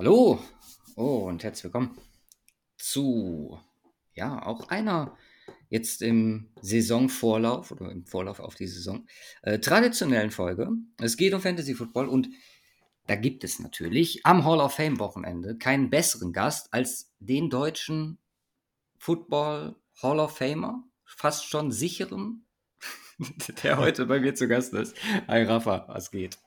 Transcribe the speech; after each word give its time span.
Hallo 0.00 0.42
oh, 0.96 1.26
und 1.28 1.44
herzlich 1.44 1.64
willkommen 1.64 1.94
zu, 2.78 3.60
ja, 4.14 4.46
auch 4.46 4.70
einer 4.70 5.14
jetzt 5.68 6.00
im 6.00 6.48
Saisonvorlauf 6.62 7.70
oder 7.70 7.90
im 7.92 8.06
Vorlauf 8.06 8.40
auf 8.40 8.54
die 8.54 8.66
Saison 8.66 9.06
äh, 9.42 9.58
traditionellen 9.58 10.30
Folge. 10.30 10.70
Es 11.02 11.18
geht 11.18 11.34
um 11.34 11.42
Fantasy 11.42 11.74
Football 11.74 12.08
und 12.08 12.30
da 13.08 13.14
gibt 13.14 13.44
es 13.44 13.58
natürlich 13.58 14.24
am 14.24 14.46
Hall 14.46 14.60
of 14.60 14.72
Fame 14.72 14.98
Wochenende 15.00 15.58
keinen 15.58 15.90
besseren 15.90 16.32
Gast 16.32 16.72
als 16.72 17.12
den 17.18 17.50
deutschen 17.50 18.16
Football 18.96 19.76
Hall 20.02 20.18
of 20.18 20.34
Famer, 20.34 20.82
fast 21.04 21.44
schon 21.44 21.72
sicheren, 21.72 22.46
der 23.62 23.76
heute 23.76 24.06
bei 24.06 24.18
mir 24.18 24.34
zu 24.34 24.48
Gast 24.48 24.72
ist. 24.72 24.96
Hi 25.28 25.42
Rafa, 25.42 25.84
was 25.88 26.10
geht? 26.10 26.38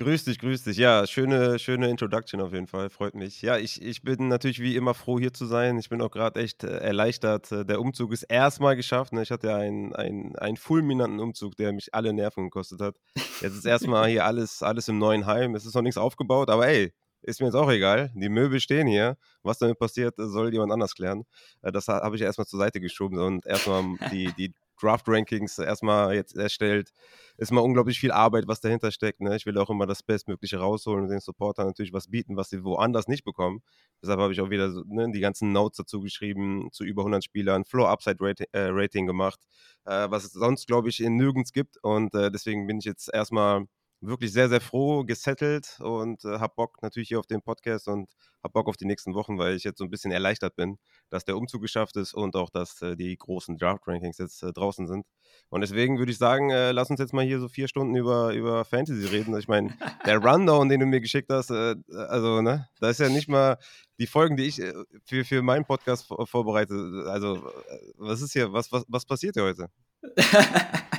Grüß 0.00 0.24
dich, 0.24 0.38
grüß 0.38 0.64
dich. 0.64 0.78
Ja, 0.78 1.06
schöne, 1.06 1.58
schöne 1.58 1.90
Introduction 1.90 2.40
auf 2.40 2.54
jeden 2.54 2.66
Fall. 2.66 2.88
Freut 2.88 3.14
mich. 3.14 3.42
Ja, 3.42 3.58
ich, 3.58 3.82
ich 3.82 4.00
bin 4.00 4.28
natürlich 4.28 4.58
wie 4.58 4.74
immer 4.74 4.94
froh, 4.94 5.18
hier 5.18 5.34
zu 5.34 5.44
sein. 5.44 5.78
Ich 5.78 5.90
bin 5.90 6.00
auch 6.00 6.10
gerade 6.10 6.40
echt 6.40 6.64
äh, 6.64 6.78
erleichtert. 6.78 7.52
Äh, 7.52 7.66
der 7.66 7.82
Umzug 7.82 8.10
ist 8.14 8.22
erstmal 8.22 8.76
geschafft. 8.76 9.12
Ne? 9.12 9.22
Ich 9.22 9.30
hatte 9.30 9.48
ja 9.48 9.56
einen, 9.56 9.94
einen, 9.94 10.56
fulminanten 10.56 11.20
Umzug, 11.20 11.54
der 11.56 11.74
mich 11.74 11.92
alle 11.92 12.14
Nerven 12.14 12.44
gekostet 12.44 12.80
hat. 12.80 12.96
Jetzt 13.42 13.56
ist 13.56 13.66
erstmal 13.66 14.08
hier 14.08 14.24
alles, 14.24 14.62
alles 14.62 14.88
im 14.88 14.96
neuen 14.96 15.26
Heim. 15.26 15.54
Es 15.54 15.66
ist 15.66 15.74
noch 15.74 15.82
nichts 15.82 15.98
aufgebaut, 15.98 16.48
aber 16.48 16.66
ey, 16.66 16.94
ist 17.20 17.40
mir 17.40 17.48
jetzt 17.48 17.54
auch 17.56 17.70
egal. 17.70 18.10
Die 18.14 18.30
Möbel 18.30 18.58
stehen 18.58 18.86
hier. 18.86 19.18
Was 19.42 19.58
damit 19.58 19.78
passiert, 19.78 20.14
soll 20.16 20.50
jemand 20.50 20.72
anders 20.72 20.94
klären. 20.94 21.24
Äh, 21.60 21.72
das 21.72 21.88
habe 21.88 22.16
ich 22.16 22.22
erstmal 22.22 22.46
zur 22.46 22.58
Seite 22.58 22.80
geschoben 22.80 23.18
und 23.18 23.44
erstmal 23.44 23.84
die, 24.10 24.32
die 24.32 24.54
Draft-Rankings 24.80 25.58
erstmal 25.58 26.14
jetzt 26.14 26.36
erstellt. 26.36 26.92
Ist 27.36 27.52
mal 27.52 27.60
unglaublich 27.60 27.98
viel 27.98 28.12
Arbeit, 28.12 28.44
was 28.46 28.60
dahinter 28.60 28.90
steckt. 28.90 29.20
Ne? 29.20 29.36
Ich 29.36 29.46
will 29.46 29.56
auch 29.58 29.70
immer 29.70 29.86
das 29.86 30.02
Bestmögliche 30.02 30.58
rausholen 30.58 31.04
und 31.04 31.10
den 31.10 31.20
Supportern 31.20 31.66
natürlich 31.66 31.92
was 31.92 32.08
bieten, 32.08 32.36
was 32.36 32.50
sie 32.50 32.64
woanders 32.64 33.08
nicht 33.08 33.24
bekommen. 33.24 33.62
Deshalb 34.02 34.20
habe 34.20 34.32
ich 34.32 34.40
auch 34.40 34.50
wieder 34.50 34.70
so, 34.70 34.82
ne, 34.86 35.10
die 35.12 35.20
ganzen 35.20 35.52
Notes 35.52 35.78
dazu 35.78 36.00
geschrieben, 36.00 36.68
zu 36.72 36.84
über 36.84 37.02
100 37.02 37.24
Spielern, 37.24 37.64
Floor-Upside-Rating 37.64 38.46
äh, 38.52 38.68
Rating 38.70 39.06
gemacht, 39.06 39.40
äh, 39.84 40.10
was 40.10 40.24
es 40.24 40.32
sonst, 40.32 40.66
glaube 40.66 40.88
ich, 40.88 41.00
in 41.00 41.16
nirgends 41.16 41.52
gibt. 41.52 41.76
Und 41.82 42.14
äh, 42.14 42.30
deswegen 42.30 42.66
bin 42.66 42.78
ich 42.78 42.84
jetzt 42.84 43.12
erstmal 43.12 43.66
wirklich 44.00 44.32
sehr, 44.32 44.48
sehr 44.48 44.60
froh, 44.60 45.04
gesettelt 45.04 45.78
und 45.80 46.24
äh, 46.24 46.38
habe 46.38 46.54
Bock 46.56 46.82
natürlich 46.82 47.08
hier 47.08 47.18
auf 47.18 47.26
den 47.26 47.42
Podcast 47.42 47.88
und 47.88 48.10
habe 48.42 48.52
Bock 48.52 48.68
auf 48.68 48.76
die 48.76 48.86
nächsten 48.86 49.14
Wochen, 49.14 49.38
weil 49.38 49.54
ich 49.54 49.64
jetzt 49.64 49.78
so 49.78 49.84
ein 49.84 49.90
bisschen 49.90 50.10
erleichtert 50.10 50.56
bin, 50.56 50.78
dass 51.10 51.24
der 51.24 51.36
Umzug 51.36 51.62
geschafft 51.62 51.96
ist 51.96 52.14
und 52.14 52.36
auch, 52.36 52.50
dass 52.50 52.80
äh, 52.82 52.96
die 52.96 53.16
großen 53.16 53.58
Draft-Rankings 53.58 54.18
jetzt 54.18 54.42
äh, 54.42 54.52
draußen 54.52 54.86
sind. 54.86 55.06
Und 55.48 55.60
deswegen 55.60 55.98
würde 55.98 56.12
ich 56.12 56.18
sagen, 56.18 56.50
äh, 56.50 56.72
lass 56.72 56.90
uns 56.90 57.00
jetzt 57.00 57.12
mal 57.12 57.24
hier 57.24 57.40
so 57.40 57.48
vier 57.48 57.68
Stunden 57.68 57.96
über, 57.96 58.32
über 58.32 58.64
Fantasy 58.64 59.06
reden. 59.06 59.36
Ich 59.38 59.48
meine, 59.48 59.76
der 60.06 60.18
Rundown, 60.18 60.68
den 60.68 60.80
du 60.80 60.86
mir 60.86 61.00
geschickt 61.00 61.30
hast, 61.30 61.50
äh, 61.50 61.74
also, 61.92 62.40
ne, 62.40 62.68
da 62.80 62.90
ist 62.90 63.00
ja 63.00 63.08
nicht 63.08 63.28
mal 63.28 63.58
die 63.98 64.06
Folgen, 64.06 64.36
die 64.36 64.44
ich 64.44 64.60
äh, 64.60 64.72
für, 65.04 65.24
für 65.24 65.42
meinen 65.42 65.64
Podcast 65.64 66.06
vorbereite. 66.24 67.04
Also, 67.08 67.50
was 67.96 68.22
ist 68.22 68.32
hier, 68.32 68.52
was, 68.52 68.70
was, 68.72 68.84
was 68.88 69.04
passiert 69.04 69.34
hier 69.34 69.44
heute? 69.44 69.66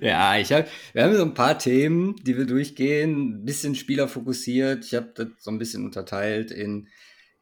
Ja, 0.00 0.38
ich 0.38 0.52
habe, 0.52 0.68
wir 0.92 1.04
haben 1.04 1.16
so 1.16 1.22
ein 1.22 1.34
paar 1.34 1.58
Themen, 1.58 2.16
die 2.22 2.36
wir 2.36 2.46
durchgehen, 2.46 3.40
ein 3.40 3.44
bisschen 3.44 3.74
spielerfokussiert. 3.74 4.84
Ich 4.84 4.94
habe 4.94 5.12
das 5.14 5.28
so 5.38 5.50
ein 5.50 5.58
bisschen 5.58 5.84
unterteilt 5.84 6.50
in 6.50 6.88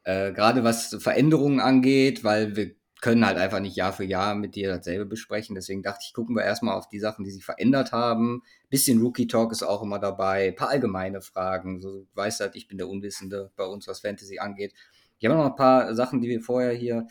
äh, 0.05 0.31
gerade 0.31 0.63
was 0.63 0.95
Veränderungen 0.99 1.59
angeht, 1.59 2.23
weil 2.23 2.55
wir 2.55 2.75
können 3.01 3.25
halt 3.25 3.37
einfach 3.37 3.59
nicht 3.59 3.75
Jahr 3.75 3.93
für 3.93 4.03
Jahr 4.03 4.33
mit 4.33 4.55
dir 4.55 4.69
dasselbe 4.69 5.05
besprechen. 5.05 5.53
Deswegen 5.53 5.83
dachte 5.83 6.05
ich, 6.07 6.13
gucken 6.13 6.35
wir 6.35 6.43
erstmal 6.43 6.75
auf 6.75 6.87
die 6.87 6.99
Sachen, 6.99 7.23
die 7.23 7.31
sich 7.31 7.45
verändert 7.45 7.91
haben. 7.91 8.41
Bisschen 8.69 9.01
Rookie 9.01 9.27
Talk 9.27 9.51
ist 9.51 9.63
auch 9.63 9.83
immer 9.83 9.99
dabei, 9.99 10.47
ein 10.47 10.55
paar 10.55 10.69
allgemeine 10.69 11.21
Fragen. 11.21 11.81
So, 11.81 11.91
du 11.91 12.07
weißt 12.15 12.39
halt, 12.39 12.55
ich 12.55 12.67
bin 12.67 12.77
der 12.77 12.87
Unwissende 12.87 13.51
bei 13.57 13.65
uns, 13.65 13.87
was 13.87 13.99
Fantasy 13.99 14.39
angeht. 14.39 14.73
Ich 15.19 15.25
habe 15.25 15.37
noch 15.37 15.45
ein 15.45 15.55
paar 15.55 15.93
Sachen, 15.93 16.21
die 16.21 16.29
wir 16.29 16.41
vorher 16.41 16.73
hier 16.73 17.07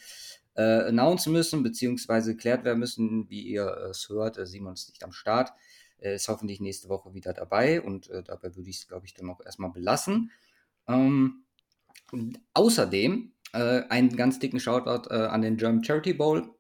äh, 0.55 0.62
announcen 0.62 1.33
müssen, 1.33 1.62
beziehungsweise 1.62 2.33
geklärt 2.33 2.64
werden 2.64 2.79
müssen, 2.81 3.29
wie 3.29 3.42
ihr 3.42 3.67
es 3.90 4.08
hört. 4.08 4.39
Äh, 4.39 4.46
Simon 4.46 4.74
ist 4.74 4.89
nicht 4.89 5.05
am 5.05 5.13
Start. 5.13 5.52
Äh, 5.98 6.17
ist 6.17 6.29
hoffentlich 6.29 6.61
nächste 6.61 6.89
Woche 6.89 7.14
wieder 7.14 7.33
dabei 7.33 7.80
und 7.80 8.11
äh, 8.11 8.23
dabei 8.23 8.57
würde 8.57 8.70
ich 8.70 8.79
es, 8.79 8.89
glaube 8.89 9.07
ich, 9.07 9.14
dann 9.14 9.30
auch 9.30 9.40
erstmal 9.45 9.70
belassen. 9.70 10.30
Ähm, 10.89 11.44
außerdem 12.55 13.33
äh, 13.53 13.83
einen 13.89 14.17
ganz 14.17 14.39
dicken 14.39 14.61
Shoutout 14.61 15.11
äh, 15.11 15.27
an 15.27 15.43
den 15.43 15.57
German 15.57 15.85
Charity 15.85 16.15
Bowl. 16.15 16.51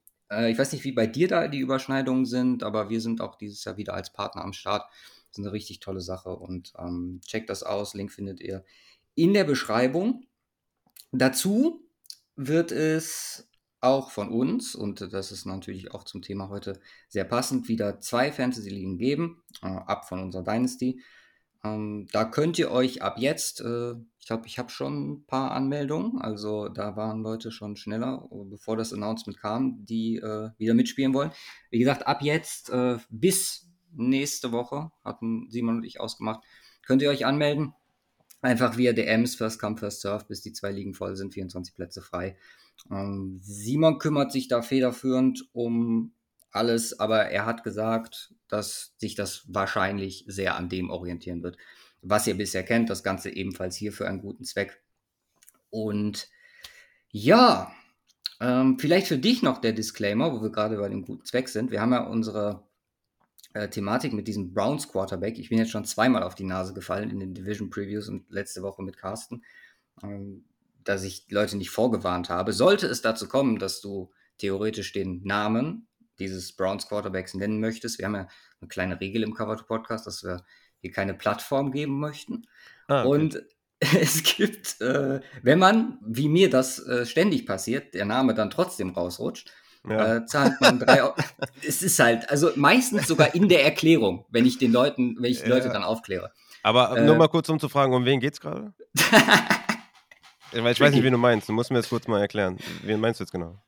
ich 0.48 0.58
weiß 0.58 0.72
nicht, 0.72 0.84
wie 0.84 0.92
bei 0.92 1.06
dir 1.06 1.28
da 1.28 1.46
die 1.48 1.60
Überschneidungen 1.60 2.24
sind, 2.24 2.64
aber 2.64 2.88
wir 2.88 3.00
sind 3.00 3.20
auch 3.20 3.36
dieses 3.36 3.62
Jahr 3.64 3.76
wieder 3.76 3.94
als 3.94 4.12
Partner 4.12 4.42
am 4.42 4.52
Start. 4.52 4.82
Das 5.28 5.38
ist 5.38 5.44
eine 5.44 5.52
richtig 5.52 5.80
tolle 5.80 6.00
Sache 6.00 6.30
und 6.30 6.72
ähm, 6.78 7.20
checkt 7.24 7.50
das 7.50 7.62
aus. 7.62 7.94
Link 7.94 8.10
findet 8.10 8.40
ihr 8.40 8.64
in 9.14 9.34
der 9.34 9.44
Beschreibung. 9.44 10.26
Dazu 11.12 11.86
wird 12.36 12.72
es 12.72 13.48
auch 13.84 14.10
von 14.10 14.30
uns, 14.30 14.74
und 14.74 15.12
das 15.12 15.30
ist 15.30 15.44
natürlich 15.44 15.92
auch 15.92 16.04
zum 16.04 16.22
Thema 16.22 16.48
heute 16.48 16.80
sehr 17.08 17.24
passend, 17.24 17.68
wieder 17.68 18.00
zwei 18.00 18.32
Fantasy-Ligen 18.32 18.96
geben, 18.96 19.42
äh, 19.62 19.66
ab 19.66 20.08
von 20.08 20.22
unserer 20.22 20.42
Dynasty. 20.42 21.02
Ähm, 21.64 22.06
da 22.12 22.24
könnt 22.26 22.58
ihr 22.58 22.70
euch 22.70 23.02
ab 23.02 23.16
jetzt, 23.18 23.62
äh, 23.62 23.92
ich 24.18 24.26
glaube, 24.26 24.46
ich 24.46 24.58
habe 24.58 24.70
schon 24.70 25.12
ein 25.12 25.26
paar 25.26 25.52
Anmeldungen, 25.52 26.20
also 26.20 26.68
da 26.68 26.94
waren 26.96 27.22
Leute 27.22 27.50
schon 27.50 27.76
schneller, 27.76 28.28
bevor 28.30 28.76
das 28.76 28.92
Announcement 28.92 29.38
kam, 29.38 29.84
die 29.84 30.16
äh, 30.16 30.50
wieder 30.58 30.74
mitspielen 30.74 31.14
wollen. 31.14 31.32
Wie 31.70 31.78
gesagt, 31.78 32.06
ab 32.06 32.20
jetzt 32.22 32.68
äh, 32.68 32.98
bis 33.08 33.70
nächste 33.92 34.52
Woche, 34.52 34.90
hatten 35.02 35.48
Simon 35.50 35.76
und 35.76 35.84
ich 35.84 36.00
ausgemacht, 36.00 36.44
könnt 36.86 37.00
ihr 37.00 37.10
euch 37.10 37.24
anmelden. 37.24 37.72
Einfach 38.42 38.76
via 38.76 38.92
DMs, 38.92 39.36
First 39.36 39.58
Come, 39.58 39.78
First 39.78 40.02
Surf, 40.02 40.26
bis 40.26 40.42
die 40.42 40.52
zwei 40.52 40.70
Ligen 40.70 40.92
voll 40.92 41.16
sind, 41.16 41.32
24 41.32 41.74
Plätze 41.74 42.02
frei. 42.02 42.36
Ähm, 42.90 43.38
Simon 43.40 43.98
kümmert 43.98 44.32
sich 44.32 44.48
da 44.48 44.60
federführend 44.60 45.48
um 45.52 46.12
alles, 46.54 46.98
aber 46.98 47.26
er 47.26 47.46
hat 47.46 47.64
gesagt, 47.64 48.34
dass 48.48 48.94
sich 48.98 49.14
das 49.14 49.44
wahrscheinlich 49.48 50.24
sehr 50.26 50.56
an 50.56 50.68
dem 50.68 50.90
orientieren 50.90 51.42
wird, 51.42 51.56
was 52.02 52.26
ihr 52.26 52.36
bisher 52.36 52.62
kennt. 52.62 52.90
Das 52.90 53.02
Ganze 53.02 53.30
ebenfalls 53.30 53.76
hier 53.76 53.92
für 53.92 54.06
einen 54.06 54.20
guten 54.20 54.44
Zweck. 54.44 54.82
Und 55.70 56.28
ja, 57.10 57.72
ähm, 58.40 58.78
vielleicht 58.78 59.08
für 59.08 59.18
dich 59.18 59.42
noch 59.42 59.58
der 59.58 59.72
Disclaimer, 59.72 60.32
wo 60.32 60.42
wir 60.42 60.50
gerade 60.50 60.76
bei 60.76 60.88
dem 60.88 61.04
guten 61.04 61.24
Zweck 61.24 61.48
sind. 61.48 61.70
Wir 61.70 61.80
haben 61.80 61.92
ja 61.92 62.04
unsere 62.04 62.66
äh, 63.54 63.68
Thematik 63.68 64.12
mit 64.12 64.28
diesem 64.28 64.52
Browns 64.52 64.88
Quarterback. 64.88 65.38
Ich 65.38 65.48
bin 65.48 65.58
jetzt 65.58 65.70
schon 65.70 65.84
zweimal 65.84 66.22
auf 66.22 66.34
die 66.34 66.44
Nase 66.44 66.74
gefallen 66.74 67.10
in 67.10 67.20
den 67.20 67.34
Division 67.34 67.70
Previews 67.70 68.08
und 68.08 68.30
letzte 68.30 68.62
Woche 68.62 68.82
mit 68.82 68.96
Carsten. 68.96 69.44
Ähm, 70.02 70.44
dass 70.84 71.02
ich 71.02 71.26
Leute 71.30 71.56
nicht 71.56 71.70
vorgewarnt 71.70 72.28
habe. 72.28 72.52
Sollte 72.52 72.86
es 72.86 73.02
dazu 73.02 73.26
kommen, 73.26 73.58
dass 73.58 73.80
du 73.80 74.10
theoretisch 74.38 74.92
den 74.92 75.22
Namen 75.24 75.88
dieses 76.18 76.52
Browns 76.52 76.88
Quarterbacks 76.88 77.34
nennen 77.34 77.60
möchtest, 77.60 77.98
wir 77.98 78.06
haben 78.06 78.14
ja 78.14 78.28
eine 78.60 78.68
kleine 78.68 79.00
Regel 79.00 79.22
im 79.22 79.34
Cover 79.34 79.56
to 79.56 79.64
Podcast, 79.64 80.06
dass 80.06 80.24
wir 80.24 80.44
hier 80.78 80.92
keine 80.92 81.14
Plattform 81.14 81.72
geben 81.72 81.98
möchten. 81.98 82.46
Ah, 82.88 83.04
okay. 83.04 83.08
Und 83.08 83.42
es 83.80 84.22
gibt, 84.22 84.80
äh, 84.80 85.20
wenn 85.42 85.58
man, 85.58 85.98
wie 86.04 86.28
mir 86.28 86.50
das 86.50 86.78
äh, 86.86 87.06
ständig 87.06 87.46
passiert, 87.46 87.94
der 87.94 88.04
Name 88.04 88.34
dann 88.34 88.50
trotzdem 88.50 88.90
rausrutscht, 88.90 89.50
ja. 89.88 90.16
äh, 90.16 90.26
zahlt 90.26 90.60
man 90.60 90.78
drei 90.78 91.02
Euro. 91.02 91.14
es 91.66 91.82
ist 91.82 91.98
halt, 91.98 92.30
also 92.30 92.50
meistens 92.56 93.06
sogar 93.06 93.34
in 93.34 93.48
der 93.48 93.64
Erklärung, 93.64 94.26
wenn 94.30 94.46
ich 94.46 94.58
den 94.58 94.72
Leuten, 94.72 95.16
wenn 95.18 95.30
ich 95.30 95.42
die 95.42 95.48
ja. 95.48 95.54
Leute 95.54 95.68
dann 95.68 95.82
aufkläre. 95.82 96.32
Aber 96.62 96.98
nur 97.00 97.14
äh, 97.14 97.18
mal 97.18 97.28
kurz, 97.28 97.48
um 97.50 97.60
zu 97.60 97.68
fragen, 97.68 97.92
um 97.92 98.04
wen 98.04 98.20
geht's 98.20 98.40
gerade? 98.40 98.72
Ich 100.54 100.62
weiß, 100.62 100.76
ich 100.76 100.80
weiß 100.80 100.92
nicht, 100.92 101.02
wen 101.02 101.12
du 101.12 101.18
meinst. 101.18 101.48
Du 101.48 101.52
musst 101.52 101.72
mir 101.72 101.78
das 101.78 101.88
kurz 101.88 102.06
mal 102.06 102.20
erklären. 102.20 102.58
Wen 102.82 103.00
meinst 103.00 103.18
du 103.18 103.24
jetzt 103.24 103.32
genau? 103.32 103.60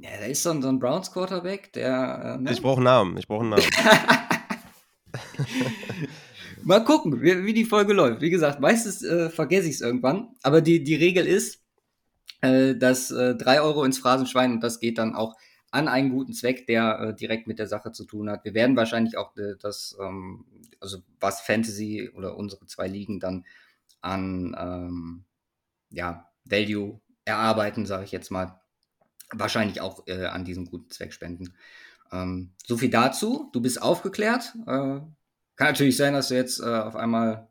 Ja, 0.00 0.10
da 0.18 0.26
ist 0.26 0.42
so 0.42 0.50
ein, 0.50 0.62
so 0.62 0.68
ein 0.68 0.78
Browns 0.78 1.10
Quarterback, 1.10 1.72
der. 1.72 2.36
Äh, 2.38 2.42
ne? 2.42 2.52
Ich 2.52 2.62
brauche 2.62 2.76
einen 2.76 2.84
Namen. 2.84 3.16
Ich 3.16 3.26
brauche 3.26 3.40
einen 3.40 3.50
Namen. 3.50 3.62
mal 6.62 6.84
gucken, 6.84 7.22
wie, 7.22 7.44
wie, 7.44 7.54
die 7.54 7.64
Folge 7.64 7.92
läuft. 7.92 8.20
Wie 8.20 8.30
gesagt, 8.30 8.60
meistens 8.60 9.02
äh, 9.02 9.30
vergesse 9.30 9.68
ich 9.68 9.76
es 9.76 9.80
irgendwann. 9.80 10.28
Aber 10.42 10.60
die, 10.60 10.84
die 10.84 10.94
Regel 10.94 11.26
ist, 11.26 11.62
äh, 12.42 12.74
dass 12.74 13.10
äh, 13.10 13.34
3 13.34 13.62
Euro 13.62 13.84
ins 13.84 13.98
Phrasenschwein 13.98 14.52
und 14.52 14.60
das 14.60 14.80
geht 14.80 14.98
dann 14.98 15.14
auch 15.14 15.34
an 15.70 15.88
einen 15.88 16.10
guten 16.10 16.32
Zweck, 16.32 16.66
der 16.66 17.00
äh, 17.00 17.14
direkt 17.14 17.46
mit 17.46 17.58
der 17.58 17.66
Sache 17.66 17.92
zu 17.92 18.04
tun 18.04 18.30
hat. 18.30 18.44
Wir 18.44 18.54
werden 18.54 18.76
wahrscheinlich 18.76 19.16
auch 19.16 19.36
äh, 19.36 19.54
das, 19.60 19.96
ähm, 20.00 20.44
also 20.80 20.98
was 21.20 21.40
Fantasy 21.40 22.10
oder 22.14 22.36
unsere 22.36 22.66
zwei 22.66 22.88
Ligen 22.88 23.20
dann 23.20 23.44
an 24.00 24.56
ähm, 24.58 25.24
ja, 25.90 26.30
Value 26.44 27.00
erarbeiten, 27.24 27.86
sage 27.86 28.04
ich 28.04 28.12
jetzt 28.12 28.30
mal, 28.30 28.60
wahrscheinlich 29.32 29.80
auch 29.80 30.06
äh, 30.06 30.26
an 30.26 30.44
diesen 30.44 30.66
guten 30.66 30.90
Zweck 30.90 31.12
spenden. 31.12 31.54
Ähm, 32.12 32.52
so 32.64 32.76
viel 32.76 32.90
dazu. 32.90 33.50
Du 33.52 33.60
bist 33.60 33.82
aufgeklärt. 33.82 34.54
Äh, 34.66 35.00
kann 35.56 35.68
natürlich 35.68 35.96
sein, 35.96 36.12
dass 36.12 36.28
du 36.28 36.34
jetzt 36.34 36.60
äh, 36.60 36.64
auf 36.64 36.96
einmal 36.96 37.48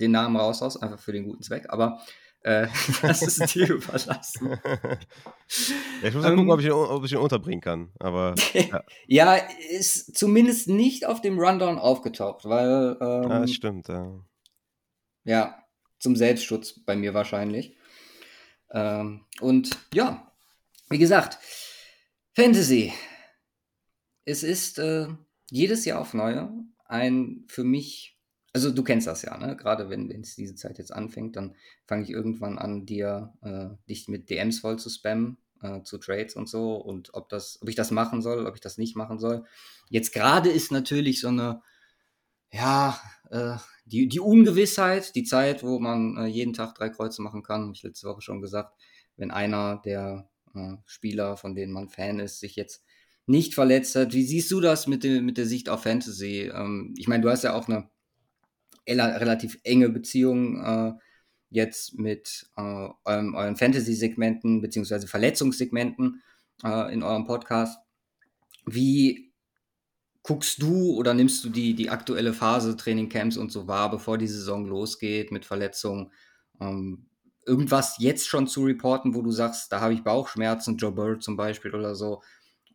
den 0.00 0.12
Namen 0.12 0.36
raushaust, 0.36 0.82
einfach 0.82 0.98
für 0.98 1.12
den 1.12 1.24
guten 1.24 1.42
Zweck, 1.42 1.66
aber 1.68 2.00
äh, 2.42 2.68
das 3.02 3.22
ist 3.22 3.54
dir 3.54 3.68
überlassen. 3.74 4.58
Ja, 6.02 6.08
ich 6.08 6.14
muss 6.14 6.22
mal 6.22 6.30
ähm, 6.30 6.36
gucken, 6.36 6.50
ob 6.52 6.60
ich, 6.60 6.66
ihn, 6.66 6.72
ob 6.72 7.04
ich 7.04 7.12
ihn 7.12 7.18
unterbringen 7.18 7.60
kann. 7.60 7.90
Aber 7.98 8.34
ja. 8.54 8.82
ja. 9.06 9.34
ist 9.70 10.16
zumindest 10.16 10.68
nicht 10.68 11.06
auf 11.06 11.20
dem 11.20 11.38
Rundown 11.38 11.78
aufgetaucht, 11.78 12.44
weil. 12.46 12.96
Ähm, 13.00 13.30
ja, 13.30 13.46
stimmt, 13.46 13.88
ja. 13.88 14.20
Ja, 15.24 15.62
zum 15.98 16.16
Selbstschutz 16.16 16.80
bei 16.80 16.96
mir 16.96 17.12
wahrscheinlich. 17.12 17.76
Ähm, 18.72 19.26
und 19.40 19.76
ja, 19.92 20.29
wie 20.90 20.98
gesagt, 20.98 21.38
Fantasy. 22.34 22.92
Es 24.24 24.42
ist 24.42 24.78
äh, 24.78 25.08
jedes 25.50 25.84
Jahr 25.84 26.00
auf 26.00 26.14
neue 26.14 26.52
ein 26.84 27.44
für 27.46 27.64
mich, 27.64 28.18
also 28.52 28.70
du 28.70 28.82
kennst 28.82 29.06
das 29.06 29.22
ja, 29.22 29.36
ne? 29.38 29.56
Gerade 29.56 29.88
wenn 29.88 30.10
es 30.10 30.34
diese 30.34 30.56
Zeit 30.56 30.78
jetzt 30.78 30.92
anfängt, 30.92 31.36
dann 31.36 31.54
fange 31.86 32.02
ich 32.02 32.10
irgendwann 32.10 32.58
an, 32.58 32.84
dir 32.84 33.32
äh, 33.42 33.68
dich 33.88 34.08
mit 34.08 34.28
DMs 34.28 34.58
voll 34.58 34.78
zu 34.78 34.90
spammen, 34.90 35.38
äh, 35.62 35.82
zu 35.82 35.98
Trades 35.98 36.34
und 36.34 36.48
so 36.48 36.74
und 36.74 37.14
ob 37.14 37.28
das, 37.28 37.58
ob 37.62 37.68
ich 37.68 37.76
das 37.76 37.92
machen 37.92 38.22
soll, 38.22 38.46
ob 38.46 38.54
ich 38.56 38.60
das 38.60 38.76
nicht 38.76 38.96
machen 38.96 39.18
soll. 39.20 39.44
Jetzt 39.88 40.12
gerade 40.12 40.50
ist 40.50 40.72
natürlich 40.72 41.20
so 41.20 41.28
eine, 41.28 41.62
ja, 42.52 43.00
äh, 43.30 43.56
die, 43.84 44.08
die 44.08 44.20
Ungewissheit, 44.20 45.14
die 45.14 45.24
Zeit, 45.24 45.62
wo 45.62 45.78
man 45.78 46.16
äh, 46.16 46.26
jeden 46.26 46.52
Tag 46.52 46.74
drei 46.74 46.88
Kreuze 46.88 47.22
machen 47.22 47.44
kann, 47.44 47.62
habe 47.62 47.72
ich 47.74 47.82
letzte 47.84 48.08
Woche 48.08 48.22
schon 48.22 48.40
gesagt, 48.40 48.74
wenn 49.16 49.30
einer 49.30 49.80
der 49.84 50.28
äh, 50.54 50.76
Spieler, 50.86 51.36
von 51.36 51.54
denen 51.54 51.72
man 51.72 51.88
Fan 51.88 52.20
ist, 52.20 52.40
sich 52.40 52.56
jetzt 52.56 52.84
nicht 53.26 53.54
verletzt 53.54 53.94
hat. 53.96 54.12
Wie 54.12 54.24
siehst 54.24 54.50
du 54.50 54.60
das 54.60 54.86
mit, 54.86 55.04
de, 55.04 55.20
mit 55.20 55.38
der 55.38 55.46
Sicht 55.46 55.68
auf 55.68 55.84
Fantasy? 55.84 56.50
Ähm, 56.52 56.94
ich 56.96 57.08
meine, 57.08 57.22
du 57.22 57.30
hast 57.30 57.44
ja 57.44 57.54
auch 57.54 57.68
eine 57.68 57.88
relativ 58.86 59.58
enge 59.62 59.88
Beziehung 59.88 60.60
äh, 60.62 60.92
jetzt 61.50 61.98
mit 61.98 62.50
äh, 62.56 62.88
eurem, 63.04 63.34
euren 63.34 63.56
Fantasy-Segmenten 63.56 64.60
beziehungsweise 64.60 65.06
Verletzungssegmenten 65.06 66.22
äh, 66.64 66.92
in 66.92 67.02
eurem 67.02 67.24
Podcast. 67.24 67.78
Wie 68.66 69.32
guckst 70.22 70.62
du 70.62 70.94
oder 70.94 71.14
nimmst 71.14 71.44
du 71.44 71.48
die, 71.50 71.74
die 71.74 71.90
aktuelle 71.90 72.32
Phase, 72.32 72.76
Trainingcamps 72.76 73.36
und 73.36 73.52
so 73.52 73.66
wahr, 73.66 73.90
bevor 73.90 74.18
die 74.18 74.28
Saison 74.28 74.66
losgeht 74.66 75.32
mit 75.32 75.44
Verletzungen? 75.44 76.12
Ähm, 76.60 77.09
irgendwas 77.46 77.96
jetzt 77.98 78.28
schon 78.28 78.46
zu 78.46 78.64
reporten, 78.64 79.14
wo 79.14 79.22
du 79.22 79.30
sagst, 79.30 79.72
da 79.72 79.80
habe 79.80 79.94
ich 79.94 80.04
Bauchschmerzen, 80.04 80.76
Joe 80.76 80.92
Burrow 80.92 81.18
zum 81.18 81.36
Beispiel 81.36 81.74
oder 81.74 81.94
so. 81.94 82.22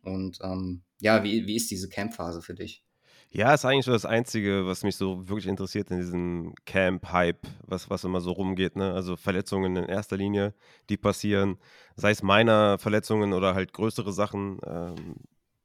Und 0.02 0.38
ähm, 0.42 0.82
ja, 1.00 1.22
wie, 1.24 1.46
wie 1.46 1.56
ist 1.56 1.70
diese 1.70 1.88
Campphase 1.88 2.42
für 2.42 2.54
dich? 2.54 2.84
Ja, 3.30 3.52
ist 3.52 3.64
eigentlich 3.64 3.84
so 3.84 3.92
das 3.92 4.06
Einzige, 4.06 4.66
was 4.66 4.82
mich 4.82 4.96
so 4.96 5.28
wirklich 5.28 5.46
interessiert 5.48 5.90
in 5.90 5.98
diesem 5.98 6.54
Camp-Hype, 6.64 7.46
was, 7.66 7.90
was 7.90 8.04
immer 8.04 8.20
so 8.20 8.32
rumgeht. 8.32 8.76
Ne? 8.76 8.94
Also 8.94 9.16
Verletzungen 9.16 9.76
in 9.76 9.84
erster 9.84 10.16
Linie, 10.16 10.54
die 10.88 10.96
passieren, 10.96 11.58
sei 11.96 12.12
es 12.12 12.22
meiner 12.22 12.78
Verletzungen 12.78 13.32
oder 13.32 13.54
halt 13.54 13.72
größere 13.72 14.12
Sachen, 14.12 14.58
ähm, 14.64 15.16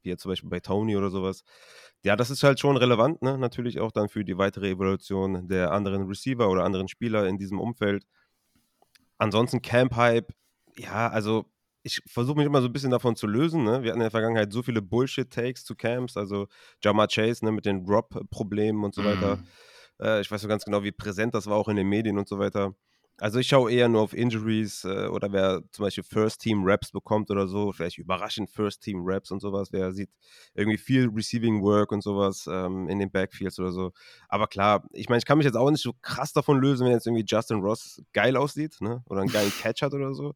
wie 0.02 0.10
jetzt 0.10 0.22
zum 0.22 0.30
Beispiel 0.32 0.50
bei 0.50 0.60
Tony 0.60 0.96
oder 0.96 1.10
sowas. 1.10 1.44
Ja, 2.02 2.16
das 2.16 2.30
ist 2.30 2.42
halt 2.42 2.58
schon 2.60 2.76
relevant, 2.76 3.22
ne? 3.22 3.38
natürlich 3.38 3.80
auch 3.80 3.92
dann 3.92 4.08
für 4.08 4.24
die 4.24 4.36
weitere 4.36 4.70
Evolution 4.70 5.48
der 5.48 5.70
anderen 5.72 6.06
Receiver 6.08 6.50
oder 6.50 6.64
anderen 6.64 6.88
Spieler 6.88 7.26
in 7.28 7.38
diesem 7.38 7.60
Umfeld. 7.60 8.04
Ansonsten 9.22 9.62
Camp-Hype, 9.62 10.32
ja, 10.76 11.08
also 11.08 11.44
ich 11.84 12.02
versuche 12.08 12.38
mich 12.38 12.46
immer 12.46 12.60
so 12.60 12.66
ein 12.66 12.72
bisschen 12.72 12.90
davon 12.90 13.14
zu 13.14 13.28
lösen. 13.28 13.62
Ne? 13.62 13.84
Wir 13.84 13.90
hatten 13.90 14.00
in 14.00 14.04
der 14.04 14.10
Vergangenheit 14.10 14.52
so 14.52 14.64
viele 14.64 14.82
Bullshit-Takes 14.82 15.64
zu 15.64 15.76
Camps, 15.76 16.16
also 16.16 16.48
Jama 16.82 17.06
Chase 17.06 17.44
ne, 17.44 17.52
mit 17.52 17.64
den 17.64 17.86
Drop-Problemen 17.86 18.82
und 18.82 18.96
so 18.96 19.04
weiter. 19.04 19.36
Mm. 19.36 20.02
Äh, 20.02 20.20
ich 20.22 20.30
weiß 20.30 20.40
so 20.40 20.48
ganz 20.48 20.64
genau, 20.64 20.82
wie 20.82 20.90
präsent 20.90 21.36
das 21.36 21.46
war 21.46 21.56
auch 21.56 21.68
in 21.68 21.76
den 21.76 21.86
Medien 21.86 22.18
und 22.18 22.26
so 22.26 22.40
weiter. 22.40 22.74
Also 23.18 23.38
ich 23.38 23.46
schaue 23.46 23.70
eher 23.70 23.88
nur 23.88 24.00
auf 24.00 24.14
Injuries 24.14 24.84
äh, 24.84 25.06
oder 25.06 25.32
wer 25.32 25.62
zum 25.70 25.84
Beispiel 25.84 26.02
First-Team-Raps 26.02 26.90
bekommt 26.90 27.30
oder 27.30 27.46
so, 27.46 27.70
vielleicht 27.70 27.98
überraschend 27.98 28.50
First-Team-Raps 28.50 29.30
und 29.30 29.40
sowas, 29.40 29.72
wer 29.72 29.92
sieht 29.92 30.10
irgendwie 30.54 30.78
viel 30.78 31.08
Receiving 31.08 31.62
Work 31.62 31.92
und 31.92 32.02
sowas 32.02 32.48
ähm, 32.50 32.88
in 32.88 32.98
den 32.98 33.10
Backfields 33.10 33.58
oder 33.58 33.70
so. 33.70 33.92
Aber 34.28 34.46
klar, 34.46 34.88
ich 34.92 35.08
meine, 35.08 35.18
ich 35.18 35.24
kann 35.24 35.38
mich 35.38 35.44
jetzt 35.44 35.56
auch 35.56 35.70
nicht 35.70 35.82
so 35.82 35.92
krass 36.02 36.32
davon 36.32 36.60
lösen, 36.60 36.84
wenn 36.84 36.92
jetzt 36.92 37.06
irgendwie 37.06 37.24
Justin 37.26 37.60
Ross 37.60 38.02
geil 38.12 38.36
aussieht 38.36 38.80
ne? 38.80 39.04
oder 39.08 39.20
einen 39.20 39.30
geilen 39.30 39.52
Catch 39.60 39.82
hat 39.82 39.94
oder 39.94 40.14
so. 40.14 40.34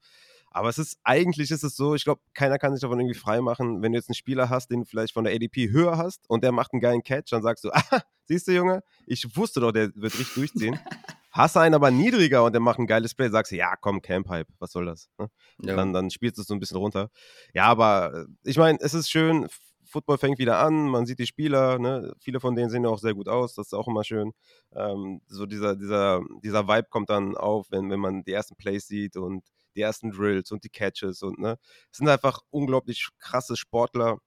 Aber 0.57 0.71
es 0.71 0.79
ist, 0.79 0.99
eigentlich 1.05 1.51
ist 1.51 1.65
es 1.65 1.77
so, 1.77 1.95
ich 1.95 2.05
glaube, 2.05 2.23
keiner 2.33 2.57
kann 2.57 2.73
sich 2.73 2.81
davon 2.81 2.99
irgendwie 2.99 3.19
frei 3.19 3.43
machen. 3.43 3.83
Wenn 3.83 3.93
du 3.93 3.99
jetzt 3.99 4.09
einen 4.09 4.15
Spieler 4.15 4.49
hast, 4.49 4.71
den 4.71 4.81
du 4.81 4.87
vielleicht 4.87 5.13
von 5.13 5.25
der 5.25 5.35
ADP 5.35 5.69
höher 5.69 5.99
hast 5.99 6.31
und 6.31 6.43
der 6.43 6.51
macht 6.51 6.73
einen 6.73 6.81
geilen 6.81 7.03
Catch, 7.03 7.31
dann 7.31 7.43
sagst 7.43 7.65
du, 7.65 7.71
ah, 7.75 8.01
siehst 8.25 8.49
du, 8.49 8.53
Junge, 8.53 8.83
ich 9.07 9.37
wusste 9.37 9.61
doch, 9.61 9.71
der 9.71 9.95
wird 9.95 10.19
richtig 10.19 10.33
durchziehen. 10.35 10.81
Hast 11.31 11.57
du 11.57 11.61
einen 11.61 11.75
aber 11.75 11.91
niedriger 11.91 12.43
und 12.43 12.55
der 12.55 12.63
macht 12.63 12.79
ein 12.79 12.87
geiles 12.87 13.15
Play, 13.15 13.29
sagst 13.29 13.53
du, 13.53 13.57
ja, 13.57 13.77
komm, 13.77 14.01
Camp 14.01 14.31
Hype, 14.31 14.49
was 14.59 14.73
soll 14.73 14.87
das? 14.87 15.11
Ne? 15.19 15.29
Ja. 15.61 15.77
Dann, 15.77 15.93
dann 15.93 16.09
spielst 16.09 16.39
du 16.39 16.41
es 16.41 16.49
so 16.49 16.55
ein 16.55 16.61
bisschen 16.61 16.79
runter. 16.79 17.11
Ja, 17.53 17.65
aber 17.65 18.15
äh, 18.15 18.25
ich 18.45 18.57
meine, 18.57 18.79
es 18.81 18.95
ist 18.95 19.11
schön, 19.11 19.47
Football 19.85 20.17
fängt 20.17 20.39
wieder 20.39 20.59
an, 20.61 20.89
man 20.89 21.05
sieht 21.05 21.19
die 21.19 21.27
Spieler, 21.27 21.79
ne? 21.79 22.15
viele 22.19 22.41
von 22.41 22.55
denen 22.55 22.71
sehen 22.71 22.85
ja 22.85 22.89
auch 22.89 22.99
sehr 22.99 23.13
gut 23.13 23.29
aus, 23.29 23.55
das 23.55 23.67
ist 23.67 23.73
auch 23.75 23.89
immer 23.89 24.05
schön. 24.05 24.33
Ähm, 24.75 25.21
so 25.27 25.45
dieser, 25.45 25.77
dieser, 25.77 26.23
dieser 26.43 26.67
Vibe 26.67 26.89
kommt 26.89 27.11
dann 27.11 27.37
auf, 27.37 27.67
wenn, 27.71 27.91
wenn 27.91 28.01
man 28.01 28.25
die 28.25 28.33
ersten 28.33 28.57
Plays 28.57 28.89
sieht 28.89 29.19
und 29.19 29.45
die 29.77 29.83
ersten 29.83 30.11
Drills 30.11 30.51
und 30.51 30.65
die 30.65 30.69
Catches 30.69 31.23
und 31.23 31.39
ne, 31.39 31.59
es 31.91 31.99
sind 31.99 32.09
einfach 32.09 32.41
unglaublich 32.51 33.09
krasse 33.19 33.57
Sportler. 33.57 34.19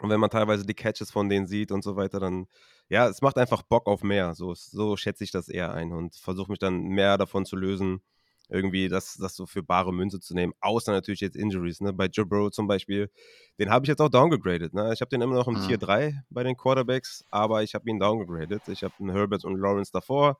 Und 0.00 0.10
wenn 0.10 0.20
man 0.20 0.30
teilweise 0.30 0.66
die 0.66 0.74
Catches 0.74 1.10
von 1.10 1.28
denen 1.28 1.46
sieht 1.46 1.72
und 1.72 1.82
so 1.82 1.96
weiter, 1.96 2.20
dann, 2.20 2.46
ja, 2.88 3.08
es 3.08 3.22
macht 3.22 3.38
einfach 3.38 3.62
Bock 3.62 3.86
auf 3.86 4.02
mehr. 4.02 4.34
So, 4.34 4.54
so 4.54 4.96
schätze 4.96 5.24
ich 5.24 5.30
das 5.30 5.48
eher 5.48 5.72
ein 5.72 5.92
und 5.92 6.16
versuche 6.16 6.50
mich 6.50 6.58
dann 6.58 6.82
mehr 6.82 7.16
davon 7.16 7.46
zu 7.46 7.56
lösen, 7.56 8.02
irgendwie 8.48 8.88
das, 8.88 9.14
das 9.14 9.34
so 9.34 9.46
für 9.46 9.62
bare 9.62 9.92
Münze 9.92 10.20
zu 10.20 10.34
nehmen. 10.34 10.52
Außer 10.60 10.92
natürlich 10.92 11.20
jetzt 11.20 11.34
Injuries. 11.34 11.80
Ne? 11.80 11.92
Bei 11.92 12.06
Joe 12.06 12.26
Burrow 12.26 12.50
zum 12.50 12.68
Beispiel, 12.68 13.10
den 13.58 13.70
habe 13.70 13.84
ich 13.84 13.88
jetzt 13.88 14.00
auch 14.00 14.10
downgegradet. 14.10 14.74
Ne? 14.74 14.92
Ich 14.92 15.00
habe 15.00 15.08
den 15.08 15.22
immer 15.22 15.34
noch 15.34 15.48
im 15.48 15.54
mhm. 15.54 15.66
Tier 15.66 15.78
3 15.78 16.22
bei 16.30 16.42
den 16.42 16.56
Quarterbacks, 16.56 17.24
aber 17.30 17.62
ich 17.62 17.74
habe 17.74 17.88
ihn 17.88 17.98
downgegradet. 17.98 18.68
Ich 18.68 18.84
habe 18.84 18.94
einen 19.00 19.10
Herbert 19.10 19.44
und 19.44 19.56
Lawrence 19.58 19.90
davor. 19.92 20.38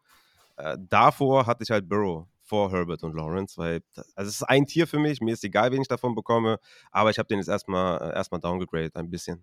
Äh, 0.57 0.77
davor 0.89 1.47
hatte 1.47 1.65
ich 1.65 1.71
halt 1.71 1.89
Burrow 1.89 2.27
vor 2.47 2.71
Herbert 2.71 3.03
und 3.03 3.15
Lawrence, 3.15 3.59
weil 3.59 3.83
also 4.15 4.29
es 4.29 4.37
ist 4.37 4.43
ein 4.45 4.67
Tier 4.67 4.87
für 4.87 4.99
mich, 4.99 5.21
mir 5.21 5.35
ist 5.35 5.45
egal, 5.45 5.73
wen 5.73 5.83
ich 5.83 5.89
davon 5.89 6.15
bekomme, 6.15 6.59
aber 6.91 7.11
ich 7.11 7.19
habe 7.19 7.27
den 7.27 7.39
jetzt 7.39 7.49
erstmal 7.49 8.01
äh, 8.01 8.15
erstmal 8.15 8.41
downgegradet 8.41 8.97
ein 8.97 9.11
bisschen. 9.11 9.43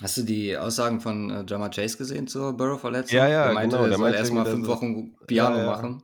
Hast 0.00 0.16
du 0.16 0.22
die 0.22 0.56
Aussagen 0.56 1.00
von 1.00 1.30
äh, 1.30 1.44
Jama 1.46 1.68
Chase 1.68 1.98
gesehen 1.98 2.26
zur 2.26 2.52
Burrow-Verletzung? 2.52 3.16
Ja, 3.16 3.28
ja, 3.28 3.44
der 3.46 3.54
meinte, 3.54 3.76
genau. 3.76 3.88
Der 3.88 3.98
soll 3.98 4.14
erstmal 4.14 4.46
fünf 4.46 4.66
Wochen 4.66 5.16
Piano 5.26 5.56
ja, 5.56 5.64
ja. 5.64 5.70
machen. 5.70 6.02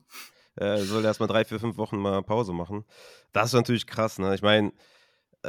Er 0.56 0.82
soll 0.84 1.04
erstmal 1.04 1.28
drei, 1.28 1.44
vier, 1.44 1.60
fünf 1.60 1.76
Wochen 1.76 1.98
mal 1.98 2.22
Pause 2.22 2.52
machen. 2.52 2.84
Das 3.32 3.48
ist 3.48 3.52
natürlich 3.52 3.86
krass, 3.86 4.18
ne? 4.18 4.34
Ich 4.34 4.42
meine, 4.42 4.72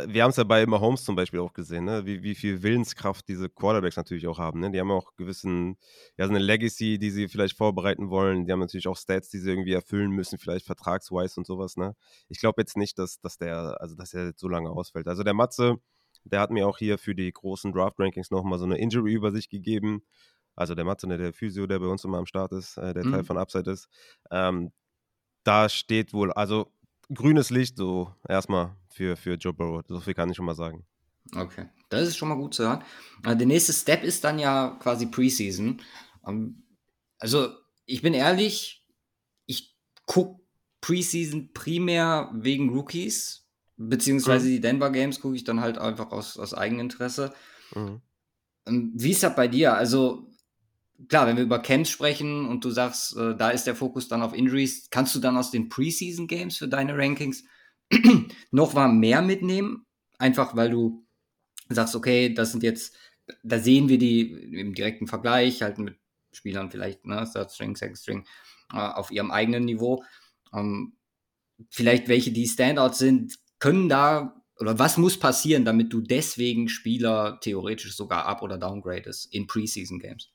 wir 0.05 0.23
haben 0.23 0.31
es 0.31 0.37
ja 0.37 0.43
bei 0.43 0.65
Mahomes 0.65 1.03
zum 1.03 1.15
Beispiel 1.15 1.39
auch 1.39 1.53
gesehen, 1.53 1.85
ne? 1.85 2.05
wie, 2.05 2.21
wie 2.21 2.35
viel 2.35 2.61
Willenskraft 2.61 3.27
diese 3.27 3.49
Quarterbacks 3.49 3.97
natürlich 3.97 4.27
auch 4.27 4.37
haben. 4.37 4.59
Ne? 4.59 4.71
Die 4.71 4.79
haben 4.79 4.91
auch 4.91 5.15
gewissen, 5.15 5.77
ja, 6.17 6.25
so 6.25 6.31
eine 6.31 6.39
Legacy, 6.39 6.99
die 6.99 7.09
sie 7.09 7.27
vielleicht 7.27 7.57
vorbereiten 7.57 8.09
wollen. 8.09 8.45
Die 8.45 8.51
haben 8.51 8.59
natürlich 8.59 8.87
auch 8.87 8.97
Stats, 8.97 9.29
die 9.29 9.39
sie 9.39 9.49
irgendwie 9.49 9.73
erfüllen 9.73 10.11
müssen, 10.11 10.37
vielleicht 10.37 10.65
vertragsweise 10.65 11.39
und 11.39 11.47
sowas. 11.47 11.77
Ne? 11.77 11.95
Ich 12.29 12.39
glaube 12.39 12.61
jetzt 12.61 12.77
nicht, 12.77 12.99
dass, 12.99 13.19
dass 13.19 13.37
der, 13.37 13.81
also 13.81 13.95
dass 13.95 14.13
er 14.13 14.27
jetzt 14.27 14.39
so 14.39 14.49
lange 14.49 14.69
ausfällt. 14.69 15.07
Also 15.07 15.23
der 15.23 15.33
Matze, 15.33 15.77
der 16.23 16.41
hat 16.41 16.51
mir 16.51 16.67
auch 16.67 16.77
hier 16.77 16.97
für 16.97 17.15
die 17.15 17.31
großen 17.31 17.71
Draft-Rankings 17.71 18.31
nochmal 18.31 18.59
so 18.59 18.65
eine 18.65 18.77
Injury-Übersicht 18.77 19.49
gegeben. 19.49 20.03
Also 20.55 20.75
der 20.75 20.85
Matze, 20.85 21.07
ne, 21.07 21.17
der 21.17 21.33
Physio, 21.33 21.67
der 21.67 21.79
bei 21.79 21.87
uns 21.87 22.03
immer 22.03 22.17
am 22.17 22.25
Start 22.25 22.51
ist, 22.51 22.77
äh, 22.77 22.93
der 22.93 23.05
mhm. 23.05 23.11
Teil 23.11 23.23
von 23.23 23.37
Upside 23.37 23.69
ist. 23.71 23.87
Ähm, 24.31 24.71
da 25.43 25.69
steht 25.69 26.13
wohl, 26.13 26.33
also 26.33 26.71
grünes 27.13 27.49
Licht 27.49 27.77
so 27.77 28.13
erstmal 28.27 28.75
für, 28.97 29.15
für 29.15 29.35
Joe 29.35 29.53
Burrow. 29.53 29.83
So 29.87 29.99
viel 29.99 30.15
kann 30.15 30.29
ich 30.29 30.35
schon 30.35 30.45
mal 30.45 30.55
sagen. 30.55 30.85
Okay, 31.35 31.67
das 31.89 32.07
ist 32.07 32.17
schon 32.17 32.29
mal 32.29 32.35
gut 32.35 32.53
zu 32.53 32.63
hören. 32.63 32.83
Äh, 33.23 33.35
der 33.35 33.47
nächste 33.47 33.73
Step 33.73 34.03
ist 34.03 34.23
dann 34.23 34.39
ja 34.39 34.77
quasi 34.81 35.05
Preseason. 35.05 35.81
Ähm, 36.25 36.63
also, 37.19 37.49
ich 37.85 38.01
bin 38.01 38.13
ehrlich, 38.13 38.85
ich 39.45 39.75
gucke 40.05 40.41
Preseason 40.81 41.51
primär 41.53 42.31
wegen 42.33 42.69
Rookies, 42.69 43.45
beziehungsweise 43.77 44.47
mhm. 44.47 44.51
die 44.51 44.61
Denver 44.61 44.91
Games 44.91 45.19
gucke 45.19 45.35
ich 45.35 45.43
dann 45.43 45.61
halt 45.61 45.77
einfach 45.77 46.11
aus, 46.11 46.37
aus 46.37 46.53
Eigeninteresse. 46.53 47.33
Mhm. 47.75 48.01
Ähm, 48.65 48.91
wie 48.95 49.11
ist 49.11 49.23
das 49.23 49.35
bei 49.35 49.47
dir? 49.47 49.75
Also, 49.75 50.31
klar, 51.09 51.27
wenn 51.27 51.37
wir 51.37 51.43
über 51.43 51.59
Camps 51.59 51.89
sprechen 51.89 52.47
und 52.47 52.63
du 52.63 52.71
sagst, 52.71 53.15
äh, 53.17 53.35
da 53.35 53.49
ist 53.49 53.67
der 53.67 53.75
Fokus 53.75 54.07
dann 54.07 54.23
auf 54.23 54.33
Injuries, 54.33 54.89
kannst 54.89 55.13
du 55.13 55.19
dann 55.19 55.37
aus 55.37 55.51
den 55.51 55.69
Preseason 55.69 56.27
Games 56.27 56.57
für 56.57 56.67
deine 56.67 56.97
Rankings 56.97 57.43
noch 58.51 58.73
mal 58.73 58.87
mehr 58.87 59.21
mitnehmen? 59.21 59.85
Einfach 60.17 60.55
weil 60.55 60.69
du 60.69 61.05
sagst, 61.69 61.95
okay, 61.95 62.33
das 62.33 62.51
sind 62.51 62.63
jetzt, 62.63 62.95
da 63.43 63.59
sehen 63.59 63.89
wir 63.89 63.97
die 63.97 64.31
im 64.31 64.73
direkten 64.73 65.07
Vergleich, 65.07 65.61
halt 65.61 65.77
mit 65.77 65.97
Spielern 66.31 66.71
vielleicht, 66.71 67.05
ne, 67.05 67.27
Third 67.31 67.51
String, 67.51 67.75
Second 67.75 67.97
String, 67.97 68.27
äh, 68.73 68.77
auf 68.77 69.11
ihrem 69.11 69.31
eigenen 69.31 69.65
Niveau. 69.65 70.03
Ähm, 70.53 70.97
vielleicht 71.69 72.07
welche, 72.07 72.31
die 72.31 72.47
Standouts 72.47 72.99
sind, 72.99 73.37
können 73.59 73.89
da 73.89 74.33
oder 74.59 74.79
was 74.79 74.97
muss 74.97 75.19
passieren, 75.19 75.65
damit 75.65 75.93
du 75.93 76.01
deswegen 76.01 76.67
Spieler 76.67 77.39
theoretisch 77.41 77.95
sogar 77.95 78.25
up- 78.25 78.41
oder 78.41 78.57
downgradest 78.57 79.31
in 79.33 79.45
Preseason 79.45 79.99
Games? 79.99 80.31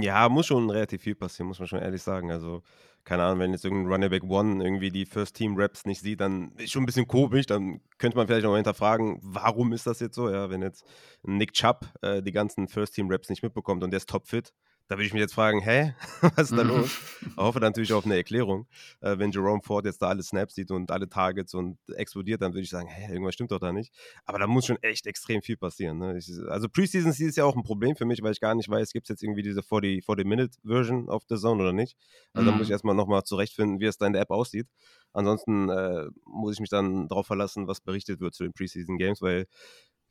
Ja, 0.00 0.28
muss 0.28 0.46
schon 0.46 0.70
relativ 0.70 1.02
viel 1.02 1.14
passieren, 1.14 1.48
muss 1.48 1.58
man 1.58 1.68
schon 1.68 1.80
ehrlich 1.80 2.02
sagen. 2.02 2.30
Also, 2.30 2.62
keine 3.04 3.22
Ahnung, 3.24 3.40
wenn 3.40 3.52
jetzt 3.52 3.64
irgendein 3.64 3.92
Running 3.92 4.10
Back 4.10 4.24
One 4.24 4.64
irgendwie 4.64 4.90
die 4.90 5.04
First 5.04 5.36
Team 5.36 5.56
Raps 5.56 5.84
nicht 5.84 6.00
sieht, 6.00 6.20
dann 6.20 6.52
ist 6.56 6.72
schon 6.72 6.82
ein 6.82 6.86
bisschen 6.86 7.06
komisch. 7.06 7.46
Dann 7.46 7.80
könnte 7.98 8.16
man 8.16 8.26
vielleicht 8.26 8.46
auch 8.46 8.54
hinterfragen, 8.56 9.18
warum 9.22 9.72
ist 9.72 9.86
das 9.86 10.00
jetzt 10.00 10.16
so? 10.16 10.30
Ja, 10.30 10.50
wenn 10.50 10.62
jetzt 10.62 10.84
Nick 11.22 11.52
Chubb 11.52 11.86
äh, 12.02 12.22
die 12.22 12.32
ganzen 12.32 12.66
First 12.68 12.94
Team 12.94 13.10
Raps 13.10 13.28
nicht 13.28 13.42
mitbekommt 13.42 13.82
und 13.84 13.90
der 13.90 13.98
ist 13.98 14.08
topfit, 14.08 14.52
Da 14.86 14.96
würde 14.96 15.06
ich 15.06 15.14
mich 15.14 15.20
jetzt 15.20 15.32
fragen, 15.32 15.60
hä, 15.60 15.94
was 16.36 16.50
ist 16.50 16.58
da 16.58 16.62
los? 16.62 16.98
Ich 17.22 17.36
hoffe 17.36 17.58
natürlich 17.58 17.92
auf 17.94 18.04
eine 18.04 18.16
Erklärung. 18.16 18.66
Äh, 19.00 19.18
wenn 19.18 19.30
Jerome 19.30 19.62
Ford 19.62 19.86
jetzt 19.86 20.02
da 20.02 20.08
alle 20.08 20.22
Snaps 20.22 20.54
sieht 20.54 20.70
und 20.70 20.90
alle 20.90 21.08
Targets 21.08 21.54
und 21.54 21.78
explodiert, 21.96 22.42
dann 22.42 22.52
würde 22.52 22.62
ich 22.62 22.70
sagen, 22.70 22.88
hä, 22.88 23.10
irgendwas 23.10 23.34
stimmt 23.34 23.50
doch 23.50 23.58
da 23.58 23.72
nicht. 23.72 23.94
Aber 24.26 24.38
da 24.38 24.46
muss 24.46 24.66
schon 24.66 24.76
echt 24.82 25.06
extrem 25.06 25.40
viel 25.40 25.56
passieren. 25.56 25.98
Ne? 25.98 26.18
Ich, 26.18 26.30
also 26.48 26.68
Preseason 26.68 27.12
ist 27.12 27.36
ja 27.36 27.44
auch 27.44 27.56
ein 27.56 27.62
Problem 27.62 27.96
für 27.96 28.04
mich, 28.04 28.22
weil 28.22 28.32
ich 28.32 28.40
gar 28.40 28.54
nicht 28.54 28.68
weiß, 28.68 28.92
gibt 28.92 29.06
es 29.06 29.08
jetzt 29.08 29.22
irgendwie 29.22 29.42
diese 29.42 29.60
40-Minute-Version 29.60 31.08
auf 31.08 31.24
der 31.24 31.38
Zone 31.38 31.62
oder 31.62 31.72
nicht. 31.72 31.96
Also 32.34 32.44
mhm. 32.44 32.46
da 32.46 32.52
muss 32.52 32.62
ich 32.64 32.68
mhm. 32.68 32.74
erstmal 32.74 32.94
nochmal 32.94 33.22
zurechtfinden, 33.24 33.80
wie 33.80 33.86
es 33.86 33.96
da 33.96 34.06
in 34.06 34.12
der 34.12 34.22
App 34.22 34.30
aussieht. 34.30 34.68
Ansonsten 35.14 35.70
äh, 35.70 36.08
muss 36.26 36.54
ich 36.54 36.60
mich 36.60 36.70
dann 36.70 37.08
darauf 37.08 37.26
verlassen, 37.26 37.68
was 37.68 37.80
berichtet 37.80 38.20
wird 38.20 38.34
zu 38.34 38.42
den 38.42 38.52
Preseason 38.52 38.98
Games, 38.98 39.22
weil 39.22 39.46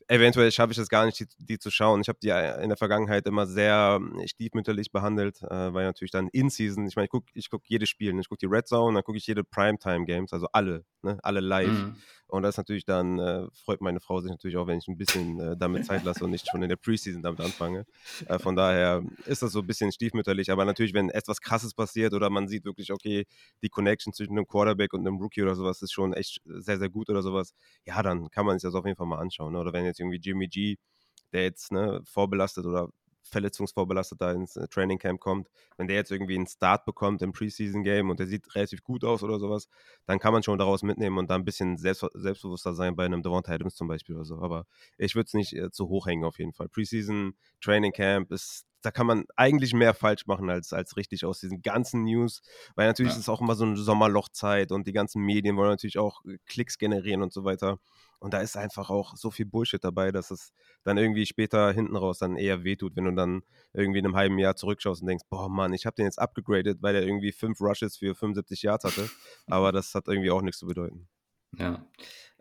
eventuell 0.07 0.51
schaffe 0.51 0.72
ich 0.72 0.77
es 0.77 0.89
gar 0.89 1.05
nicht, 1.05 1.19
die, 1.19 1.27
die 1.38 1.60
zu 1.60 1.72
schauen. 1.72 2.01
Ich 2.01 2.07
habe 2.07 2.19
die 2.22 2.29
äh, 2.29 2.62
in 2.63 2.69
der 2.69 2.77
Vergangenheit 2.77 3.25
immer 3.27 3.48
sehr 3.48 4.00
hm, 4.00 4.22
stiefmütterlich 4.27 4.91
behandelt, 4.91 5.41
äh, 5.43 5.74
weil 5.74 5.86
natürlich 5.86 6.12
dann 6.12 6.27
in 6.29 6.50
Season, 6.50 6.88
ich 6.88 6.95
meine, 6.95 7.05
ich 7.05 7.12
gucke 7.12 7.27
ich 7.33 7.50
guck 7.50 7.63
jedes 7.67 7.89
Spiel, 7.89 8.13
ne? 8.13 8.22
ich 8.22 8.29
gucke 8.29 8.39
die 8.39 8.53
Red 8.53 8.67
Zone, 8.67 8.93
dann 8.93 9.03
gucke 9.03 9.17
ich 9.17 9.27
jede 9.27 9.43
Primetime 9.43 10.05
Games, 10.05 10.33
also 10.33 10.48
alle, 10.51 10.86
ne? 11.01 11.17
alle 11.24 11.39
live. 11.39 11.69
Mhm. 11.69 11.95
Und 12.33 12.41
das 12.41 12.57
natürlich 12.57 12.83
dann, 12.83 13.19
äh, 13.19 13.45
freut 13.53 13.79
meine 13.79 13.99
Frau 13.99 14.19
sich 14.19 14.31
natürlich 14.31 14.57
auch, 14.57 14.65
wenn 14.65 14.79
ich 14.79 14.87
ein 14.87 14.97
bisschen 14.97 15.39
äh, 15.39 15.55
damit 15.55 15.85
Zeit 15.85 16.03
lasse 16.03 16.23
und 16.25 16.31
nicht 16.31 16.49
schon 16.49 16.63
in 16.63 16.69
der 16.69 16.77
Preseason 16.77 17.21
damit 17.21 17.39
anfange. 17.39 17.85
Äh, 18.25 18.39
von 18.39 18.55
daher 18.55 19.03
ist 19.27 19.43
das 19.43 19.51
so 19.51 19.59
ein 19.59 19.67
bisschen 19.67 19.91
stiefmütterlich, 19.91 20.49
aber 20.49 20.65
natürlich, 20.65 20.95
wenn 20.95 21.11
etwas 21.11 21.41
Krasses 21.41 21.75
passiert 21.75 22.11
oder 22.15 22.31
man 22.31 22.47
sieht 22.47 22.65
wirklich, 22.65 22.91
okay, 22.91 23.27
die 23.61 23.69
Connection 23.69 24.13
zwischen 24.13 24.31
einem 24.31 24.47
Quarterback 24.47 24.93
und 24.93 25.01
einem 25.01 25.17
Rookie 25.17 25.43
oder 25.43 25.53
sowas 25.53 25.83
ist 25.83 25.91
schon 25.91 26.13
echt 26.13 26.41
sehr, 26.43 26.79
sehr 26.79 26.89
gut 26.89 27.07
oder 27.11 27.21
sowas, 27.21 27.53
ja, 27.85 28.01
dann 28.01 28.31
kann 28.31 28.47
man 28.47 28.57
sich 28.57 28.67
das 28.67 28.73
auf 28.73 28.85
jeden 28.87 28.97
Fall 28.97 29.05
mal 29.05 29.19
anschauen. 29.19 29.53
Ne? 29.53 29.59
Oder 29.59 29.71
wenn 29.71 29.85
jetzt 29.85 29.99
irgendwie 29.99 30.17
Jimmy 30.19 30.47
G, 30.47 30.77
der 31.33 31.43
jetzt 31.43 31.71
ne, 31.71 32.01
vorbelastet 32.03 32.65
oder 32.65 32.89
verletzungsvorbelastet 33.24 34.22
da 34.22 34.32
ins 34.32 34.56
äh, 34.56 34.68
Training 34.68 35.00
Camp 35.00 35.20
kommt, 35.20 35.50
wenn 35.77 35.88
der 35.88 35.96
jetzt 35.96 36.12
irgendwie 36.12 36.36
einen 36.36 36.48
Start 36.48 36.86
bekommt 36.86 37.22
im 37.22 37.32
Preseason 37.32 37.84
Game 37.84 38.10
und 38.10 38.20
der 38.20 38.27
sieht 38.27 38.53
relativ 38.56 38.84
gut 38.84 39.03
aus 39.03 39.24
oder 39.24 39.39
sowas, 39.39 39.68
dann 40.06 40.20
kann 40.20 40.34
man 40.34 40.44
schon 40.44 40.58
daraus 40.58 40.84
mitnehmen 40.84 41.18
und 41.18 41.30
da 41.30 41.36
ein 41.36 41.46
bisschen 41.46 41.77
selbst, 41.77 42.06
selbstbewusster 42.13 42.74
sein 42.74 42.96
bei 42.96 43.06
einem 43.06 43.24
Devonta 43.24 43.51
Adams 43.53 43.75
zum 43.75 43.88
Beispiel 43.88 44.15
oder 44.15 44.25
so. 44.25 44.39
Aber 44.39 44.65
ich 44.98 45.15
würde 45.15 45.27
es 45.27 45.34
nicht 45.34 45.53
äh, 45.53 45.72
zu 45.72 45.89
hoch 45.89 46.08
hängen 46.08 46.24
auf 46.24 46.39
jeden 46.39 46.53
Fall. 46.53 46.70
Preseason 46.70 47.36
Training 47.62 47.92
Camp 47.92 48.32
ist 48.32 48.65
da 48.84 48.92
kann 48.92 49.08
man 49.08 49.25
eigentlich 49.36 49.74
mehr 49.74 49.94
falsch 49.94 50.27
machen 50.27 50.50
als, 50.50 50.74
als 50.74 50.98
richtig 50.98 51.25
aus 51.25 51.39
diesen 51.39 51.62
ganzen 51.62 52.03
News, 52.03 52.42
weil 52.75 52.86
natürlich 52.86 53.13
ja. 53.13 53.18
ist 53.18 53.24
es 53.24 53.30
auch 53.30 53.42
immer 53.42 53.56
so 53.56 53.63
eine 53.63 53.77
Sommerlochzeit 53.77 54.72
und 54.72 54.86
die 54.88 54.92
ganzen 54.92 55.24
Medien 55.24 55.56
wollen 55.56 55.70
natürlich 55.70 55.98
auch 55.98 56.24
äh, 56.25 56.38
Klicks 56.46 56.77
generieren 56.77 57.24
und 57.24 57.34
so 57.34 57.46
weiter. 57.46 57.80
Und 58.24 58.34
da 58.34 58.39
ist 58.39 58.56
einfach 58.56 58.89
auch 58.89 59.18
so 59.18 59.32
viel 59.32 59.46
Bullshit 59.46 59.84
dabei, 59.84 60.13
dass 60.13 60.32
es 60.32 60.53
dann 60.84 60.98
irgendwie 60.98 61.25
später 61.25 61.74
hinten 61.74 61.98
raus 61.98 62.20
dann 62.20 62.38
eher 62.38 62.63
wehtut, 62.63 62.96
wenn 62.96 63.03
du 63.03 63.12
dann 63.12 63.44
irgendwie 63.74 64.00
in 64.00 64.06
einem 64.06 64.15
halben 64.15 64.39
Jahr 64.39 64.56
zurückschaust 64.56 65.01
und 65.01 65.08
denkst, 65.10 65.25
boah 65.30 65.50
Mann, 65.50 65.74
ich 65.74 65.86
habe 65.86 65.98
den 65.98 66.06
jetzt 66.06 66.20
abgegradet, 66.20 66.77
weil 66.82 66.96
er 66.96 67.03
irgendwie 67.03 67.34
fünf 67.34 67.60
Rushes 67.60 67.98
für 67.98 68.15
75 68.15 68.62
Yards 68.62 68.86
hatte. 68.86 69.10
Aber 69.48 69.74
das 69.74 69.94
hat 69.94 70.08
irgendwie 70.08 70.32
auch 70.32 70.42
nichts 70.42 70.60
zu 70.60 70.65
bedeuten. 70.65 71.10
Ja. 71.58 71.86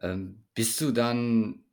Ähm, 0.01 0.45
bist 0.55 0.81
du 0.81 0.93
dann 0.93 1.65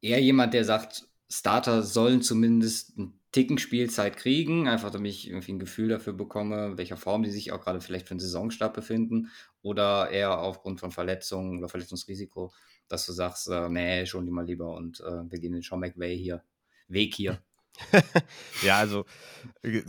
eher 0.00 0.20
jemand, 0.20 0.54
der 0.54 0.64
sagt, 0.64 1.06
Starter 1.30 1.84
sollen 1.84 2.20
zumindest 2.20 2.98
einen 2.98 3.20
Ticken 3.30 3.58
Spielzeit 3.58 4.16
kriegen, 4.16 4.66
einfach 4.66 4.90
damit 4.90 5.12
ich 5.12 5.28
irgendwie 5.28 5.52
ein 5.52 5.60
Gefühl 5.60 5.88
dafür 5.88 6.14
bekomme, 6.14 6.66
in 6.66 6.78
welcher 6.78 6.96
Form 6.96 7.22
die 7.22 7.30
sich 7.30 7.52
auch 7.52 7.60
gerade 7.60 7.80
vielleicht 7.80 8.08
für 8.08 8.10
einen 8.10 8.20
Saisonstart 8.20 8.74
befinden 8.74 9.30
oder 9.62 10.10
eher 10.10 10.40
aufgrund 10.40 10.80
von 10.80 10.90
Verletzungen 10.90 11.58
oder 11.58 11.68
Verletzungsrisiko 11.68 12.52
dass 12.92 13.06
du 13.06 13.12
sagst, 13.12 13.48
äh, 13.48 13.70
nee, 13.70 14.04
schon 14.04 14.26
die 14.26 14.30
mal 14.30 14.44
lieber 14.44 14.74
und 14.74 15.00
äh, 15.00 15.30
wir 15.30 15.40
gehen 15.40 15.54
den 15.54 15.62
Sean 15.62 15.80
McVay 15.80 16.14
hier, 16.14 16.42
Weg 16.88 17.14
hier. 17.14 17.42
ja, 18.62 18.76
also 18.76 19.06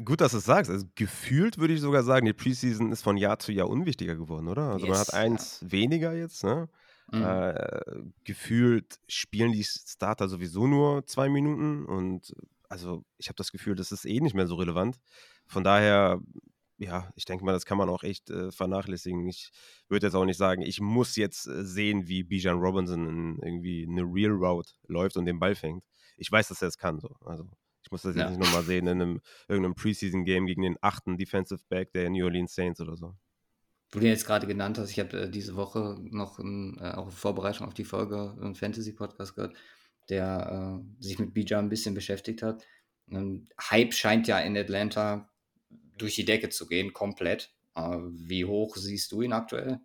gut, 0.05 0.21
dass 0.21 0.31
du 0.31 0.37
es 0.37 0.45
sagst. 0.45 0.71
Also, 0.71 0.85
gefühlt 0.95 1.57
würde 1.57 1.73
ich 1.73 1.81
sogar 1.81 2.03
sagen, 2.03 2.25
die 2.25 2.31
Preseason 2.31 2.93
ist 2.93 3.01
von 3.01 3.17
Jahr 3.17 3.39
zu 3.39 3.51
Jahr 3.51 3.69
unwichtiger 3.69 4.15
geworden, 4.15 4.47
oder? 4.47 4.69
Also 4.69 4.85
yes, 4.85 4.89
man 4.89 4.99
hat 4.99 5.13
eins 5.13 5.59
ja. 5.59 5.71
weniger 5.73 6.13
jetzt, 6.13 6.45
ne? 6.45 6.69
Mhm. 7.11 7.23
Äh, 7.23 7.81
gefühlt 8.23 9.01
spielen 9.09 9.51
die 9.51 9.65
Starter 9.65 10.29
sowieso 10.29 10.65
nur 10.65 11.05
zwei 11.05 11.27
Minuten 11.27 11.85
und 11.85 12.33
also 12.69 13.03
ich 13.17 13.27
habe 13.27 13.35
das 13.35 13.51
Gefühl, 13.51 13.75
das 13.75 13.91
ist 13.91 14.05
eh 14.05 14.21
nicht 14.21 14.33
mehr 14.33 14.47
so 14.47 14.55
relevant. 14.55 15.01
Von 15.45 15.65
daher 15.65 16.21
ja, 16.83 17.11
ich 17.15 17.25
denke 17.25 17.45
mal, 17.45 17.53
das 17.53 17.65
kann 17.65 17.77
man 17.77 17.89
auch 17.89 18.03
echt 18.03 18.29
äh, 18.29 18.51
vernachlässigen. 18.51 19.27
Ich 19.27 19.51
würde 19.89 20.07
jetzt 20.07 20.15
auch 20.15 20.25
nicht 20.25 20.37
sagen, 20.37 20.61
ich 20.61 20.79
muss 20.81 21.15
jetzt 21.15 21.47
äh, 21.47 21.63
sehen, 21.63 22.07
wie 22.07 22.23
Bijan 22.23 22.59
Robinson 22.59 23.07
in, 23.07 23.39
irgendwie 23.41 23.87
eine 23.89 24.03
Real 24.03 24.31
Route 24.31 24.73
läuft 24.87 25.17
und 25.17 25.25
den 25.25 25.39
Ball 25.39 25.55
fängt. 25.55 25.83
Ich 26.17 26.31
weiß, 26.31 26.47
dass 26.49 26.61
er 26.61 26.67
es 26.67 26.77
kann. 26.77 26.99
So. 26.99 27.15
Also 27.25 27.49
ich 27.83 27.91
muss 27.91 28.03
das 28.03 28.15
jetzt 28.15 28.23
ja. 28.23 28.29
nicht 28.29 28.39
nochmal 28.39 28.63
sehen 28.63 28.87
in 28.87 29.01
einem 29.01 29.21
irgendeinem 29.47 29.75
Preseason-Game 29.75 30.45
gegen 30.45 30.61
den 30.61 30.77
achten 30.81 31.17
Defensive 31.17 31.61
Back 31.69 31.91
der 31.93 32.09
New 32.09 32.25
Orleans 32.25 32.55
Saints 32.55 32.79
oder 32.79 32.95
so. 32.95 33.15
Du 33.91 33.99
den 33.99 34.09
jetzt 34.09 34.25
gerade 34.25 34.47
genannt 34.47 34.79
hast, 34.79 34.89
ich 34.89 34.99
habe 34.99 35.21
äh, 35.21 35.29
diese 35.29 35.55
Woche 35.55 35.97
noch 36.01 36.39
in, 36.39 36.77
äh, 36.79 36.91
auch 36.91 37.05
in 37.05 37.11
Vorbereitung 37.11 37.67
auf 37.67 37.75
die 37.75 37.83
Folge 37.83 38.35
einen 38.41 38.55
Fantasy-Podcast 38.55 39.35
gehört, 39.35 39.55
der 40.09 40.81
äh, 40.81 41.03
sich 41.03 41.19
mit 41.19 41.33
Bijan 41.33 41.65
ein 41.65 41.69
bisschen 41.69 41.93
beschäftigt 41.93 42.41
hat. 42.41 42.65
Ähm, 43.11 43.47
Hype 43.59 43.93
scheint 43.93 44.27
ja 44.27 44.39
in 44.39 44.57
Atlanta 44.57 45.29
durch 46.03 46.15
die 46.15 46.25
Decke 46.25 46.49
zu 46.49 46.67
gehen, 46.67 46.93
komplett. 46.93 47.51
Äh, 47.75 47.97
wie 48.01 48.45
hoch 48.45 48.75
siehst 48.75 49.11
du 49.11 49.21
ihn 49.21 49.33
aktuell? 49.33 49.79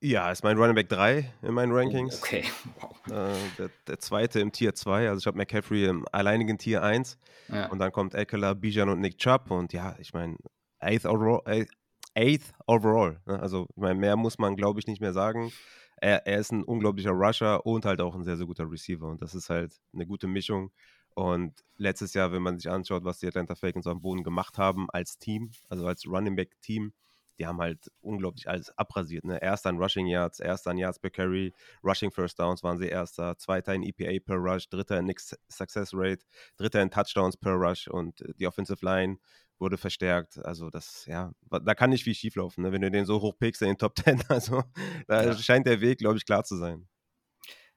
Ja, 0.00 0.30
ist 0.30 0.44
mein 0.44 0.56
Running 0.56 0.76
Back 0.76 0.88
3 0.88 1.32
in 1.42 1.54
meinen 1.54 1.72
oh, 1.72 1.76
Rankings. 1.76 2.18
okay, 2.22 2.44
wow. 2.80 2.96
Äh, 3.06 3.34
der, 3.58 3.70
der, 3.86 3.98
zweite 3.98 4.40
im 4.40 4.52
Tier 4.52 4.74
2. 4.74 5.08
Also 5.08 5.18
ich 5.18 5.26
habe 5.26 5.36
McCaffrey 5.36 5.86
im 5.86 6.06
alleinigen 6.12 6.56
Tier 6.56 6.82
1. 6.82 7.18
Ja. 7.48 7.66
Und 7.66 7.78
dann 7.78 7.92
kommt 7.92 8.14
Eckler, 8.14 8.54
Bijan 8.54 8.88
und 8.88 9.00
Nick 9.00 9.18
Chubb. 9.18 9.50
Und 9.50 9.72
ja, 9.72 9.96
ich 9.98 10.12
meine, 10.12 10.36
eighth 10.78 11.04
overall. 11.04 11.66
Eighth 12.14 12.52
overall 12.66 13.20
ne? 13.26 13.38
Also, 13.40 13.66
ich 13.70 13.76
meine, 13.76 13.98
mehr 13.98 14.16
muss 14.16 14.38
man, 14.38 14.56
glaube 14.56 14.80
ich, 14.80 14.86
nicht 14.86 15.00
mehr 15.00 15.12
sagen. 15.12 15.52
Er, 16.00 16.26
er, 16.26 16.38
ist 16.38 16.52
ein 16.52 16.62
unglaublicher 16.62 17.10
Rusher 17.10 17.66
und 17.66 17.84
halt 17.84 18.00
auch 18.00 18.14
ein 18.14 18.22
sehr, 18.22 18.36
sehr 18.36 18.46
guter 18.46 18.70
Receiver. 18.70 19.06
Und 19.06 19.20
das 19.20 19.34
ist 19.34 19.50
halt 19.50 19.74
eine 19.92 20.06
gute 20.06 20.28
Mischung. 20.28 20.70
Und 21.18 21.64
letztes 21.76 22.14
Jahr, 22.14 22.30
wenn 22.30 22.42
man 22.42 22.60
sich 22.60 22.70
anschaut, 22.70 23.02
was 23.02 23.18
die 23.18 23.26
Atlanta 23.26 23.56
Falcons 23.56 23.88
am 23.88 24.00
Boden 24.00 24.22
gemacht 24.22 24.56
haben 24.56 24.88
als 24.90 25.18
Team, 25.18 25.50
also 25.68 25.84
als 25.84 26.06
Running 26.06 26.36
Back 26.36 26.60
Team, 26.60 26.92
die 27.40 27.46
haben 27.48 27.58
halt 27.58 27.90
unglaublich 28.00 28.48
alles 28.48 28.70
abrasiert. 28.78 29.24
Ne? 29.24 29.42
Erster 29.42 29.70
in 29.70 29.78
Rushing 29.78 30.06
Yards, 30.06 30.38
erster 30.38 30.70
in 30.70 30.78
Yards 30.78 31.00
per 31.00 31.10
Carry, 31.10 31.52
Rushing 31.82 32.12
First 32.12 32.38
Downs 32.38 32.62
waren 32.62 32.78
sie 32.78 32.86
erster, 32.86 33.36
zweiter 33.36 33.74
in 33.74 33.82
EPA 33.82 34.24
per 34.24 34.36
Rush, 34.36 34.68
dritter 34.68 35.00
in 35.00 35.12
Success 35.48 35.90
Rate, 35.92 36.24
dritter 36.56 36.82
in 36.82 36.90
Touchdowns 36.92 37.36
per 37.36 37.54
Rush 37.54 37.88
und 37.88 38.24
die 38.38 38.46
Offensive 38.46 38.84
Line 38.84 39.18
wurde 39.58 39.76
verstärkt. 39.76 40.38
Also 40.44 40.70
das, 40.70 41.04
ja, 41.06 41.32
da 41.50 41.74
kann 41.74 41.90
nicht 41.90 42.04
viel 42.04 42.14
schieflaufen, 42.14 42.62
ne? 42.62 42.70
wenn 42.70 42.82
du 42.82 42.92
den 42.92 43.06
so 43.06 43.20
hoch 43.20 43.36
pickst 43.36 43.62
in 43.62 43.70
den 43.70 43.78
Top 43.78 43.98
10. 44.04 44.22
Also 44.28 44.62
da 45.08 45.24
ja. 45.24 45.36
scheint 45.36 45.66
der 45.66 45.80
Weg, 45.80 45.98
glaube 45.98 46.16
ich, 46.16 46.24
klar 46.24 46.44
zu 46.44 46.56
sein. 46.56 46.86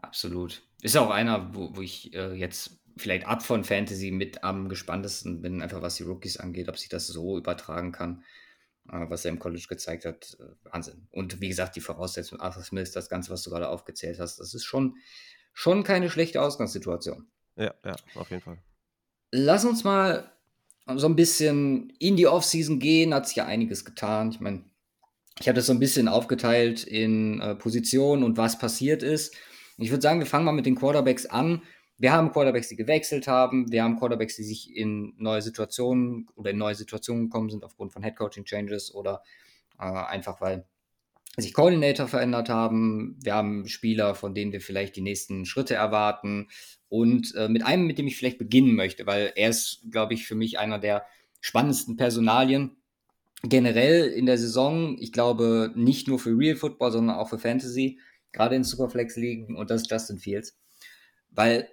Absolut. 0.02 0.64
Ist 0.82 0.98
auch 0.98 1.12
einer, 1.12 1.54
wo, 1.54 1.76
wo 1.76 1.82
ich 1.82 2.14
äh, 2.14 2.34
jetzt 2.34 2.81
vielleicht 2.98 3.26
ab 3.26 3.44
von 3.44 3.64
Fantasy 3.64 4.12
mit 4.12 4.44
am 4.44 4.70
gespanntesten 4.70 5.42
bin, 5.42 5.62
einfach 5.62 5.82
was 5.82 5.96
die 5.96 6.04
Rookies 6.04 6.38
angeht, 6.38 6.70
ob 6.70 6.78
sich 6.78 6.90
das 6.90 7.08
so 7.08 7.38
übertragen 7.38 7.92
kann, 7.92 8.24
äh, 8.90 9.10
was 9.10 9.26
er 9.26 9.32
im 9.32 9.40
College 9.40 9.66
gezeigt 9.68 10.06
hat. 10.06 10.38
Äh, 10.40 10.72
Wahnsinn. 10.72 11.08
Und 11.12 11.42
wie 11.42 11.48
gesagt, 11.48 11.76
die 11.76 11.82
Voraussetzung, 11.82 12.40
Arthur 12.40 12.64
Smith, 12.64 12.92
das 12.92 13.10
Ganze, 13.10 13.32
was 13.32 13.44
du 13.44 13.50
gerade 13.50 13.70
aufgezählt 13.70 14.20
hast, 14.20 14.40
das 14.40 14.54
ist 14.54 14.66
schon, 14.66 14.96
schon 15.54 15.84
keine 15.84 16.10
schlechte 16.10 16.42
Ausgangssituation. 16.42 17.28
Ja, 17.56 17.74
ja, 17.86 17.96
auf 18.16 18.30
jeden 18.30 18.42
Fall. 18.42 18.58
Lass 19.32 19.66
uns 19.66 19.84
mal 19.84 20.32
so 20.96 21.08
ein 21.08 21.16
bisschen 21.16 21.92
in 22.00 22.16
die 22.16 22.28
Offseason 22.28 22.80
gehen, 22.80 23.14
hat 23.14 23.28
sich 23.28 23.38
ja 23.38 23.46
einiges 23.46 23.86
getan. 23.86 24.32
Ich 24.32 24.40
meine, 24.40 24.66
ich 25.40 25.48
habe 25.48 25.56
das 25.56 25.68
so 25.68 25.74
ein 25.74 25.80
bisschen 25.80 26.08
aufgeteilt 26.08 26.84
in 26.84 27.40
äh, 27.42 27.56
Positionen 27.56 28.24
und 28.24 28.38
was 28.38 28.58
passiert 28.58 29.04
ist. 29.04 29.36
Ich 29.78 29.90
würde 29.90 30.02
sagen, 30.02 30.20
wir 30.20 30.28
fangen 30.28 30.46
mal 30.46 30.52
mit 30.52 30.66
den 30.66 30.76
Quarterbacks 30.76 31.26
an. 31.26 31.64
Wir 32.02 32.14
haben 32.14 32.32
Quarterbacks, 32.32 32.68
die 32.68 32.76
gewechselt 32.76 33.28
haben. 33.28 33.72
Wir 33.72 33.84
haben 33.84 34.00
Quarterbacks, 34.00 34.36
die 34.36 34.44
sich 34.44 34.76
in 34.76 35.14
neue 35.18 35.44
Situationen 35.44 36.28
oder 36.36 36.50
in 36.50 36.58
neue 36.58 36.74
Situationen 36.74 37.26
gekommen 37.26 37.52
sind 37.52 37.64
aufgrund 37.64 37.94
von 37.94 38.02
Headcoaching-Changes 38.02 38.96
oder 38.96 39.22
äh, 39.78 39.84
einfach 39.84 40.42
weil 40.42 40.66
sich 41.38 41.54
Coordinator 41.54 42.08
verändert 42.08 42.50
haben. 42.50 43.20
Wir 43.22 43.36
haben 43.36 43.68
Spieler, 43.68 44.16
von 44.16 44.34
denen 44.34 44.52
wir 44.52 44.62
vielleicht 44.62 44.96
die 44.96 45.02
nächsten 45.02 45.46
Schritte 45.46 45.76
erwarten. 45.76 46.48
Und 46.90 47.36
äh, 47.36 47.48
mit 47.48 47.64
einem, 47.64 47.86
mit 47.86 48.00
dem 48.00 48.08
ich 48.08 48.18
vielleicht 48.18 48.40
beginnen 48.40 48.74
möchte, 48.74 49.06
weil 49.06 49.32
er 49.36 49.50
ist, 49.52 49.84
glaube 49.92 50.16
ich, 50.16 50.26
für 50.26 50.34
mich 50.34 50.58
einer 50.58 50.80
der 50.80 51.06
spannendsten 51.40 51.98
Personalien 51.98 52.78
generell 53.44 54.08
in 54.08 54.26
der 54.26 54.40
Saison. 54.40 54.98
Ich 55.00 55.12
glaube, 55.12 55.72
nicht 55.76 56.08
nur 56.08 56.18
für 56.18 56.36
Real 56.36 56.56
Football, 56.56 56.94
sondern 56.94 57.16
auch 57.18 57.30
für 57.30 57.38
Fantasy, 57.38 58.00
gerade 58.32 58.56
in 58.56 58.64
Superflex 58.64 59.18
ligen. 59.18 59.56
Und 59.56 59.70
das 59.70 59.84
ist 59.84 59.92
Justin 59.92 60.18
Fields. 60.18 60.58
Weil 61.30 61.70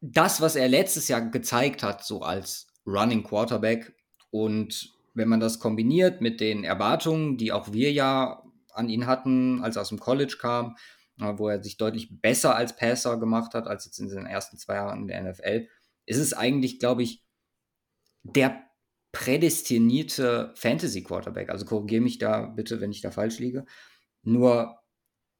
das, 0.00 0.40
was 0.40 0.56
er 0.56 0.68
letztes 0.68 1.08
Jahr 1.08 1.22
gezeigt 1.22 1.82
hat, 1.82 2.04
so 2.04 2.22
als 2.22 2.68
Running 2.86 3.22
Quarterback 3.22 3.94
und 4.30 4.92
wenn 5.14 5.28
man 5.28 5.40
das 5.40 5.58
kombiniert 5.58 6.20
mit 6.20 6.40
den 6.40 6.64
Erwartungen, 6.64 7.36
die 7.36 7.52
auch 7.52 7.72
wir 7.72 7.92
ja 7.92 8.42
an 8.72 8.88
ihn 8.88 9.06
hatten, 9.06 9.62
als 9.62 9.76
er 9.76 9.82
aus 9.82 9.88
dem 9.88 9.98
College 9.98 10.36
kam, 10.40 10.76
äh, 11.20 11.32
wo 11.36 11.48
er 11.48 11.62
sich 11.62 11.76
deutlich 11.76 12.20
besser 12.20 12.54
als 12.54 12.76
Passer 12.76 13.18
gemacht 13.18 13.54
hat, 13.54 13.66
als 13.66 13.84
jetzt 13.84 13.98
in 13.98 14.08
den 14.08 14.26
ersten 14.26 14.56
zwei 14.56 14.76
Jahren 14.76 15.02
in 15.02 15.08
der 15.08 15.22
NFL, 15.22 15.68
ist 16.06 16.18
es 16.18 16.32
eigentlich, 16.32 16.78
glaube 16.78 17.02
ich, 17.02 17.24
der 18.22 18.64
prädestinierte 19.12 20.52
Fantasy-Quarterback. 20.54 21.50
Also 21.50 21.64
korrigiere 21.64 22.02
mich 22.02 22.18
da 22.18 22.46
bitte, 22.46 22.80
wenn 22.80 22.92
ich 22.92 23.00
da 23.00 23.10
falsch 23.10 23.38
liege. 23.38 23.64
Nur, 24.22 24.78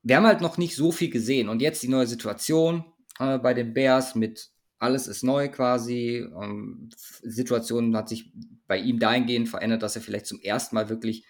wir 0.02 0.16
haben 0.16 0.26
halt 0.26 0.40
noch 0.40 0.58
nicht 0.58 0.74
so 0.74 0.90
viel 0.90 1.10
gesehen. 1.10 1.48
Und 1.48 1.62
jetzt 1.62 1.82
die 1.82 1.88
neue 1.88 2.06
Situation 2.06 2.84
äh, 3.18 3.38
bei 3.38 3.54
den 3.54 3.74
Bears 3.74 4.14
mit 4.14 4.50
alles 4.78 5.08
ist 5.08 5.22
neu 5.22 5.48
quasi. 5.48 6.26
Ähm, 6.40 6.90
Situation 7.22 7.96
hat 7.96 8.08
sich 8.08 8.32
bei 8.66 8.78
ihm 8.78 8.98
dahingehend 8.98 9.48
verändert, 9.48 9.82
dass 9.82 9.96
er 9.96 10.02
vielleicht 10.02 10.26
zum 10.26 10.40
ersten 10.40 10.76
Mal 10.76 10.88
wirklich 10.88 11.24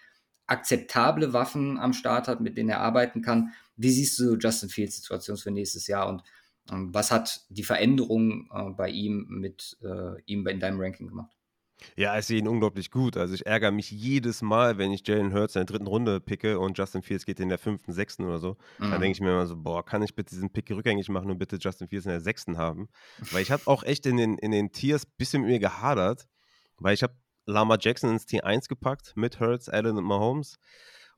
akzeptable 0.45 1.33
Waffen 1.33 1.77
am 1.79 1.93
Start 1.93 2.27
hat, 2.27 2.41
mit 2.41 2.57
denen 2.57 2.69
er 2.69 2.81
arbeiten 2.81 3.21
kann. 3.21 3.53
Wie 3.75 3.91
siehst 3.91 4.19
du 4.19 4.35
Justin 4.35 4.69
Fields 4.69 4.97
Situation 4.97 5.37
für 5.37 5.51
nächstes 5.51 5.87
Jahr 5.87 6.09
und 6.09 6.23
ähm, 6.71 6.93
was 6.93 7.11
hat 7.11 7.45
die 7.49 7.63
Veränderung 7.63 8.49
äh, 8.53 8.69
bei 8.71 8.89
ihm 8.89 9.27
mit 9.29 9.77
äh, 9.83 10.21
ihm 10.25 10.45
in 10.47 10.59
deinem 10.59 10.79
Ranking 10.79 11.07
gemacht? 11.07 11.38
Ja, 11.95 12.17
ich 12.17 12.25
sehe 12.25 12.39
ihn 12.39 12.47
unglaublich 12.47 12.91
gut. 12.91 13.17
Also 13.17 13.33
ich 13.33 13.45
ärgere 13.45 13.71
mich 13.71 13.91
jedes 13.91 14.41
Mal, 14.41 14.77
wenn 14.77 14.91
ich 14.91 15.07
Jalen 15.07 15.33
Hurts 15.33 15.55
in 15.55 15.61
der 15.61 15.65
dritten 15.65 15.87
Runde 15.87 16.19
picke 16.19 16.59
und 16.59 16.77
Justin 16.77 17.01
Fields 17.01 17.25
geht 17.25 17.39
in 17.39 17.49
der 17.49 17.57
fünften, 17.57 17.93
sechsten 17.93 18.25
oder 18.25 18.39
so. 18.39 18.57
Mhm. 18.79 18.91
Dann 18.91 19.01
denke 19.01 19.11
ich 19.11 19.21
mir 19.21 19.31
immer 19.31 19.47
so, 19.47 19.55
boah, 19.55 19.83
kann 19.85 20.01
ich 20.01 20.15
bitte 20.15 20.31
diesen 20.31 20.51
Pick 20.51 20.69
rückgängig 20.71 21.09
machen 21.09 21.31
und 21.31 21.37
bitte 21.37 21.57
Justin 21.57 21.87
Fields 21.87 22.05
in 22.05 22.11
der 22.11 22.21
sechsten 22.21 22.57
haben? 22.57 22.89
Weil 23.31 23.41
ich 23.41 23.51
habe 23.51 23.63
auch 23.65 23.83
echt 23.83 24.05
in 24.05 24.17
den, 24.17 24.37
in 24.37 24.51
den 24.51 24.71
Tiers 24.71 25.05
ein 25.05 25.13
bisschen 25.17 25.41
mit 25.41 25.51
mir 25.51 25.59
gehadert, 25.59 26.27
weil 26.77 26.93
ich 26.93 27.03
habe 27.03 27.13
Lama 27.45 27.77
Jackson 27.79 28.11
ins 28.11 28.25
Tier 28.25 28.45
1 28.45 28.67
gepackt 28.67 29.13
mit 29.15 29.39
Hurts, 29.39 29.69
Allen 29.69 29.97
und 29.97 30.03
Mahomes 30.03 30.59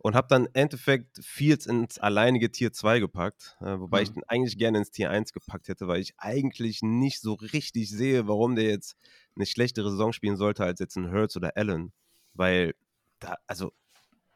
und 0.01 0.15
habe 0.15 0.27
dann 0.27 0.45
im 0.45 0.51
Endeffekt 0.53 1.19
Fields 1.23 1.65
ins 1.65 1.99
alleinige 1.99 2.51
Tier 2.51 2.73
2 2.73 2.99
gepackt, 2.99 3.55
äh, 3.61 3.79
wobei 3.79 3.99
mhm. 3.99 4.03
ich 4.03 4.11
den 4.13 4.23
eigentlich 4.25 4.57
gerne 4.57 4.79
ins 4.79 4.91
Tier 4.91 5.09
1 5.09 5.31
gepackt 5.31 5.67
hätte, 5.67 5.87
weil 5.87 6.01
ich 6.01 6.13
eigentlich 6.17 6.81
nicht 6.81 7.21
so 7.21 7.33
richtig 7.33 7.89
sehe, 7.89 8.27
warum 8.27 8.55
der 8.55 8.65
jetzt 8.65 8.95
eine 9.35 9.45
schlechtere 9.45 9.91
Saison 9.91 10.11
spielen 10.11 10.37
sollte 10.37 10.63
als 10.63 10.79
jetzt 10.79 10.97
ein 10.97 11.11
Hurts 11.11 11.37
oder 11.37 11.55
Allen, 11.55 11.93
weil 12.33 12.73
da, 13.19 13.35
also 13.47 13.71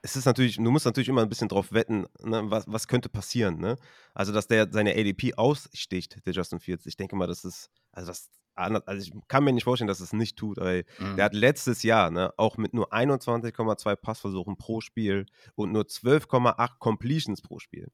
es 0.04 0.16
ist 0.16 0.26
natürlich, 0.26 0.58
du 0.58 0.70
musst 0.70 0.86
natürlich 0.86 1.10
immer 1.10 1.24
ein 1.24 1.30
bisschen 1.30 1.48
drauf 1.50 1.72
wetten, 1.72 2.06
ne, 2.22 2.44
was, 2.52 2.66
was 2.68 2.88
könnte 2.88 3.10
passieren, 3.10 3.60
ne? 3.60 3.76
Also, 4.14 4.32
dass 4.32 4.48
der 4.48 4.72
seine 4.72 4.92
ADP 4.92 5.34
aussticht, 5.34 6.24
der 6.28 6.34
Justin 6.34 6.60
Fields. 6.60 6.86
Ich 6.86 6.96
denke 6.96 7.16
mal, 7.16 7.26
das 7.26 7.44
ist, 7.44 7.72
also 7.92 8.10
das 8.10 8.30
also 8.56 8.94
ich 8.98 9.14
kann 9.28 9.44
mir 9.44 9.54
nicht 9.54 9.66
vorstellen, 9.66 9.88
dass 9.88 10.00
es 10.00 10.14
nicht 10.14 10.38
tut, 10.38 10.58
weil 10.58 10.86
mhm. 11.00 11.16
der 11.18 11.26
hat 11.26 11.34
letztes 11.34 11.84
Jahr, 11.84 12.10
ne, 12.10 12.34
auch 12.38 12.58
mit 12.58 12.74
nur 12.74 12.94
21,2 12.94 13.96
Passversuchen 13.96 14.58
pro 14.58 14.82
Spiel 14.82 15.26
und 15.56 15.72
nur 15.72 15.84
12,8 15.84 16.80
Completions 16.80 17.42
pro 17.42 17.60
Spiel, 17.60 17.92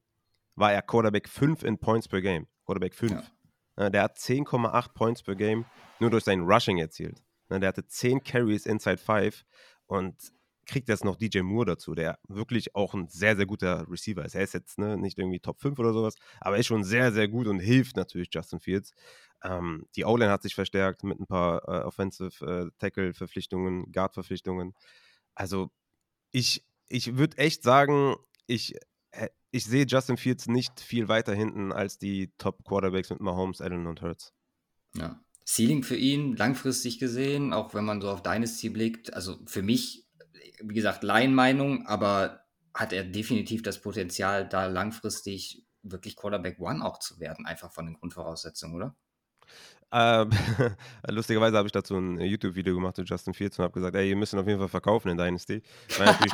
war 0.54 0.72
er 0.72 0.82
Quarterback 0.82 1.28
5 1.28 1.62
in 1.62 1.78
Points 1.78 2.08
per 2.08 2.20
Game. 2.20 2.46
Quarterback 2.64 2.94
5. 2.94 3.12
Ja. 3.12 3.22
Ne, 3.76 3.90
der 3.90 4.02
hat 4.02 4.18
10,8 4.18 4.92
Points 4.92 5.22
per 5.22 5.34
Game 5.34 5.64
nur 5.98 6.10
durch 6.10 6.24
sein 6.24 6.40
Rushing 6.40 6.78
erzielt. 6.78 7.22
Ne, 7.48 7.60
der 7.60 7.68
hatte 7.68 7.86
10 7.86 8.22
Carries 8.22 8.66
inside 8.66 8.98
5 8.98 9.44
und 9.86 10.32
kriegt 10.72 10.88
jetzt 10.88 11.04
noch 11.04 11.16
DJ 11.16 11.40
Moore 11.40 11.66
dazu, 11.66 11.94
der 11.94 12.18
wirklich 12.28 12.74
auch 12.74 12.94
ein 12.94 13.06
sehr, 13.08 13.36
sehr 13.36 13.44
guter 13.44 13.86
Receiver 13.90 14.24
ist. 14.24 14.34
Er 14.34 14.42
ist 14.42 14.54
jetzt 14.54 14.78
ne, 14.78 14.96
nicht 14.96 15.18
irgendwie 15.18 15.38
Top 15.38 15.60
5 15.60 15.78
oder 15.78 15.92
sowas, 15.92 16.14
aber 16.40 16.56
er 16.56 16.60
ist 16.60 16.66
schon 16.66 16.82
sehr, 16.82 17.12
sehr 17.12 17.28
gut 17.28 17.46
und 17.46 17.60
hilft 17.60 17.96
natürlich 17.96 18.30
Justin 18.32 18.58
Fields. 18.58 18.92
Ähm, 19.44 19.86
die 19.96 20.04
O-Line 20.04 20.30
hat 20.30 20.42
sich 20.42 20.54
verstärkt 20.54 21.04
mit 21.04 21.20
ein 21.20 21.26
paar 21.26 21.68
äh, 21.68 21.84
Offensive 21.84 22.44
äh, 22.44 22.70
Tackle-Verpflichtungen, 22.78 23.92
Guard-Verpflichtungen. 23.92 24.74
Also 25.34 25.70
ich, 26.30 26.64
ich 26.88 27.18
würde 27.18 27.36
echt 27.36 27.62
sagen, 27.62 28.16
ich, 28.46 28.74
äh, 29.10 29.28
ich 29.50 29.66
sehe 29.66 29.84
Justin 29.86 30.16
Fields 30.16 30.46
nicht 30.46 30.80
viel 30.80 31.08
weiter 31.08 31.34
hinten 31.34 31.72
als 31.72 31.98
die 31.98 32.32
Top-Quarterbacks 32.38 33.10
mit 33.10 33.20
Mahomes, 33.20 33.60
Allen 33.60 33.86
und 33.86 34.00
Hurts. 34.00 34.32
Ja. 34.94 35.20
Ceiling 35.44 35.82
für 35.82 35.96
ihn, 35.96 36.36
langfristig 36.36 36.98
gesehen, 36.98 37.52
auch 37.52 37.74
wenn 37.74 37.84
man 37.84 38.00
so 38.00 38.08
auf 38.08 38.22
Dynasty 38.22 38.70
blickt, 38.70 39.12
also 39.12 39.38
für 39.46 39.62
mich, 39.62 40.06
wie 40.62 40.74
gesagt, 40.74 41.02
Laienmeinung, 41.02 41.86
aber 41.86 42.44
hat 42.74 42.92
er 42.92 43.04
definitiv 43.04 43.62
das 43.62 43.80
Potenzial, 43.80 44.48
da 44.48 44.66
langfristig 44.66 45.64
wirklich 45.82 46.16
Quarterback 46.16 46.58
One 46.58 46.84
auch 46.84 46.98
zu 46.98 47.20
werden, 47.20 47.46
einfach 47.46 47.72
von 47.72 47.86
den 47.86 47.94
Grundvoraussetzungen, 47.94 48.76
oder? 48.76 48.96
Ähm, 49.92 50.30
lustigerweise 51.08 51.56
habe 51.56 51.68
ich 51.68 51.72
dazu 51.72 51.96
ein 51.96 52.18
YouTube-Video 52.18 52.74
gemacht 52.74 52.96
zu 52.96 53.02
Justin 53.02 53.34
Fields 53.34 53.58
und 53.58 53.64
habe 53.64 53.74
gesagt, 53.74 53.94
ey, 53.94 54.08
ihr 54.08 54.16
müsst 54.16 54.32
ihn 54.32 54.38
auf 54.38 54.46
jeden 54.46 54.58
Fall 54.58 54.68
verkaufen 54.68 55.10
in 55.10 55.18
Dynasty. 55.18 55.62
Weil 55.98 56.06
natürlich 56.06 56.32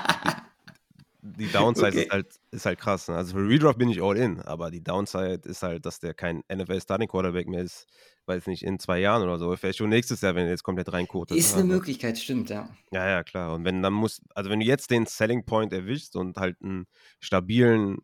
die, 1.20 1.50
Downside 1.50 1.88
okay. 1.88 2.02
ist, 2.02 2.10
halt, 2.10 2.26
ist 2.50 2.66
halt 2.66 2.78
krass. 2.78 3.08
Ne? 3.08 3.16
Also 3.16 3.34
für 3.34 3.48
Redraft 3.48 3.78
bin 3.78 3.88
ich 3.88 4.02
all 4.02 4.16
in, 4.16 4.40
aber 4.40 4.70
die 4.70 4.82
Downside 4.82 5.40
ist 5.44 5.62
halt, 5.62 5.84
dass 5.84 5.98
der 5.98 6.14
kein 6.14 6.42
NFL-Starting-Quarterback 6.52 7.48
mehr 7.48 7.62
ist, 7.62 7.86
weiß 8.26 8.46
nicht, 8.46 8.62
in 8.62 8.78
zwei 8.78 9.00
Jahren 9.00 9.22
oder 9.22 9.38
so. 9.38 9.54
Vielleicht 9.56 9.78
schon 9.78 9.88
nächstes 9.88 10.20
Jahr, 10.20 10.34
wenn 10.34 10.44
er 10.44 10.50
jetzt 10.50 10.62
komplett 10.62 10.92
reinkotet. 10.92 11.36
Ist 11.36 11.56
ne? 11.56 11.62
eine 11.62 11.64
also, 11.64 11.74
Möglichkeit, 11.74 12.18
stimmt, 12.18 12.50
ja. 12.50 12.68
Ja, 12.92 13.08
ja, 13.08 13.24
klar. 13.24 13.54
Und 13.54 13.64
wenn 13.64 13.82
dann 13.82 13.92
muss, 13.92 14.20
also 14.34 14.50
wenn 14.50 14.60
du 14.60 14.66
jetzt 14.66 14.90
den 14.90 15.06
Selling 15.06 15.44
Point 15.44 15.72
erwischst 15.72 16.14
und 16.14 16.36
halt 16.36 16.56
einen 16.62 16.86
stabilen 17.20 17.98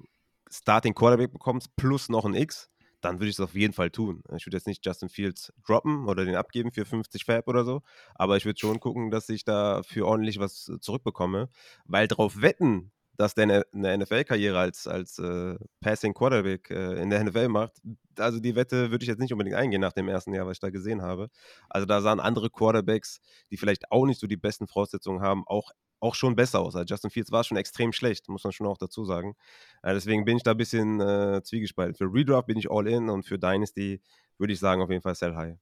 Starting 0.51 0.95
Quarterback 0.95 1.33
bekommst, 1.33 1.75
plus 1.77 2.09
noch 2.09 2.25
ein 2.25 2.35
X, 2.35 2.71
dann 3.05 3.21
würde 3.21 3.29
ich 3.29 3.37
es 3.37 3.41
auf 3.41 3.55
jeden 3.55 3.75
Fall 3.75 3.91
tun. 3.91 4.23
Ich 4.35 4.47
würde 4.47 4.57
jetzt 4.57 4.67
nicht 4.67 4.85
Justin 4.85 5.09
Fields 5.09 5.53
droppen 5.67 6.09
oder 6.09 6.25
den 6.25 6.37
abgeben 6.37 6.73
für 6.73 6.85
50 6.85 7.25
Fab 7.25 7.47
oder 7.49 7.65
so, 7.65 7.83
aber 8.15 8.37
ich 8.37 8.45
würde 8.45 8.59
schon 8.59 8.81
gucken, 8.81 9.11
dass 9.11 9.29
ich 9.29 9.45
da 9.45 9.83
für 9.83 10.07
ordentlich 10.07 10.39
was 10.39 10.71
zurückbekomme, 10.81 11.49
weil 11.85 12.09
drauf 12.09 12.41
wetten, 12.41 12.93
dass 13.17 13.35
der 13.35 13.65
eine, 13.73 13.99
NFL-Karriere 13.99 14.59
als, 14.59 14.87
als 14.87 15.19
äh, 15.19 15.57
Passing 15.81 16.15
Quarterback 16.15 16.71
äh, 16.71 17.01
in 17.01 17.11
der 17.11 17.23
NFL 17.25 17.49
macht, 17.49 17.73
also 18.19 18.41
die 18.41 18.55
Wette 18.55 18.91
würde 18.91 19.03
ich 19.03 19.09
jetzt 19.09 19.21
nicht 19.21 19.33
unbedingt 19.33 19.57
eingehen 19.57 19.81
nach 19.81 19.93
dem 19.93 20.09
ersten 20.09 20.33
Jahr, 20.35 20.47
was 20.47 20.57
ich 20.57 20.61
da 20.61 20.71
gesehen 20.71 21.03
habe. 21.03 21.31
Also 21.69 21.87
da 21.87 22.01
sahen 22.01 22.21
andere 22.21 22.51
Quarterbacks, 22.51 23.21
die 23.51 23.57
vielleicht 23.57 23.91
auch 23.91 24.07
nicht 24.07 24.21
so 24.21 24.27
die 24.27 24.37
besten 24.37 24.67
Voraussetzungen 24.67 25.21
haben, 25.21 25.45
auch 25.47 25.71
auch 26.01 26.15
schon 26.15 26.37
besser 26.37 26.61
aus. 26.61 26.77
Also 26.77 26.85
Justin 26.87 27.11
Fields 27.11 27.33
war 27.33 27.45
schon 27.45 27.57
extrem 27.57 27.93
schlecht, 27.93 28.29
muss 28.29 28.45
man 28.45 28.53
schon 28.53 28.67
auch 28.67 28.77
dazu 28.77 29.07
sagen. 29.07 29.35
Äh, 29.83 29.95
deswegen 29.95 30.27
bin 30.27 30.37
ich 30.37 30.43
da 30.43 30.51
ein 30.51 30.57
bisschen 30.57 31.01
äh, 31.01 31.41
zwiegespalten. 31.43 31.95
Für 31.95 32.13
Redraft 32.13 32.47
bin 32.47 32.59
ich 32.59 32.71
all 32.71 32.87
in 32.87 33.09
und 33.09 33.25
für 33.25 33.39
Dynasty 33.39 34.03
würde 34.37 34.53
ich 34.53 34.59
sagen, 34.59 34.83
auf 34.83 34.91
jeden 34.91 35.01
Fall 35.01 35.15
sell 35.15 35.35
high. 35.35 35.57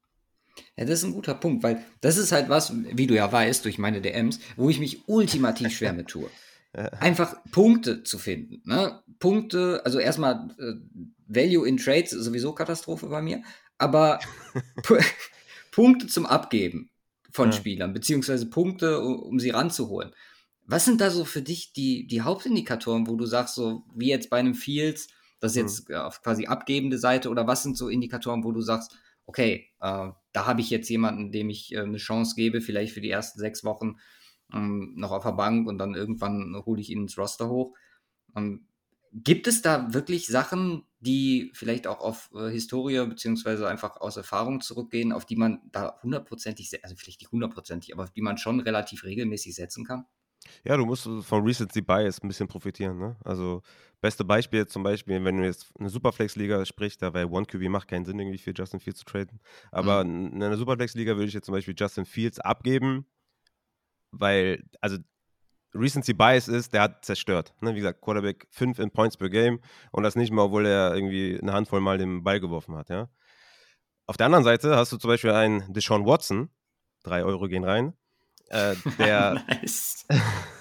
Ja, 0.76 0.84
das 0.84 0.98
ist 0.98 1.04
ein 1.04 1.12
guter 1.12 1.34
Punkt, 1.34 1.62
weil 1.62 1.84
das 2.00 2.16
ist 2.16 2.32
halt 2.32 2.48
was, 2.48 2.72
wie 2.74 3.06
du 3.06 3.14
ja 3.14 3.30
weißt, 3.30 3.64
durch 3.64 3.78
meine 3.78 4.00
DMs, 4.00 4.40
wo 4.56 4.68
ich 4.68 4.80
mich 4.80 5.08
ultimativ 5.08 5.76
schwer 5.76 5.92
mit 5.92 6.08
tue. 6.08 6.28
Einfach 7.00 7.36
Punkte 7.50 8.02
zu 8.02 8.18
finden. 8.18 8.62
Ne? 8.64 9.02
Punkte, 9.18 9.82
also 9.84 9.98
erstmal 9.98 10.50
äh, 10.58 10.74
Value 11.26 11.66
in 11.66 11.76
Trades 11.76 12.10
sowieso 12.10 12.54
Katastrophe 12.54 13.06
bei 13.06 13.22
mir, 13.22 13.42
aber 13.78 14.20
Punkte 15.70 16.06
zum 16.06 16.26
Abgeben 16.26 16.90
von 17.30 17.50
ja. 17.50 17.56
Spielern, 17.56 17.92
beziehungsweise 17.92 18.46
Punkte, 18.46 19.00
um, 19.00 19.18
um 19.20 19.38
sie 19.38 19.50
ranzuholen. 19.50 20.12
Was 20.64 20.84
sind 20.84 21.00
da 21.00 21.10
so 21.10 21.24
für 21.24 21.42
dich 21.42 21.72
die, 21.72 22.06
die 22.06 22.22
Hauptindikatoren, 22.22 23.06
wo 23.06 23.16
du 23.16 23.26
sagst, 23.26 23.54
so 23.54 23.84
wie 23.94 24.08
jetzt 24.08 24.30
bei 24.30 24.38
einem 24.38 24.54
Fields, 24.54 25.08
das 25.40 25.52
ist 25.52 25.56
jetzt 25.56 25.88
mhm. 25.88 25.96
auf 25.96 26.22
quasi 26.22 26.46
abgebende 26.46 26.98
Seite, 26.98 27.30
oder 27.30 27.46
was 27.46 27.62
sind 27.62 27.76
so 27.76 27.88
Indikatoren, 27.88 28.44
wo 28.44 28.52
du 28.52 28.60
sagst, 28.60 28.96
okay, 29.26 29.68
äh, 29.80 30.08
da 30.32 30.46
habe 30.46 30.60
ich 30.60 30.70
jetzt 30.70 30.88
jemanden, 30.88 31.32
dem 31.32 31.50
ich 31.50 31.72
äh, 31.72 31.80
eine 31.80 31.98
Chance 31.98 32.34
gebe, 32.36 32.60
vielleicht 32.60 32.94
für 32.94 33.00
die 33.00 33.10
ersten 33.10 33.40
sechs 33.40 33.64
Wochen 33.64 33.96
ähm, 34.52 34.94
noch 34.96 35.10
auf 35.10 35.24
der 35.24 35.32
Bank 35.32 35.68
und 35.68 35.78
dann 35.78 35.94
irgendwann 35.94 36.60
hole 36.64 36.80
ich 36.80 36.90
ihn 36.90 37.02
ins 37.02 37.18
Roster 37.18 37.48
hoch. 37.48 37.74
Ähm, 38.36 38.66
gibt 39.12 39.46
es 39.46 39.62
da 39.62 39.92
wirklich 39.92 40.26
Sachen, 40.26 40.84
die 41.00 41.50
vielleicht 41.54 41.86
auch 41.86 42.00
auf 42.00 42.30
äh, 42.34 42.50
Historie 42.50 43.04
beziehungsweise 43.06 43.68
einfach 43.68 44.00
aus 44.00 44.16
Erfahrung 44.16 44.60
zurückgehen, 44.60 45.12
auf 45.12 45.26
die 45.26 45.36
man 45.36 45.60
da 45.70 45.98
hundertprozentig, 46.02 46.82
also 46.82 46.96
vielleicht 46.96 47.20
nicht 47.20 47.32
hundertprozentig, 47.32 47.92
aber 47.92 48.04
auf 48.04 48.10
die 48.10 48.22
man 48.22 48.38
schon 48.38 48.60
relativ 48.60 49.04
regelmäßig 49.04 49.54
setzen 49.54 49.84
kann? 49.84 50.06
Ja, 50.64 50.76
du 50.76 50.84
musst 50.84 51.08
von 51.22 51.44
Recency 51.44 51.82
Bias 51.82 52.22
ein 52.22 52.28
bisschen 52.28 52.48
profitieren. 52.48 52.98
Ne? 52.98 53.16
Also, 53.24 53.62
beste 54.00 54.24
Beispiel 54.24 54.66
zum 54.66 54.82
Beispiel, 54.82 55.22
wenn 55.24 55.36
du 55.36 55.44
jetzt 55.44 55.72
eine 55.78 55.88
Superflex-Liga 55.88 56.64
sprichst, 56.64 57.02
da 57.02 57.14
weil 57.14 57.26
One 57.26 57.46
QB 57.46 57.68
macht 57.68 57.88
keinen 57.88 58.04
Sinn, 58.04 58.18
irgendwie 58.18 58.38
für 58.38 58.52
Justin 58.52 58.80
Fields 58.80 59.00
zu 59.00 59.04
traden. 59.04 59.40
Aber 59.70 60.04
mhm. 60.04 60.32
in 60.32 60.42
einer 60.42 60.56
Superflex-Liga 60.56 61.14
würde 61.14 61.26
ich 61.26 61.34
jetzt 61.34 61.46
zum 61.46 61.52
Beispiel 61.52 61.74
Justin 61.76 62.06
Fields 62.06 62.40
abgeben, 62.40 63.06
weil, 64.12 64.62
also 64.80 64.98
Recency 65.74 66.12
Bias 66.12 66.48
ist, 66.48 66.74
der 66.74 66.82
hat 66.82 67.04
zerstört. 67.04 67.54
Ne? 67.60 67.74
Wie 67.74 67.78
gesagt, 67.78 68.02
Quarterback 68.02 68.46
5 68.50 68.78
in 68.78 68.90
Points 68.90 69.16
per 69.16 69.30
Game 69.30 69.60
und 69.90 70.02
das 70.02 70.16
nicht 70.16 70.30
mal, 70.30 70.42
obwohl 70.42 70.66
er 70.66 70.94
irgendwie 70.94 71.38
eine 71.40 71.52
Handvoll 71.52 71.80
Mal 71.80 71.98
den 71.98 72.22
Ball 72.22 72.40
geworfen 72.40 72.76
hat. 72.76 72.90
Ja? 72.90 73.08
Auf 74.06 74.16
der 74.16 74.26
anderen 74.26 74.44
Seite 74.44 74.76
hast 74.76 74.92
du 74.92 74.98
zum 74.98 75.08
Beispiel 75.08 75.30
einen 75.30 75.72
Deshaun 75.72 76.06
Watson, 76.06 76.50
3 77.04 77.24
Euro 77.24 77.48
gehen 77.48 77.64
rein, 77.64 77.94
äh, 78.48 78.74
der. 78.98 79.42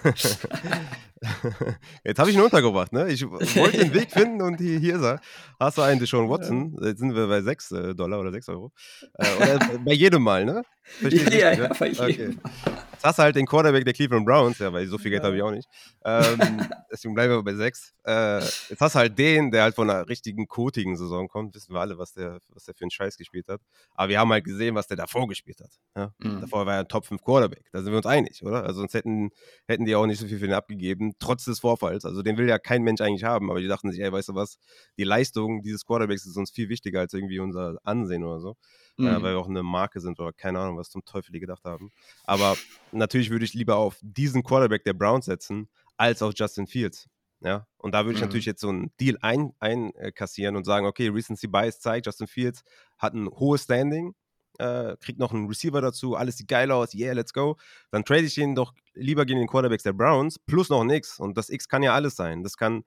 Jetzt 2.04 2.20
habe 2.20 2.32
ich 2.32 2.36
ihn 2.36 2.42
untergebracht, 2.42 2.92
ne? 2.94 3.10
Ich 3.10 3.30
wollte 3.30 3.78
den 3.78 3.94
Weg 3.94 4.12
finden 4.12 4.42
und 4.42 4.60
hier, 4.60 4.80
hier 4.80 4.96
ist 4.96 5.04
er. 5.04 5.22
Hast 5.60 5.78
du 5.78 5.84
einen 5.84 6.00
Deshaun 6.00 6.28
Watson? 6.30 6.76
Jetzt 6.82 6.98
sind 7.00 7.14
wir 7.14 7.28
bei 7.28 7.42
6 7.42 7.72
äh, 7.72 7.94
Dollar 7.94 8.20
oder 8.20 8.32
6 8.32 8.50
Euro. 8.50 8.72
Äh, 9.16 9.36
oder 9.36 9.60
bei 9.86 9.94
jedem 9.94 10.24
Mal, 10.24 10.46
ne? 10.46 10.64
Verstehst 10.84 11.32
ja, 11.32 11.52
ja, 11.52 11.64
ja, 11.64 11.74
bei 11.78 11.90
jedem. 11.90 12.40
Okay. 12.40 12.72
Jetzt 13.02 13.08
hast 13.08 13.18
du 13.18 13.24
halt 13.24 13.36
den 13.36 13.48
Quarterback 13.48 13.84
der 13.84 13.96
Cleveland 13.96 14.28
Browns, 14.28 14.60
ja, 14.60 14.72
weil 14.72 14.86
so 14.86 15.00
viel 15.00 15.10
Geld 15.10 15.24
habe 15.24 15.36
ich 15.36 15.42
auch 15.42 15.50
nicht. 15.50 15.68
Ähm, 16.06 16.38
deswegen 16.92 17.16
bleiben 17.16 17.34
wir 17.34 17.42
bei 17.42 17.56
sechs. 17.56 17.96
Äh, 18.06 18.42
jetzt 18.42 18.80
hast 18.80 18.94
du 18.94 19.00
halt 19.00 19.18
den, 19.18 19.50
der 19.50 19.64
halt 19.64 19.74
von 19.74 19.90
einer 19.90 20.08
richtigen 20.08 20.48
kotigen 20.48 20.96
Saison 20.96 21.28
kommt. 21.28 21.56
Wissen 21.56 21.74
wir 21.74 21.80
alle, 21.80 21.98
was 21.98 22.14
der, 22.14 22.38
was 22.50 22.66
der 22.66 22.76
für 22.76 22.84
einen 22.84 22.92
Scheiß 22.92 23.18
gespielt 23.18 23.48
hat. 23.48 23.60
Aber 23.96 24.10
wir 24.10 24.20
haben 24.20 24.32
halt 24.32 24.44
gesehen, 24.44 24.76
was 24.76 24.86
der 24.86 24.98
davor 24.98 25.28
gespielt 25.28 25.62
hat. 25.62 25.72
Ja? 25.98 26.14
Mhm. 26.20 26.42
Davor 26.42 26.68
war 26.68 26.76
er 26.76 26.80
ein 26.82 26.88
Top 26.90 27.08
5 27.08 27.24
Quarterback. 27.24 27.66
Da 27.72 27.82
sind 27.82 27.92
wir 27.92 27.98
uns 27.98 28.06
einig, 28.06 28.44
oder? 28.44 28.66
Also 28.66 28.82
sonst 28.82 28.94
hätten, 28.94 29.32
hätten 29.68 29.86
die 29.86 29.96
auch 29.96 30.06
nicht 30.06 30.20
so 30.20 30.28
viel 30.28 30.38
für 30.38 30.46
ihn 30.46 30.54
abgegeben, 30.54 31.14
trotz 31.18 31.46
des 31.46 31.60
Vorfalls. 31.60 32.06
Also 32.06 32.22
den 32.22 32.38
will 32.38 32.48
ja 32.48 32.60
kein 32.60 32.84
Mensch 32.84 33.02
eigentlich 33.02 33.24
haben. 33.24 33.50
Aber 33.50 33.62
die 33.62 33.68
dachten 33.68 33.92
sich, 33.92 34.00
ey, 34.00 34.12
weißt 34.12 34.30
du 34.30 34.36
was, 34.36 34.60
die 35.00 35.06
Leistung 35.06 35.64
dieses 35.64 35.88
Quarterbacks 35.88 36.28
ist 36.28 36.38
uns 36.38 36.52
viel 36.52 36.70
wichtiger 36.70 37.00
als 37.00 37.14
irgendwie 37.14 37.40
unser 37.40 37.78
Ansehen 37.84 38.24
oder 38.24 38.40
so. 38.40 38.58
Äh, 38.98 39.04
mhm. 39.04 39.08
Äh, 39.08 39.22
weil 39.22 39.34
wir 39.34 39.40
auch 39.40 39.50
eine 39.50 39.64
Marke 39.64 40.00
sind 40.00 40.20
oder 40.20 40.34
keine 40.34 40.60
Ahnung, 40.60 40.78
was 40.78 40.90
zum 40.90 41.04
Teufel 41.06 41.32
die 41.32 41.40
gedacht 41.40 41.64
haben. 41.64 41.92
Aber 42.24 42.56
natürlich 42.92 43.30
würde 43.30 43.46
ich 43.46 43.54
lieber 43.54 43.78
auf 43.78 43.98
diesen 44.02 44.44
Quarterback 44.44 44.84
der 44.84 44.94
Browns 44.94 45.26
setzen, 45.26 45.70
als 45.98 46.22
auf 46.22 46.34
Justin 46.36 46.68
Fields. 46.68 47.08
Ja, 47.44 47.66
und 47.78 47.94
da 47.96 48.06
würde 48.06 48.14
ich 48.14 48.22
mhm. 48.22 48.28
natürlich 48.28 48.46
jetzt 48.46 48.62
so 48.62 48.70
einen 48.70 48.92
Deal 49.00 49.18
einkassieren 49.20 50.54
ein, 50.54 50.56
äh, 50.56 50.58
und 50.58 50.64
sagen, 50.64 50.86
okay, 50.86 51.08
Recency 51.10 51.48
Bias 51.48 51.80
zeigt, 51.80 52.06
Justin 52.06 52.28
Fields 52.28 52.64
hat 53.00 53.16
ein 53.16 53.28
hohes 53.30 53.64
Standing, 53.64 54.14
äh, 54.60 54.96
kriegt 54.98 55.18
noch 55.18 55.34
einen 55.34 55.48
Receiver 55.48 55.82
dazu, 55.82 56.16
alles 56.16 56.38
sieht 56.38 56.48
geil 56.48 56.72
aus, 56.72 56.94
yeah, 56.94 57.14
let's 57.14 57.34
go. 57.34 57.58
Dann 57.90 58.06
trade 58.06 58.22
ich 58.22 58.38
ihn 58.38 58.54
doch 58.54 58.74
lieber 58.94 59.26
gegen 59.26 59.40
den 59.40 59.48
Quarterbacks 59.48 59.82
der 59.82 59.94
Browns, 59.94 60.38
plus 60.38 60.70
noch 60.70 60.82
ein 60.82 60.90
X. 60.92 61.20
Und 61.20 61.36
das 61.36 61.50
X 61.50 61.68
kann 61.68 61.82
ja 61.82 61.96
alles 61.96 62.16
sein. 62.16 62.44
Das 62.44 62.58
kann, 62.58 62.84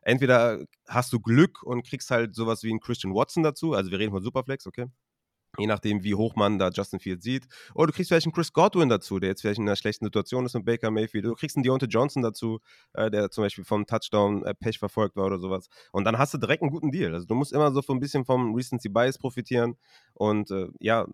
entweder 0.00 0.64
hast 0.86 1.12
du 1.12 1.20
Glück 1.20 1.62
und 1.62 1.86
kriegst 1.86 2.10
halt 2.10 2.34
sowas 2.34 2.62
wie 2.62 2.70
einen 2.70 2.80
Christian 2.80 3.14
Watson 3.14 3.42
dazu, 3.42 3.74
also 3.74 3.90
wir 3.90 3.98
reden 3.98 4.12
von 4.12 4.22
Superflex, 4.22 4.66
okay? 4.66 4.86
Je 5.58 5.66
nachdem, 5.66 6.04
wie 6.04 6.14
hoch 6.14 6.36
man 6.36 6.58
da 6.58 6.70
Justin 6.70 7.00
Fields 7.00 7.24
sieht. 7.24 7.46
Oder 7.74 7.88
du 7.88 7.92
kriegst 7.92 8.08
vielleicht 8.08 8.26
einen 8.26 8.32
Chris 8.32 8.52
Godwin 8.52 8.88
dazu, 8.88 9.18
der 9.18 9.30
jetzt 9.30 9.42
vielleicht 9.42 9.58
in 9.58 9.68
einer 9.68 9.76
schlechten 9.76 10.04
Situation 10.04 10.46
ist 10.46 10.54
mit 10.54 10.64
Baker 10.64 10.90
Mayfield. 10.90 11.24
Du 11.24 11.34
kriegst 11.34 11.56
einen 11.56 11.62
Deontay 11.62 11.86
Johnson 11.86 12.22
dazu, 12.22 12.60
äh, 12.94 13.10
der 13.10 13.30
zum 13.30 13.44
Beispiel 13.44 13.64
vom 13.64 13.86
Touchdown 13.86 14.44
äh, 14.44 14.54
Pech 14.54 14.78
verfolgt 14.78 15.16
war 15.16 15.26
oder 15.26 15.38
sowas. 15.38 15.68
Und 15.92 16.04
dann 16.04 16.18
hast 16.18 16.34
du 16.34 16.38
direkt 16.38 16.62
einen 16.62 16.70
guten 16.70 16.90
Deal. 16.90 17.14
Also 17.14 17.26
du 17.26 17.34
musst 17.34 17.52
immer 17.52 17.72
so 17.72 17.82
ein 17.88 18.00
bisschen 18.00 18.24
vom 18.24 18.54
Recency 18.54 18.88
Bias 18.88 19.18
profitieren. 19.18 19.76
Und 20.14 20.50
äh, 20.50 20.68
ja, 20.80 21.06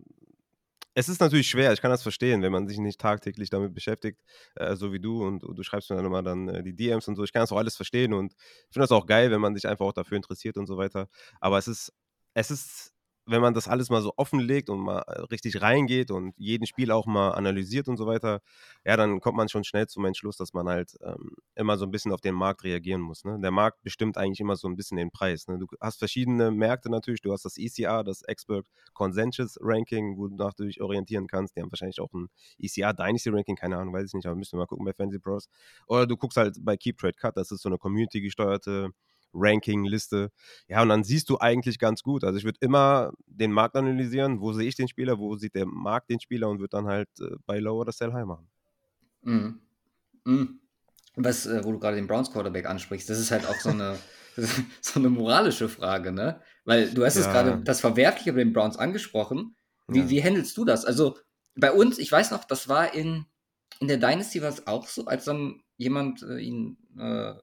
es 0.94 1.08
ist 1.08 1.20
natürlich 1.20 1.48
schwer, 1.48 1.72
ich 1.72 1.80
kann 1.80 1.90
das 1.90 2.02
verstehen, 2.02 2.42
wenn 2.42 2.52
man 2.52 2.68
sich 2.68 2.78
nicht 2.78 3.00
tagtäglich 3.00 3.50
damit 3.50 3.74
beschäftigt, 3.74 4.20
äh, 4.54 4.76
so 4.76 4.92
wie 4.92 5.00
du 5.00 5.26
und, 5.26 5.42
und, 5.42 5.58
du 5.58 5.62
schreibst 5.64 5.90
mir 5.90 5.96
dann 5.96 6.06
immer 6.06 6.22
dann 6.22 6.48
äh, 6.48 6.62
die 6.62 6.74
DMs 6.74 7.08
und 7.08 7.16
so. 7.16 7.24
Ich 7.24 7.32
kann 7.32 7.42
das 7.42 7.50
auch 7.50 7.56
alles 7.56 7.74
verstehen 7.74 8.14
und 8.14 8.32
ich 8.34 8.72
finde 8.72 8.84
das 8.84 8.92
auch 8.92 9.06
geil, 9.06 9.30
wenn 9.32 9.40
man 9.40 9.54
sich 9.54 9.66
einfach 9.66 9.84
auch 9.84 9.92
dafür 9.92 10.16
interessiert 10.16 10.56
und 10.56 10.66
so 10.66 10.76
weiter. 10.76 11.08
Aber 11.40 11.58
es 11.58 11.66
ist, 11.66 11.92
es 12.34 12.50
ist 12.50 12.93
wenn 13.26 13.40
man 13.40 13.54
das 13.54 13.68
alles 13.68 13.90
mal 13.90 14.02
so 14.02 14.12
offenlegt 14.16 14.68
und 14.68 14.80
mal 14.80 15.00
äh, 15.00 15.22
richtig 15.22 15.62
reingeht 15.62 16.10
und 16.10 16.34
jeden 16.36 16.66
Spiel 16.66 16.90
auch 16.90 17.06
mal 17.06 17.30
analysiert 17.30 17.88
und 17.88 17.96
so 17.96 18.06
weiter, 18.06 18.40
ja, 18.84 18.96
dann 18.96 19.20
kommt 19.20 19.36
man 19.36 19.48
schon 19.48 19.64
schnell 19.64 19.86
zum 19.86 20.04
Entschluss, 20.04 20.36
dass 20.36 20.52
man 20.52 20.68
halt 20.68 20.96
ähm, 21.02 21.32
immer 21.54 21.78
so 21.78 21.84
ein 21.86 21.90
bisschen 21.90 22.12
auf 22.12 22.20
den 22.20 22.34
Markt 22.34 22.64
reagieren 22.64 23.00
muss. 23.00 23.24
Ne? 23.24 23.38
Der 23.40 23.50
Markt 23.50 23.82
bestimmt 23.82 24.18
eigentlich 24.18 24.40
immer 24.40 24.56
so 24.56 24.68
ein 24.68 24.76
bisschen 24.76 24.96
den 24.98 25.10
Preis. 25.10 25.48
Ne? 25.48 25.58
Du 25.58 25.66
hast 25.80 25.98
verschiedene 25.98 26.50
Märkte 26.50 26.90
natürlich. 26.90 27.22
Du 27.22 27.32
hast 27.32 27.44
das 27.44 27.56
ECR, 27.56 28.04
das 28.04 28.22
Expert 28.22 28.66
Consensus 28.92 29.56
Ranking, 29.60 30.18
wonach 30.18 30.54
du 30.54 30.64
dich 30.64 30.80
orientieren 30.80 31.26
kannst. 31.26 31.56
Die 31.56 31.62
haben 31.62 31.72
wahrscheinlich 31.72 32.00
auch 32.00 32.12
ein 32.12 32.28
ECR 32.58 32.92
Dynasty 32.92 33.30
Ranking, 33.30 33.56
keine 33.56 33.78
Ahnung, 33.78 33.94
weiß 33.94 34.06
ich 34.06 34.14
nicht, 34.14 34.26
aber 34.26 34.36
müssen 34.36 34.52
wir 34.52 34.60
mal 34.60 34.66
gucken 34.66 34.84
bei 34.84 34.92
Fantasy 34.92 35.18
Pros. 35.18 35.48
Oder 35.86 36.06
du 36.06 36.16
guckst 36.16 36.36
halt 36.36 36.56
bei 36.60 36.76
Keep 36.76 36.98
Trade 36.98 37.14
Cut, 37.14 37.36
das 37.36 37.50
ist 37.50 37.62
so 37.62 37.68
eine 37.68 37.78
Community 37.78 38.20
gesteuerte 38.20 38.90
Ranking-Liste. 39.34 40.30
Ja, 40.68 40.82
und 40.82 40.88
dann 40.88 41.04
siehst 41.04 41.28
du 41.28 41.38
eigentlich 41.38 41.78
ganz 41.78 42.02
gut. 42.02 42.24
Also 42.24 42.38
ich 42.38 42.44
würde 42.44 42.58
immer 42.60 43.12
den 43.26 43.52
Markt 43.52 43.76
analysieren, 43.76 44.40
wo 44.40 44.52
sehe 44.52 44.68
ich 44.68 44.76
den 44.76 44.88
Spieler, 44.88 45.18
wo 45.18 45.36
sieht 45.36 45.54
der 45.54 45.66
Markt 45.66 46.10
den 46.10 46.20
Spieler 46.20 46.48
und 46.48 46.60
würde 46.60 46.70
dann 46.70 46.86
halt 46.86 47.08
äh, 47.20 47.36
bei 47.46 47.58
Low 47.58 47.80
oder 47.80 47.92
Sell 47.92 48.12
High 48.12 48.26
machen. 48.26 48.48
Mhm. 49.22 49.60
Mhm. 50.24 50.60
Was, 51.16 51.46
äh, 51.46 51.64
wo 51.64 51.72
du 51.72 51.78
gerade 51.78 51.96
den 51.96 52.06
Browns 52.06 52.32
Quarterback 52.32 52.66
ansprichst, 52.66 53.08
das 53.08 53.18
ist 53.18 53.30
halt 53.30 53.46
auch 53.46 53.56
so 53.56 53.70
eine, 53.70 53.98
so 54.80 54.98
eine 54.98 55.10
moralische 55.10 55.68
Frage, 55.68 56.12
ne? 56.12 56.40
Weil 56.64 56.90
du 56.90 57.04
hast 57.04 57.16
ja. 57.16 57.22
es 57.22 57.26
gerade 57.28 57.62
das 57.62 57.80
Verwerfliche 57.80 58.32
bei 58.32 58.38
den 58.38 58.52
Browns 58.52 58.76
angesprochen. 58.76 59.54
Wie, 59.86 60.00
ja. 60.00 60.10
wie 60.10 60.22
handelst 60.22 60.56
du 60.56 60.64
das? 60.64 60.84
Also 60.84 61.16
bei 61.56 61.72
uns, 61.72 61.98
ich 61.98 62.10
weiß 62.10 62.30
noch, 62.30 62.44
das 62.44 62.68
war 62.68 62.94
in, 62.94 63.26
in 63.80 63.88
der 63.88 63.98
Dynasty 63.98 64.42
war 64.42 64.48
es 64.48 64.66
auch 64.66 64.88
so, 64.88 65.06
als 65.06 65.24
dann 65.24 65.62
jemand 65.76 66.22
äh, 66.22 66.38
ihn 66.38 66.78
äh, 66.98 67.34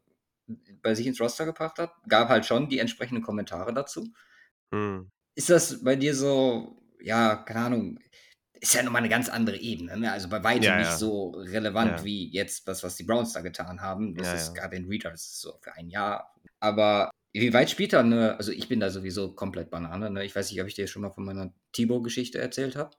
bei 0.82 0.96
sich 0.96 1.08
ins 1.08 1.20
Roster 1.20 1.46
gebracht 1.46 1.78
hat, 1.80 1.94
gab 2.08 2.30
halt 2.30 2.46
schon 2.46 2.70
die 2.70 2.80
entsprechenden 2.80 3.24
Kommentare 3.24 3.74
dazu. 3.74 4.12
Hm. 4.74 5.10
Ist 5.36 5.50
das 5.50 5.84
bei 5.84 5.96
dir 5.96 6.15
so, 6.15 6.82
ja, 7.00 7.36
keine 7.36 7.60
Ahnung, 7.62 8.00
ist 8.60 8.74
ja 8.76 8.84
nochmal 8.84 9.02
eine 9.02 9.10
ganz 9.10 9.28
andere 9.28 9.58
Ebene, 9.58 9.98
ne? 9.98 10.12
also 10.12 10.30
bei 10.30 10.44
weitem 10.44 10.63
ja, 10.63 10.78
nicht 10.78 10.91
ja. 10.91 10.98
so 10.98 11.32
relevant 11.32 12.00
ja. 12.00 12.04
wie 12.06 12.30
jetzt 12.32 12.67
das, 12.67 12.84
was 12.84 12.96
die 12.96 13.04
Browns 13.04 13.34
da 13.34 13.41
getan 13.41 13.82
haben. 13.82 14.13
Das 14.13 14.34
ist 14.34 14.54
gerade 14.54 14.76
in 14.76 14.88
Reader, 14.88 15.10
das 15.10 15.22
ist 15.22 15.41
so 15.41 15.58
für 15.62 15.74
ein 15.74 15.89
Jahr. 15.89 16.36
Aber 16.60 17.10
wie 17.34 17.54
weit 17.54 17.72
spielt 17.72 17.94
da 17.94 18.02
eine, 18.02 18.38
also 18.38 18.52
ich 18.52 18.67
bin 18.67 18.80
da 18.80 18.91
sowieso 18.91 19.34
komplett 19.34 19.72
Banane, 19.72 20.12
ne? 20.12 20.24
ich 20.24 20.36
weiß 20.36 20.52
nicht, 20.52 20.62
ob 20.62 20.67
ich 20.67 20.76
dir 20.76 20.86
schon 20.86 21.02
mal 21.02 21.10
von 21.10 21.26
meiner 21.26 21.52
Thibaut-Geschichte 21.72 22.39
erzählt 22.39 22.76
habe. 22.76 22.91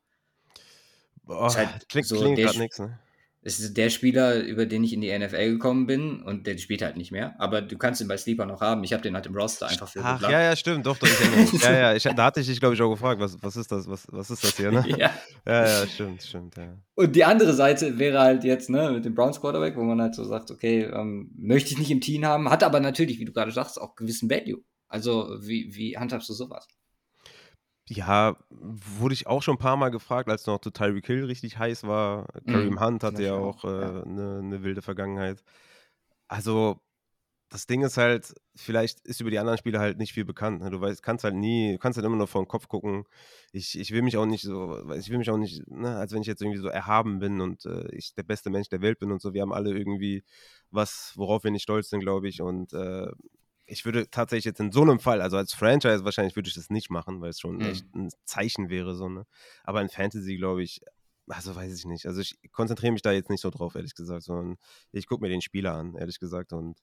Boah, 1.23 1.55
halt 1.55 1.89
klingt, 1.89 2.09
so 2.09 2.19
klingt 2.19 2.39
gerade 2.39 2.59
nichts, 2.59 2.81
ne? 2.81 2.99
Es 3.45 3.59
ist 3.59 3.77
der 3.77 3.91
Spieler, 3.91 4.41
über 4.41 4.67
den 4.67 4.85
ich 4.85 4.93
in 4.93 5.01
die 5.01 5.17
NFL 5.19 5.51
gekommen 5.51 5.87
bin 5.87 6.23
und 6.23 6.47
der 6.47 6.57
spielt 6.59 6.81
halt 6.81 6.97
nicht 6.97 7.11
mehr. 7.11 7.35
Aber 7.41 7.61
du 7.61 7.77
kannst 7.77 8.01
ihn 8.01 8.07
bei 8.07 8.17
Sleeper 8.17 8.47
noch 8.47 8.61
haben. 8.61 8.85
Ich 8.85 8.93
habe 8.93 9.03
den 9.03 9.17
halt 9.17 9.27
im 9.27 9.35
Roster 9.35 9.67
einfach 9.67 9.89
für 9.89 10.01
Ach, 10.05 10.23
ja, 10.23 10.41
ja, 10.41 10.55
stimmt. 10.55 10.87
Doch, 10.87 10.97
doch. 10.97 11.09
Ich 11.09 11.63
ja, 11.63 11.73
ja. 11.73 11.95
Ich, 11.95 12.05
da 12.05 12.25
hatte 12.25 12.41
ich 12.41 12.47
dich, 12.47 12.61
glaube 12.61 12.77
ich, 12.77 12.83
auch 12.83 12.91
gefragt, 12.91 13.21
was, 13.21 13.37
was 13.43 13.57
ist 13.57 13.73
das? 13.73 13.89
Was, 13.89 14.07
was 14.13 14.31
ist 14.31 14.45
das 14.45 14.57
hier, 14.57 14.71
ne? 14.71 14.85
ja. 14.89 15.11
ja, 15.45 15.67
ja, 15.67 15.87
stimmt, 15.89 16.23
stimmt, 16.23 16.57
ja. 16.57 16.79
Und 16.95 17.17
die 17.17 17.25
andere 17.25 17.53
Seite 17.53 17.99
wäre 17.99 18.21
halt 18.21 18.45
jetzt, 18.45 18.71
ne, 18.71 18.93
mit 18.93 19.05
dem 19.05 19.15
Browns 19.15 19.41
Quarterback, 19.41 19.77
wo 19.77 19.83
man 19.83 20.01
halt 20.01 20.15
so 20.15 20.25
sagt, 20.25 20.53
okay, 20.53 20.83
ähm, 20.85 21.33
möchte 21.37 21.73
ich 21.73 21.79
nicht 21.79 21.91
im 21.91 22.01
Team 22.01 22.25
haben, 22.25 22.49
hat 22.49 22.63
aber 22.63 22.79
natürlich, 22.79 23.19
wie 23.19 23.25
du 23.25 23.33
gerade 23.33 23.51
sagst, 23.51 23.81
auch 23.81 23.97
gewissen 23.97 24.31
Value. 24.31 24.63
Also, 24.87 25.37
wie, 25.41 25.75
wie 25.75 25.99
handhabst 25.99 26.29
du 26.29 26.35
sowas? 26.35 26.69
Ja, 27.89 28.37
wurde 28.51 29.13
ich 29.15 29.27
auch 29.27 29.43
schon 29.43 29.57
ein 29.57 29.59
paar 29.59 29.77
Mal 29.77 29.89
gefragt, 29.91 30.29
als 30.29 30.47
noch 30.47 30.59
Tyreek 30.61 31.05
Hill 31.07 31.25
richtig 31.25 31.59
heiß 31.59 31.83
war. 31.85 32.29
Kareem 32.47 32.79
Mhm, 32.79 32.81
Hunt 32.81 33.03
hatte 33.03 33.23
ja 33.25 33.35
auch 33.35 33.65
äh, 33.65 33.69
'ne 34.07 34.41
'ne 34.43 34.63
wilde 34.63 34.83
Vergangenheit. 34.83 35.43
Also, 36.29 36.81
das 37.51 37.67
Ding 37.67 37.83
ist 37.85 37.97
halt, 37.99 38.35
vielleicht 38.57 39.01
ist 39.03 39.21
über 39.21 39.31
die 39.31 39.39
anderen 39.41 39.59
Spieler 39.59 39.81
halt 39.81 39.99
nicht 39.99 40.13
viel 40.15 40.25
bekannt, 40.27 40.63
ne? 40.63 40.71
Du 40.71 40.81
weißt 40.81 41.03
kannst 41.03 41.25
halt 41.25 41.35
nie 41.37 41.73
du 41.75 41.79
kannst 41.79 41.97
halt 41.99 42.07
immer 42.07 42.17
nur 42.17 42.29
vor 42.29 42.43
den 42.45 42.49
Kopf 42.49 42.69
gucken. 42.69 43.05
Ich 43.53 43.79
ich 43.79 43.93
will 43.93 44.03
mich 44.03 44.17
auch 44.19 44.27
nicht 44.27 44.43
so 44.43 44.91
ich 44.95 45.11
will 45.11 45.19
mich 45.19 45.31
auch 45.31 45.39
nicht, 45.39 45.67
ne, 45.69 45.97
als 45.99 46.13
wenn 46.13 46.23
ich 46.23 46.29
jetzt 46.29 46.43
irgendwie 46.43 46.61
so 46.61 46.69
erhaben 46.69 47.21
bin 47.21 47.41
und, 47.43 47.67
äh, 47.67 47.89
ich 47.97 48.15
der 48.15 48.25
beste 48.25 48.51
Mensch 48.51 48.69
der 48.71 48.83
Welt 48.83 48.99
bin 49.01 49.13
und 49.13 49.23
so. 49.23 49.35
Wir 49.35 49.43
haben 49.43 49.53
alle 49.55 49.73
irgendwie 49.77 50.25
was, 50.71 51.13
worauf 51.17 51.45
wir 51.45 51.51
nicht 51.53 51.63
stolz 51.65 51.91
sind, 51.91 52.01
glaube 52.01 52.29
ich. 52.29 52.43
Und, 52.43 52.73
äh 52.75 53.09
ich 53.67 53.85
würde 53.85 54.11
tatsächlich 54.11 54.45
jetzt 54.45 54.61
in 54.61 54.73
so 54.73 54.83
einem 54.83 55.01
Fall, 55.01 55.21
also 55.21 55.37
als 55.37 55.53
Franchise 55.53 56.05
wahrscheinlich 56.05 56.37
würde 56.37 56.49
ich 56.49 56.55
das 56.55 56.71
nicht 56.71 56.91
machen, 56.91 57.21
weil 57.21 57.31
es 57.31 57.41
schon 57.41 57.57
mhm. 57.57 57.63
echt 57.63 57.95
ein 57.95 58.11
Zeichen 58.25 58.69
wäre, 58.69 58.95
so, 58.95 59.09
ne? 59.09 59.25
Aber 59.65 59.81
in 59.81 59.89
Fantasy, 59.89 60.37
glaube 60.37 60.63
ich, 60.63 60.83
also 61.29 61.55
weiß 61.55 61.79
ich 61.79 61.85
nicht. 61.85 62.07
Also 62.07 62.21
ich 62.21 62.37
konzentriere 62.53 62.93
mich 62.93 63.03
da 63.03 63.13
jetzt 63.13 63.31
nicht 63.31 63.41
so 63.41 63.51
drauf, 63.51 63.75
ehrlich 63.75 63.95
gesagt, 63.95 64.25
sondern 64.25 64.57
ich 64.91 65.07
gucke 65.07 65.23
mir 65.23 65.29
den 65.29 65.41
Spieler 65.41 65.75
an, 65.75 65.95
ehrlich 65.95 66.19
gesagt. 66.19 66.53
Und 66.53 66.79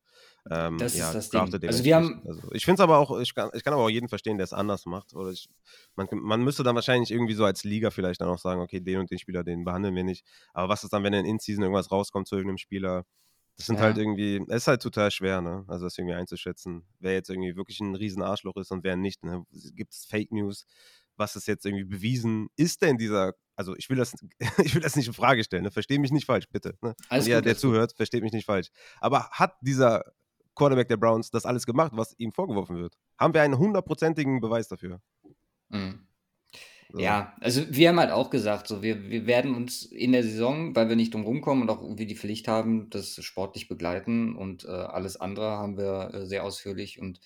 ähm, 0.50 0.78
das 0.78 0.96
ja, 0.96 1.08
ist 1.12 1.16
das 1.16 1.30
Ding. 1.30 1.68
Also 1.68 1.84
wir 1.84 1.96
haben. 1.96 2.24
Also 2.26 2.52
ich 2.54 2.66
finde 2.66 2.82
es 2.82 2.84
aber 2.84 2.98
auch, 2.98 3.20
ich 3.20 3.36
kann, 3.36 3.50
ich 3.54 3.64
kann 3.64 3.74
aber 3.74 3.84
auch 3.84 3.90
jeden 3.90 4.08
verstehen, 4.08 4.38
der 4.38 4.46
es 4.46 4.54
anders 4.54 4.86
macht. 4.86 5.14
Oder 5.14 5.32
ich, 5.32 5.50
man, 5.96 6.08
man 6.12 6.42
müsste 6.42 6.64
dann 6.64 6.76
wahrscheinlich 6.76 7.12
irgendwie 7.12 7.34
so 7.34 7.44
als 7.44 7.64
Liga 7.64 7.92
vielleicht 7.92 8.22
dann 8.22 8.30
auch 8.30 8.40
sagen, 8.40 8.62
okay, 8.62 8.80
den 8.80 9.00
und 9.00 9.12
den 9.12 9.20
Spieler, 9.20 9.44
den 9.44 9.66
behandeln 9.66 9.96
wir 9.96 10.04
nicht. 10.04 10.26
Aber 10.54 10.70
was 10.70 10.84
ist 10.84 10.94
dann, 10.94 11.04
wenn 11.04 11.14
in 11.14 11.26
In-Season 11.26 11.64
irgendwas 11.64 11.92
rauskommt 11.92 12.28
zu 12.28 12.36
irgendeinem 12.36 12.58
Spieler? 12.58 13.06
Das 13.60 13.66
sind 13.66 13.76
halt 13.76 13.98
ja. 13.98 14.04
halt 14.04 14.18
irgendwie, 14.18 14.46
es 14.48 14.64
ist 14.64 14.68
halt 14.68 14.82
total 14.82 15.12
schwer, 15.12 15.42
ne? 15.42 15.66
Also 15.68 15.84
das 15.86 15.98
irgendwie 15.98 16.16
einzuschätzen, 16.16 16.86
wer 17.00 17.12
jetzt 17.12 17.30
irgendwie 17.30 17.58
wirklich 17.58 17.82
ein 17.82 17.94
riesen 17.94 18.22
Arschloch 18.22 18.56
ist 18.56 18.72
und 18.72 18.86
wer 18.86 18.96
nicht. 18.96 19.22
Ne? 19.26 19.46
Gibt 19.74 19.92
es 19.92 20.06
Fake 20.06 20.32
News? 20.32 20.66
Was 21.18 21.36
ist 21.36 21.46
jetzt 21.46 21.66
irgendwie 21.66 21.84
bewiesen? 21.84 22.48
Ist 22.56 22.82
denn 22.82 22.98
dieser, 22.98 23.34
also 23.58 23.76
ich 23.76 23.90
will 23.90 23.98
das, 23.98 24.14
ich 24.64 24.76
will 24.76 24.82
das 24.82 24.96
nicht 24.96 25.08
in 25.08 25.14
Frage 25.14 25.44
stellen, 25.44 25.64
ne? 25.64 25.72
Verstehe 25.72 26.00
mich 26.00 26.14
nicht 26.14 26.26
falsch, 26.26 26.46
bitte. 26.50 26.78
Ne? 26.82 26.96
Gut, 27.10 27.46
der 27.46 27.58
zuhört, 27.58 27.92
versteht 27.98 28.24
mich 28.24 28.32
nicht 28.32 28.46
falsch. 28.46 28.70
Aber 29.02 29.30
hat 29.32 29.58
dieser 29.60 30.06
Quarterback 30.56 30.88
der 30.88 30.96
Browns 30.96 31.30
das 31.30 31.46
alles 31.46 31.66
gemacht, 31.66 31.92
was 31.96 32.16
ihm 32.18 32.32
vorgeworfen 32.32 32.78
wird? 32.78 32.98
Haben 33.18 33.34
wir 33.34 33.42
einen 33.42 33.58
hundertprozentigen 33.58 34.40
Beweis 34.40 34.70
dafür? 34.70 35.02
Mhm. 35.68 36.08
So. 36.92 37.00
Ja, 37.00 37.36
also 37.40 37.64
wir 37.70 37.90
haben 37.90 38.00
halt 38.00 38.12
auch 38.12 38.32
gesagt, 38.32 38.68
so 38.68 38.82
wir, 38.82 39.10
wir 39.10 39.28
werden 39.28 39.54
uns 39.54 39.84
in 39.84 40.12
der 40.12 40.24
Saison, 40.24 40.76
weil 40.76 40.90
wir 40.90 40.96
nicht 40.96 41.14
drum 41.14 41.24
rumkommen 41.24 41.62
und 41.62 41.70
auch 41.70 41.84
irgendwie 41.84 42.08
die 42.08 42.16
Pflicht 42.16 42.48
haben, 42.48 42.90
das 42.90 43.24
sportlich 43.24 43.68
begleiten 43.68 44.36
und 44.36 44.66
äh, 44.66 44.70
alles 44.70 45.16
andere 45.16 45.52
haben 45.52 45.78
wir 45.78 46.12
äh, 46.14 46.26
sehr 46.26 46.44
ausführlich 46.44 47.00
und 47.00 47.20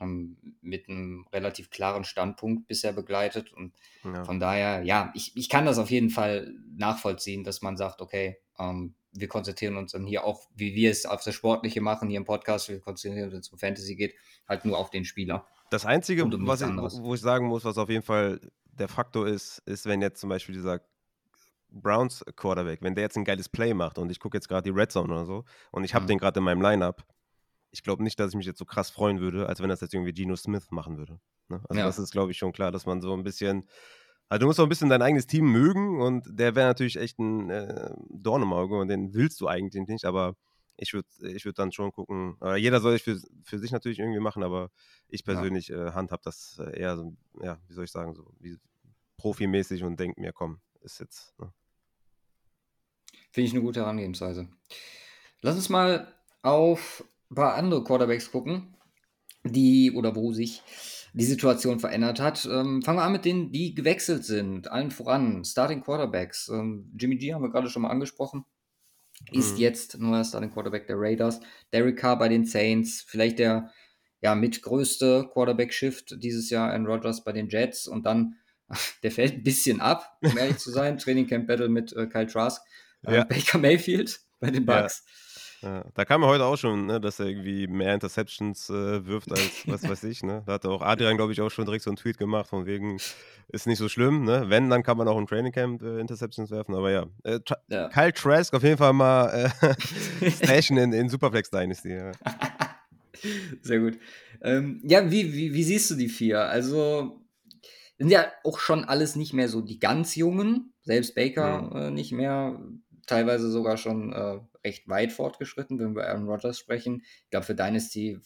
ähm, 0.00 0.38
mit 0.62 0.88
einem 0.88 1.26
relativ 1.34 1.68
klaren 1.68 2.04
Standpunkt 2.04 2.66
bisher 2.66 2.94
begleitet 2.94 3.52
und 3.52 3.74
ja. 4.04 4.24
von 4.24 4.40
daher, 4.40 4.82
ja, 4.84 5.12
ich, 5.14 5.36
ich 5.36 5.50
kann 5.50 5.66
das 5.66 5.78
auf 5.78 5.90
jeden 5.90 6.08
Fall 6.08 6.54
nachvollziehen, 6.74 7.44
dass 7.44 7.60
man 7.60 7.76
sagt, 7.76 8.00
okay, 8.00 8.38
ähm, 8.58 8.94
wir 9.12 9.28
konzentrieren 9.28 9.76
uns 9.76 9.92
dann 9.92 10.06
hier 10.06 10.24
auch, 10.24 10.48
wie 10.54 10.74
wir 10.74 10.90
es 10.90 11.04
auf 11.04 11.22
das 11.22 11.34
Sportliche 11.34 11.82
machen, 11.82 12.08
hier 12.08 12.18
im 12.18 12.24
Podcast, 12.24 12.70
wir 12.70 12.80
konzentrieren 12.80 13.26
uns, 13.26 13.34
wenn 13.34 13.40
es 13.40 13.48
um 13.50 13.58
Fantasy 13.58 13.96
geht, 13.96 14.14
halt 14.48 14.64
nur 14.64 14.78
auf 14.78 14.90
den 14.90 15.04
Spieler. 15.04 15.46
Das 15.70 15.84
Einzige, 15.84 16.24
um 16.24 16.46
was 16.46 16.62
ich, 16.62 16.68
wo 16.68 17.14
ich 17.14 17.20
sagen 17.20 17.46
muss, 17.46 17.64
was 17.64 17.78
auf 17.78 17.90
jeden 17.90 18.02
Fall 18.02 18.40
der 18.78 18.88
Faktor 18.88 19.26
ist, 19.26 19.58
ist, 19.66 19.86
wenn 19.86 20.02
jetzt 20.02 20.20
zum 20.20 20.30
Beispiel 20.30 20.54
dieser 20.54 20.80
Browns 21.70 22.24
Quarterback, 22.36 22.82
wenn 22.82 22.94
der 22.94 23.02
jetzt 23.02 23.16
ein 23.16 23.24
geiles 23.24 23.48
Play 23.48 23.74
macht 23.74 23.98
und 23.98 24.10
ich 24.10 24.20
gucke 24.20 24.36
jetzt 24.36 24.48
gerade 24.48 24.70
die 24.70 24.76
Red 24.78 24.92
Zone 24.92 25.12
oder 25.12 25.24
so 25.24 25.44
und 25.72 25.84
ich 25.84 25.94
habe 25.94 26.04
Mhm. 26.04 26.08
den 26.08 26.18
gerade 26.18 26.38
in 26.38 26.44
meinem 26.44 26.62
Lineup, 26.62 27.04
ich 27.72 27.82
glaube 27.82 28.04
nicht, 28.04 28.18
dass 28.20 28.30
ich 28.30 28.36
mich 28.36 28.46
jetzt 28.46 28.58
so 28.58 28.64
krass 28.64 28.90
freuen 28.90 29.20
würde, 29.20 29.48
als 29.48 29.60
wenn 29.60 29.68
das 29.68 29.80
jetzt 29.80 29.94
irgendwie 29.94 30.12
Geno 30.12 30.36
Smith 30.36 30.70
machen 30.70 30.96
würde. 30.98 31.18
Ne? 31.48 31.60
Also 31.68 31.80
Ja. 31.80 31.86
das 31.86 31.98
ist, 31.98 32.12
glaube 32.12 32.30
ich, 32.30 32.38
schon 32.38 32.52
klar, 32.52 32.70
dass 32.70 32.86
man 32.86 33.00
so 33.00 33.12
ein 33.12 33.24
bisschen, 33.24 33.68
also 34.28 34.40
du 34.40 34.46
musst 34.46 34.60
auch 34.60 34.64
ein 34.64 34.68
bisschen 34.68 34.88
dein 34.88 35.02
eigenes 35.02 35.26
Team 35.26 35.46
mögen 35.50 36.00
und 36.00 36.24
der 36.30 36.54
wäre 36.54 36.68
natürlich 36.68 36.96
echt 36.96 37.18
ein 37.18 37.50
äh, 37.50 37.90
Dorn 38.10 38.42
im 38.42 38.52
Auge 38.52 38.78
und 38.78 38.88
den 38.88 39.12
willst 39.14 39.40
du 39.40 39.48
eigentlich 39.48 39.88
nicht, 39.88 40.04
aber 40.04 40.36
ich 40.76 40.92
würde 40.92 41.08
ich 41.22 41.44
würd 41.44 41.58
dann 41.58 41.72
schon 41.72 41.92
gucken, 41.92 42.36
äh, 42.42 42.56
jeder 42.56 42.80
soll 42.80 42.92
sich 42.92 43.02
für, 43.02 43.20
für 43.44 43.58
sich 43.58 43.72
natürlich 43.72 43.98
irgendwie 43.98 44.20
machen, 44.20 44.42
aber 44.42 44.70
ich 45.08 45.24
Ja. 45.26 45.34
persönlich 45.34 45.70
äh, 45.70 45.92
handhab 45.92 46.22
das 46.22 46.58
äh, 46.60 46.78
eher 46.78 46.96
so, 46.96 47.16
ja, 47.42 47.58
wie 47.68 47.74
soll 47.74 47.84
ich 47.84 47.92
sagen, 47.92 48.14
so 48.14 48.32
wie 48.40 48.58
profimäßig 49.16 49.84
und 49.84 49.98
denke 50.00 50.20
mir, 50.20 50.32
komm, 50.32 50.60
ist 50.80 51.00
jetzt. 51.00 51.38
Ne? 51.38 51.52
Finde 53.30 53.48
ich 53.48 53.52
eine 53.54 53.62
gute 53.62 53.80
Herangehensweise. 53.80 54.48
Lass 55.42 55.56
uns 55.56 55.68
mal 55.68 56.12
auf 56.42 57.04
ein 57.30 57.34
paar 57.34 57.54
andere 57.54 57.84
Quarterbacks 57.84 58.30
gucken, 58.30 58.76
die 59.44 59.92
oder 59.92 60.14
wo 60.16 60.32
sich 60.32 60.62
die 61.12 61.24
Situation 61.24 61.80
verändert 61.80 62.20
hat. 62.20 62.44
Ähm, 62.46 62.82
fangen 62.82 62.98
wir 62.98 63.04
an 63.04 63.12
mit 63.12 63.24
denen, 63.24 63.52
die 63.52 63.74
gewechselt 63.74 64.24
sind. 64.24 64.68
Allen 64.70 64.90
voran, 64.90 65.44
Starting 65.44 65.82
Quarterbacks. 65.82 66.48
Ähm, 66.48 66.92
Jimmy 66.98 67.16
G 67.16 67.32
haben 67.34 67.42
wir 67.42 67.50
gerade 67.50 67.68
schon 67.70 67.82
mal 67.82 67.90
angesprochen. 67.90 68.44
Ist 69.32 69.54
Mhm. 69.54 69.60
jetzt 69.60 69.98
neuer 69.98 70.24
Starting 70.24 70.50
Quarterback 70.52 70.86
der 70.86 70.96
Raiders. 70.98 71.40
Derek 71.72 71.96
Carr 71.98 72.18
bei 72.18 72.28
den 72.28 72.44
Saints. 72.44 73.02
Vielleicht 73.06 73.38
der 73.38 73.70
ja, 74.20 74.34
mitgrößte 74.34 75.28
Quarterback-Shift 75.32 76.16
dieses 76.22 76.48
Jahr 76.50 76.70
Aaron 76.70 76.86
Rodgers 76.86 77.24
bei 77.24 77.32
den 77.32 77.48
Jets. 77.48 77.86
Und 77.86 78.06
dann, 78.06 78.36
der 79.02 79.10
fällt 79.10 79.34
ein 79.34 79.42
bisschen 79.42 79.80
ab, 79.80 80.18
um 80.22 80.36
ehrlich 80.36 80.58
zu 80.58 80.70
sein. 80.70 80.98
Training 80.98 81.26
Camp 81.26 81.46
Battle 81.46 81.68
mit 81.68 81.92
äh, 81.94 82.06
Kyle 82.06 82.26
Trask. 82.26 82.62
Äh, 83.06 83.16
Ja. 83.16 83.24
Baker 83.24 83.58
Mayfield 83.58 84.20
bei 84.40 84.50
den. 84.50 84.64
Bucks. 84.66 85.04
Ja, 85.06 85.12
da 85.94 86.04
kam 86.04 86.22
ja 86.22 86.28
heute 86.28 86.44
auch 86.44 86.56
schon, 86.56 86.86
ne, 86.86 87.00
dass 87.00 87.20
er 87.20 87.26
irgendwie 87.26 87.66
mehr 87.66 87.94
Interceptions 87.94 88.68
äh, 88.70 89.06
wirft 89.06 89.30
als 89.32 89.66
was 89.66 89.82
weiß 89.88 90.04
ich. 90.04 90.22
Ne? 90.22 90.42
Da 90.46 90.54
hat 90.54 90.66
auch 90.66 90.82
Adrian, 90.82 91.16
glaube 91.16 91.32
ich, 91.32 91.40
auch 91.40 91.50
schon 91.50 91.64
direkt 91.64 91.84
so 91.84 91.90
einen 91.90 91.96
Tweet 91.96 92.18
gemacht, 92.18 92.48
von 92.48 92.66
wegen, 92.66 92.98
ist 93.48 93.66
nicht 93.66 93.78
so 93.78 93.88
schlimm. 93.88 94.24
Ne? 94.24 94.44
Wenn, 94.48 94.68
dann 94.70 94.82
kann 94.82 94.96
man 94.96 95.08
auch 95.08 95.18
im 95.18 95.26
Training 95.26 95.52
Camp 95.52 95.82
äh, 95.82 96.00
Interceptions 96.00 96.50
werfen. 96.50 96.74
Aber 96.74 96.90
ja, 96.90 97.06
äh, 97.24 97.40
Tra 97.40 97.56
Ja. 97.68 97.88
Kyle 97.88 98.12
Trask 98.12 98.52
auf 98.54 98.62
jeden 98.62 98.78
Fall 98.78 98.92
mal 98.92 99.50
äh, 100.20 100.30
stashen 100.30 100.76
in, 100.76 100.92
in 100.92 101.08
Superflex 101.08 101.50
Dynasty. 101.50 101.94
Ja. 101.94 102.12
Sehr 103.62 103.80
gut. 103.80 103.98
Ähm, 104.42 104.80
ja, 104.84 105.10
wie, 105.10 105.32
wie, 105.32 105.54
wie 105.54 105.64
siehst 105.64 105.90
du 105.90 105.94
die 105.94 106.08
vier? 106.08 106.40
Also, 106.42 107.20
sind 107.98 108.10
ja 108.10 108.26
auch 108.44 108.58
schon 108.58 108.84
alles 108.84 109.16
nicht 109.16 109.32
mehr 109.32 109.48
so 109.48 109.60
die 109.60 109.78
ganz 109.78 110.16
Jungen. 110.16 110.72
Selbst 110.82 111.14
Baker 111.14 111.62
Mhm. 111.62 111.76
äh, 111.76 111.90
nicht 111.90 112.12
mehr. 112.12 112.60
Teilweise 113.06 113.50
sogar 113.50 113.76
schon 113.76 114.12
äh, 114.12 114.38
recht 114.64 114.88
weit 114.88 115.12
fortgeschritten, 115.12 115.78
wenn 115.78 115.94
wir 115.94 116.08
Aaron 116.08 116.26
Rodgers 116.28 116.58
sprechen. 116.58 117.02
Ich 117.24 117.30
glaube, 117.30 117.46
für 117.46 117.54
Dynasty 117.54 118.18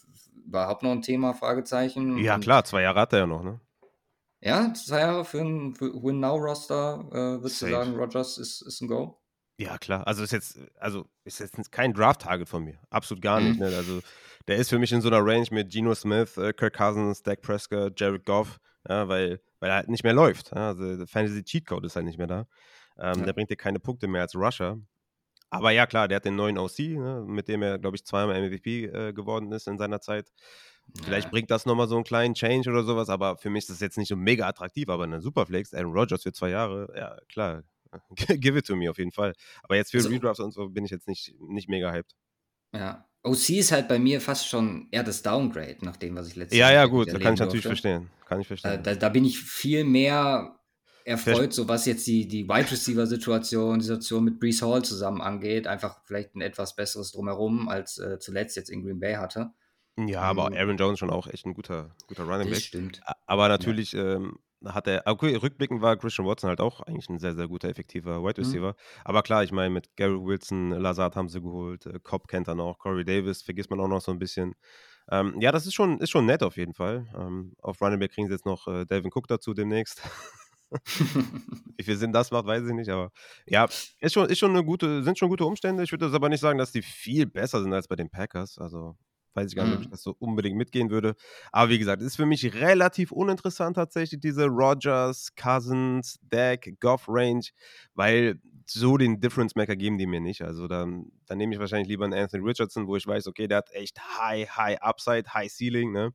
überhaupt 0.47 0.83
noch 0.83 0.93
ein 0.93 1.03
Thema, 1.03 1.35
Fragezeichen. 1.35 2.19
ja, 2.19 2.37
Und 2.37 2.41
klar, 2.43 2.65
zwei 2.65 2.83
Jahre 2.83 3.01
hat 3.01 3.13
er 3.13 3.21
ja 3.21 3.27
noch. 3.27 3.43
Ne? 3.43 3.61
Ja, 4.41 4.73
zwei 4.75 5.01
Jahre 5.01 5.25
für 5.25 5.41
ein 5.41 5.75
Win-Now-Roster. 5.81 7.09
Äh, 7.11 7.15
würdest 7.43 7.61
du 7.63 7.67
Safe. 7.67 7.73
sagen, 7.85 7.97
Rodgers 7.97 8.39
ist, 8.39 8.63
ist 8.63 8.81
ein 8.81 8.89
Go? 8.89 9.21
Ja, 9.59 9.77
klar. 9.79 10.07
Also 10.07 10.23
ist 10.23 10.33
jetzt, 10.33 10.59
also 10.79 11.07
ist 11.25 11.41
jetzt 11.41 11.73
kein 11.73 11.93
Draft-Target 11.93 12.49
von 12.49 12.63
mir. 12.63 12.79
Absolut 12.91 13.21
gar 13.23 13.41
nicht. 13.41 13.55
Mhm. 13.59 13.67
Ne? 13.67 13.77
Also 13.77 14.01
der 14.47 14.57
ist 14.57 14.71
für 14.71 14.79
mich 14.79 14.93
in 14.93 15.01
so 15.01 15.09
einer 15.09 15.25
Range 15.25 15.47
mit 15.51 15.71
Geno 15.73 15.95
Smith, 15.95 16.37
äh, 16.37 16.53
Kirk 16.53 16.77
Cousins, 16.77 17.23
Dak 17.23 17.43
Prescott, 17.43 17.99
Jared 17.99 18.25
Goff, 18.25 18.61
ja, 18.89 19.09
weil, 19.09 19.41
weil 19.59 19.71
er 19.71 19.77
halt 19.77 19.89
nicht 19.89 20.05
mehr 20.05 20.13
läuft. 20.15 20.53
Ja? 20.55 20.69
Also 20.69 20.97
der 20.99 21.07
Fantasy 21.09 21.43
Cheat 21.43 21.67
Code 21.67 21.87
ist 21.87 21.97
halt 21.97 22.07
nicht 22.07 22.19
mehr 22.19 22.29
da. 22.29 22.47
Ähm, 23.01 23.19
Ja. 23.19 23.25
Der 23.27 23.33
bringt 23.33 23.51
dir 23.51 23.57
keine 23.57 23.81
Punkte 23.81 24.07
mehr 24.07 24.23
als 24.23 24.37
Rusher. 24.37 24.79
Aber 25.51 25.71
ja, 25.71 25.87
klar, 25.87 26.09
der 26.09 26.17
hat 26.17 26.25
den 26.25 26.37
neuen 26.37 26.59
OC, 26.59 26.79
ne, 26.99 27.25
mit 27.27 27.49
dem 27.49 27.63
er, 27.63 27.79
glaube 27.79 27.97
ich, 27.97 28.05
zweimal 28.05 28.41
MVP 28.41 28.85
äh, 28.85 29.13
geworden 29.13 29.51
ist 29.53 29.67
in 29.67 29.79
seiner 29.79 30.01
Zeit. 30.01 30.31
Vielleicht 31.05 31.27
Ja. 31.27 31.31
bringt 31.31 31.51
das 31.51 31.67
nochmal 31.67 31.89
so 31.89 31.95
einen 31.97 32.05
kleinen 32.05 32.35
Change 32.35 32.69
oder 32.71 32.83
sowas, 32.85 33.09
aber 33.09 33.37
für 33.39 33.51
mich 33.51 33.65
ist 33.65 33.71
das 33.71 33.81
jetzt 33.81 33.99
nicht 33.99 34.09
so 34.09 34.17
mega 34.17 34.47
attraktiv. 34.47 34.89
Aber 34.89 35.05
eine 35.05 35.21
Superflex, 35.21 35.75
Aaron 35.75 35.93
Rodgers 35.93 36.23
für 36.23 36.33
zwei 36.33 36.51
Jahre, 36.51 36.93
ja, 36.97 37.17
klar. 37.29 37.63
Give 38.41 38.59
it 38.59 38.67
to 38.67 38.77
me 38.77 38.91
auf 38.91 38.99
jeden 38.99 39.13
Fall. 39.13 39.35
Aber 39.63 39.77
jetzt 39.77 39.91
für 39.91 39.99
Also- 39.99 40.11
Redrafts 40.11 40.41
und 40.41 40.53
so 40.53 40.69
bin 40.69 40.85
ich 40.85 40.91
jetzt 40.91 41.09
nicht, 41.09 41.35
nicht 41.41 41.69
mega 41.69 41.91
hyped. 41.93 42.13
Ja. 42.75 43.07
OC 43.23 43.51
ist 43.59 43.73
halt 43.73 43.89
bei 43.89 43.99
mir 43.99 44.21
fast 44.21 44.49
schon 44.49 44.89
eher 44.91 45.03
das 45.03 45.23
Downgrade, 45.23 45.79
nach 45.81 45.97
dem, 45.97 46.15
was 46.17 46.29
ich 46.29 46.37
letztes 46.37 46.57
Ja, 46.59 46.67
Jahr 46.71 46.73
ja, 46.75 46.83
mit 46.85 46.91
gut, 46.93 47.09
da 47.13 47.19
kann 47.19 47.35
ich 47.35 47.41
natürlich 47.41 47.67
verstehen. 47.67 48.11
Kann 48.27 48.41
ich 48.41 48.47
Äh, 48.47 48.57
verstehen. 48.57 48.83
da, 48.83 48.95
da 48.95 49.09
bin 49.09 49.25
ich 49.25 49.39
viel 49.41 49.85
mehr 49.85 50.58
erfreut, 51.09 51.53
so 51.53 51.69
was 51.69 51.87
jetzt 51.87 52.07
die, 52.07 52.27
die 52.29 52.49
Wide 52.49 52.71
Receiver 52.71 53.07
Situation, 53.07 53.79
die 53.79 53.85
Situation 53.85 54.25
mit 54.25 54.39
Brees 54.41 54.63
Hall 54.63 54.85
zusammen 54.85 55.21
angeht. 55.21 55.67
Einfach 55.67 56.01
vielleicht 56.05 56.35
ein 56.35 56.41
etwas 56.41 56.77
besseres 56.77 57.13
Drumherum, 57.13 57.69
als 57.69 57.99
äh, 57.99 58.19
zuletzt 58.19 58.57
jetzt 58.57 58.71
in 58.71 58.83
Green 58.85 59.01
Bay 59.01 59.15
hatte. 59.15 59.53
ja, 59.99 60.21
aber 60.23 60.53
ähm, 60.53 60.59
Aaron 60.59 60.77
Jones 60.77 60.99
schon 60.99 61.11
auch 61.11 61.27
echt 61.27 61.47
ein 61.47 61.55
guter, 61.55 61.95
guter 62.07 62.25
Running 62.25 62.49
Das 62.49 62.59
Back. 62.59 62.61
stimmt. 62.61 63.01
A- 63.05 63.15
Aber 63.27 63.49
natürlich 63.49 63.95
ähm, 63.95 64.39
hat 64.65 64.87
er, 64.89 65.03
okay, 65.07 65.35
rückblickend 65.37 65.83
war 65.83 65.97
Christian 65.97 66.27
Watson 66.27 66.49
halt 66.49 66.61
auch 66.61 66.81
eigentlich 66.81 67.09
ein 67.09 67.19
sehr, 67.19 67.35
sehr 67.35 67.49
guter, 67.49 67.69
effektiver 67.69 68.23
Wide 68.23 68.41
Mhm. 68.41 68.45
Receiver. 68.47 68.75
Aber 69.05 69.23
klar, 69.23 69.43
ich 69.45 69.53
meine, 69.53 69.71
mit 69.71 69.95
Gary 69.97 70.19
Wilson, 70.21 70.71
Lazard 70.71 71.17
haben 71.17 71.29
sie 71.29 71.41
geholt, 71.41 71.87
äh, 71.87 71.99
Cobb 72.03 72.29
kennt 72.29 72.49
er 72.49 72.55
noch, 72.55 72.79
Corey 72.79 73.05
Davis 73.05 73.43
vergisst 73.43 73.71
man 73.71 73.81
auch 73.81 73.89
noch 73.89 74.01
so 74.01 74.13
ein 74.13 74.19
bisschen. 74.19 74.55
Ähm, 75.11 75.41
ja, 75.41 75.53
das 75.53 75.67
ist 75.67 75.75
schon, 75.75 75.99
ist 76.01 76.11
schon 76.11 76.27
nett 76.27 76.43
auf 76.43 76.57
jeden 76.57 76.75
Fall. 76.75 77.07
Ähm, 77.17 77.55
auf 77.63 77.81
Running 77.81 77.99
Back 77.99 78.13
kriegen 78.13 78.27
sie 78.27 78.35
jetzt 78.35 78.45
noch 78.47 78.67
äh, 78.69 78.85
Devin 78.85 79.11
Cook 79.15 79.27
dazu 79.29 79.55
demnächst. 79.55 80.03
Wie 81.77 81.83
viel 81.85 81.97
Sinn 81.97 82.13
das 82.13 82.31
macht, 82.31 82.47
weiß 82.47 82.67
ich 82.67 82.75
nicht, 82.75 82.91
aber 82.91 83.11
ja, 83.47 83.67
ist 84.01 84.13
schon, 84.13 84.29
ist 84.29 84.39
schon 84.39 84.51
eine 84.51 84.65
gute, 84.65 85.03
sind 85.03 85.19
schon 85.19 85.29
gute 85.29 85.45
Umstände. 85.45 85.83
Ich 85.83 85.93
würde 85.93 86.07
das 86.07 86.15
aber 86.15 86.29
nicht 86.29 86.41
sagen, 86.41 86.59
dass 86.59 86.73
die 86.73 86.83
viel 86.83 87.27
besser 87.27 87.63
sind 87.63 87.73
als 87.73 87.89
bei 87.89 87.97
den 87.97 88.11
Packers. 88.11 88.59
Also 88.59 88.97
weiß 89.35 89.51
ich 89.51 89.57
gar 89.57 89.65
nicht, 89.67 89.75
ob 89.75 89.81
ich 89.81 89.87
Mhm. 89.87 89.91
das 89.91 90.03
so 90.03 90.15
unbedingt 90.19 90.57
mitgehen 90.57 90.91
würde. 90.91 91.15
Aber 91.53 91.71
wie 91.71 91.79
gesagt, 91.79 92.03
ist 92.03 92.17
für 92.17 92.27
mich 92.27 92.55
relativ 92.55 93.13
uninteressant 93.13 93.77
tatsächlich, 93.77 94.21
diese 94.21 94.47
Rogers, 94.47 95.35
Cousins, 95.37 96.19
Dak, 96.23 96.69
Goff 96.81 97.05
Range, 97.09 97.43
weil 97.95 98.41
so 98.67 98.97
den 98.99 99.21
Difference 99.21 99.55
Maker 99.55 99.77
geben 99.77 99.97
die 99.99 100.07
mir 100.07 100.21
nicht. 100.21 100.43
Also 100.43 100.67
dann, 100.69 101.07
dann 101.27 101.39
nehme 101.39 101.55
ich 101.55 101.61
wahrscheinlich 101.61 101.89
lieber 101.89 102.05
einen 102.05 102.15
Anthony 102.15 102.45
Richardson, 102.45 102.87
wo 102.87 102.97
ich 102.97 103.07
weiß, 103.07 103.27
okay, 103.29 103.47
der 103.49 103.59
hat 103.59 103.71
echt 103.73 103.99
High, 104.19 104.49
High 104.57 104.83
Upside, 104.83 105.33
High 105.33 105.51
Ceiling, 105.51 105.93
ne? 105.93 106.13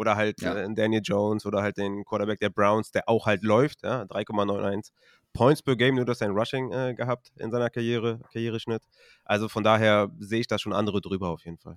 Oder 0.00 0.16
halt 0.16 0.40
Ja. 0.40 0.54
äh, 0.56 0.66
Daniel 0.74 1.02
Jones 1.04 1.44
oder 1.44 1.60
halt 1.60 1.76
den 1.76 2.04
Quarterback 2.06 2.40
der 2.40 2.48
Browns, 2.48 2.90
der 2.90 3.06
auch 3.06 3.26
halt 3.26 3.42
läuft, 3.42 3.82
ja, 3.82 4.06
3,91 4.06 4.92
Points 5.34 5.62
per 5.62 5.76
Game, 5.76 5.94
nur 5.96 6.06
das 6.06 6.18
sein 6.20 6.30
Rushing 6.30 6.72
äh, 6.72 6.94
gehabt 6.94 7.32
in 7.36 7.50
seiner 7.50 7.68
Karriere, 7.68 8.18
Karriereschnitt. 8.32 8.82
Also 9.26 9.48
von 9.50 9.62
daher 9.62 10.08
sehe 10.18 10.40
ich 10.40 10.46
da 10.46 10.58
schon 10.58 10.72
andere 10.72 11.02
drüber 11.02 11.28
auf 11.28 11.44
jeden 11.44 11.58
Fall. 11.58 11.76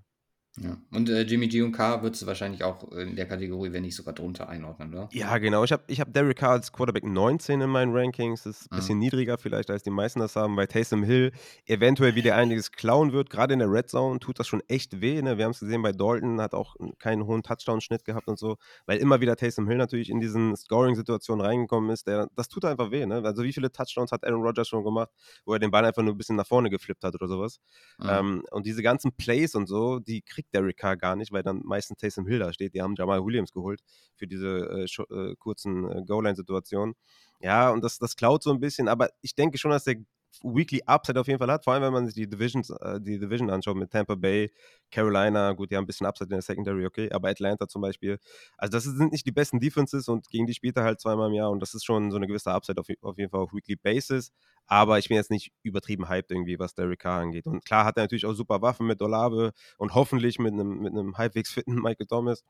Ja. 0.59 0.77
Und 0.91 1.09
äh, 1.09 1.23
Jimmy 1.23 1.47
G 1.47 1.63
und 1.63 1.71
K 1.71 2.03
würdest 2.03 2.21
du 2.21 2.27
wahrscheinlich 2.27 2.63
auch 2.63 2.91
in 2.91 3.15
der 3.15 3.27
Kategorie, 3.27 3.71
wenn 3.71 3.81
nicht 3.81 3.95
sogar 3.95 4.13
drunter 4.13 4.49
einordnen, 4.49 4.93
oder? 4.93 5.09
Ja, 5.11 5.35
genau. 5.39 5.63
Ich 5.63 5.71
habe 5.71 5.81
ich 5.87 5.99
hab 5.99 6.13
Derek 6.13 6.37
Carr 6.37 6.51
als 6.51 6.71
Quarterback 6.71 7.03
19 7.03 7.59
in 7.61 7.69
meinen 7.71 7.91
Rankings. 7.91 8.43
Das 8.43 8.61
ist 8.61 8.71
ein 8.71 8.75
Mhm. 8.75 8.79
bisschen 8.79 8.99
niedriger 8.99 9.37
vielleicht, 9.39 9.71
als 9.71 9.81
die 9.81 9.89
meisten 9.89 10.19
das 10.19 10.35
haben, 10.35 10.55
weil 10.55 10.67
Taysom 10.67 11.01
Hill 11.03 11.31
eventuell 11.65 12.13
wieder 12.13 12.35
einiges 12.35 12.71
klauen 12.71 13.13
wird. 13.13 13.31
Gerade 13.31 13.53
in 13.53 13.59
der 13.59 13.71
Red 13.71 13.89
Zone 13.89 14.19
tut 14.19 14.37
das 14.37 14.45
schon 14.47 14.61
echt 14.67 15.01
weh. 15.01 15.19
Ne? 15.23 15.39
Wir 15.39 15.45
haben 15.45 15.51
es 15.53 15.59
gesehen 15.59 15.81
bei 15.81 15.91
Dalton, 15.91 16.39
hat 16.39 16.53
auch 16.53 16.75
keinen 16.99 17.25
hohen 17.25 17.41
Touchdown-Schnitt 17.41 18.05
gehabt 18.05 18.27
und 18.27 18.37
so, 18.37 18.57
weil 18.85 18.99
immer 18.99 19.21
wieder 19.21 19.35
Taysom 19.35 19.67
Hill 19.67 19.77
natürlich 19.77 20.11
in 20.11 20.19
diesen 20.19 20.55
Scoring-Situationen 20.55 21.43
reingekommen 21.43 21.89
ist. 21.89 22.05
Der, 22.05 22.27
das 22.35 22.47
tut 22.47 22.63
einfach 22.65 22.91
weh. 22.91 23.07
Ne? 23.07 23.23
Also 23.23 23.41
wie 23.43 23.53
viele 23.53 23.71
Touchdowns 23.71 24.11
hat 24.11 24.23
Aaron 24.23 24.43
Rodgers 24.43 24.67
schon 24.67 24.83
gemacht, 24.83 25.09
wo 25.45 25.53
er 25.53 25.59
den 25.59 25.71
Ball 25.71 25.83
einfach 25.83 26.03
nur 26.03 26.13
ein 26.13 26.17
bisschen 26.17 26.35
nach 26.35 26.45
vorne 26.45 26.69
geflippt 26.69 27.03
hat 27.03 27.15
oder 27.15 27.27
sowas. 27.27 27.59
Mhm. 27.97 28.07
Ähm, 28.09 28.43
und 28.51 28.67
diese 28.67 28.83
ganzen 28.83 29.13
Plays 29.13 29.55
und 29.55 29.65
so, 29.67 29.97
die 29.97 30.21
kriegt 30.21 30.42
Derek 30.53 30.77
Carr 30.77 30.97
gar 30.97 31.15
nicht, 31.15 31.31
weil 31.31 31.43
dann 31.43 31.61
meistens 31.63 31.97
Taysom 31.97 32.27
Hill 32.27 32.39
da 32.39 32.53
steht. 32.53 32.73
Die 32.73 32.81
haben 32.81 32.95
Jamal 32.95 33.23
Williams 33.25 33.51
geholt 33.51 33.81
für 34.15 34.27
diese 34.27 34.87
äh, 34.87 35.03
äh, 35.13 35.35
kurzen 35.37 35.89
äh, 35.89 36.03
Goal-Line-Situationen. 36.05 36.95
Ja, 37.39 37.69
und 37.71 37.83
das, 37.83 37.99
das 37.99 38.15
klaut 38.15 38.43
so 38.43 38.51
ein 38.51 38.59
bisschen, 38.59 38.87
aber 38.87 39.09
ich 39.21 39.35
denke 39.35 39.57
schon, 39.57 39.71
dass 39.71 39.83
der 39.83 39.97
Weekly 40.41 40.81
Upside 40.85 41.19
auf 41.19 41.27
jeden 41.27 41.39
Fall 41.39 41.51
hat, 41.51 41.63
vor 41.63 41.73
allem 41.73 41.83
wenn 41.83 41.93
man 41.93 42.05
sich 42.05 42.15
die 42.15 42.27
Divisions, 42.27 42.69
äh, 42.69 42.99
die 42.99 43.19
Division 43.19 43.49
anschaut 43.49 43.75
mit 43.75 43.91
Tampa 43.91 44.15
Bay, 44.15 44.51
Carolina, 44.91 45.51
gut, 45.53 45.71
die 45.71 45.75
haben 45.75 45.83
ein 45.83 45.87
bisschen 45.87 46.07
Upside 46.07 46.27
in 46.29 46.31
der 46.35 46.41
Secondary, 46.41 46.85
okay, 46.85 47.11
aber 47.11 47.29
Atlanta 47.29 47.67
zum 47.67 47.81
Beispiel. 47.81 48.17
Also 48.57 48.71
das 48.71 48.83
sind 48.83 49.11
nicht 49.11 49.25
die 49.25 49.31
besten 49.31 49.59
Defenses 49.59 50.07
und 50.07 50.29
gegen 50.29 50.45
die 50.47 50.53
spielt 50.53 50.77
er 50.77 50.83
halt 50.83 50.99
zweimal 50.99 51.29
im 51.29 51.33
Jahr 51.35 51.51
und 51.51 51.59
das 51.59 51.73
ist 51.73 51.85
schon 51.85 52.11
so 52.11 52.17
eine 52.17 52.27
gewisse 52.27 52.51
Upside 52.51 52.79
auf, 52.79 52.87
auf 53.01 53.17
jeden 53.17 53.29
Fall 53.29 53.41
auf 53.41 53.53
Weekly 53.53 53.75
Basis. 53.75 54.31
Aber 54.65 54.97
ich 54.97 55.09
bin 55.09 55.17
jetzt 55.17 55.31
nicht 55.31 55.51
übertrieben 55.61 56.07
hyped 56.09 56.31
irgendwie, 56.31 56.57
was 56.59 56.73
Derek 56.73 56.99
Carr 56.99 57.21
angeht. 57.21 57.47
Und 57.47 57.65
klar 57.65 57.85
hat 57.85 57.97
er 57.97 58.03
natürlich 58.03 58.25
auch 58.25 58.33
super 58.33 58.61
Waffen 58.61 58.87
mit 58.87 59.01
Olave 59.01 59.51
und 59.77 59.93
hoffentlich 59.93 60.39
mit 60.39 60.53
einem, 60.53 60.79
mit 60.79 60.93
einem 60.93 61.17
halbwegs 61.17 61.51
fitten 61.51 61.75
Michael 61.81 62.07
Thomas. 62.07 62.43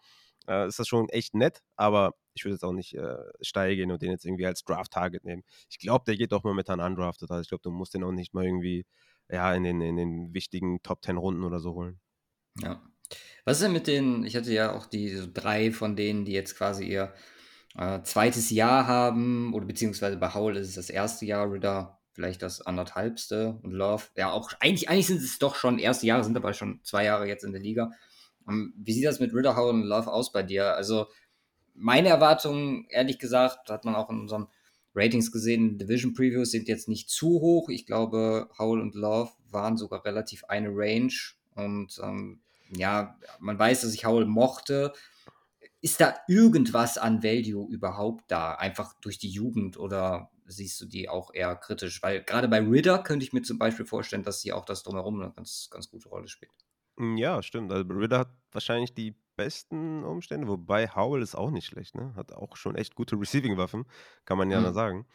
Äh, 0.48 0.68
ist 0.68 0.80
das 0.80 0.88
schon 0.88 1.10
echt 1.10 1.36
nett, 1.36 1.62
aber 1.76 2.16
ich 2.34 2.44
würde 2.44 2.56
jetzt 2.56 2.64
auch 2.64 2.74
nicht 2.74 2.96
äh, 2.96 3.18
steil 3.42 3.76
gehen 3.76 3.92
und 3.92 4.02
den 4.02 4.12
jetzt 4.12 4.26
irgendwie 4.26 4.46
als 4.46 4.64
Draft-Target 4.64 5.24
nehmen. 5.24 5.44
Ich 5.70 5.80
glaube, 5.80 6.04
der 6.06 6.18
geht 6.18 6.32
doch 6.32 6.44
momentan 6.44 6.80
undrafted. 6.80 7.30
Also 7.30 7.42
ich 7.42 7.50
glaube, 7.50 7.62
du 7.62 7.72
musst 7.72 7.94
den 7.94 8.04
auch 8.04 8.12
nicht 8.12 8.34
mal 8.34 8.46
irgendwie 8.46 8.86
ja, 9.30 9.54
in, 9.54 9.64
den, 9.64 9.82
in 9.82 9.96
den 9.96 10.34
wichtigen 10.34 10.82
Top 10.84 11.04
10 11.04 11.18
Runden 11.18 11.44
oder 11.44 11.60
so 11.60 11.74
holen. 11.74 12.00
Ja. 12.60 12.82
Was 13.46 13.58
ist 13.58 13.64
denn 13.64 13.74
mit 13.74 13.88
den, 13.88 14.24
ich 14.24 14.36
hatte 14.36 14.52
ja 14.52 14.74
auch 14.76 14.86
die 14.86 15.10
so 15.10 15.28
drei 15.32 15.72
von 15.72 15.96
denen, 15.96 16.26
die 16.26 16.32
jetzt 16.32 16.58
quasi 16.58 16.86
ihr 16.86 17.14
äh, 17.78 18.02
zweites 18.04 18.50
Jahr 18.50 18.88
haben, 18.88 19.54
oder 19.54 19.66
beziehungsweise 19.66 20.18
bei 20.18 20.34
Howell 20.34 20.58
ist 20.58 20.70
es 20.70 20.76
das 20.76 20.90
erste 20.90 21.26
Jahr, 21.26 21.52
Ritter 21.52 22.00
vielleicht 22.14 22.44
das 22.44 22.62
anderthalbste 22.62 23.60
und 23.64 23.72
Love, 23.72 24.06
ja 24.16 24.32
auch, 24.32 24.52
eigentlich, 24.60 24.88
eigentlich 24.88 25.08
sind 25.08 25.18
es 25.18 25.40
doch 25.40 25.56
schon 25.56 25.80
erste 25.80 26.06
Jahre, 26.06 26.24
sind 26.24 26.38
aber 26.38 26.54
schon 26.54 26.80
zwei 26.84 27.06
Jahre 27.06 27.28
jetzt 27.28 27.44
in 27.44 27.54
der 27.54 27.62
Liga. 27.62 27.92
Wie 28.46 28.94
sieht 28.94 29.06
das 29.06 29.20
mit 29.20 29.34
Ritter, 29.34 29.56
Howell 29.56 29.76
und 29.76 29.84
Love 29.84 30.12
aus 30.12 30.32
bei 30.32 30.44
dir? 30.44 30.76
Also 30.76 31.08
meine 31.74 32.10
Erwartungen, 32.10 32.86
ehrlich 32.90 33.20
gesagt, 33.20 33.70
hat 33.70 33.86
man 33.86 33.96
auch 33.96 34.10
in 34.10 34.20
unseren 34.20 34.48
Ratings 34.96 35.32
gesehen, 35.32 35.78
Division 35.78 36.14
Previews 36.14 36.52
sind 36.52 36.68
jetzt 36.68 36.88
nicht 36.88 37.10
zu 37.10 37.28
hoch. 37.42 37.70
Ich 37.70 37.86
glaube, 37.86 38.50
Howell 38.58 38.82
und 38.82 38.96
Love 38.96 39.32
waren 39.50 39.78
sogar 39.78 40.06
relativ 40.06 40.44
eine 40.46 40.70
Range 40.70 41.14
und 41.56 42.00
ähm, 42.04 42.42
ja, 42.76 43.18
man 43.40 43.58
weiß, 43.58 43.82
dass 43.82 43.94
ich 43.94 44.06
Howell 44.06 44.26
mochte. 44.26 44.94
Ist 45.82 46.00
da 46.00 46.16
irgendwas 46.28 46.98
an 46.98 47.24
Value 47.24 47.68
überhaupt 47.70 48.26
da? 48.30 48.54
Einfach 48.54 48.94
durch 49.02 49.18
die 49.18 49.30
Jugend 49.30 49.78
oder 49.78 50.32
siehst 50.46 50.80
du 50.80 50.86
die 50.86 51.10
auch 51.10 51.34
eher 51.34 51.56
kritisch? 51.56 52.02
Weil 52.02 52.24
gerade 52.24 52.48
bei 52.48 52.60
Ritter 52.60 53.00
könnte 53.00 53.26
ich 53.26 53.34
mir 53.34 53.42
zum 53.42 53.58
Beispiel 53.58 53.86
vorstellen, 53.86 54.24
dass 54.24 54.42
sie 54.42 54.54
auch 54.54 54.66
das 54.66 54.84
drumherum 54.84 55.22
eine 55.22 55.32
ganz, 55.32 55.70
ganz 55.72 55.90
gute 55.90 56.10
Rolle 56.10 56.28
spielt. 56.28 56.52
Hm, 56.98 57.18
ja, 57.18 57.42
stimmt. 57.42 57.72
Also 57.72 57.86
Ritter 57.94 58.20
hat 58.20 58.30
wahrscheinlich 58.52 58.94
die 58.94 59.16
besten 59.36 60.04
Umstände, 60.04 60.48
wobei 60.48 60.88
Howell 60.88 61.22
ist 61.22 61.36
auch 61.36 61.50
nicht 61.50 61.66
schlecht, 61.66 61.96
ne? 61.96 62.14
Hat 62.16 62.34
auch 62.34 62.56
schon 62.56 62.76
echt 62.76 62.96
gute 62.96 63.16
Receiving-Waffen, 63.20 63.86
kann 64.26 64.38
man 64.38 64.52
ja 64.52 64.60
mhm. 64.60 64.74
sagen. 64.74 65.06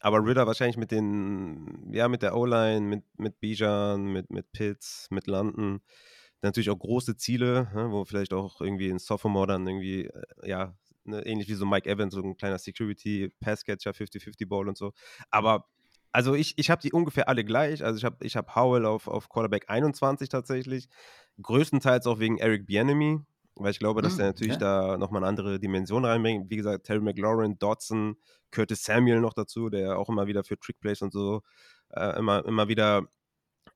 Aber 0.00 0.24
Ritter 0.24 0.46
wahrscheinlich 0.46 0.76
mit 0.76 0.90
den, 0.90 1.90
ja, 1.92 2.08
mit 2.08 2.22
der 2.22 2.36
O-Line, 2.36 2.82
mit, 2.82 3.04
mit 3.18 3.40
Bijan, 3.40 4.04
mit, 4.12 4.30
mit 4.30 4.52
Pitts, 4.52 5.08
mit 5.10 5.26
London, 5.26 5.80
natürlich 6.42 6.70
auch 6.70 6.78
große 6.78 7.16
Ziele, 7.16 7.70
ne, 7.74 7.90
wo 7.90 8.04
vielleicht 8.04 8.32
auch 8.34 8.60
irgendwie 8.60 8.90
ein 8.90 8.98
Sophomore 8.98 9.46
dann 9.46 9.66
irgendwie, 9.66 10.04
äh, 10.06 10.22
ja, 10.44 10.76
ne, 11.04 11.24
ähnlich 11.26 11.48
wie 11.48 11.54
so 11.54 11.66
Mike 11.66 11.88
Evans, 11.88 12.14
so 12.14 12.22
ein 12.22 12.36
kleiner 12.36 12.58
Security, 12.58 13.32
Passcatcher, 13.40 13.92
50-50 13.92 14.46
Ball 14.46 14.68
und 14.68 14.76
so. 14.76 14.92
Aber 15.30 15.66
also 16.12 16.34
ich, 16.34 16.56
ich 16.58 16.70
habe 16.70 16.80
die 16.80 16.92
ungefähr 16.92 17.28
alle 17.28 17.44
gleich. 17.44 17.82
Also 17.82 17.98
ich 17.98 18.04
habe 18.04 18.24
ich 18.24 18.36
hab 18.36 18.54
Howell 18.54 18.86
auf, 18.86 19.08
auf 19.08 19.28
Quarterback 19.28 19.64
21 19.68 20.28
tatsächlich. 20.28 20.88
Größtenteils 21.42 22.06
auch 22.06 22.18
wegen 22.18 22.38
Eric 22.38 22.66
Bienemy, 22.66 23.20
weil 23.56 23.70
ich 23.70 23.78
glaube, 23.78 24.02
dass 24.02 24.16
mm, 24.16 24.20
er 24.20 24.26
natürlich 24.26 24.54
okay. 24.54 24.64
da 24.64 24.98
nochmal 24.98 25.22
eine 25.22 25.28
andere 25.28 25.58
Dimension 25.58 26.04
reinbringt. 26.04 26.50
Wie 26.50 26.56
gesagt, 26.56 26.86
Terry 26.86 27.00
McLaurin, 27.00 27.58
Dodson, 27.58 28.16
Curtis 28.50 28.84
Samuel 28.84 29.20
noch 29.20 29.34
dazu, 29.34 29.68
der 29.68 29.98
auch 29.98 30.08
immer 30.08 30.26
wieder 30.26 30.44
für 30.44 30.58
Trickplays 30.58 31.02
und 31.02 31.12
so 31.12 31.42
äh, 31.90 32.18
immer, 32.18 32.44
immer 32.44 32.68
wieder 32.68 33.08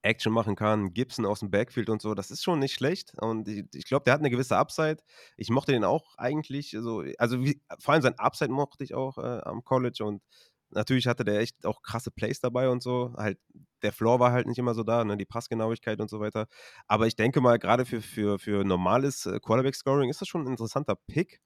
Action 0.02 0.32
machen 0.32 0.56
kann. 0.56 0.92
Gibson 0.92 1.26
aus 1.26 1.40
dem 1.40 1.50
Backfield 1.50 1.90
und 1.90 2.00
so, 2.00 2.14
das 2.14 2.30
ist 2.30 2.42
schon 2.42 2.58
nicht 2.58 2.74
schlecht. 2.74 3.12
Und 3.20 3.48
ich, 3.48 3.64
ich 3.74 3.84
glaube, 3.84 4.04
der 4.04 4.14
hat 4.14 4.20
eine 4.20 4.30
gewisse 4.30 4.56
Upside. 4.56 4.98
Ich 5.36 5.50
mochte 5.50 5.72
den 5.72 5.84
auch 5.84 6.16
eigentlich, 6.16 6.76
so, 6.78 7.04
also 7.18 7.42
wie, 7.42 7.60
vor 7.78 7.94
allem 7.94 8.02
sein 8.02 8.18
Upside 8.18 8.52
mochte 8.52 8.84
ich 8.84 8.94
auch 8.94 9.18
äh, 9.18 9.40
am 9.42 9.64
College 9.64 10.04
und 10.04 10.22
natürlich 10.70 11.06
hatte 11.06 11.24
der 11.24 11.40
echt 11.40 11.64
auch 11.66 11.82
krasse 11.82 12.10
Plays 12.10 12.40
dabei 12.40 12.68
und 12.68 12.82
so. 12.82 13.14
Halt, 13.16 13.38
der 13.82 13.92
Floor 13.92 14.20
war 14.20 14.32
halt 14.32 14.46
nicht 14.46 14.58
immer 14.58 14.74
so 14.74 14.82
da, 14.82 15.04
ne, 15.04 15.16
die 15.16 15.24
Passgenauigkeit 15.24 16.00
und 16.00 16.10
so 16.10 16.20
weiter. 16.20 16.46
Aber 16.86 17.06
ich 17.06 17.16
denke 17.16 17.40
mal, 17.40 17.58
gerade 17.58 17.84
für, 17.84 18.02
für, 18.02 18.38
für 18.38 18.64
normales 18.64 19.26
äh, 19.26 19.40
Quarterback-Scoring 19.40 20.10
ist 20.10 20.20
das 20.20 20.28
schon 20.28 20.42
ein 20.42 20.48
interessanter 20.48 20.96
Pick. 21.06 21.40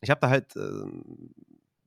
Ich 0.00 0.10
habe 0.10 0.20
da 0.20 0.30
halt 0.30 0.56
äh, 0.56 0.84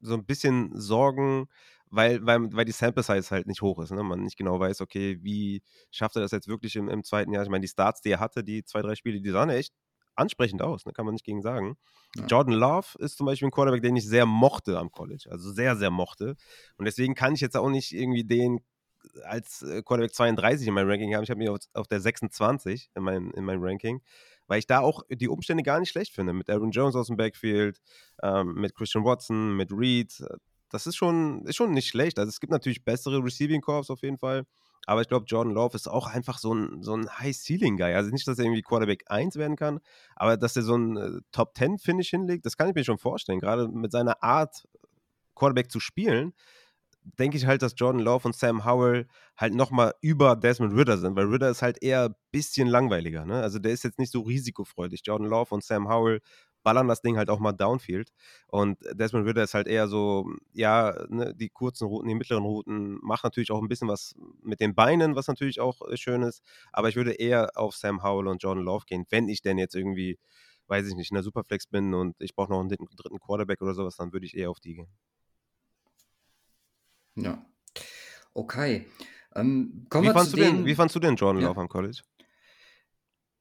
so 0.02 0.14
ein 0.14 0.26
bisschen 0.26 0.72
Sorgen, 0.80 1.48
weil, 1.90 2.26
weil, 2.26 2.54
weil 2.54 2.66
die 2.66 2.72
Sample 2.72 3.04
Size 3.04 3.30
halt 3.32 3.48
nicht 3.48 3.62
hoch 3.62 3.80
ist. 3.80 3.92
Ne? 3.92 4.04
Man 4.04 4.24
nicht 4.24 4.38
genau 4.38 4.60
weiß, 4.60 4.82
okay, 4.82 5.20
wie 5.22 5.62
schafft 5.92 6.16
er 6.16 6.22
das 6.22 6.32
jetzt 6.32 6.48
wirklich 6.48 6.76
im, 6.76 6.90
im 6.90 7.04
zweiten 7.04 7.32
Jahr? 7.34 7.44
Ich 7.44 7.50
meine, 7.50 7.62
die 7.62 7.68
Starts, 7.68 8.02
die 8.02 8.12
er 8.12 8.20
hatte, 8.20 8.44
die 8.44 8.64
zwei, 8.64 8.82
drei 8.82 8.96
Spiele, 8.96 9.22
die 9.22 9.32
sahen 9.32 9.50
echt 9.50 9.74
ansprechend 10.16 10.62
aus, 10.62 10.86
ne? 10.86 10.94
kann 10.94 11.06
man 11.06 11.14
nicht 11.14 11.26
gegen 11.26 11.42
sagen. 11.42 11.78
Ja. 12.16 12.26
Jordan 12.26 12.54
Love 12.54 12.88
ist 13.00 13.18
zum 13.18 13.26
Beispiel 13.26 13.48
ein 13.48 13.52
Quarterback, 13.52 13.82
den 13.82 13.96
ich 13.96 14.08
sehr 14.08 14.26
mochte 14.26 14.78
am 14.78 14.92
College, 14.92 15.28
also 15.30 15.52
sehr, 15.52 15.76
sehr 15.76 15.92
mochte. 15.92 16.36
Und 16.78 16.86
deswegen 16.86 17.16
kann 17.16 17.34
ich 17.34 17.42
jetzt 17.42 17.58
auch 17.58 17.70
nicht 17.70 17.92
irgendwie 17.92 18.24
den 18.24 18.62
als 19.24 19.62
äh, 19.62 19.82
Quarterback 19.84 20.14
32 20.14 20.68
in 20.68 20.74
meinem 20.74 20.90
Ranking 20.90 21.16
haben. 21.16 21.24
Ich 21.24 21.30
habe 21.30 21.38
mich 21.38 21.50
auf, 21.50 21.60
auf, 21.74 21.88
der 21.88 22.02
26 22.02 22.90
in 22.96 23.04
meinem, 23.04 23.32
in 23.32 23.46
meinem 23.46 23.64
Ranking, 23.64 24.02
weil 24.48 24.60
ich 24.60 24.68
da 24.68 24.80
auch 24.80 25.04
die 25.10 25.30
Umstände 25.30 25.64
gar 25.64 25.80
nicht 25.80 25.90
schlecht 25.90 26.14
finde. 26.14 26.34
Mit 26.34 26.50
Aaron 26.50 26.72
Jones 26.72 26.96
aus 26.96 27.08
dem 27.08 27.18
Backfield, 27.18 27.80
ähm, 28.24 28.56
mit 28.56 28.76
Christian 28.76 29.06
Watson, 29.06 29.56
mit 29.56 29.72
Reed. 29.72 30.24
Das 30.70 30.88
ist 30.88 30.96
schon, 30.96 31.46
ist 31.46 31.56
schon 31.56 31.72
nicht 31.72 31.88
schlecht. 31.88 32.20
Also 32.20 32.30
es 32.30 32.40
gibt 32.40 32.52
natürlich 32.52 32.84
bessere 32.84 33.24
Receiving 33.24 33.62
Corps 33.62 33.90
auf 33.90 34.02
jeden 34.02 34.18
Fall. 34.18 34.46
Aber 34.86 35.02
ich 35.02 35.08
glaube, 35.08 35.26
Jordan 35.28 35.54
Love 35.54 35.76
ist 35.76 35.88
auch 35.88 36.08
einfach 36.08 36.38
so 36.38 36.54
ein, 36.54 36.82
so 36.84 36.96
ein 36.96 37.10
High-Ceiling-Guy. 37.10 37.94
Also 37.94 38.12
nicht, 38.12 38.28
dass 38.28 38.40
er 38.40 38.46
irgendwie 38.46 38.62
Quarterback 38.62 39.04
1 39.08 39.36
werden 39.36 39.56
kann, 39.56 39.80
aber 40.16 40.38
dass 40.38 40.56
er 40.56 40.64
so 40.64 40.76
ein 40.76 40.98
äh, 40.98 41.22
Top-10-Finish 41.32 42.10
hinlegt, 42.10 42.46
das 42.46 42.58
kann 42.58 42.70
ich 42.70 42.76
mir 42.76 42.84
schon 42.84 42.98
vorstellen. 42.98 43.40
Gerade 43.40 43.68
mit 43.68 43.92
seiner 43.92 44.22
Art, 44.24 44.68
Quarterback 45.36 45.70
zu 45.70 45.80
spielen, 45.80 46.34
denke 47.20 47.38
ich 47.38 47.46
halt, 47.46 47.62
dass 47.62 47.76
Jordan 47.78 48.02
Love 48.02 48.28
und 48.28 48.36
Sam 48.36 48.66
Howell 48.66 49.08
halt 49.38 49.54
nochmal 49.54 49.94
über 50.02 50.36
Desmond 50.36 50.76
Ritter 50.76 50.98
sind, 50.98 51.16
weil 51.16 51.26
Ritter 51.26 51.50
ist 51.50 51.62
halt 51.62 51.82
eher 51.84 52.06
ein 52.06 52.16
bisschen 52.32 52.68
langweiliger. 52.68 53.26
Ne? 53.26 53.42
Also 53.42 53.60
der 53.60 53.72
ist 53.72 53.84
jetzt 53.84 54.00
nicht 54.00 54.12
so 54.12 54.22
risikofreudig. 54.22 55.02
Jordan 55.04 55.28
Love 55.28 55.54
und 55.54 55.64
Sam 55.64 55.88
Howell 55.88 56.22
ballern 56.66 56.88
das 56.88 57.02
Ding 57.02 57.16
halt 57.16 57.30
auch 57.30 57.40
mal 57.40 57.54
downfield. 57.54 58.12
Und 58.48 58.80
Desmond 58.92 59.28
Ritter 59.28 59.44
ist 59.44 59.54
halt 59.54 59.68
eher 59.68 59.88
so, 59.88 60.28
ja, 60.52 61.06
ne, 61.10 61.34
die 61.36 61.50
kurzen 61.50 61.86
Routen, 61.86 62.10
die 62.10 62.16
mittleren 62.16 62.44
Routen, 62.44 62.98
macht 63.02 63.24
natürlich 63.24 63.52
auch 63.52 63.62
ein 63.62 63.70
bisschen 63.70 63.88
was 63.88 64.16
mit 64.42 64.60
den 64.60 64.74
Beinen, 64.74 65.16
was 65.16 65.28
natürlich 65.28 65.62
auch 65.62 65.88
äh, 65.88 65.96
schön 65.96 66.24
ist. 66.24 66.42
Aber 66.74 66.90
ich 66.90 66.96
würde 66.96 67.14
eher 67.14 67.52
auf 67.54 67.76
Sam 67.76 68.04
Howell 68.04 68.28
und 68.28 68.42
Jordan 68.42 68.66
Love 68.66 68.86
gehen, 68.88 69.06
wenn 69.12 69.30
ich 69.30 69.44
denn 69.44 69.60
jetzt 69.60 69.76
irgendwie, 69.76 70.18
weiß 70.68 70.88
ich 70.88 70.96
nicht, 70.96 71.12
in 71.12 71.16
der 71.16 71.24
Superflex 71.24 71.68
bin 71.68 71.94
und 71.94 72.16
ich 72.20 72.34
brauche 72.34 72.52
noch 72.52 72.60
einen 72.60 72.70
dritten 72.70 73.20
Quarterback 73.20 73.62
oder 73.62 73.76
sowas, 73.76 73.96
dann 73.96 74.12
würde 74.12 74.26
ich 74.26 74.36
eher 74.36 74.50
auf 74.50 74.60
die 74.60 74.74
gehen. 74.74 74.88
Ja. 77.16 77.46
Okay. 78.34 78.88
Ähm, 79.36 79.86
wie, 79.92 80.10
fandst 80.10 80.34
du 80.34 80.38
den, 80.38 80.66
wie 80.66 80.76
fandst 80.76 80.96
du 80.96 81.00
den 81.00 81.16
Jordan 81.16 81.44
ja. 81.44 81.50
Love 81.50 81.62
am 81.62 81.70
College? 81.70 82.02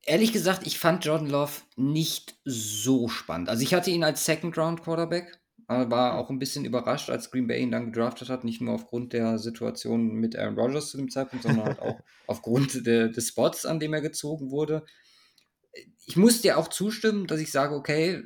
Ehrlich 0.07 0.33
gesagt, 0.33 0.67
ich 0.67 0.79
fand 0.79 1.05
Jordan 1.05 1.31
Love 1.31 1.53
nicht 1.77 2.37
so 2.45 3.09
spannend. 3.09 3.49
Also 3.49 3.63
ich 3.63 3.73
hatte 3.75 3.91
ihn 3.91 4.05
als 4.05 4.25
Second 4.25 4.57
Round 4.59 4.83
Quarterback, 4.83 5.39
aber 5.67 5.91
war 5.91 6.19
auch 6.19 6.31
ein 6.31 6.39
bisschen 6.39 6.65
überrascht, 6.65 7.09
als 7.09 7.31
Green 7.31 7.47
Bay 7.47 7.63
ihn 7.63 7.71
dann 7.71 7.87
gedraftet 7.87 8.29
hat, 8.29 8.45
nicht 8.45 8.61
nur 8.61 8.75
aufgrund 8.75 9.13
der 9.13 9.39
Situation 9.39 10.15
mit 10.15 10.37
Aaron 10.37 10.59
Rodgers 10.59 10.91
zu 10.91 10.99
dem 10.99 11.11
Zeitpunkt, 11.11 11.45
sondern 11.45 11.65
halt 11.65 11.81
auch 11.81 11.99
aufgrund 12.27 12.87
de, 12.87 13.11
des 13.11 13.29
Spots, 13.29 13.65
an 13.65 13.81
dem 13.81 13.95
er 13.95 14.03
gezogen 14.03 14.51
wurde. 14.51 14.85
Ich 16.07 16.17
muss 16.17 16.43
dir 16.43 16.59
auch 16.59 16.69
zustimmen, 16.69 17.27
dass 17.27 17.41
ich 17.41 17.51
sage, 17.51 17.75
okay, 17.75 18.23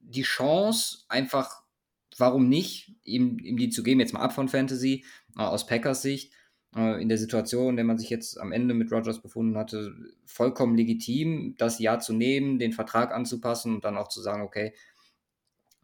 die 0.00 0.22
Chance 0.22 0.98
einfach, 1.08 1.62
warum 2.18 2.48
nicht, 2.48 2.94
ihm, 3.04 3.38
ihm 3.38 3.56
die 3.56 3.70
zu 3.70 3.82
geben, 3.82 4.00
jetzt 4.00 4.12
mal 4.12 4.20
ab 4.20 4.34
von 4.34 4.48
Fantasy, 4.48 5.04
äh, 5.36 5.42
aus 5.42 5.66
Packers 5.66 6.02
Sicht, 6.02 6.32
äh, 6.76 7.00
in 7.00 7.08
der 7.08 7.18
Situation, 7.18 7.70
in 7.70 7.76
der 7.76 7.84
man 7.84 7.98
sich 7.98 8.10
jetzt 8.10 8.38
am 8.38 8.52
Ende 8.52 8.74
mit 8.74 8.92
Rogers 8.92 9.20
befunden 9.20 9.56
hatte, 9.56 9.94
vollkommen 10.26 10.76
legitim, 10.76 11.54
das 11.58 11.78
Ja 11.78 11.98
zu 11.98 12.12
nehmen, 12.12 12.58
den 12.58 12.72
Vertrag 12.72 13.12
anzupassen 13.12 13.74
und 13.74 13.84
dann 13.84 13.96
auch 13.96 14.08
zu 14.08 14.20
sagen, 14.20 14.42
okay, 14.42 14.74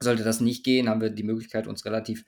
sollte 0.01 0.25
das 0.25 0.41
nicht 0.41 0.65
gehen, 0.65 0.89
haben 0.89 1.01
wir 1.01 1.11
die 1.11 1.23
Möglichkeit, 1.23 1.67
uns 1.67 1.85
relativ, 1.85 2.25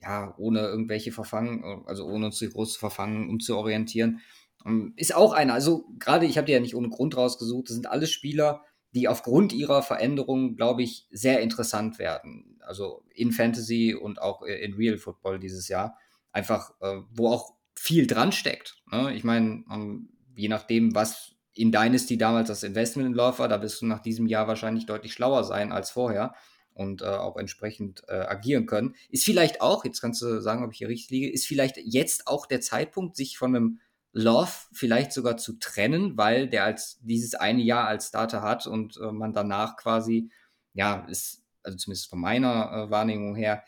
ja, 0.00 0.34
ohne 0.38 0.60
irgendwelche 0.60 1.12
Verfangen, 1.12 1.84
also 1.86 2.06
ohne 2.06 2.26
uns 2.26 2.38
zu 2.38 2.48
groß 2.48 2.74
zu 2.74 2.78
verfangen, 2.78 3.28
umzuorientieren. 3.28 4.20
Ähm, 4.64 4.94
ist 4.96 5.14
auch 5.14 5.32
einer, 5.32 5.54
also 5.54 5.86
gerade, 5.98 6.26
ich 6.26 6.38
habe 6.38 6.46
die 6.46 6.52
ja 6.52 6.60
nicht 6.60 6.76
ohne 6.76 6.88
Grund 6.88 7.16
rausgesucht, 7.16 7.68
das 7.68 7.74
sind 7.74 7.88
alles 7.88 8.10
Spieler, 8.10 8.64
die 8.94 9.08
aufgrund 9.08 9.52
ihrer 9.52 9.82
Veränderungen, 9.82 10.56
glaube 10.56 10.82
ich, 10.82 11.06
sehr 11.10 11.40
interessant 11.40 11.98
werden. 11.98 12.58
Also 12.60 13.04
in 13.14 13.32
Fantasy 13.32 13.94
und 13.94 14.20
auch 14.22 14.42
in 14.42 14.74
Real 14.74 14.96
Football 14.96 15.38
dieses 15.38 15.68
Jahr. 15.68 15.98
Einfach, 16.32 16.72
äh, 16.80 17.02
wo 17.10 17.28
auch 17.28 17.57
viel 17.78 18.06
dran 18.06 18.32
steckt. 18.32 18.76
Ne? 18.90 19.14
Ich 19.14 19.24
meine, 19.24 19.64
um, 19.68 20.10
je 20.34 20.48
nachdem, 20.48 20.94
was 20.94 21.34
in 21.54 21.72
Dynasty 21.72 22.16
damals 22.16 22.48
das 22.48 22.62
Investment 22.62 23.08
in 23.08 23.14
Love 23.14 23.38
war, 23.40 23.48
da 23.48 23.60
wirst 23.62 23.82
du 23.82 23.86
nach 23.86 24.00
diesem 24.00 24.26
Jahr 24.26 24.46
wahrscheinlich 24.46 24.86
deutlich 24.86 25.12
schlauer 25.12 25.44
sein 25.44 25.72
als 25.72 25.90
vorher 25.90 26.34
und 26.72 27.02
äh, 27.02 27.06
auch 27.06 27.36
entsprechend 27.36 28.02
äh, 28.08 28.12
agieren 28.12 28.66
können. 28.66 28.94
Ist 29.10 29.24
vielleicht 29.24 29.60
auch, 29.60 29.84
jetzt 29.84 30.00
kannst 30.00 30.22
du 30.22 30.40
sagen, 30.40 30.64
ob 30.64 30.72
ich 30.72 30.78
hier 30.78 30.88
richtig 30.88 31.10
liege, 31.10 31.30
ist 31.30 31.46
vielleicht 31.46 31.76
jetzt 31.78 32.28
auch 32.28 32.46
der 32.46 32.60
Zeitpunkt, 32.60 33.16
sich 33.16 33.36
von 33.36 33.54
einem 33.54 33.80
Love 34.12 34.52
vielleicht 34.72 35.12
sogar 35.12 35.36
zu 35.36 35.58
trennen, 35.58 36.16
weil 36.16 36.48
der 36.48 36.64
als 36.64 36.98
dieses 37.02 37.34
eine 37.34 37.62
Jahr 37.62 37.86
als 37.86 38.08
Starter 38.08 38.42
hat 38.42 38.66
und 38.66 38.96
äh, 38.96 39.12
man 39.12 39.32
danach 39.32 39.76
quasi, 39.76 40.30
ja, 40.74 41.06
ist, 41.08 41.42
also 41.62 41.76
zumindest 41.76 42.08
von 42.08 42.20
meiner 42.20 42.72
äh, 42.72 42.90
Wahrnehmung 42.90 43.34
her, 43.34 43.64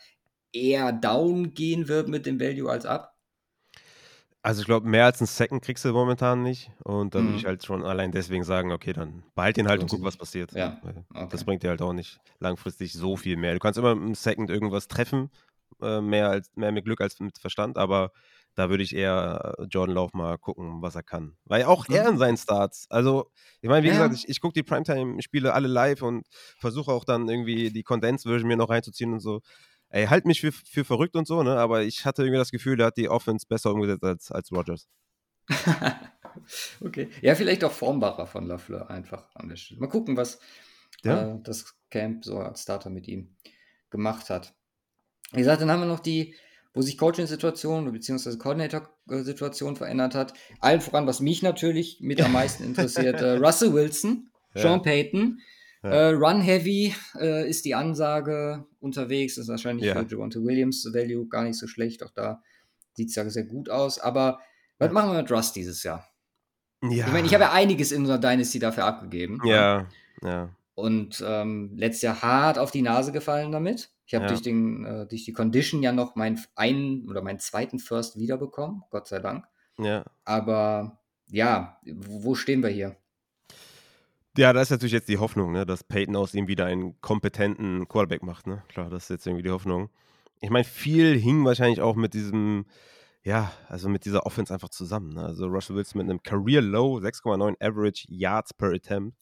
eher 0.53 0.91
down 0.91 1.53
gehen 1.53 1.87
wird 1.87 2.07
mit 2.07 2.25
dem 2.25 2.39
Value 2.39 2.71
als 2.71 2.85
ab? 2.85 3.10
Also 4.43 4.61
ich 4.61 4.65
glaube, 4.65 4.87
mehr 4.87 5.05
als 5.05 5.21
ein 5.21 5.27
Second 5.27 5.61
kriegst 5.61 5.85
du 5.85 5.93
momentan 5.93 6.41
nicht. 6.41 6.71
Und 6.83 7.13
dann 7.13 7.23
mhm. 7.23 7.27
würde 7.27 7.37
ich 7.37 7.45
halt 7.45 7.63
schon 7.63 7.83
allein 7.83 8.11
deswegen 8.11 8.43
sagen, 8.43 8.71
okay, 8.71 8.93
dann 8.93 9.23
behalt 9.35 9.57
ihn 9.57 9.67
halt 9.67 9.81
und 9.81 9.89
guck, 9.89 10.03
was 10.03 10.17
passiert. 10.17 10.51
Ja. 10.53 10.81
Okay. 10.83 11.27
Das 11.29 11.43
bringt 11.43 11.63
dir 11.63 11.69
halt 11.69 11.81
auch 11.81 11.93
nicht 11.93 12.19
langfristig 12.39 12.93
so 12.93 13.15
viel 13.15 13.37
mehr. 13.37 13.53
Du 13.53 13.59
kannst 13.59 13.77
immer 13.77 13.91
im 13.91 14.15
Second 14.15 14.49
irgendwas 14.49 14.87
treffen, 14.87 15.29
äh, 15.81 16.01
mehr, 16.01 16.29
als, 16.29 16.49
mehr 16.55 16.71
mit 16.71 16.85
Glück 16.85 17.01
als 17.01 17.19
mit 17.19 17.37
Verstand, 17.37 17.77
aber 17.77 18.11
da 18.55 18.69
würde 18.69 18.83
ich 18.83 18.95
eher 18.95 19.55
äh, 19.57 19.63
Jordan 19.63 19.95
Love 19.95 20.17
mal 20.17 20.37
gucken, 20.37 20.81
was 20.81 20.95
er 20.95 21.03
kann. 21.03 21.37
Weil 21.45 21.63
auch 21.63 21.87
mhm. 21.87 21.95
er 21.95 22.09
in 22.09 22.17
seinen 22.17 22.37
Starts, 22.37 22.87
also 22.89 23.29
ich 23.61 23.69
meine, 23.69 23.83
wie 23.83 23.89
ja. 23.89 23.93
gesagt, 23.93 24.15
ich, 24.15 24.27
ich 24.27 24.41
gucke 24.41 24.53
die 24.53 24.63
Primetime-Spiele 24.63 25.53
alle 25.53 25.67
live 25.67 26.01
und 26.01 26.25
versuche 26.57 26.91
auch 26.91 27.05
dann 27.05 27.29
irgendwie 27.29 27.71
die 27.71 27.83
Condensed-Version 27.83 28.47
mir 28.47 28.57
noch 28.57 28.69
reinzuziehen 28.69 29.13
und 29.13 29.19
so. 29.19 29.41
Ey, 29.91 30.07
halt 30.07 30.25
mich 30.25 30.41
für, 30.41 30.51
für 30.51 30.85
verrückt 30.85 31.15
und 31.15 31.27
so, 31.27 31.43
ne? 31.43 31.57
Aber 31.57 31.83
ich 31.83 32.05
hatte 32.05 32.23
irgendwie 32.23 32.39
das 32.39 32.51
Gefühl, 32.51 32.77
der 32.77 32.87
hat 32.87 32.97
die 32.97 33.09
Offense 33.09 33.45
besser 33.47 33.73
umgesetzt 33.73 34.03
als, 34.03 34.31
als 34.31 34.51
Rogers. 34.51 34.87
okay. 36.81 37.09
Ja, 37.21 37.35
vielleicht 37.35 37.63
auch 37.63 37.71
formbarer 37.71 38.25
von 38.25 38.45
Lafleur 38.45 38.89
einfach 38.89 39.35
an 39.35 39.49
der 39.49 39.57
Stelle. 39.57 39.81
Mal 39.81 39.87
gucken, 39.87 40.17
was 40.17 40.39
ja. 41.03 41.35
äh, 41.35 41.39
das 41.43 41.75
Camp 41.89 42.23
so 42.23 42.39
als 42.39 42.63
Starter 42.63 42.89
mit 42.89 43.07
ihm 43.07 43.35
gemacht 43.89 44.29
hat. 44.29 44.53
Wie 45.31 45.39
gesagt, 45.39 45.61
dann 45.61 45.71
haben 45.71 45.81
wir 45.81 45.87
noch 45.87 45.99
die, 45.99 46.35
wo 46.73 46.81
sich 46.81 46.97
Coaching-Situation 46.97 47.91
bzw. 47.91 48.37
Coordinator-Situation 48.37 49.75
verändert 49.75 50.15
hat. 50.15 50.33
Allen 50.59 50.81
voran, 50.81 51.07
was 51.07 51.19
mich 51.19 51.41
natürlich 51.41 51.99
mit 52.01 52.21
am 52.21 52.31
meisten 52.33 52.63
interessiert, 52.63 53.21
äh, 53.21 53.37
Russell 53.37 53.73
Wilson, 53.73 54.29
ja. 54.55 54.61
Sean 54.61 54.81
Payton. 54.81 55.41
Ja. 55.83 55.89
Äh, 55.89 56.09
Run 56.11 56.41
Heavy 56.41 56.93
äh, 57.19 57.49
ist 57.49 57.65
die 57.65 57.73
Ansage 57.73 58.65
unterwegs. 58.79 59.35
Das 59.35 59.45
ist 59.45 59.49
wahrscheinlich 59.49 59.87
ja. 59.87 59.95
für 59.95 60.07
Javonte 60.07 60.43
Williams 60.43 60.85
Value 60.93 61.27
gar 61.27 61.43
nicht 61.43 61.57
so 61.57 61.67
schlecht. 61.67 62.03
Auch 62.03 62.11
da 62.11 62.41
sieht 62.93 63.09
es 63.09 63.15
ja 63.15 63.27
sehr 63.29 63.45
gut 63.45 63.69
aus. 63.69 63.99
Aber 63.99 64.39
was 64.77 64.91
machen 64.91 65.11
wir 65.11 65.21
mit 65.21 65.31
Russ 65.31 65.53
dieses 65.53 65.83
Jahr? 65.83 66.07
Ja. 66.83 67.07
Ich 67.07 67.13
meine, 67.13 67.27
ich 67.27 67.33
habe 67.33 67.43
ja 67.43 67.51
einiges 67.51 67.91
in 67.91 68.01
unserer 68.01 68.17
Dynasty 68.17 68.59
dafür 68.59 68.85
abgegeben. 68.85 69.39
Ja, 69.45 69.87
ja. 70.23 70.49
Und 70.73 71.23
ähm, 71.25 71.71
letztes 71.75 72.01
Jahr 72.01 72.21
hart 72.21 72.57
auf 72.57 72.71
die 72.71 72.81
Nase 72.81 73.11
gefallen 73.11 73.51
damit. 73.51 73.91
Ich 74.05 74.15
habe 74.15 74.25
durch, 74.27 74.45
äh, 74.45 75.05
durch 75.05 75.25
die 75.25 75.33
Condition 75.33 75.83
ja 75.83 75.91
noch 75.91 76.15
meinen 76.15 76.41
einen 76.55 77.07
oder 77.07 77.21
meinen 77.21 77.39
zweiten 77.39 77.79
First 77.79 78.17
wiederbekommen, 78.17 78.83
Gott 78.89 79.07
sei 79.07 79.19
Dank. 79.19 79.45
Ja. 79.77 80.03
Aber 80.25 80.99
ja, 81.27 81.79
wo 81.85 82.35
stehen 82.35 82.61
wir 82.61 82.69
hier? 82.69 82.97
Ja, 84.37 84.53
da 84.53 84.61
ist 84.61 84.69
natürlich 84.69 84.93
jetzt 84.93 85.09
die 85.09 85.17
Hoffnung, 85.17 85.51
ne, 85.51 85.65
dass 85.65 85.83
Peyton 85.83 86.15
aus 86.15 86.33
ihm 86.33 86.47
wieder 86.47 86.65
einen 86.65 86.99
kompetenten 87.01 87.87
Quarterback 87.89 88.23
macht. 88.23 88.47
Ne? 88.47 88.63
Klar, 88.69 88.89
das 88.89 89.03
ist 89.03 89.09
jetzt 89.09 89.27
irgendwie 89.27 89.43
die 89.43 89.51
Hoffnung. 89.51 89.89
Ich 90.39 90.49
meine, 90.49 90.63
viel 90.63 91.17
hing 91.19 91.43
wahrscheinlich 91.43 91.81
auch 91.81 91.95
mit 91.97 92.13
diesem, 92.13 92.65
ja, 93.23 93.51
also 93.67 93.89
mit 93.89 94.05
dieser 94.05 94.25
Offense 94.25 94.53
einfach 94.53 94.69
zusammen. 94.69 95.15
Ne? 95.15 95.25
Also 95.25 95.47
Russell 95.47 95.75
Wilson 95.75 95.99
mit 95.99 96.09
einem 96.09 96.23
Career 96.23 96.61
Low, 96.61 96.97
6,9 96.99 97.55
Average 97.59 98.05
Yards 98.07 98.53
per 98.53 98.71
Attempt. 98.71 99.17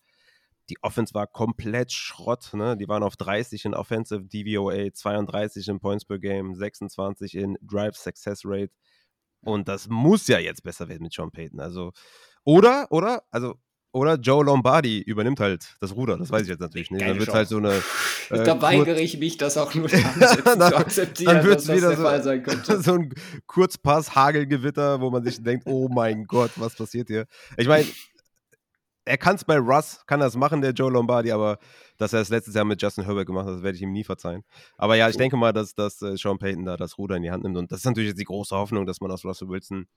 Die 0.70 0.78
Offense 0.84 1.16
war 1.16 1.26
komplett 1.26 1.92
Schrott. 1.92 2.52
Ne? 2.54 2.78
Die 2.78 2.88
waren 2.88 3.02
auf 3.02 3.18
30 3.18 3.66
in 3.66 3.74
Offensive 3.74 4.26
DVOA, 4.26 4.94
32 4.94 5.68
in 5.70 5.80
Points 5.80 6.06
per 6.06 6.20
Game, 6.20 6.54
26 6.54 7.34
in 7.34 7.58
Drive 7.64 7.96
Success 7.98 8.44
Rate. 8.46 8.72
Und 9.42 9.68
das 9.68 9.88
muss 9.90 10.28
ja 10.28 10.38
jetzt 10.38 10.62
besser 10.62 10.88
werden 10.88 11.02
mit 11.02 11.14
Sean 11.14 11.32
Payton. 11.32 11.60
Also, 11.60 11.94
oder, 12.44 12.88
oder, 12.92 13.24
also 13.32 13.56
oder 13.92 14.16
Joe 14.16 14.44
Lombardi 14.44 15.02
übernimmt 15.02 15.40
halt 15.40 15.76
das 15.80 15.96
Ruder, 15.96 16.18
das 16.18 16.32
weiß 16.32 16.44
ich 16.44 16.50
jetzt 16.50 16.60
natürlich 16.60 16.92
nicht. 16.92 17.06
Dann 17.06 17.20
wird 17.20 17.34
halt 17.34 17.48
so 17.48 17.58
eine. 17.58 17.82
Äh, 18.32 18.44
da 18.44 18.62
weigere 18.62 19.00
ich 19.00 19.18
mich, 19.18 19.38
das 19.38 19.58
auch 19.58 19.74
nur 19.74 19.88
dann, 20.46 20.62
zu 20.62 20.78
akzeptieren, 20.78 21.38
dann 21.38 21.50
dass 21.50 21.64
das 21.64 21.76
wieder 21.76 21.96
der 21.96 22.64
so. 22.64 22.82
So 22.82 22.94
ein 22.94 23.12
Kurzpass, 23.48 24.14
Hagelgewitter, 24.14 25.02
wo 25.02 25.10
man 25.10 25.24
sich 25.24 25.42
denkt, 25.42 25.66
oh 25.66 25.90
mein 25.90 26.26
Gott, 26.26 26.52
was 26.58 26.76
passiert 26.76 27.08
hier? 27.08 27.26
Ich 27.58 27.68
meine, 27.68 27.86
er 29.06 29.18
kann 29.18 29.36
es 29.36 29.44
bei 29.44 29.58
Russ, 29.58 30.02
kann 30.06 30.20
das 30.20 30.36
machen, 30.36 30.62
der 30.62 30.74
Joe 30.74 30.92
Lombardi, 30.92 31.32
aber 31.32 31.58
dass 31.98 32.14
er 32.14 32.22
es 32.22 32.30
letztes 32.30 32.54
Jahr 32.54 32.66
mit 32.66 32.80
Justin 32.80 33.06
Herbert 33.06 33.26
gemacht 33.26 33.48
hat, 33.48 33.56
das 33.56 33.64
werde 33.64 33.76
ich 33.76 33.82
ihm 33.82 33.92
nie 33.92 34.04
verzeihen. 34.04 34.44
Aber 34.78 34.96
ja, 34.96 35.10
ich 35.10 35.18
denke 35.18 35.36
mal, 35.36 35.52
dass, 35.52 35.74
dass 35.74 36.00
äh, 36.04 36.16
Sean 36.16 36.38
Payton 36.38 36.66
da 36.66 36.78
das 36.78 37.00
Ruder 37.00 37.16
in 37.16 37.24
die 37.24 37.32
Hand 37.32 37.44
nimmt. 37.44 37.58
Und 37.58 37.72
das 37.72 37.80
ist 37.80 37.86
natürlich 37.86 38.10
jetzt 38.10 38.20
die 38.20 38.26
große 38.26 38.56
Hoffnung, 38.56 38.86
dass 38.86 39.02
man 39.02 39.10
aus 39.10 39.26
Russell 39.26 39.50
Wilson 39.50 39.88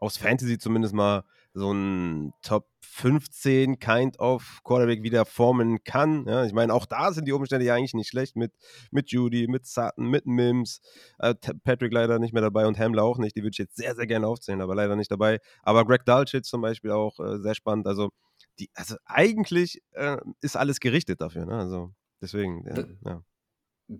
aus 0.00 0.16
Fantasy 0.16 0.58
zumindest 0.58 0.94
mal 0.94 1.24
so 1.52 1.72
ein 1.72 2.32
Top 2.42 2.66
15 2.80 3.78
Kind 3.78 4.18
of 4.18 4.60
Quarterback 4.64 5.02
wieder 5.02 5.24
formen 5.24 5.82
kann. 5.84 6.26
Ja, 6.26 6.44
ich 6.44 6.52
meine, 6.52 6.72
auch 6.74 6.86
da 6.86 7.12
sind 7.12 7.26
die 7.26 7.32
Umstände 7.32 7.66
ja 7.66 7.74
eigentlich 7.74 7.94
nicht 7.94 8.08
schlecht 8.08 8.36
mit, 8.36 8.52
mit 8.90 9.10
Judy, 9.10 9.46
mit 9.46 9.66
Sutton, 9.66 10.08
mit 10.08 10.26
Mims. 10.26 10.80
Äh, 11.18 11.34
Patrick 11.64 11.92
leider 11.92 12.18
nicht 12.18 12.32
mehr 12.32 12.42
dabei 12.42 12.66
und 12.66 12.78
Hamler 12.78 13.04
auch 13.04 13.18
nicht. 13.18 13.36
Die 13.36 13.42
würde 13.42 13.52
ich 13.52 13.58
jetzt 13.58 13.76
sehr, 13.76 13.94
sehr 13.94 14.06
gerne 14.06 14.26
aufzählen, 14.26 14.60
aber 14.60 14.74
leider 14.74 14.96
nicht 14.96 15.10
dabei. 15.10 15.38
Aber 15.62 15.84
Greg 15.84 16.04
Dulcich 16.04 16.44
zum 16.44 16.62
Beispiel 16.62 16.90
auch 16.90 17.18
äh, 17.20 17.38
sehr 17.38 17.54
spannend. 17.54 17.86
Also, 17.86 18.10
die, 18.58 18.70
also 18.74 18.96
eigentlich 19.04 19.82
äh, 19.92 20.16
ist 20.40 20.56
alles 20.56 20.80
gerichtet 20.80 21.20
dafür. 21.20 21.46
Ne? 21.46 21.56
Also 21.56 21.92
deswegen, 22.20 22.64
ja. 23.04 23.22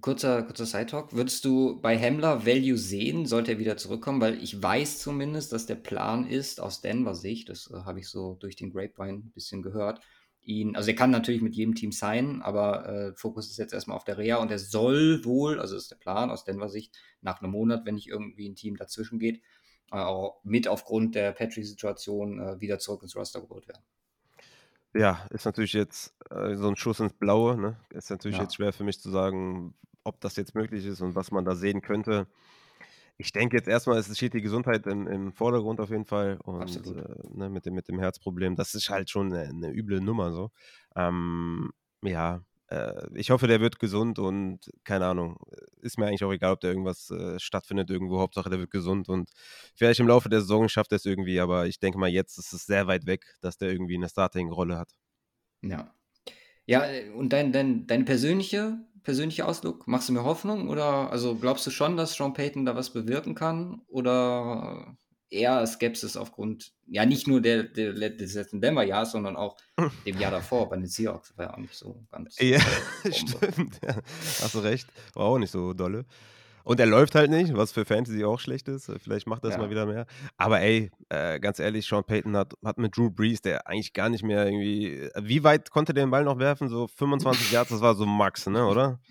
Kurzer, 0.00 0.44
kurzer 0.44 0.66
Side-Talk. 0.66 1.14
Würdest 1.14 1.44
du 1.44 1.80
bei 1.80 1.98
Hemmler 1.98 2.46
Value 2.46 2.78
sehen, 2.78 3.26
sollte 3.26 3.52
er 3.52 3.58
wieder 3.58 3.76
zurückkommen? 3.76 4.20
Weil 4.20 4.40
ich 4.40 4.62
weiß 4.62 5.00
zumindest, 5.00 5.52
dass 5.52 5.66
der 5.66 5.74
Plan 5.74 6.28
ist, 6.28 6.60
aus 6.60 6.80
Denver 6.80 7.16
Sicht, 7.16 7.48
das 7.48 7.68
äh, 7.72 7.80
habe 7.84 7.98
ich 7.98 8.08
so 8.08 8.34
durch 8.34 8.54
den 8.54 8.70
Grapevine 8.70 9.18
ein 9.18 9.32
bisschen 9.32 9.62
gehört, 9.62 10.00
ihn, 10.42 10.76
also 10.76 10.90
er 10.90 10.96
kann 10.96 11.10
natürlich 11.10 11.42
mit 11.42 11.56
jedem 11.56 11.74
Team 11.74 11.90
sein, 11.90 12.40
aber 12.40 12.88
äh, 12.88 13.12
Fokus 13.16 13.50
ist 13.50 13.58
jetzt 13.58 13.72
erstmal 13.72 13.96
auf 13.96 14.04
der 14.04 14.16
Reha 14.16 14.36
und 14.36 14.52
er 14.52 14.60
soll 14.60 15.24
wohl, 15.24 15.58
also 15.58 15.76
ist 15.76 15.90
der 15.90 15.96
Plan 15.96 16.30
aus 16.30 16.44
Denver 16.44 16.68
Sicht, 16.68 16.96
nach 17.20 17.42
einem 17.42 17.50
Monat, 17.50 17.84
wenn 17.84 17.96
nicht 17.96 18.08
irgendwie 18.08 18.48
ein 18.48 18.54
Team 18.54 18.76
dazwischen 18.76 19.18
geht, 19.18 19.42
äh, 19.90 19.96
auch 19.96 20.40
mit 20.44 20.68
aufgrund 20.68 21.16
der 21.16 21.32
Petri-Situation 21.32 22.38
äh, 22.38 22.60
wieder 22.60 22.78
zurück 22.78 23.02
ins 23.02 23.16
Roster 23.16 23.40
geholt 23.40 23.66
werden. 23.66 23.82
Ja, 24.94 25.26
ist 25.30 25.44
natürlich 25.44 25.72
jetzt 25.72 26.14
äh, 26.30 26.56
so 26.56 26.68
ein 26.68 26.76
Schuss 26.76 27.00
ins 27.00 27.12
Blaue. 27.12 27.56
Ne? 27.56 27.76
Ist 27.90 28.10
natürlich 28.10 28.38
Ja. 28.38 28.42
jetzt 28.44 28.56
schwer 28.56 28.72
für 28.72 28.84
mich 28.84 29.00
zu 29.00 29.10
sagen, 29.10 29.74
ob 30.04 30.20
das 30.20 30.36
jetzt 30.36 30.54
möglich 30.54 30.84
ist 30.86 31.00
und 31.00 31.14
was 31.14 31.30
man 31.30 31.44
da 31.44 31.54
sehen 31.54 31.80
könnte. 31.82 32.26
Ich 33.18 33.32
denke 33.32 33.56
jetzt 33.56 33.68
erstmal, 33.68 33.98
es 33.98 34.16
steht 34.16 34.32
die 34.32 34.40
Gesundheit 34.40 34.86
im, 34.86 35.06
im 35.06 35.32
Vordergrund 35.32 35.78
auf 35.78 35.90
jeden 35.90 36.06
Fall 36.06 36.38
und 36.42 36.86
äh, 36.86 37.04
ne, 37.28 37.50
mit, 37.50 37.66
dem, 37.66 37.74
mit 37.74 37.86
dem 37.86 37.98
Herzproblem. 37.98 38.56
Das 38.56 38.74
ist 38.74 38.88
halt 38.88 39.10
schon 39.10 39.32
eine, 39.32 39.48
eine 39.48 39.70
üble 39.70 40.00
Nummer 40.00 40.32
so. 40.32 40.50
Ähm, 40.96 41.70
ja, 42.02 42.40
ich 43.14 43.30
hoffe, 43.30 43.48
der 43.48 43.60
wird 43.60 43.78
gesund 43.80 44.18
und 44.18 44.70
keine 44.84 45.06
Ahnung, 45.06 45.38
ist 45.80 45.98
mir 45.98 46.06
eigentlich 46.06 46.22
auch 46.24 46.32
egal, 46.32 46.52
ob 46.52 46.60
da 46.60 46.68
irgendwas 46.68 47.10
äh, 47.10 47.38
stattfindet 47.40 47.90
irgendwo. 47.90 48.20
Hauptsache, 48.20 48.48
der 48.48 48.60
wird 48.60 48.70
gesund 48.70 49.08
und 49.08 49.30
vielleicht 49.74 49.98
im 49.98 50.06
Laufe 50.06 50.28
der 50.28 50.40
Saison 50.40 50.68
schafft 50.68 50.92
er 50.92 50.96
es 50.96 51.04
irgendwie, 51.04 51.40
aber 51.40 51.66
ich 51.66 51.80
denke 51.80 51.98
mal, 51.98 52.08
jetzt 52.08 52.38
ist 52.38 52.52
es 52.52 52.66
sehr 52.66 52.86
weit 52.86 53.06
weg, 53.06 53.36
dass 53.40 53.58
der 53.58 53.70
irgendwie 53.70 53.96
eine 53.96 54.08
Starting-Rolle 54.08 54.78
hat. 54.78 54.92
Ja. 55.62 55.92
Ja, 56.66 56.86
äh, 56.86 57.10
und 57.10 57.32
dein, 57.32 57.52
dein, 57.52 57.88
deine 57.88 58.04
persönliche, 58.04 58.78
persönliche 59.02 59.46
Ausdruck, 59.46 59.88
machst 59.88 60.08
du 60.08 60.12
mir 60.12 60.22
Hoffnung 60.24 60.68
oder 60.68 61.10
also 61.10 61.34
glaubst 61.34 61.66
du 61.66 61.70
schon, 61.70 61.96
dass 61.96 62.14
Sean 62.14 62.34
Payton 62.34 62.64
da 62.64 62.76
was 62.76 62.92
bewirken 62.92 63.34
kann 63.34 63.82
oder 63.88 64.96
eher 65.30 65.66
Skepsis 65.66 66.16
aufgrund, 66.16 66.72
ja, 66.86 67.06
nicht 67.06 67.26
nur 67.26 67.40
der, 67.40 67.64
der, 67.64 67.92
des 67.92 68.34
letzten 68.34 68.60
Denver-Jahres, 68.60 69.12
sondern 69.12 69.36
auch 69.36 69.56
dem 70.06 70.18
Jahr 70.18 70.30
davor 70.30 70.68
bei 70.68 70.76
den 70.76 70.86
Seahawks. 70.86 71.36
War 71.36 71.46
ja 71.46 71.54
auch 71.54 71.58
nicht 71.58 71.74
so 71.74 72.04
ganz. 72.10 72.36
Ja, 72.38 72.60
stimmt. 73.12 73.80
Ja. 73.82 73.96
Hast 74.42 74.54
du 74.54 74.58
recht. 74.58 74.88
War 75.14 75.24
auch 75.24 75.38
nicht 75.38 75.50
so 75.50 75.72
dolle. 75.72 76.04
Und 76.62 76.78
er 76.78 76.86
läuft 76.86 77.14
halt 77.14 77.30
nicht, 77.30 77.56
was 77.56 77.72
für 77.72 77.84
Fantasy 77.84 78.24
auch 78.24 78.38
schlecht 78.38 78.68
ist. 78.68 78.92
Vielleicht 79.02 79.26
macht 79.26 79.44
das 79.44 79.54
ja. 79.54 79.58
mal 79.58 79.70
wieder 79.70 79.86
mehr. 79.86 80.06
Aber 80.36 80.60
ey, 80.60 80.90
äh, 81.08 81.40
ganz 81.40 81.58
ehrlich, 81.58 81.86
Sean 81.86 82.04
Payton 82.04 82.36
hat, 82.36 82.52
hat 82.62 82.78
mit 82.78 82.96
Drew 82.96 83.10
Brees, 83.10 83.40
der 83.40 83.66
eigentlich 83.66 83.94
gar 83.94 84.10
nicht 84.10 84.22
mehr 84.22 84.44
irgendwie. 84.44 85.08
Wie 85.18 85.42
weit 85.42 85.70
konnte 85.70 85.94
der 85.94 86.04
den 86.04 86.10
Ball 86.10 86.24
noch 86.24 86.38
werfen? 86.38 86.68
So 86.68 86.86
25 86.86 87.50
Yards, 87.50 87.70
das 87.70 87.80
war 87.80 87.94
so 87.94 88.04
Max, 88.04 88.46
ne, 88.46 88.66
oder? 88.66 89.00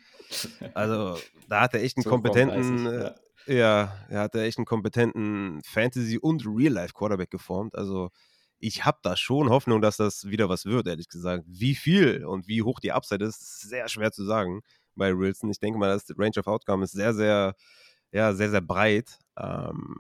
Also, 0.76 1.18
da 1.48 1.62
hat 1.62 1.74
er 1.74 1.82
echt 1.82 1.98
einen 1.98 2.04
so 2.04 2.10
kompetenten. 2.12 2.86
30, 2.86 3.02
ja. 3.02 3.16
Ja, 3.50 3.98
er 4.10 4.20
hat 4.20 4.36
echt 4.36 4.60
einen 4.60 4.66
kompetenten 4.66 5.60
Fantasy- 5.64 6.20
und 6.20 6.46
Real-Life-Quarterback 6.46 7.32
geformt. 7.32 7.76
Also 7.76 8.12
ich 8.60 8.86
habe 8.86 9.00
da 9.02 9.18
schon 9.18 9.50
Hoffnung, 9.50 9.82
dass 9.82 9.98
das 9.98 10.30
wieder 10.30 10.50
was 10.50 10.66
wird, 10.66 10.88
ehrlich 10.88 11.08
gesagt. 11.10 11.46
Wie 11.48 11.74
viel 11.74 12.26
und 12.26 12.48
wie 12.48 12.62
hoch 12.62 12.80
die 12.80 12.92
Upside 12.92 13.26
ist, 13.26 13.42
ist 13.42 13.62
sehr 13.62 13.88
schwer 13.88 14.12
zu 14.12 14.24
sagen 14.24 14.62
bei 14.96 15.18
Wilson. 15.18 15.50
Ich 15.50 15.58
denke 15.58 15.80
mal, 15.80 15.90
das 15.90 16.06
Range 16.16 16.38
of 16.38 16.46
Outcome 16.46 16.84
ist 16.84 16.92
sehr, 16.92 17.16
sehr, 17.16 17.56
ja, 18.12 18.34
sehr, 18.36 18.52
sehr 18.52 18.62
breit. 18.62 19.18
Ähm, 19.36 19.96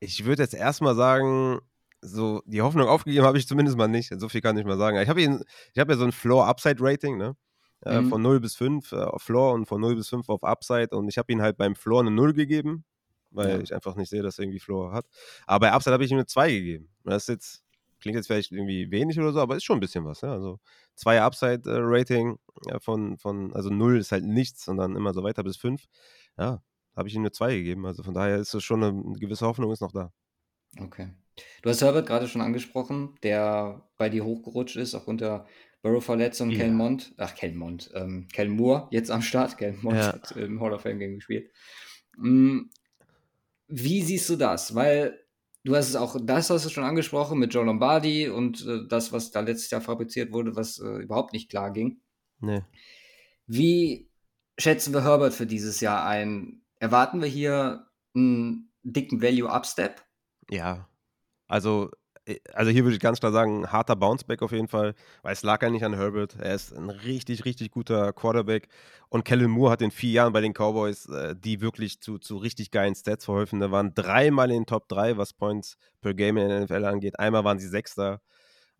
ich 0.00 0.26
würde 0.26 0.42
jetzt 0.42 0.54
erstmal 0.54 0.94
sagen, 0.94 1.60
so 2.02 2.42
die 2.44 2.60
Hoffnung 2.60 2.86
aufgegeben 2.86 3.24
habe 3.24 3.38
ich 3.38 3.48
zumindest 3.48 3.78
mal 3.78 3.88
nicht. 3.88 4.12
So 4.18 4.28
viel 4.28 4.42
kann 4.42 4.58
ich 4.58 4.66
mal 4.66 4.76
sagen. 4.76 4.98
Ich 4.98 5.08
habe 5.08 5.40
hab 5.78 5.88
ja 5.88 5.96
so 5.96 6.04
ein 6.04 6.12
Floor-Upside-Rating, 6.12 7.16
ne? 7.16 7.34
Äh, 7.82 8.02
mhm. 8.02 8.10
Von 8.10 8.20
0 8.20 8.40
bis 8.40 8.56
5 8.56 8.92
äh, 8.92 8.96
auf 8.96 9.22
Floor 9.22 9.54
und 9.54 9.64
von 9.66 9.80
0 9.80 9.96
bis 9.96 10.08
5 10.10 10.28
auf 10.28 10.44
Upside. 10.44 10.90
Und 10.90 11.08
ich 11.08 11.16
habe 11.16 11.32
ihn 11.32 11.40
halt 11.40 11.56
beim 11.56 11.74
Floor 11.74 12.00
eine 12.00 12.10
0 12.10 12.34
gegeben, 12.34 12.84
weil 13.30 13.50
ja. 13.50 13.60
ich 13.60 13.74
einfach 13.74 13.96
nicht 13.96 14.10
sehe, 14.10 14.22
dass 14.22 14.38
er 14.38 14.44
irgendwie 14.44 14.60
Floor 14.60 14.92
hat. 14.92 15.06
Aber 15.46 15.66
bei 15.66 15.72
Upside 15.72 15.94
habe 15.94 16.04
ich 16.04 16.10
ihm 16.10 16.18
eine 16.18 16.26
2 16.26 16.50
gegeben. 16.50 16.90
Das 17.04 17.24
ist 17.24 17.28
jetzt, 17.28 17.64
klingt 18.00 18.16
jetzt 18.16 18.26
vielleicht 18.26 18.52
irgendwie 18.52 18.90
wenig 18.90 19.18
oder 19.18 19.32
so, 19.32 19.40
aber 19.40 19.56
ist 19.56 19.64
schon 19.64 19.78
ein 19.78 19.80
bisschen 19.80 20.04
was. 20.04 20.20
Ja? 20.20 20.32
Also 20.32 20.58
2 20.96 21.22
Upside-Rating 21.22 22.38
äh, 22.68 22.80
von, 22.80 23.18
von, 23.18 23.54
also 23.54 23.70
0 23.70 23.98
ist 23.98 24.12
halt 24.12 24.24
nichts 24.24 24.68
und 24.68 24.76
dann 24.76 24.96
immer 24.96 25.14
so 25.14 25.22
weiter 25.22 25.42
bis 25.42 25.56
5. 25.56 25.82
Ja, 26.38 26.62
habe 26.96 27.08
ich 27.08 27.14
ihm 27.14 27.22
eine 27.22 27.32
2 27.32 27.56
gegeben. 27.56 27.86
Also 27.86 28.02
von 28.02 28.14
daher 28.14 28.38
ist 28.38 28.54
es 28.54 28.62
schon 28.62 28.82
eine, 28.82 28.98
eine 28.98 29.18
gewisse 29.18 29.46
Hoffnung 29.46 29.72
ist 29.72 29.80
noch 29.80 29.92
da. 29.92 30.12
Okay. 30.78 31.10
Du 31.62 31.70
hast 31.70 31.82
Herbert 31.82 32.06
gerade 32.06 32.28
schon 32.28 32.42
angesprochen, 32.42 33.14
der 33.22 33.88
bei 33.96 34.08
dir 34.08 34.24
hochgerutscht 34.24 34.76
ist 34.76 34.94
aufgrund 34.94 35.20
der 35.20 35.46
Burrow-Verletzung, 35.82 36.50
ja. 36.50 36.58
Kelmont, 36.58 37.14
ach 37.16 37.34
Kelmont, 37.34 37.90
ähm, 37.94 38.28
Kel 38.32 38.48
Moore 38.48 38.88
jetzt 38.90 39.10
am 39.10 39.22
Start. 39.22 39.56
Kelmont 39.56 39.96
ja. 39.96 40.12
hat 40.12 40.32
im 40.32 40.60
Hall 40.60 40.72
of 40.72 40.82
Fame 40.82 40.98
Game 40.98 41.14
gespielt. 41.14 41.50
Mm, 42.18 42.64
wie 43.70 44.02
siehst 44.02 44.28
du 44.28 44.36
das? 44.36 44.74
Weil 44.74 45.18
du 45.64 45.76
hast 45.76 45.88
es 45.88 45.96
auch, 45.96 46.16
das 46.20 46.50
hast 46.50 46.64
du 46.64 46.70
schon 46.70 46.84
angesprochen 46.84 47.38
mit 47.38 47.54
Joe 47.54 47.64
Lombardi 47.64 48.28
und 48.28 48.66
äh, 48.66 48.86
das, 48.88 49.12
was 49.12 49.30
da 49.30 49.40
letztes 49.40 49.70
Jahr 49.70 49.80
fabriziert 49.80 50.32
wurde, 50.32 50.56
was 50.56 50.78
äh, 50.78 51.02
überhaupt 51.02 51.32
nicht 51.32 51.50
klar 51.50 51.70
ging. 51.70 52.00
Nee. 52.40 52.62
Wie 53.46 54.10
schätzen 54.58 54.92
wir 54.92 55.04
Herbert 55.04 55.34
für 55.34 55.46
dieses 55.46 55.80
Jahr 55.80 56.04
ein? 56.04 56.62
Erwarten 56.78 57.20
wir 57.20 57.28
hier 57.28 57.86
einen 58.14 58.72
dicken 58.82 59.22
Value-Up-Step? 59.22 60.02
Ja, 60.50 60.88
also 61.46 61.90
also 62.52 62.70
hier 62.70 62.84
würde 62.84 62.94
ich 62.94 63.00
ganz 63.00 63.20
klar 63.20 63.32
sagen, 63.32 63.70
harter 63.70 63.96
Bounceback 63.96 64.42
auf 64.42 64.52
jeden 64.52 64.68
Fall, 64.68 64.94
weil 65.22 65.32
es 65.32 65.42
lag 65.42 65.62
ja 65.62 65.70
nicht 65.70 65.84
an 65.84 65.94
Herbert. 65.94 66.36
Er 66.36 66.54
ist 66.54 66.72
ein 66.72 66.90
richtig, 66.90 67.44
richtig 67.44 67.70
guter 67.70 68.12
Quarterback. 68.12 68.68
Und 69.08 69.24
Kellen 69.24 69.50
Moore 69.50 69.72
hat 69.72 69.82
in 69.82 69.90
vier 69.90 70.12
Jahren 70.12 70.32
bei 70.32 70.40
den 70.40 70.52
Cowboys, 70.52 71.06
äh, 71.06 71.34
die 71.36 71.60
wirklich 71.60 72.00
zu, 72.00 72.18
zu 72.18 72.36
richtig 72.36 72.70
geilen 72.70 72.94
Stats 72.94 73.24
verholfen. 73.24 73.60
Da 73.60 73.70
waren 73.70 73.94
dreimal 73.94 74.50
in 74.50 74.60
den 74.60 74.66
Top 74.66 74.88
3, 74.88 75.16
was 75.16 75.32
Points 75.32 75.76
per 76.00 76.14
Game 76.14 76.36
in 76.36 76.48
der 76.48 76.60
NFL 76.62 76.84
angeht. 76.84 77.18
Einmal 77.18 77.44
waren 77.44 77.58
sie 77.58 77.68
Sechster. 77.68 78.20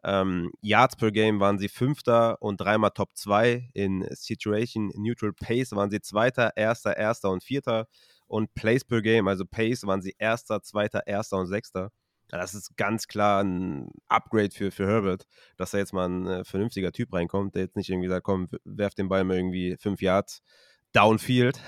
Ähm, 0.05 0.51
Yards 0.63 0.97
per 0.97 1.11
Game 1.11 1.41
waren 1.41 1.59
sie 1.59 1.69
Fünfter 1.69 2.41
und 2.41 2.61
dreimal 2.61 2.91
Top 2.91 3.11
2. 3.15 3.71
In 3.75 4.07
Situation 4.11 4.91
Neutral 4.97 5.33
Pace 5.33 5.73
waren 5.73 5.91
sie 5.91 6.01
Zweiter, 6.01 6.53
Erster, 6.57 6.97
Erster 6.97 7.31
und 7.31 7.45
Vierter. 7.45 7.87
Und 8.27 8.55
Plays 8.55 8.85
per 8.85 9.03
Game, 9.03 9.27
also 9.29 9.45
Pace, 9.45 9.85
waren 9.87 10.03
sie 10.03 10.15
Erster, 10.19 10.63
Zweiter, 10.63 11.07
Erster 11.07 11.39
und 11.39 11.47
Sechster. 11.49 11.91
Ja, 12.31 12.39
das 12.39 12.55
ist 12.55 12.77
ganz 12.77 13.09
klar 13.09 13.43
ein 13.43 13.91
Upgrade 14.09 14.51
für, 14.51 14.71
für 14.71 14.87
Herbert, 14.87 15.27
dass 15.57 15.73
da 15.73 15.79
jetzt 15.79 15.93
mal 15.93 16.09
ein 16.09 16.27
äh, 16.27 16.45
vernünftiger 16.45 16.93
Typ 16.93 17.13
reinkommt, 17.13 17.55
der 17.55 17.63
jetzt 17.63 17.77
nicht 17.77 17.91
irgendwie 17.91 18.09
sagt, 18.09 18.25
komm, 18.25 18.49
werf 18.65 18.95
den 18.95 19.09
Ball 19.09 19.25
mal 19.25 19.37
irgendwie 19.37 19.77
fünf 19.79 20.01
Yards 20.01 20.43
downfield 20.93 21.61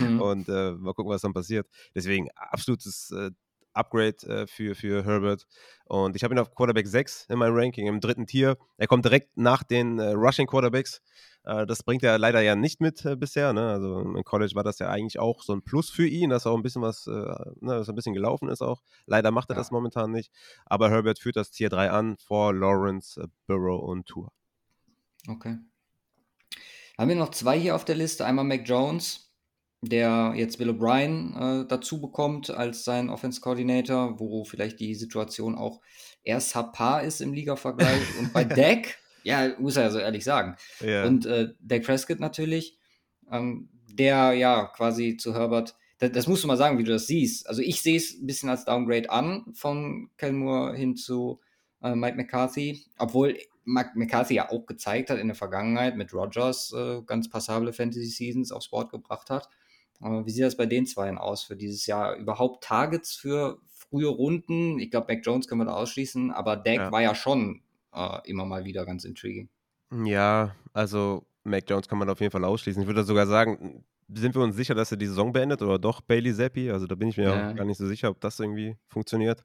mhm. 0.00 0.20
und 0.20 0.48
äh, 0.48 0.72
mal 0.72 0.94
gucken, 0.94 1.12
was 1.12 1.22
dann 1.22 1.32
passiert. 1.32 1.68
Deswegen 1.94 2.28
absolutes 2.34 3.10
äh, 3.12 3.30
Upgrade 3.72 4.16
äh, 4.26 4.46
für, 4.46 4.74
für 4.74 5.04
Herbert. 5.04 5.46
Und 5.84 6.16
ich 6.16 6.24
habe 6.24 6.34
ihn 6.34 6.38
auf 6.38 6.54
Quarterback 6.54 6.86
6 6.86 7.26
in 7.28 7.38
meinem 7.38 7.54
Ranking, 7.54 7.86
im 7.86 8.00
dritten 8.00 8.26
Tier. 8.26 8.56
Er 8.76 8.86
kommt 8.86 9.04
direkt 9.04 9.36
nach 9.36 9.62
den 9.62 9.98
äh, 9.98 10.10
Rushing 10.10 10.46
Quarterbacks. 10.46 11.00
Äh, 11.44 11.66
das 11.66 11.82
bringt 11.82 12.02
er 12.02 12.18
leider 12.18 12.40
ja 12.40 12.54
nicht 12.54 12.80
mit 12.80 13.04
äh, 13.04 13.16
bisher. 13.16 13.52
Ne? 13.52 13.70
Also 13.70 14.00
im 14.00 14.22
College 14.24 14.54
war 14.54 14.64
das 14.64 14.78
ja 14.78 14.88
eigentlich 14.88 15.18
auch 15.18 15.42
so 15.42 15.54
ein 15.54 15.62
Plus 15.62 15.90
für 15.90 16.06
ihn, 16.06 16.30
dass 16.30 16.46
auch 16.46 16.56
ein 16.56 16.62
bisschen 16.62 16.82
was, 16.82 17.06
äh, 17.06 17.10
ne, 17.10 17.74
dass 17.74 17.88
ein 17.88 17.94
bisschen 17.94 18.14
gelaufen 18.14 18.48
ist 18.48 18.62
auch. 18.62 18.82
Leider 19.06 19.30
macht 19.30 19.50
er 19.50 19.56
ja. 19.56 19.60
das 19.60 19.70
momentan 19.70 20.10
nicht. 20.10 20.30
Aber 20.66 20.90
Herbert 20.90 21.18
führt 21.18 21.36
das 21.36 21.50
Tier 21.50 21.70
3 21.70 21.90
an 21.90 22.16
vor 22.18 22.52
Lawrence, 22.52 23.20
äh, 23.20 23.26
Burrow 23.46 23.82
und 23.82 24.06
Tour. 24.06 24.32
Okay. 25.26 25.58
Haben 26.98 27.08
wir 27.08 27.16
noch 27.16 27.30
zwei 27.30 27.58
hier 27.58 27.76
auf 27.76 27.84
der 27.84 27.94
Liste. 27.94 28.26
Einmal 28.26 28.44
Mac 28.44 28.68
Jones 28.68 29.27
der 29.80 30.32
jetzt 30.36 30.58
Bill 30.58 30.70
O'Brien 30.70 31.62
äh, 31.62 31.66
dazu 31.68 32.00
bekommt 32.00 32.50
als 32.50 32.84
sein 32.84 33.10
Offense 33.10 33.40
Coordinator, 33.40 34.18
wo 34.18 34.44
vielleicht 34.44 34.80
die 34.80 34.94
Situation 34.94 35.54
auch 35.54 35.80
eher 36.24 36.40
subpar 36.40 37.04
ist 37.04 37.20
im 37.20 37.32
Liga-Vergleich. 37.32 38.02
Und 38.18 38.32
bei 38.32 38.44
Dak, 38.44 38.98
ja, 39.22 39.52
muss 39.58 39.76
er 39.76 39.84
ja 39.84 39.90
so 39.90 39.98
ehrlich 39.98 40.24
sagen. 40.24 40.56
Yeah. 40.82 41.06
Und 41.06 41.26
äh, 41.26 41.50
Dak 41.60 41.84
Prescott 41.84 42.18
natürlich, 42.18 42.76
ähm, 43.30 43.68
der 43.88 44.32
ja 44.32 44.66
quasi 44.66 45.16
zu 45.16 45.34
Herbert, 45.34 45.76
das, 45.98 46.12
das, 46.12 46.26
musst 46.26 46.44
du 46.44 46.48
mal 46.48 46.56
sagen, 46.56 46.78
wie 46.78 46.84
du 46.84 46.92
das 46.92 47.06
siehst. 47.06 47.48
Also 47.48 47.62
ich 47.62 47.82
sehe 47.82 47.96
es 47.96 48.14
ein 48.14 48.26
bisschen 48.26 48.48
als 48.48 48.64
Downgrade 48.64 49.10
an 49.10 49.44
von 49.54 50.10
Kelmore 50.16 50.76
hin 50.76 50.96
zu 50.96 51.40
äh, 51.82 51.94
Mike 51.94 52.16
McCarthy, 52.16 52.84
obwohl 52.98 53.36
Mike 53.64 53.90
McCarthy 53.94 54.34
ja 54.34 54.50
auch 54.50 54.66
gezeigt 54.66 55.10
hat 55.10 55.18
in 55.18 55.28
der 55.28 55.36
Vergangenheit 55.36 55.96
mit 55.96 56.12
Rogers 56.14 56.72
äh, 56.72 57.02
ganz 57.02 57.28
passable 57.28 57.72
Fantasy 57.72 58.06
Seasons 58.06 58.50
aufs 58.50 58.70
Board 58.70 58.90
gebracht 58.90 59.30
hat. 59.30 59.48
Aber 60.00 60.26
wie 60.26 60.30
sieht 60.30 60.44
das 60.44 60.56
bei 60.56 60.66
den 60.66 60.86
Zweien 60.86 61.18
aus 61.18 61.42
für 61.42 61.56
dieses 61.56 61.86
Jahr? 61.86 62.16
Überhaupt 62.16 62.64
Targets 62.64 63.14
für 63.14 63.58
frühe 63.68 64.08
Runden? 64.08 64.78
Ich 64.78 64.90
glaube, 64.90 65.12
Mac 65.12 65.24
Jones 65.24 65.48
können 65.48 65.60
wir 65.60 65.66
da 65.66 65.74
ausschließen, 65.74 66.30
aber 66.30 66.56
Dak 66.56 66.76
ja. 66.76 66.92
war 66.92 67.02
ja 67.02 67.14
schon 67.14 67.62
äh, 67.92 68.18
immer 68.24 68.44
mal 68.44 68.64
wieder 68.64 68.86
ganz 68.86 69.04
intriguing. 69.04 69.48
Ja, 70.04 70.54
also 70.72 71.26
Mac 71.44 71.64
Jones 71.68 71.88
kann 71.88 71.98
man 71.98 72.08
auf 72.10 72.20
jeden 72.20 72.30
Fall 72.30 72.44
ausschließen. 72.44 72.82
Ich 72.82 72.86
würde 72.86 73.04
sogar 73.04 73.26
sagen, 73.26 73.84
sind 74.12 74.34
wir 74.34 74.42
uns 74.42 74.56
sicher, 74.56 74.74
dass 74.74 74.90
er 74.90 74.96
die 74.96 75.06
Saison 75.06 75.32
beendet 75.32 75.62
oder 75.62 75.78
doch 75.78 76.00
Bailey 76.00 76.34
Zappi? 76.34 76.70
Also 76.70 76.86
da 76.86 76.94
bin 76.94 77.08
ich 77.08 77.16
mir 77.16 77.24
ja. 77.24 77.50
auch 77.50 77.54
gar 77.54 77.64
nicht 77.64 77.78
so 77.78 77.86
sicher, 77.86 78.10
ob 78.10 78.20
das 78.20 78.38
irgendwie 78.38 78.76
funktioniert. 78.86 79.44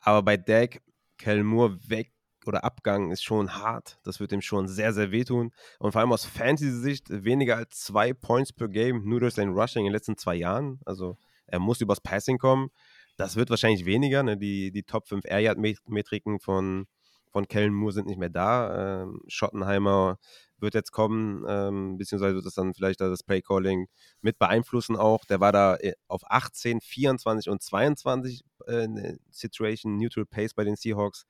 Aber 0.00 0.22
bei 0.22 0.36
Dak, 0.36 0.82
Kel 1.16 1.44
Moore 1.44 1.78
weg 1.88 2.12
oder 2.46 2.64
Abgang 2.64 3.10
ist 3.10 3.22
schon 3.22 3.54
hart. 3.56 3.98
Das 4.02 4.20
wird 4.20 4.32
ihm 4.32 4.40
schon 4.40 4.68
sehr, 4.68 4.92
sehr 4.92 5.10
wehtun. 5.10 5.52
Und 5.78 5.92
vor 5.92 6.00
allem 6.00 6.12
aus 6.12 6.24
Fantasy-Sicht 6.24 7.06
weniger 7.10 7.56
als 7.56 7.80
zwei 7.80 8.12
Points 8.12 8.52
per 8.52 8.68
Game, 8.68 9.04
nur 9.04 9.20
durch 9.20 9.34
sein 9.34 9.50
Rushing 9.50 9.82
in 9.82 9.86
den 9.86 9.94
letzten 9.94 10.16
zwei 10.16 10.34
Jahren. 10.34 10.80
Also 10.84 11.16
er 11.46 11.58
muss 11.58 11.80
übers 11.80 12.00
Passing 12.00 12.38
kommen. 12.38 12.70
Das 13.16 13.36
wird 13.36 13.50
wahrscheinlich 13.50 13.84
weniger. 13.84 14.22
Ne? 14.22 14.36
Die, 14.36 14.72
die 14.72 14.82
Top 14.84 15.06
5 15.06 15.24
Air 15.26 15.40
Yard 15.40 15.58
Metriken 15.58 16.40
von, 16.40 16.86
von 17.30 17.46
Kellen 17.46 17.74
Moore 17.74 17.92
sind 17.92 18.06
nicht 18.06 18.18
mehr 18.18 18.30
da. 18.30 19.02
Ähm, 19.02 19.20
Schottenheimer 19.28 20.18
wird 20.62 20.74
jetzt 20.74 20.92
kommen, 20.92 21.44
ähm, 21.48 21.98
beziehungsweise 21.98 22.36
wird 22.36 22.46
das 22.46 22.54
dann 22.54 22.72
vielleicht 22.72 23.00
das 23.00 23.24
Play-Calling 23.24 23.88
mit 24.22 24.38
beeinflussen 24.38 24.96
auch. 24.96 25.24
Der 25.24 25.40
war 25.40 25.52
da 25.52 25.76
äh, 25.76 25.92
auf 26.06 26.22
18, 26.24 26.80
24 26.80 27.50
und 27.50 27.60
22 27.60 28.44
äh, 28.66 28.88
Situation 29.30 29.98
Neutral 29.98 30.24
Pace 30.24 30.54
bei 30.54 30.64
den 30.64 30.76
Seahawks. 30.76 31.26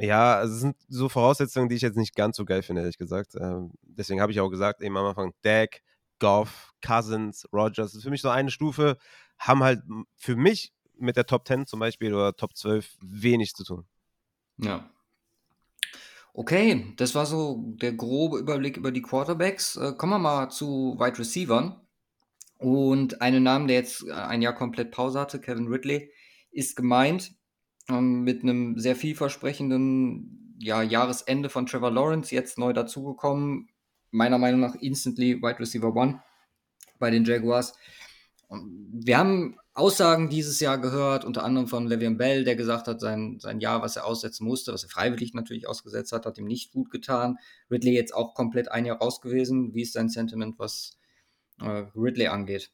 Ja, 0.00 0.36
also 0.36 0.54
es 0.54 0.60
sind 0.60 0.76
so 0.88 1.08
Voraussetzungen, 1.10 1.68
die 1.68 1.74
ich 1.74 1.82
jetzt 1.82 1.96
nicht 1.96 2.16
ganz 2.16 2.36
so 2.36 2.46
geil 2.46 2.62
finde, 2.62 2.80
ehrlich 2.80 2.96
gesagt. 2.96 3.34
Ähm, 3.34 3.72
deswegen 3.82 4.20
habe 4.20 4.32
ich 4.32 4.40
auch 4.40 4.48
gesagt, 4.48 4.80
eben 4.80 4.96
am 4.96 5.04
Anfang, 5.04 5.34
Dak, 5.42 5.82
Goff, 6.18 6.72
Cousins, 6.84 7.46
Rogers, 7.52 7.92
das 7.92 7.94
ist 7.96 8.02
für 8.04 8.10
mich 8.10 8.22
so 8.22 8.30
eine 8.30 8.50
Stufe, 8.50 8.96
haben 9.38 9.62
halt 9.62 9.82
für 10.16 10.36
mich 10.36 10.72
mit 10.98 11.16
der 11.16 11.26
Top 11.26 11.46
10 11.46 11.66
zum 11.66 11.80
Beispiel 11.80 12.14
oder 12.14 12.34
Top 12.34 12.56
12 12.56 12.96
wenig 13.02 13.54
zu 13.54 13.64
tun. 13.64 13.86
Ja. 14.56 14.90
Okay, 16.32 16.94
das 16.96 17.14
war 17.14 17.26
so 17.26 17.74
der 17.82 17.92
grobe 17.92 18.38
Überblick 18.38 18.76
über 18.76 18.92
die 18.92 19.02
Quarterbacks. 19.02 19.76
Äh, 19.76 19.92
kommen 19.96 20.12
wir 20.12 20.18
mal 20.18 20.48
zu 20.50 20.96
Wide 20.98 21.18
Receivern. 21.18 21.80
Und 22.56 23.20
einen 23.20 23.42
Namen, 23.42 23.68
der 23.68 23.76
jetzt 23.76 24.06
äh, 24.06 24.12
ein 24.12 24.40
Jahr 24.42 24.54
komplett 24.54 24.92
Pause 24.92 25.20
hatte, 25.20 25.40
Kevin 25.40 25.68
Ridley, 25.68 26.12
ist 26.52 26.76
gemeint 26.76 27.32
ähm, 27.88 28.22
mit 28.22 28.42
einem 28.42 28.78
sehr 28.78 28.96
vielversprechenden 28.96 30.56
ja, 30.58 30.82
Jahresende 30.82 31.48
von 31.48 31.66
Trevor 31.66 31.90
Lawrence, 31.90 32.34
jetzt 32.34 32.58
neu 32.58 32.72
dazugekommen. 32.72 33.68
Meiner 34.10 34.38
Meinung 34.38 34.60
nach 34.60 34.74
instantly 34.74 35.40
Wide 35.40 35.60
Receiver 35.60 35.94
One 35.94 36.22
bei 36.98 37.10
den 37.10 37.24
Jaguars. 37.24 37.74
Und 38.48 38.90
wir 38.92 39.16
haben 39.16 39.56
Aussagen 39.74 40.28
dieses 40.28 40.58
Jahr 40.60 40.78
gehört, 40.78 41.24
unter 41.24 41.44
anderem 41.44 41.68
von 41.68 41.88
Le'Veon 41.88 42.16
Bell, 42.16 42.44
der 42.44 42.56
gesagt 42.56 42.88
hat, 42.88 43.00
sein, 43.00 43.38
sein 43.40 43.60
Jahr, 43.60 43.80
was 43.82 43.96
er 43.96 44.04
aussetzen 44.04 44.44
musste, 44.44 44.72
was 44.72 44.82
er 44.82 44.90
freiwillig 44.90 45.32
natürlich 45.32 45.68
ausgesetzt 45.68 46.12
hat, 46.12 46.26
hat 46.26 46.36
ihm 46.38 46.46
nicht 46.46 46.72
gut 46.72 46.90
getan. 46.90 47.38
Ridley 47.70 47.94
jetzt 47.94 48.12
auch 48.12 48.34
komplett 48.34 48.70
ein 48.70 48.84
Jahr 48.84 48.98
raus 48.98 49.20
gewesen. 49.20 49.72
Wie 49.74 49.82
ist 49.82 49.92
sein 49.92 50.08
Sentiment, 50.08 50.58
was 50.58 50.98
äh, 51.60 51.84
Ridley 51.94 52.26
angeht? 52.26 52.72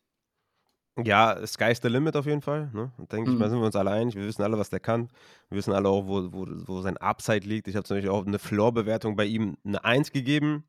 Ja, 1.05 1.47
Sky's 1.47 1.81
the 1.83 1.89
limit 1.89 2.17
auf 2.17 2.27
jeden 2.27 2.41
Fall. 2.41 2.71
Ne? 2.73 2.91
Denke 3.13 3.31
ich 3.31 3.39
mal, 3.39 3.47
mhm. 3.47 3.51
sind 3.51 3.59
wir 3.61 3.67
uns 3.67 3.77
alle 3.77 3.91
einig. 3.91 4.15
Wir 4.15 4.25
wissen 4.25 4.43
alle, 4.43 4.59
was 4.59 4.71
der 4.71 4.81
kann. 4.81 5.11
Wir 5.51 5.59
wissen 5.59 5.73
alle 5.73 5.89
auch, 5.89 6.07
wo, 6.07 6.33
wo, 6.33 6.47
wo 6.67 6.81
sein 6.81 6.97
Upside 6.97 7.47
liegt. 7.47 7.69
Ich 7.69 7.77
habe 7.77 7.85
zum 7.85 7.97
Beispiel 7.97 8.11
auch 8.11 8.27
eine 8.27 8.39
Floor-Bewertung 8.39 9.15
bei 9.15 9.27
ihm 9.27 9.59
eine 9.65 9.85
1 9.85 10.13
gegeben, 10.13 10.65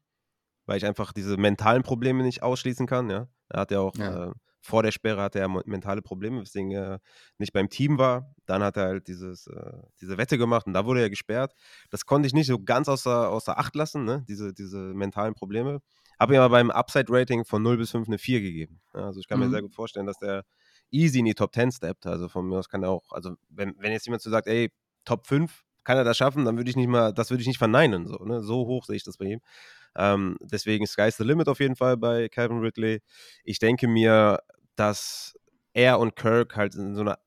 weil 0.65 0.77
ich 0.77 0.85
einfach 0.85 1.13
diese 1.13 1.37
mentalen 1.37 1.83
Probleme 1.83 2.23
nicht 2.23 2.43
ausschließen 2.43 2.87
kann. 2.87 3.09
Ja? 3.09 3.27
Er 3.47 3.61
hat 3.61 3.71
ja 3.71 3.79
auch 3.79 3.95
ja. 3.95 4.27
Äh, 4.27 4.31
vor 4.67 4.83
der 4.83 4.91
Sperre 4.91 5.21
hatte 5.21 5.39
er 5.39 5.47
mentale 5.47 6.01
Probleme, 6.01 6.41
weswegen 6.41 6.71
er 6.71 6.99
nicht 7.37 7.53
beim 7.53 7.69
Team 7.69 7.97
war. 7.97 8.35
Dann 8.45 8.61
hat 8.61 8.75
er 8.75 8.87
halt 8.87 9.07
dieses, 9.07 9.47
äh, 9.47 9.71
diese 10.01 10.17
Wette 10.17 10.37
gemacht 10.37 10.67
und 10.67 10.73
da 10.73 10.85
wurde 10.85 11.01
er 11.01 11.09
gesperrt. 11.09 11.53
Das 11.89 12.05
konnte 12.05 12.27
ich 12.27 12.33
nicht 12.33 12.47
so 12.47 12.59
ganz 12.59 12.89
außer, 12.89 13.29
außer 13.29 13.57
Acht 13.57 13.75
lassen, 13.75 14.03
ne? 14.03 14.25
diese, 14.27 14.53
diese 14.53 14.77
mentalen 14.77 15.35
Probleme. 15.35 15.79
Habe 16.19 16.35
ihm 16.35 16.39
aber 16.39 16.51
beim 16.51 16.71
Upside-Rating 16.71 17.45
von 17.45 17.61
0 17.61 17.77
bis 17.77 17.91
5 17.91 18.07
eine 18.07 18.17
4 18.17 18.41
gegeben. 18.41 18.81
also 18.93 19.19
ich 19.19 19.27
kann 19.27 19.39
mhm. 19.39 19.45
mir 19.45 19.51
sehr 19.51 19.61
gut 19.61 19.73
vorstellen, 19.73 20.07
dass 20.07 20.17
der 20.17 20.43
easy 20.91 21.19
in 21.19 21.25
die 21.25 21.33
Top 21.33 21.53
10 21.53 21.71
steppt. 21.71 22.05
Also 22.05 22.27
von 22.27 22.47
mir 22.47 22.57
aus 22.57 22.69
kann 22.69 22.83
er 22.83 22.89
auch, 22.89 23.11
also 23.11 23.35
wenn, 23.49 23.75
wenn 23.79 23.91
jetzt 23.91 24.05
jemand 24.05 24.21
so 24.21 24.29
sagt, 24.29 24.47
ey, 24.47 24.71
Top 25.05 25.27
5, 25.27 25.63
kann 25.83 25.97
er 25.97 26.03
das 26.03 26.17
schaffen, 26.17 26.43
dann 26.43 26.57
würde 26.57 26.69
ich 26.69 26.75
nicht 26.75 26.89
mal, 26.89 27.13
das 27.13 27.29
würde 27.29 27.41
ich 27.41 27.47
nicht 27.47 27.59
verneinen. 27.59 28.07
So, 28.07 28.17
ne? 28.25 28.41
so 28.41 28.67
hoch 28.67 28.83
sehe 28.83 28.97
ich 28.97 29.05
das 29.05 29.15
bei 29.15 29.25
ihm. 29.25 29.41
Ähm, 29.95 30.37
deswegen 30.41 30.85
Sky's 30.85 31.15
the 31.15 31.23
Limit 31.23 31.47
auf 31.47 31.61
jeden 31.61 31.77
Fall 31.77 31.95
bei 31.95 32.27
Calvin 32.27 32.59
Ridley. 32.59 33.01
Ich 33.45 33.59
denke 33.59 33.87
mir, 33.87 34.39
dass 34.75 35.33
er 35.73 35.99
und 35.99 36.17
Kirk 36.17 36.57
halt 36.57 36.75
in 36.75 36.93
so 36.93 37.01
einer 37.01 37.17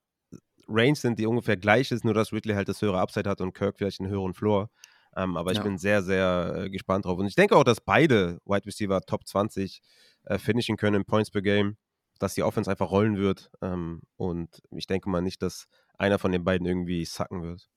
Range 0.69 0.95
sind, 0.95 1.19
die 1.19 1.27
ungefähr 1.27 1.57
gleich 1.57 1.91
ist, 1.91 2.05
nur 2.05 2.13
dass 2.13 2.35
Ridley 2.35 2.55
halt 2.55 2.69
das 2.69 2.83
höhere 2.83 3.01
Upside 3.01 3.29
hat 3.29 3.41
und 3.41 3.55
Kirk 3.55 3.79
vielleicht 3.79 4.01
einen 4.01 4.11
höheren 4.11 4.35
Floor. 4.35 4.69
Ähm, 5.17 5.37
aber 5.37 5.51
ich 5.51 5.59
ja. 5.59 5.65
bin 5.65 5.79
sehr, 5.79 6.03
sehr 6.03 6.55
äh, 6.57 6.71
gespannt 6.71 7.05
drauf. 7.05 7.19
Und 7.19 7.27
ich 7.27 7.35
denke 7.35 7.57
auch, 7.57 7.65
dass 7.65 7.81
beide 7.81 8.41
Wide 8.45 8.67
Receiver 8.67 9.01
Top 9.03 9.27
20 9.27 9.83
äh, 10.25 10.39
finishen 10.39 10.77
können 10.77 10.97
in 10.97 11.05
Points 11.05 11.31
per 11.31 11.43
Game, 11.43 11.77
dass 12.19 12.35
die 12.35 12.43
Offense 12.43 12.71
einfach 12.71 12.91
rollen 12.91 13.17
wird. 13.17 13.51
Ähm, 13.61 14.03
und 14.17 14.63
ich 14.71 14.87
denke 14.87 15.11
mal 15.11 15.23
nicht, 15.23 15.43
dass 15.43 15.67
einer 15.99 16.19
von 16.19 16.33
den 16.33 16.45
beiden 16.45 16.67
irgendwie 16.67 17.05
sacken 17.05 17.43
wird. 17.43 17.69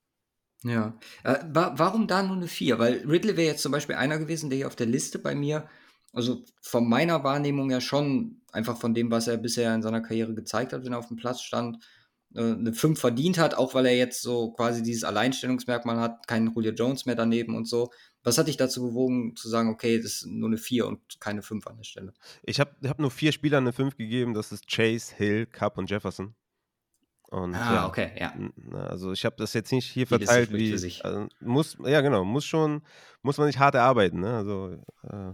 Ja. 0.63 0.97
Äh, 1.23 1.39
wa 1.49 1.73
warum 1.75 2.07
da 2.07 2.23
nur 2.23 2.37
eine 2.37 2.47
4? 2.47 2.79
Weil 2.79 3.05
Ridley 3.07 3.35
wäre 3.35 3.47
jetzt 3.47 3.61
zum 3.61 3.71
Beispiel 3.71 3.95
einer 3.95 4.17
gewesen, 4.17 4.49
der 4.49 4.57
hier 4.57 4.67
auf 4.67 4.75
der 4.75 4.87
Liste 4.87 5.19
bei 5.19 5.35
mir, 5.35 5.67
also 6.13 6.43
von 6.61 6.87
meiner 6.87 7.23
Wahrnehmung 7.23 7.69
ja 7.69 7.81
schon, 7.81 8.41
einfach 8.51 8.77
von 8.77 8.93
dem, 8.93 9.11
was 9.11 9.27
er 9.27 9.37
bisher 9.37 9.73
in 9.73 9.81
seiner 9.81 10.01
Karriere 10.01 10.33
gezeigt 10.33 10.71
hat, 10.71 10.85
wenn 10.85 10.93
er 10.93 10.99
auf 10.99 11.07
dem 11.07 11.17
Platz 11.17 11.41
stand, 11.41 11.83
eine 12.35 12.73
5 12.73 12.99
verdient 12.99 13.37
hat, 13.37 13.55
auch 13.55 13.73
weil 13.73 13.85
er 13.85 13.95
jetzt 13.95 14.21
so 14.21 14.51
quasi 14.53 14.81
dieses 14.81 15.03
Alleinstellungsmerkmal 15.03 15.99
hat, 15.99 16.27
keinen 16.27 16.51
Julio 16.53 16.71
Jones 16.71 17.05
mehr 17.05 17.15
daneben 17.15 17.55
und 17.55 17.67
so. 17.67 17.91
Was 18.23 18.37
hat 18.37 18.47
dich 18.47 18.57
dazu 18.57 18.81
bewogen, 18.81 19.35
zu 19.35 19.49
sagen, 19.49 19.69
okay, 19.69 19.97
das 19.97 20.13
ist 20.13 20.27
nur 20.27 20.49
eine 20.49 20.57
4 20.57 20.87
und 20.87 21.19
keine 21.19 21.41
5 21.41 21.67
an 21.67 21.77
der 21.77 21.83
Stelle? 21.83 22.13
Ich 22.43 22.59
habe 22.59 22.71
hab 22.87 22.99
nur 22.99 23.11
vier 23.11 23.31
Spielern 23.31 23.65
eine 23.65 23.73
5 23.73 23.97
gegeben. 23.97 24.33
Das 24.33 24.51
ist 24.51 24.67
Chase, 24.67 25.13
Hill, 25.15 25.45
Cup 25.45 25.77
und 25.77 25.89
Jefferson. 25.89 26.33
Und, 27.33 27.55
ah, 27.55 27.73
ja, 27.73 27.87
okay, 27.87 28.11
ja. 28.15 28.31
Also 28.77 29.11
ich 29.11 29.25
habe 29.25 29.35
das 29.37 29.53
jetzt 29.53 29.71
nicht 29.71 29.89
hier 29.89 30.05
verteilt, 30.05 30.53
wie 30.53 30.71
also 31.01 31.27
muss, 31.39 31.75
ja 31.83 32.01
genau, 32.01 32.23
muss 32.23 32.45
schon, 32.45 32.83
muss 33.23 33.39
man 33.39 33.47
nicht 33.47 33.57
hart 33.57 33.73
erarbeiten. 33.73 34.19
Ne? 34.19 34.35
Also 34.35 34.77
äh, 35.01 35.33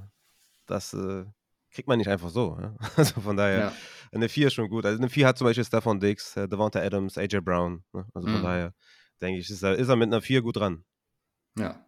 das 0.65 0.93
äh, 0.93 1.25
kriegt 1.71 1.87
man 1.87 1.97
nicht 1.97 2.09
einfach 2.09 2.29
so. 2.29 2.57
Ja? 2.59 2.75
Also 2.97 3.21
von 3.21 3.37
daher, 3.37 3.59
ja. 3.59 3.73
eine 4.11 4.29
4 4.29 4.47
ist 4.47 4.53
schon 4.53 4.69
gut. 4.69 4.85
Also 4.85 4.97
eine 4.97 5.09
4 5.09 5.27
hat 5.27 5.37
zum 5.37 5.45
Beispiel 5.45 5.65
Stefan 5.65 5.99
Diggs, 5.99 6.35
äh, 6.37 6.47
Devonta 6.47 6.79
Adams, 6.79 7.17
AJ 7.17 7.41
Brown. 7.41 7.83
Ne? 7.93 8.05
Also 8.13 8.27
von 8.27 8.39
mhm. 8.39 8.43
daher 8.43 8.73
denke 9.21 9.39
ich, 9.39 9.49
ist 9.49 9.63
er, 9.63 9.75
ist 9.75 9.89
er 9.89 9.95
mit 9.95 10.07
einer 10.07 10.21
4 10.21 10.41
gut 10.41 10.57
dran. 10.57 10.83
Ja. 11.57 11.85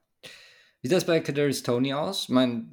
Wie 0.82 0.88
sieht 0.88 0.98
das 0.98 1.06
bei 1.06 1.20
Kadarius 1.20 1.64
Tony 1.64 1.94
aus? 1.94 2.24
Ich 2.24 2.30
meine, 2.30 2.68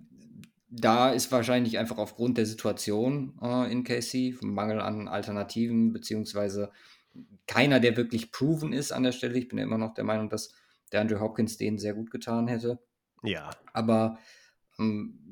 da 0.70 1.10
ist 1.10 1.32
wahrscheinlich 1.32 1.78
einfach 1.78 1.98
aufgrund 1.98 2.38
der 2.38 2.46
Situation 2.46 3.38
äh, 3.42 3.70
in 3.70 3.84
KC, 3.84 4.42
Mangel 4.42 4.80
an 4.80 5.08
Alternativen, 5.08 5.92
beziehungsweise 5.92 6.70
keiner, 7.46 7.80
der 7.80 7.96
wirklich 7.96 8.30
proven 8.32 8.72
ist 8.72 8.92
an 8.92 9.02
der 9.02 9.12
Stelle. 9.12 9.38
Ich 9.38 9.48
bin 9.48 9.58
ja 9.58 9.64
immer 9.64 9.78
noch 9.78 9.94
der 9.94 10.04
Meinung, 10.04 10.28
dass 10.28 10.52
der 10.92 11.00
Andrew 11.00 11.20
Hopkins 11.20 11.56
den 11.56 11.78
sehr 11.78 11.94
gut 11.94 12.10
getan 12.10 12.48
hätte. 12.48 12.78
Ja. 13.22 13.50
Aber 13.72 14.18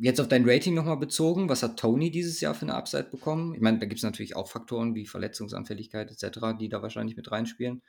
jetzt 0.00 0.20
auf 0.20 0.28
dein 0.28 0.48
Rating 0.48 0.74
nochmal 0.74 0.96
bezogen, 0.96 1.48
was 1.48 1.62
hat 1.62 1.78
Tony 1.78 2.10
dieses 2.10 2.40
Jahr 2.40 2.54
für 2.54 2.62
eine 2.62 2.74
Upside 2.74 3.04
bekommen? 3.10 3.54
Ich 3.54 3.60
meine, 3.60 3.78
da 3.78 3.86
gibt 3.86 3.98
es 3.98 4.02
natürlich 4.02 4.34
auch 4.34 4.48
Faktoren 4.48 4.94
wie 4.94 5.06
Verletzungsanfälligkeit 5.06 6.10
etc., 6.10 6.58
die 6.58 6.68
da 6.68 6.82
wahrscheinlich 6.82 7.16
mit 7.16 7.30
reinspielen. 7.30 7.82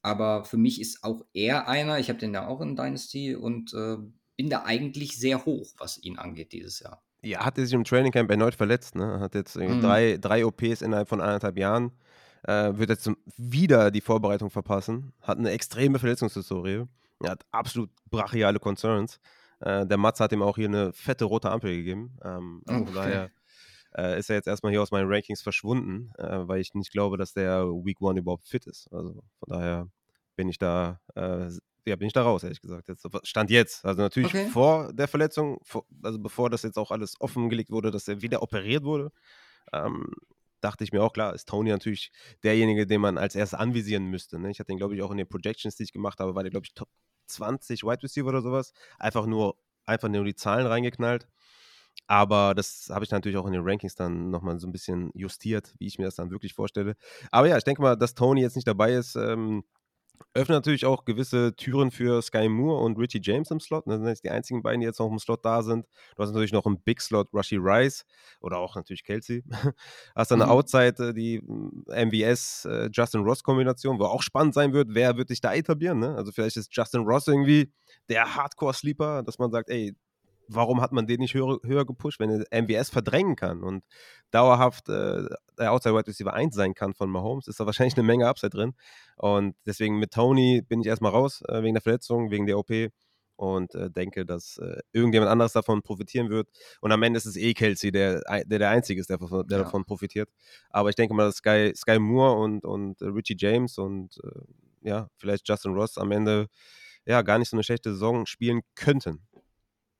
Aber 0.00 0.44
für 0.44 0.56
mich 0.56 0.80
ist 0.80 1.04
auch 1.04 1.24
er 1.32 1.68
einer, 1.68 1.98
ich 1.98 2.08
habe 2.08 2.18
den 2.18 2.34
ja 2.34 2.46
auch 2.46 2.60
in 2.60 2.76
Dynasty 2.76 3.36
und 3.36 3.72
äh, 3.74 3.98
bin 4.36 4.48
da 4.48 4.64
eigentlich 4.64 5.18
sehr 5.18 5.44
hoch, 5.44 5.74
was 5.78 6.02
ihn 6.02 6.18
angeht 6.18 6.52
dieses 6.52 6.80
Jahr. 6.80 7.02
Ja, 7.22 7.44
hat 7.44 7.58
er 7.58 7.66
sich 7.66 7.74
im 7.74 7.84
Training 7.84 8.10
Camp 8.10 8.30
erneut 8.30 8.54
verletzt, 8.54 8.96
ne? 8.96 9.20
Hat 9.20 9.34
jetzt 9.34 9.56
mhm. 9.56 9.80
drei, 9.80 10.16
drei 10.20 10.44
OPs 10.44 10.82
innerhalb 10.82 11.08
von 11.08 11.20
anderthalb 11.20 11.56
Jahren 11.58 11.92
äh, 12.44 12.72
wird 12.74 12.90
jetzt 12.90 13.10
wieder 13.36 13.90
die 13.90 14.00
Vorbereitung 14.00 14.50
verpassen, 14.50 15.12
hat 15.20 15.38
eine 15.38 15.50
extreme 15.50 15.98
Verletzungshistorie, 15.98 16.84
er 17.20 17.30
hat 17.30 17.44
absolut 17.52 17.90
brachiale 18.10 18.58
Concerns. 18.58 19.20
Äh, 19.62 19.86
der 19.86 19.96
Mats 19.96 20.20
hat 20.20 20.32
ihm 20.32 20.42
auch 20.42 20.56
hier 20.56 20.68
eine 20.68 20.92
fette 20.92 21.24
rote 21.24 21.50
Ampel 21.50 21.74
gegeben. 21.74 22.18
Ähm, 22.24 22.62
also 22.66 22.82
okay. 22.82 22.92
Von 22.92 22.94
daher 22.94 23.30
äh, 23.96 24.18
ist 24.18 24.30
er 24.30 24.36
jetzt 24.36 24.48
erstmal 24.48 24.72
hier 24.72 24.82
aus 24.82 24.90
meinen 24.90 25.08
Rankings 25.08 25.42
verschwunden, 25.42 26.12
äh, 26.18 26.48
weil 26.48 26.60
ich 26.60 26.74
nicht 26.74 26.92
glaube, 26.92 27.16
dass 27.16 27.32
der 27.32 27.66
Week 27.66 28.00
One 28.00 28.18
überhaupt 28.18 28.46
fit 28.46 28.66
ist. 28.66 28.88
Also 28.92 29.22
von 29.38 29.48
daher 29.48 29.88
bin 30.36 30.48
ich 30.48 30.58
da, 30.58 31.00
äh, 31.14 31.48
ja, 31.84 31.96
bin 31.96 32.06
ich 32.06 32.12
da 32.12 32.22
raus, 32.22 32.42
ehrlich 32.42 32.60
gesagt. 32.60 32.88
Jetzt, 32.88 33.06
stand 33.24 33.50
jetzt. 33.50 33.84
Also 33.84 34.02
natürlich 34.02 34.34
okay. 34.34 34.48
vor 34.48 34.92
der 34.92 35.08
Verletzung, 35.08 35.58
vor, 35.62 35.84
also 36.02 36.18
bevor 36.18 36.50
das 36.50 36.62
jetzt 36.62 36.78
auch 36.78 36.90
alles 36.90 37.20
offengelegt 37.20 37.70
wurde, 37.70 37.90
dass 37.90 38.08
er 38.08 38.22
wieder 38.22 38.42
operiert 38.42 38.84
wurde. 38.84 39.12
Ähm, 39.72 40.12
dachte 40.60 40.84
ich 40.84 40.92
mir 40.92 41.02
auch, 41.02 41.12
klar, 41.12 41.34
ist 41.34 41.48
Tony 41.48 41.70
natürlich 41.70 42.12
derjenige, 42.44 42.86
den 42.86 43.00
man 43.00 43.18
als 43.18 43.34
erstes 43.34 43.58
anvisieren 43.58 44.06
müsste. 44.06 44.38
Ne? 44.38 44.50
Ich 44.50 44.60
hatte 44.60 44.72
ihn, 44.72 44.78
glaube 44.78 44.94
ich, 44.94 45.02
auch 45.02 45.10
in 45.10 45.18
den 45.18 45.28
Projections, 45.28 45.76
die 45.76 45.82
ich 45.82 45.92
gemacht 45.92 46.20
habe, 46.20 46.34
war 46.34 46.42
der, 46.42 46.50
glaube 46.50 46.66
ich, 46.66 46.74
Top 46.74 46.88
20 47.32 47.82
Wide 47.84 48.02
Receiver 48.02 48.28
oder 48.28 48.42
sowas. 48.42 48.72
Einfach 48.98 49.26
nur, 49.26 49.56
einfach 49.86 50.08
nur 50.08 50.24
die 50.24 50.34
Zahlen 50.34 50.66
reingeknallt. 50.66 51.28
Aber 52.06 52.54
das 52.54 52.88
habe 52.90 53.04
ich 53.04 53.10
natürlich 53.10 53.38
auch 53.38 53.46
in 53.46 53.52
den 53.52 53.62
Rankings 53.64 53.94
dann 53.94 54.30
nochmal 54.30 54.58
so 54.58 54.66
ein 54.66 54.72
bisschen 54.72 55.10
justiert, 55.14 55.74
wie 55.78 55.86
ich 55.86 55.98
mir 55.98 56.06
das 56.06 56.16
dann 56.16 56.30
wirklich 56.30 56.54
vorstelle. 56.54 56.96
Aber 57.30 57.48
ja, 57.48 57.56
ich 57.56 57.64
denke 57.64 57.82
mal, 57.82 57.96
dass 57.96 58.14
Tony 58.14 58.42
jetzt 58.42 58.56
nicht 58.56 58.68
dabei 58.68 58.92
ist, 58.92 59.16
ähm, 59.16 59.64
öffnet 60.34 60.56
natürlich 60.56 60.86
auch 60.86 61.04
gewisse 61.04 61.54
Türen 61.56 61.90
für 61.90 62.22
Sky 62.22 62.48
Moore 62.48 62.82
und 62.82 62.98
Richie 62.98 63.20
James 63.22 63.50
im 63.50 63.60
Slot. 63.60 63.86
Das 63.86 63.96
sind 63.96 64.06
jetzt 64.06 64.24
die 64.24 64.30
einzigen 64.30 64.62
beiden, 64.62 64.80
die 64.80 64.86
jetzt 64.86 64.98
noch 64.98 65.10
im 65.10 65.18
Slot 65.18 65.44
da 65.44 65.62
sind. 65.62 65.86
Du 66.16 66.22
hast 66.22 66.30
natürlich 66.30 66.52
noch 66.52 66.66
im 66.66 66.80
Big 66.80 67.00
Slot 67.00 67.28
Rushy 67.32 67.56
Rice 67.56 68.04
oder 68.40 68.58
auch 68.58 68.76
natürlich 68.76 69.04
Kelsey. 69.04 69.44
hast 70.14 70.30
dann 70.30 70.42
eine 70.42 70.50
mhm. 70.50 70.56
Outside, 70.56 71.08
äh, 71.08 71.14
die 71.14 71.40
MVS 71.86 72.64
äh, 72.64 72.88
Justin 72.92 73.22
Ross 73.22 73.42
Kombination, 73.42 73.98
wo 73.98 74.04
auch 74.04 74.22
spannend 74.22 74.54
sein 74.54 74.72
wird, 74.72 74.88
wer 74.90 75.16
wird 75.16 75.28
sich 75.28 75.40
da 75.40 75.54
etablieren. 75.54 75.98
Ne? 75.98 76.14
Also 76.14 76.32
vielleicht 76.32 76.56
ist 76.56 76.74
Justin 76.74 77.02
Ross 77.02 77.26
irgendwie 77.28 77.72
der 78.08 78.34
Hardcore-Sleeper, 78.34 79.22
dass 79.22 79.38
man 79.38 79.50
sagt, 79.50 79.70
ey, 79.70 79.94
warum 80.48 80.80
hat 80.80 80.92
man 80.92 81.06
den 81.06 81.20
nicht 81.20 81.34
höher, 81.34 81.58
höher 81.64 81.84
gepusht, 81.84 82.20
wenn 82.20 82.30
er 82.30 82.62
MWS 82.62 82.90
verdrängen 82.90 83.36
kann 83.36 83.62
und 83.62 83.84
dauerhaft 84.30 84.88
äh, 84.88 85.24
der 85.58 85.72
Outside 85.72 85.94
Wide 85.94 86.06
Receiver 86.06 86.32
1 86.32 86.54
sein 86.54 86.74
kann 86.74 86.94
von 86.94 87.10
Mahomes, 87.10 87.48
ist 87.48 87.60
da 87.60 87.66
wahrscheinlich 87.66 87.96
eine 87.96 88.04
Menge 88.04 88.26
Upside 88.28 88.50
drin. 88.50 88.74
Und 89.16 89.54
deswegen 89.66 89.98
mit 89.98 90.12
Tony 90.12 90.62
bin 90.62 90.80
ich 90.80 90.86
erstmal 90.86 91.12
raus, 91.12 91.42
äh, 91.48 91.62
wegen 91.62 91.74
der 91.74 91.82
Verletzung, 91.82 92.30
wegen 92.30 92.46
der 92.46 92.58
OP 92.58 92.70
und 93.36 93.74
äh, 93.74 93.90
denke, 93.90 94.24
dass 94.24 94.58
äh, 94.58 94.80
irgendjemand 94.92 95.30
anderes 95.30 95.52
davon 95.52 95.82
profitieren 95.82 96.30
wird. 96.30 96.48
Und 96.80 96.92
am 96.92 97.02
Ende 97.02 97.16
ist 97.16 97.26
es 97.26 97.36
eh 97.36 97.54
Kelsey, 97.54 97.90
der 97.90 98.20
der, 98.44 98.58
der 98.58 98.70
Einzige 98.70 99.00
ist, 99.00 99.10
der, 99.10 99.18
der 99.18 99.58
ja. 99.58 99.64
davon 99.64 99.84
profitiert. 99.84 100.28
Aber 100.70 100.90
ich 100.90 100.94
denke 100.94 101.14
mal, 101.14 101.24
dass 101.24 101.36
Sky, 101.36 101.72
Sky 101.74 101.98
Moore 101.98 102.40
und, 102.40 102.64
und 102.64 103.02
Richie 103.02 103.36
James 103.36 103.78
und 103.78 104.18
äh, 104.22 104.88
ja, 104.88 105.08
vielleicht 105.16 105.48
Justin 105.48 105.74
Ross 105.74 105.98
am 105.98 106.12
Ende 106.12 106.48
ja 107.04 107.22
gar 107.22 107.38
nicht 107.38 107.50
so 107.50 107.56
eine 107.56 107.64
schlechte 107.64 107.92
Saison 107.92 108.26
spielen 108.26 108.60
könnten. 108.74 109.26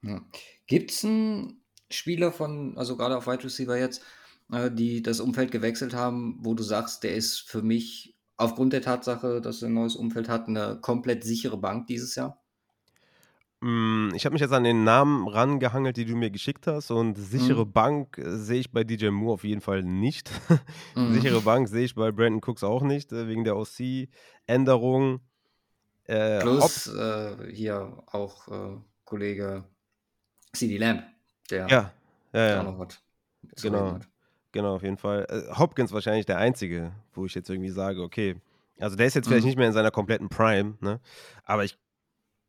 Ja. 0.03 0.21
Gibt 0.67 0.91
es 0.91 1.05
einen 1.05 1.63
Spieler 1.91 2.33
von, 2.33 2.77
also 2.79 2.97
gerade 2.97 3.17
auf 3.17 3.27
Wide 3.27 3.45
Receiver 3.45 3.79
jetzt, 3.79 4.03
äh, 4.51 4.71
die 4.71 5.03
das 5.03 5.21
Umfeld 5.21 5.51
gewechselt 5.53 5.95
haben, 5.95 6.39
wo 6.41 6.55
du 6.55 6.63
sagst, 6.63 7.03
der 7.05 7.15
ist 7.15 7.41
für 7.41 7.63
mich 7.63 8.17
aufgrund 8.37 8.73
der 8.73 8.83
Tatsache, 8.83 9.41
dass 9.41 9.63
er 9.63 9.69
ein 9.69 9.75
neues 9.75 9.97
Umfeld 9.97 10.29
hat, 10.29 10.49
eine 10.49 10.81
komplett 10.81 11.25
sichere 11.25 11.59
Bank 11.59 11.87
dieses 11.87 12.15
Jahr? 12.17 12.43
Hm, 13.63 14.11
ich 14.15 14.25
habe 14.25 14.33
mich 14.33 14.41
jetzt 14.41 14.53
an 14.53 14.65
den 14.65 14.83
Namen 14.83 15.29
rangehangelt, 15.29 15.97
die 15.97 16.05
du 16.05 16.17
mir 16.17 16.31
geschickt 16.31 16.67
hast 16.67 16.91
und 16.91 17.17
sichere 17.17 17.65
Mhm. 17.65 17.73
Bank, 17.73 18.19
äh, 18.19 18.37
sehe 18.37 18.59
ich 18.61 18.73
bei 18.73 18.83
DJ 18.83 19.11
Moore 19.11 19.35
auf 19.35 19.45
jeden 19.45 19.61
Fall 19.61 19.83
nicht. 19.85 20.31
Mhm. 20.95 21.13
Sichere 21.13 21.41
Bank 21.43 21.69
sehe 21.69 21.85
ich 21.85 21.95
bei 21.95 22.11
Brandon 22.11 22.41
Cooks 22.45 22.65
auch 22.65 22.83
nicht, 22.83 23.13
äh, 23.13 23.29
wegen 23.29 23.45
der 23.45 23.57
OC-Änderung. 23.57 25.21
Äh, 26.05 26.41
Plus, 26.41 26.89
äh, 26.89 27.53
hier 27.53 28.03
auch, 28.07 28.49
äh, 28.49 28.77
Kollege 29.05 29.65
CD 30.53 30.79
Lamb, 30.79 31.05
der 31.51 31.69
Ja, 31.69 31.93
ja, 32.33 32.49
ja. 32.49 32.63
noch 32.63 32.79
was 32.79 33.01
Genau, 33.63 33.95
hat. 33.95 34.09
genau, 34.53 34.77
auf 34.77 34.83
jeden 34.83 34.99
Fall. 34.99 35.27
Äh, 35.29 35.55
Hopkins 35.57 35.93
wahrscheinlich 35.93 36.27
der 36.27 36.39
Einzige, 36.39 36.93
wo 37.13 37.27
ich 37.27 37.35
jetzt 37.35 37.51
irgendwie 37.51 37.71
sage, 37.71 38.03
okay, 38.03 38.37
also 38.79 38.97
der 38.97 39.07
ist 39.07 39.15
jetzt 39.15 39.29
vielleicht 39.29 39.45
Mhm. 39.45 39.49
nicht 39.49 39.59
mehr 39.59 39.67
in 39.69 39.73
seiner 39.73 39.91
kompletten 39.91 40.29
Prime, 40.29 40.77
ne? 40.81 41.01
Aber 41.45 41.65
ich 41.65 41.79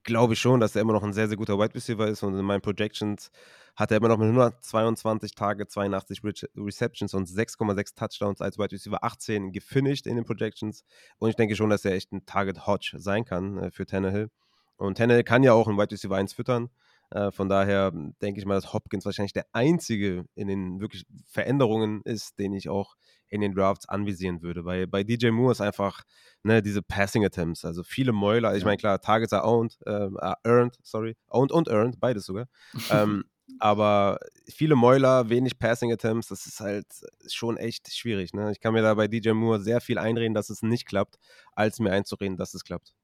glaube 0.03 0.35
schon, 0.35 0.59
dass 0.59 0.75
er 0.75 0.81
immer 0.81 0.93
noch 0.93 1.03
ein 1.03 1.13
sehr, 1.13 1.27
sehr 1.27 1.37
guter 1.37 1.57
Wide 1.57 1.73
Receiver 1.75 2.07
ist 2.07 2.23
und 2.23 2.37
in 2.37 2.45
meinen 2.45 2.61
Projections 2.61 3.31
hat 3.75 3.89
er 3.89 3.97
immer 3.97 4.09
noch 4.09 4.17
mit 4.17 4.27
122 4.27 5.33
Tage, 5.33 5.67
82 5.67 6.23
Re 6.23 6.33
Receptions 6.55 7.13
und 7.13 7.27
6,6 7.27 7.95
Touchdowns 7.95 8.41
als 8.41 8.59
Wide 8.59 8.71
Receiver 8.73 9.03
18 9.03 9.51
gefinished 9.51 10.05
in 10.05 10.15
den 10.15 10.25
Projections. 10.25 10.83
Und 11.17 11.29
ich 11.29 11.35
denke 11.35 11.55
schon, 11.55 11.69
dass 11.69 11.83
er 11.85 11.93
echt 11.93 12.11
ein 12.11 12.25
Target 12.25 12.67
Hodge 12.67 12.95
sein 12.99 13.25
kann 13.25 13.57
äh, 13.57 13.71
für 13.71 13.85
Tannehill. 13.85 14.29
Und 14.75 14.97
Tannehill 14.97 15.23
kann 15.23 15.41
ja 15.43 15.53
auch 15.53 15.67
ein 15.67 15.77
Wide 15.77 15.91
Receiver 15.91 16.15
1 16.15 16.33
füttern. 16.33 16.69
Äh, 17.13 17.31
von 17.31 17.47
daher 17.47 17.91
denke 18.21 18.39
ich 18.39 18.45
mal, 18.45 18.55
dass 18.55 18.73
Hopkins 18.73 19.05
wahrscheinlich 19.05 19.33
der 19.33 19.45
einzige 19.53 20.25
in 20.33 20.47
den 20.47 20.81
wirklich 20.81 21.05
Veränderungen 21.27 22.01
ist, 22.05 22.39
den 22.39 22.53
ich 22.53 22.69
auch 22.69 22.95
in 23.29 23.41
den 23.41 23.53
Drafts 23.53 23.87
anvisieren 23.87 24.41
würde. 24.41 24.65
Weil 24.65 24.87
bei 24.87 25.03
DJ 25.03 25.29
Moore 25.29 25.51
ist 25.51 25.61
einfach 25.61 26.01
ne, 26.41 26.63
diese 26.63 26.81
Passing 26.81 27.23
Attempts, 27.23 27.65
also 27.65 27.83
viele 27.83 28.13
Mäuler. 28.13 28.55
Ich 28.55 28.65
meine, 28.65 28.77
klar, 28.77 28.99
Targets 28.99 29.31
are 29.31 29.45
owned, 29.45 29.77
äh, 29.85 29.91
are 29.91 30.37
earned, 30.43 30.75
sorry, 30.81 31.15
owned 31.27 31.51
und 31.51 31.67
earned, 31.67 31.99
beides 31.99 32.25
sogar. 32.25 32.47
ähm, 32.89 33.25
aber 33.59 34.19
viele 34.49 34.75
Mäuler, 34.75 35.29
wenig 35.29 35.59
Passing 35.59 35.91
Attempts, 35.91 36.29
das 36.29 36.47
ist 36.47 36.61
halt 36.61 36.87
schon 37.27 37.57
echt 37.57 37.93
schwierig. 37.93 38.33
Ne? 38.33 38.51
Ich 38.51 38.59
kann 38.59 38.73
mir 38.73 38.81
da 38.81 38.95
bei 38.95 39.07
DJ 39.07 39.31
Moore 39.31 39.61
sehr 39.61 39.81
viel 39.81 39.99
einreden, 39.99 40.33
dass 40.33 40.49
es 40.49 40.63
nicht 40.63 40.87
klappt, 40.87 41.17
als 41.53 41.79
mir 41.79 41.91
einzureden, 41.91 42.37
dass 42.37 42.55
es 42.55 42.63
klappt. 42.63 42.95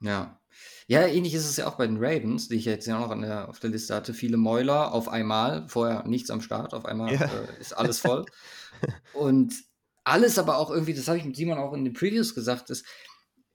Ja. 0.00 0.40
Ja, 0.88 1.06
ähnlich 1.06 1.34
ist 1.34 1.46
es 1.46 1.56
ja 1.56 1.66
auch 1.66 1.76
bei 1.76 1.86
den 1.86 1.98
Ravens, 1.98 2.48
die 2.48 2.56
ich 2.56 2.64
jetzt 2.64 2.86
ja 2.86 2.98
noch 2.98 3.10
an 3.10 3.22
der, 3.22 3.48
auf 3.48 3.58
der 3.58 3.70
Liste 3.70 3.94
hatte. 3.94 4.14
Viele 4.14 4.36
Mäuler 4.36 4.92
auf 4.92 5.08
einmal, 5.08 5.68
vorher 5.68 6.06
nichts 6.06 6.30
am 6.30 6.40
Start, 6.40 6.74
auf 6.74 6.84
einmal 6.84 7.12
ja. 7.12 7.22
äh, 7.22 7.60
ist 7.60 7.76
alles 7.76 7.98
voll. 7.98 8.24
Und 9.12 9.54
alles 10.04 10.38
aber 10.38 10.58
auch 10.58 10.70
irgendwie, 10.70 10.94
das 10.94 11.08
habe 11.08 11.18
ich 11.18 11.24
mit 11.24 11.36
Simon 11.36 11.58
auch 11.58 11.72
in 11.72 11.84
den 11.84 11.92
Previews 11.92 12.34
gesagt, 12.34 12.70
ist, 12.70 12.86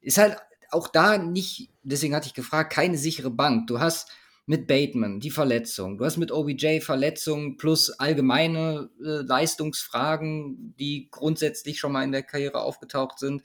ist 0.02 0.18
halt 0.18 0.38
auch 0.72 0.90
da 0.90 1.18
nicht, 1.18 1.70
deswegen 1.84 2.16
hatte 2.16 2.28
ich 2.28 2.34
gefragt, 2.34 2.74
keine 2.74 2.98
sichere 2.98 3.32
Bank. 3.32 3.68
Du 3.68 3.80
hast 3.80 4.12
mit 4.46 4.68
Bateman 4.68 5.20
die 5.20 5.32
Verletzung, 5.32 5.98
du 5.98 6.06
hast 6.06 6.18
mit 6.18 6.32
OBJ 6.32 6.82
Verletzungen 6.82 7.56
plus 7.56 7.92
allgemeine 7.92 8.90
äh, 9.00 9.22
Leistungsfragen, 9.22 10.76
die 10.78 11.08
grundsätzlich 11.12 11.80
schon 11.80 11.94
mal 11.94 12.04
in 12.04 12.12
der 12.12 12.24
Karriere 12.24 12.62
aufgetaucht 12.62 13.20
sind. 13.20 13.44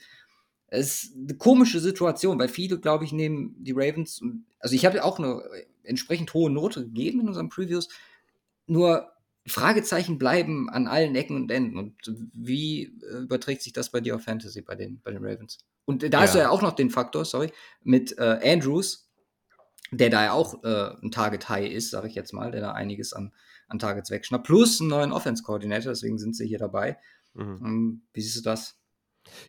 Es 0.69 1.05
ist 1.05 1.17
eine 1.17 1.37
komische 1.37 1.81
Situation, 1.81 2.39
weil 2.39 2.49
viele, 2.49 2.79
glaube 2.79 3.05
ich, 3.05 3.12
nehmen 3.12 3.55
die 3.59 3.73
Ravens, 3.73 4.21
also 4.59 4.75
ich 4.75 4.85
habe 4.85 5.05
auch 5.05 5.19
eine 5.19 5.43
entsprechend 5.85 6.35
hohe 6.35 6.51
Note 6.51 6.85
gegeben 6.85 7.21
in 7.21 7.29
unseren 7.29 7.49
Previews, 7.49 7.89
nur 8.67 9.12
Fragezeichen 9.47 10.19
bleiben 10.19 10.69
an 10.69 10.89
allen 10.89 11.14
Ecken 11.14 11.37
und 11.37 11.51
Enden. 11.51 11.79
Und 11.79 11.95
wie 12.33 12.99
äh, 13.03 13.19
überträgt 13.19 13.62
sich 13.62 13.73
das 13.73 13.91
bei 13.91 14.01
dir 14.01 14.17
auf 14.17 14.23
Fantasy, 14.23 14.61
bei 14.61 14.75
den, 14.75 15.01
bei 15.03 15.12
den 15.12 15.25
Ravens? 15.25 15.59
Und 15.85 16.03
da 16.03 16.09
ja. 16.09 16.21
hast 16.21 16.35
du 16.35 16.39
ja 16.41 16.51
auch 16.51 16.62
noch 16.62 16.73
den 16.73 16.91
Faktor, 16.91 17.25
sorry, 17.25 17.53
mit 17.83 18.19
äh, 18.19 18.41
Andrews, 18.43 19.09
der 19.93 20.11
da 20.11 20.25
ja 20.25 20.33
auch 20.33 20.64
äh, 20.64 20.97
ein 21.01 21.12
Target 21.12 21.49
High 21.49 21.71
ist, 21.71 21.91
sage 21.91 22.09
ich 22.09 22.17
jetzt 22.17 22.33
mal, 22.33 22.51
der 22.51 22.61
da 22.61 22.73
einiges 22.73 23.12
an, 23.12 23.33
an 23.69 23.79
Targets 23.79 24.11
wegschnappt, 24.11 24.47
plus 24.47 24.81
einen 24.81 24.91
neuen 24.91 25.12
Offense-Coordinator, 25.12 25.93
deswegen 25.93 26.19
sind 26.19 26.35
sie 26.35 26.47
hier 26.49 26.59
dabei. 26.59 26.99
Mhm. 27.35 27.61
Ähm, 27.64 28.03
wie 28.12 28.21
siehst 28.21 28.39
du 28.39 28.43
das? 28.43 28.81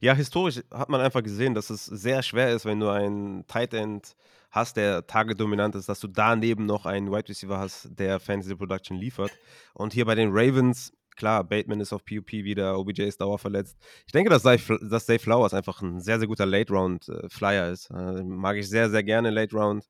Ja, 0.02 0.14
historisch 0.14 0.62
hat 0.72 0.90
man 0.90 1.02
einfach 1.02 1.24
gesehen, 1.24 1.54
dass 1.54 1.70
es 1.70 1.86
sehr 1.86 2.24
schwer 2.24 2.54
ist, 2.54 2.66
wenn 2.66 2.80
du 2.80 2.90
einen 2.90 3.46
Tight 3.48 3.74
End 3.74 4.16
hast, 4.52 4.78
der 4.78 5.06
tagedominant 5.06 5.76
ist, 5.76 5.90
dass 5.90 6.00
du 6.00 6.08
daneben 6.08 6.66
noch 6.66 6.86
einen 6.86 7.12
Wide 7.12 7.30
Receiver 7.30 7.58
hast, 7.60 7.90
der 7.98 8.20
Fantasy 8.20 8.56
Production 8.56 8.98
liefert. 8.98 9.32
Und 9.74 9.94
hier 9.94 10.06
bei 10.06 10.16
den 10.16 10.30
Ravens, 10.32 10.94
klar, 11.16 11.44
Bateman 11.44 11.80
ist 11.80 11.94
auf 11.94 12.06
PUP 12.06 12.32
wieder, 12.32 12.78
OBJ 12.80 13.04
ist 13.04 13.22
dauerverletzt. 13.22 13.78
Ich 14.06 14.12
denke, 14.12 14.30
dass 14.30 14.44
Dave, 14.44 14.80
dass 14.90 15.06
Dave 15.06 15.20
Flowers 15.20 15.54
einfach 15.54 15.82
ein 15.82 16.00
sehr, 16.00 16.20
sehr 16.20 16.28
guter 16.28 16.46
Late-Round-Flyer 16.46 17.72
ist. 17.72 17.90
Äh, 17.90 18.24
mag 18.24 18.58
ich 18.58 18.70
sehr, 18.70 18.90
sehr 18.90 19.04
gerne 19.04 19.30
Late-Round. 19.30 19.86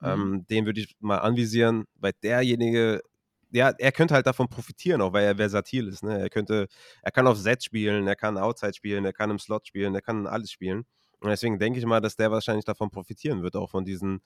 Mhm. 0.00 0.06
Ähm, 0.06 0.46
den 0.48 0.66
würde 0.66 0.80
ich 0.80 0.96
mal 1.00 1.18
anvisieren, 1.18 1.84
weil 1.96 2.12
derjenige 2.22 3.02
ja, 3.50 3.70
er 3.70 3.92
könnte 3.92 4.14
halt 4.14 4.26
davon 4.26 4.48
profitieren, 4.48 5.00
auch 5.00 5.12
weil 5.12 5.24
er 5.24 5.36
versatil 5.36 5.88
ist. 5.88 6.02
Ne? 6.02 6.18
Er 6.18 6.30
könnte, 6.30 6.68
er 7.02 7.10
kann 7.10 7.26
auf 7.26 7.38
Set 7.38 7.62
spielen, 7.62 8.06
er 8.06 8.16
kann 8.16 8.36
Outside 8.36 8.74
spielen, 8.74 9.04
er 9.04 9.12
kann 9.12 9.30
im 9.30 9.38
Slot 9.38 9.66
spielen, 9.66 9.94
er 9.94 10.02
kann 10.02 10.26
alles 10.26 10.50
spielen. 10.50 10.84
Und 11.20 11.30
deswegen 11.30 11.58
denke 11.58 11.78
ich 11.78 11.86
mal, 11.86 12.00
dass 12.00 12.16
der 12.16 12.30
wahrscheinlich 12.30 12.64
davon 12.64 12.90
profitieren 12.90 13.42
wird, 13.42 13.56
auch 13.56 13.70
von 13.70 13.84
diesen 13.84 14.20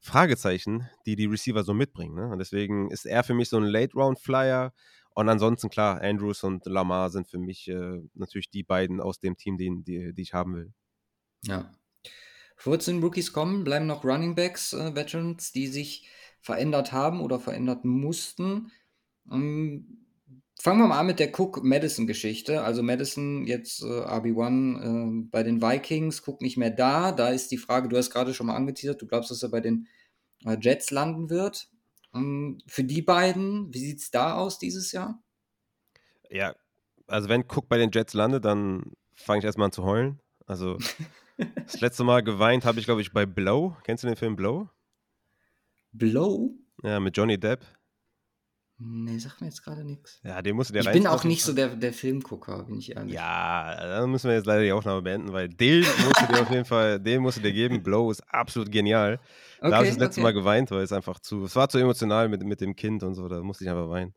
Fragezeichen, 0.00 0.88
die 1.06 1.16
die 1.16 1.26
Receiver 1.26 1.62
so 1.62 1.74
mitbringen. 1.74 2.14
Ne? 2.14 2.28
Und 2.28 2.38
deswegen 2.38 2.90
ist 2.90 3.04
er 3.04 3.24
für 3.24 3.34
mich 3.34 3.48
so 3.48 3.56
ein 3.56 3.64
Late-Round-Flyer. 3.64 4.72
Und 5.14 5.28
ansonsten, 5.28 5.68
klar, 5.68 6.00
Andrews 6.00 6.44
und 6.44 6.64
Lamar 6.66 7.10
sind 7.10 7.28
für 7.28 7.38
mich 7.38 7.68
äh, 7.68 8.00
natürlich 8.14 8.50
die 8.50 8.62
beiden 8.62 9.00
aus 9.00 9.18
dem 9.18 9.36
Team, 9.36 9.58
die, 9.58 9.82
die, 9.82 10.14
die 10.14 10.22
ich 10.22 10.34
haben 10.34 10.54
will. 10.54 10.72
Ja. 11.42 11.72
Bevor 12.56 12.74
wir 12.74 12.80
zu 12.80 12.92
den 12.92 13.02
Rookies 13.02 13.32
kommen, 13.32 13.64
bleiben 13.64 13.86
noch 13.86 14.04
Running 14.04 14.34
Backs, 14.34 14.72
äh, 14.72 14.94
Veterans, 14.94 15.52
die 15.52 15.66
sich 15.66 16.08
verändert 16.40 16.92
haben 16.92 17.20
oder 17.20 17.38
verändert 17.38 17.84
mussten. 17.84 18.70
Ähm, 19.30 19.98
fangen 20.60 20.80
wir 20.80 20.88
mal 20.88 21.00
an 21.00 21.06
mit 21.06 21.18
der 21.18 21.32
Cook-Madison-Geschichte. 21.38 22.62
Also 22.62 22.82
Madison 22.82 23.46
jetzt 23.46 23.82
äh, 23.82 23.86
RB1 23.86 24.80
äh, 24.80 25.28
bei 25.30 25.42
den 25.42 25.62
Vikings, 25.62 26.26
Cook 26.26 26.42
nicht 26.42 26.56
mehr 26.56 26.70
da. 26.70 27.12
Da 27.12 27.28
ist 27.28 27.50
die 27.50 27.58
Frage, 27.58 27.88
du 27.88 27.96
hast 27.96 28.10
gerade 28.10 28.34
schon 28.34 28.46
mal 28.46 28.56
angeteasert, 28.56 29.00
du 29.00 29.06
glaubst, 29.06 29.30
dass 29.30 29.42
er 29.42 29.50
bei 29.50 29.60
den 29.60 29.86
äh, 30.44 30.56
Jets 30.60 30.90
landen 30.90 31.30
wird. 31.30 31.70
Ähm, 32.14 32.58
für 32.66 32.84
die 32.84 33.02
beiden, 33.02 33.72
wie 33.72 33.78
sieht 33.78 34.00
es 34.00 34.10
da 34.10 34.34
aus 34.34 34.58
dieses 34.58 34.92
Jahr? 34.92 35.22
Ja, 36.30 36.54
also 37.06 37.28
wenn 37.28 37.44
Cook 37.44 37.68
bei 37.68 37.78
den 37.78 37.90
Jets 37.90 38.14
landet, 38.14 38.44
dann 38.44 38.92
fange 39.14 39.40
ich 39.40 39.44
erstmal 39.44 39.66
an 39.66 39.72
zu 39.72 39.84
heulen. 39.84 40.20
Also 40.46 40.78
das 41.36 41.80
letzte 41.80 42.04
Mal 42.04 42.22
geweint 42.22 42.64
habe 42.64 42.80
ich, 42.80 42.84
glaube 42.84 43.00
ich, 43.00 43.12
bei 43.12 43.26
Blow. 43.26 43.76
Kennst 43.84 44.02
du 44.02 44.08
den 44.08 44.16
Film 44.16 44.36
Blow? 44.36 44.68
Blow? 45.98 46.54
Ja, 46.82 47.00
mit 47.00 47.16
Johnny 47.16 47.38
Depp. 47.38 47.64
Nee, 48.80 49.18
sagt 49.18 49.40
mir 49.40 49.48
jetzt 49.48 49.64
gerade 49.64 49.84
nichts. 49.84 50.20
Ja, 50.22 50.40
den 50.40 50.54
musst 50.54 50.70
du 50.70 50.74
dir 50.74 50.80
Ich 50.80 50.92
bin 50.92 51.08
auch 51.08 51.24
nicht 51.24 51.42
so 51.42 51.52
der, 51.52 51.74
der 51.74 51.92
Filmgucker, 51.92 52.62
bin 52.62 52.78
ich 52.78 52.94
ehrlich. 52.94 53.12
Ja, 53.12 53.74
dann 53.74 54.08
müssen 54.08 54.28
wir 54.28 54.36
jetzt 54.36 54.46
leider 54.46 54.62
die 54.62 54.70
Aufnahme 54.70 55.02
beenden, 55.02 55.32
weil 55.32 55.48
den 55.48 55.80
musst 55.80 56.20
du 56.20 56.26
dir 56.32 56.42
auf 56.42 56.50
jeden 56.50 56.64
Fall, 56.64 57.00
den 57.00 57.22
musst 57.22 57.38
du 57.38 57.42
dir 57.42 57.52
geben. 57.52 57.82
Blow 57.82 58.08
ist 58.12 58.22
absolut 58.28 58.70
genial. 58.70 59.18
Okay, 59.58 59.70
da 59.70 59.76
habe 59.78 59.86
ich 59.86 59.90
das 59.94 59.98
letzte 59.98 60.20
okay. 60.20 60.28
Mal 60.28 60.32
geweint, 60.32 60.70
weil 60.70 60.82
es 60.82 60.92
einfach 60.92 61.18
zu, 61.18 61.44
es 61.44 61.56
war 61.56 61.68
zu 61.68 61.78
emotional 61.78 62.28
mit, 62.28 62.44
mit 62.44 62.60
dem 62.60 62.76
Kind 62.76 63.02
und 63.02 63.14
so, 63.14 63.26
da 63.26 63.42
musste 63.42 63.64
ich 63.64 63.70
einfach 63.70 63.90
weinen. 63.90 64.14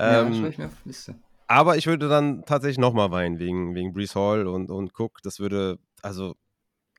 Ja, 0.00 0.22
ähm, 0.22 0.44
ich 0.44 0.58
mir 0.58 0.66
auf 0.66 0.84
Liste. 0.84 1.14
Aber 1.46 1.76
ich 1.76 1.86
würde 1.86 2.08
dann 2.08 2.42
tatsächlich 2.44 2.78
nochmal 2.78 3.12
weinen 3.12 3.38
wegen, 3.38 3.76
wegen 3.76 3.92
Brees 3.92 4.16
Hall 4.16 4.48
und, 4.48 4.72
und 4.72 4.92
Cook. 4.98 5.18
Das 5.22 5.38
würde, 5.38 5.78
also 6.02 6.34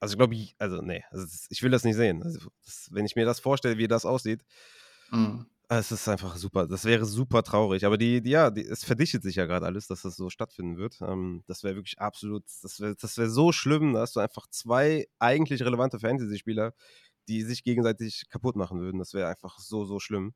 also 0.02 0.14
ich 0.14 0.18
glaube, 0.18 0.36
also 0.58 0.82
nee, 0.82 1.04
also 1.12 1.28
ich 1.50 1.62
will 1.62 1.70
das 1.70 1.84
nicht 1.84 1.96
sehen. 1.96 2.24
Also 2.24 2.50
das, 2.66 2.90
wenn 2.92 3.06
ich 3.06 3.16
mir 3.16 3.24
das 3.24 3.40
vorstelle, 3.40 3.78
wie 3.78 3.88
das 3.88 4.04
aussieht, 4.04 4.44
mhm. 5.12 5.46
es 5.70 5.92
ist 5.92 6.10
einfach 6.10 6.36
super. 6.38 6.68
Das 6.68 6.86
wäre 6.86 7.06
super 7.06 7.44
traurig. 7.44 7.86
Aber 7.86 8.00
die, 8.00 8.20
die 8.20 8.32
ja, 8.32 8.50
die, 8.50 8.66
es 8.66 8.84
verdichtet 8.84 9.22
sich 9.22 9.36
ja 9.36 9.46
gerade 9.46 9.68
alles, 9.68 9.86
dass 9.86 10.02
das 10.02 10.16
so 10.16 10.32
stattfinden 10.32 10.78
wird. 10.78 11.00
Ähm, 11.02 11.44
das 11.46 11.64
wäre 11.64 11.76
wirklich 11.76 12.00
absolut, 12.00 12.44
das 12.64 12.80
wäre 12.80 12.96
das 12.96 13.16
wär 13.20 13.30
so 13.30 13.52
schlimm, 13.52 13.94
da 13.94 14.00
hast 14.02 14.16
du 14.16 14.22
einfach 14.22 14.48
zwei 14.48 15.08
eigentlich 15.20 15.62
relevante 15.64 16.00
Fantasy-Spieler, 16.00 16.74
die 17.28 17.44
sich 17.44 17.64
gegenseitig 17.64 18.24
kaputt 18.32 18.56
machen 18.56 18.80
würden. 18.80 18.98
Das 18.98 19.14
wäre 19.14 19.30
einfach 19.30 19.60
so, 19.60 19.86
so 19.86 20.00
schlimm. 20.00 20.34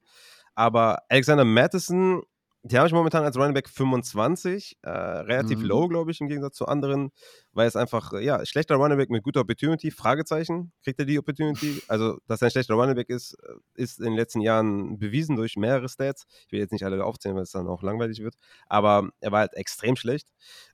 Aber 0.53 0.99
Alexander 1.09 1.43
Madison 1.43 2.22
die 2.68 2.78
habe 2.78 2.88
ich 2.88 2.93
momentan 2.93 3.24
als 3.24 3.38
Running 3.38 3.53
Back 3.53 3.70
25, 3.70 4.80
äh, 4.82 4.89
relativ 4.89 5.59
mhm. 5.59 5.66
low, 5.66 5.88
glaube 5.88 6.09
ich, 6.09 6.20
im 6.20 6.28
Gegensatz 6.28 6.57
zu 6.57 6.66
anderen, 6.66 7.11
weil 7.51 7.68
es 7.68 7.76
einfach, 7.76 8.11
äh, 8.13 8.26
ja, 8.26 8.43
schlechter 8.43 8.76
Running 8.76 8.97
Back 8.97 9.11
mit 9.11 9.22
guter 9.22 9.41
Opportunity, 9.41 9.91
Fragezeichen, 9.91 10.72
kriegt 10.84 10.99
er 10.99 11.05
die 11.05 11.20
Opportunity? 11.20 11.82
Also, 11.88 12.18
dass 12.26 12.41
er 12.41 12.47
ein 12.47 12.51
schlechter 12.51 12.74
Running 12.74 12.95
Back 12.95 13.09
ist, 13.09 13.36
äh, 13.43 13.53
ist 13.76 13.99
in 13.99 14.05
den 14.05 14.16
letzten 14.16 14.41
Jahren 14.41 14.97
bewiesen 14.97 15.36
durch 15.36 15.57
mehrere 15.57 15.88
Stats. 15.88 16.26
Ich 16.47 16.51
will 16.51 16.59
jetzt 16.59 16.72
nicht 16.72 16.84
alle 16.84 17.05
aufzählen, 17.05 17.36
weil 17.36 17.43
es 17.43 17.51
dann 17.51 17.68
auch 17.68 17.84
langweilig 17.84 18.24
wird, 18.24 18.34
aber 18.66 19.09
er 19.20 19.32
war 19.32 19.41
halt 19.41 19.53
extrem 19.53 19.95
schlecht. 19.95 20.28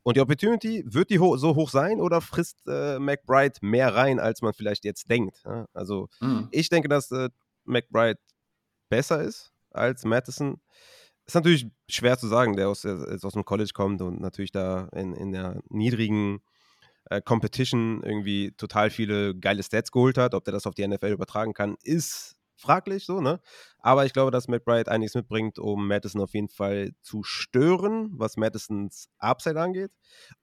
Und 0.03 0.15
die 0.15 0.21
Opportunity, 0.21 0.85
wird 0.87 1.09
die 1.09 1.19
ho 1.19 1.35
so 1.35 1.55
hoch 1.55 1.69
sein 1.69 1.99
oder 1.99 2.21
frisst 2.21 2.61
äh, 2.67 2.99
McBride 2.99 3.55
mehr 3.61 3.93
rein, 3.93 4.19
als 4.19 4.41
man 4.41 4.53
vielleicht 4.53 4.85
jetzt 4.85 5.09
denkt? 5.09 5.41
Ja? 5.43 5.65
Also, 5.73 6.07
mhm. 6.21 6.47
ich 6.51 6.69
denke, 6.69 6.87
dass 6.87 7.11
äh, 7.11 7.29
McBride 7.65 8.19
besser 8.89 9.21
ist 9.21 9.51
als 9.71 10.05
Madison 10.05 10.61
ist 11.31 11.35
natürlich 11.35 11.67
schwer 11.89 12.17
zu 12.17 12.27
sagen, 12.27 12.55
der 12.57 12.67
aus, 12.67 12.85
aus 12.85 13.33
dem 13.33 13.45
College 13.45 13.71
kommt 13.73 14.01
und 14.01 14.19
natürlich 14.19 14.51
da 14.51 14.89
in, 14.93 15.13
in 15.13 15.31
der 15.31 15.61
niedrigen 15.69 16.41
äh, 17.05 17.21
Competition 17.21 18.03
irgendwie 18.03 18.51
total 18.51 18.89
viele 18.89 19.35
geile 19.35 19.63
Stats 19.63 19.91
geholt 19.91 20.17
hat. 20.17 20.33
Ob 20.33 20.43
der 20.43 20.51
das 20.51 20.67
auf 20.67 20.75
die 20.75 20.85
NFL 20.85 21.11
übertragen 21.11 21.53
kann, 21.53 21.75
ist 21.83 22.35
fraglich 22.57 23.05
so, 23.05 23.21
ne? 23.21 23.39
Aber 23.79 24.05
ich 24.05 24.11
glaube, 24.11 24.29
dass 24.29 24.47
Bright 24.47 24.89
einiges 24.89 25.15
mitbringt, 25.15 25.57
um 25.57 25.87
Madison 25.87 26.21
auf 26.21 26.33
jeden 26.33 26.49
Fall 26.49 26.91
zu 27.01 27.23
stören, 27.23 28.11
was 28.13 28.35
Madisons 28.35 29.09
Upside 29.17 29.59
angeht. 29.59 29.91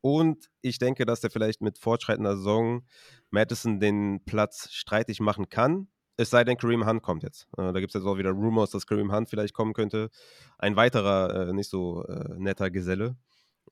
Und 0.01 0.49
ich 0.63 0.79
denke, 0.79 1.05
dass 1.05 1.21
der 1.21 1.31
vielleicht 1.31 1.61
mit 1.61 1.79
fortschreitender 1.79 2.37
Saison 2.37 2.87
Madison 3.31 3.79
den 3.79 4.25
Platz 4.25 4.71
streitig 4.73 5.21
machen 5.21 5.51
kann. 5.51 5.89
Es 6.19 6.31
sei 6.31 6.43
denn, 6.43 6.57
Kareem 6.57 6.85
Hunt 6.85 7.03
kommt 7.03 7.23
jetzt. 7.23 7.47
Äh, 7.57 7.73
da 7.73 7.81
gibt 7.81 7.95
es 7.95 7.95
jetzt 7.95 8.05
auch 8.05 8.19
wieder 8.19 8.31
Rumors, 8.31 8.71
dass 8.71 8.87
Kareem 8.87 9.13
Hunt 9.13 9.31
vielleicht 9.31 9.55
kommen 9.55 9.73
könnte. 9.73 10.11
Ein 10.59 10.75
weiterer, 10.75 11.49
äh, 11.49 11.53
nicht 11.53 11.71
so 11.71 12.05
äh, 12.05 12.35
netter 12.37 12.71
Geselle. 12.71 13.17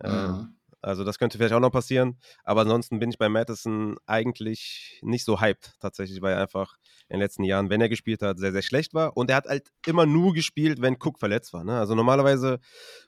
Mhm. 0.02 0.54
Also 0.82 1.02
das 1.02 1.18
könnte 1.18 1.38
vielleicht 1.38 1.54
auch 1.54 1.60
noch 1.60 1.72
passieren. 1.72 2.16
Aber 2.44 2.60
ansonsten 2.60 3.00
bin 3.00 3.10
ich 3.10 3.18
bei 3.18 3.28
Madison 3.28 3.96
eigentlich 4.06 5.00
nicht 5.02 5.24
so 5.24 5.40
hyped 5.40 5.74
tatsächlich, 5.80 6.22
weil 6.22 6.34
er 6.34 6.42
einfach 6.42 6.76
in 7.08 7.14
den 7.14 7.20
letzten 7.20 7.42
Jahren, 7.42 7.70
wenn 7.70 7.80
er 7.80 7.88
gespielt 7.88 8.22
hat, 8.22 8.38
sehr, 8.38 8.52
sehr 8.52 8.62
schlecht 8.62 8.94
war. 8.94 9.16
Und 9.16 9.28
er 9.30 9.36
hat 9.36 9.46
halt 9.46 9.72
immer 9.84 10.06
nur 10.06 10.32
gespielt, 10.32 10.80
wenn 10.80 10.96
Cook 11.00 11.18
verletzt 11.18 11.52
war. 11.52 11.64
Ne? 11.64 11.76
Also 11.76 11.96
normalerweise 11.96 12.60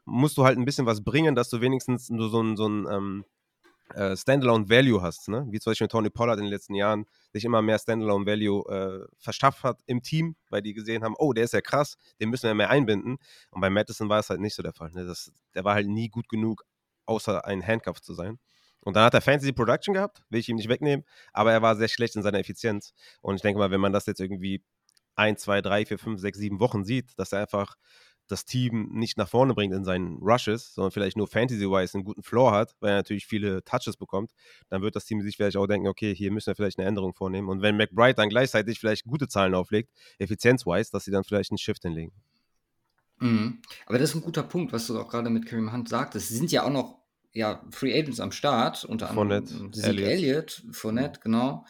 musst 0.05 0.37
du 0.39 0.45
halt 0.45 0.59
ein 0.59 0.65
bisschen 0.65 0.87
was 0.87 1.05
bringen, 1.05 1.37
dass 1.37 1.51
du 1.51 1.61
wenigstens 1.61 2.11
nur 2.11 2.29
so 2.31 2.43
ein, 2.43 2.57
so 2.57 2.69
ein 2.69 2.89
ähm, 2.91 3.25
äh, 3.95 4.17
Standalone 4.17 4.69
Value 4.69 5.01
hast, 5.01 5.29
ne? 5.29 5.47
wie 5.51 5.61
zum 5.61 5.71
Beispiel 5.71 5.89
Tony 5.89 6.11
Pollard 6.11 6.39
in 6.39 6.47
den 6.47 6.53
letzten 6.53 6.75
Jahren 6.75 7.07
sich 7.33 7.45
immer 7.45 7.63
mehr 7.63 7.79
Standalone 7.79 8.27
Value 8.27 8.65
äh, 8.69 9.07
verschafft 9.19 9.63
hat 9.63 9.81
im 9.87 10.03
Team, 10.03 10.37
weil 10.51 10.63
die 10.63 10.75
gesehen 10.75 11.05
haben, 11.05 11.15
oh, 11.19 11.33
der 11.33 11.45
ist 11.45 11.53
ja 11.53 11.61
krass, 11.61 11.97
den 12.21 12.31
müssen 12.31 12.49
wir 12.49 12.55
mehr 12.55 12.71
einbinden. 12.71 13.19
Und 13.51 13.61
bei 13.61 13.71
Madison 13.71 14.09
war 14.09 14.21
es 14.21 14.31
halt 14.31 14.41
nicht 14.41 14.55
so 14.55 14.63
der 14.63 14.73
Fall. 14.73 14.91
Ne? 14.93 15.05
Das, 15.05 15.33
der 15.55 15.65
war 15.65 15.75
halt 15.75 15.89
nie 15.89 16.09
gut 16.09 16.29
genug, 16.29 16.65
außer 17.07 17.45
ein 17.45 17.67
Handcuff 17.67 18.01
zu 18.01 18.15
sein. 18.15 18.39
Und 18.81 18.97
dann 18.97 19.05
hat 19.05 19.15
er 19.15 19.21
Fantasy 19.21 19.53
Production 19.53 19.95
gehabt, 19.95 20.23
will 20.31 20.41
ich 20.41 20.49
ihm 20.49 20.57
nicht 20.57 20.69
wegnehmen, 20.69 21.05
aber 21.33 21.53
er 21.53 21.63
war 21.63 21.77
sehr 21.77 21.89
schlecht 21.89 22.17
in 22.17 22.23
seiner 22.23 22.39
Effizienz. 22.39 22.95
Und 23.21 23.37
ich 23.37 23.43
denke 23.43 23.59
mal, 23.59 23.71
wenn 23.71 23.81
man 23.81 23.93
das 23.93 24.07
jetzt 24.07 24.21
irgendwie 24.21 24.63
ein, 25.17 25.37
zwei, 25.37 25.61
drei, 25.61 25.85
vier, 25.85 25.99
fünf, 25.99 26.21
sechs, 26.21 26.39
sieben 26.39 26.61
Wochen 26.61 26.85
sieht, 26.85 27.19
dass 27.19 27.33
er 27.33 27.41
einfach 27.41 27.75
das 28.29 28.45
Team 28.45 28.91
nicht 28.93 29.19
nach 29.19 29.29
vorne 29.29 29.55
bringt 29.55 29.75
in 29.75 29.85
seinen 29.85 30.19
Rushes, 30.19 30.75
sondern 30.75 30.93
vielleicht 30.93 31.17
nur 31.17 31.27
Fantasy-wise 31.27 31.95
einen 31.95 32.05
guten 32.05 32.23
Floor 32.23 32.53
hat, 32.53 32.77
weil 32.81 32.91
er 32.91 32.97
natürlich 32.97 33.27
viele 33.27 33.65
Touches 33.65 33.97
bekommt, 33.97 34.33
dann 34.69 34.83
wird 34.83 34.97
das 34.97 35.05
Team 35.07 35.21
sich 35.23 35.37
vielleicht 35.37 35.57
auch 35.57 35.67
denken, 35.67 35.89
okay, 35.89 36.15
hier 36.15 36.31
müssen 36.31 36.49
wir 36.49 36.55
vielleicht 36.55 36.79
eine 36.79 36.87
Änderung 36.87 37.15
vornehmen. 37.15 37.49
Und 37.49 37.63
wenn 37.63 37.77
McBride 37.77 38.15
dann 38.15 38.29
gleichzeitig 38.29 38.79
vielleicht 38.79 39.05
gute 39.05 39.29
Zahlen 39.29 39.55
auflegt, 39.55 39.91
effizienz-wise, 40.19 40.91
dass 40.93 41.05
sie 41.05 41.11
dann 41.11 41.25
vielleicht 41.25 41.51
einen 41.51 41.59
Shift 41.59 41.83
hinlegen. 41.83 42.13
Mhm. 43.19 43.61
Aber 43.87 43.99
das 43.99 44.11
ist 44.11 44.17
ein 44.17 44.23
guter 44.23 44.43
Punkt, 44.43 44.73
was 44.73 44.87
du 44.87 44.99
auch 44.99 45.09
gerade 45.09 45.31
mit 45.31 45.47
Kareem 45.47 45.73
Hunt 45.73 45.89
sagtest. 45.89 46.29
Sie 46.29 46.37
sind 46.37 46.53
ja 46.53 46.65
auch 46.65 46.71
noch 46.71 46.99
ja, 47.33 47.63
Free 47.71 47.99
Agents 47.99 48.21
am 48.21 48.33
Start, 48.33 48.85
unter 48.85 49.11
anderem 49.11 49.73
Zeke 49.73 50.05
Elliott, 50.05 50.63
Fournette, 50.73 51.21
genau, 51.21 51.67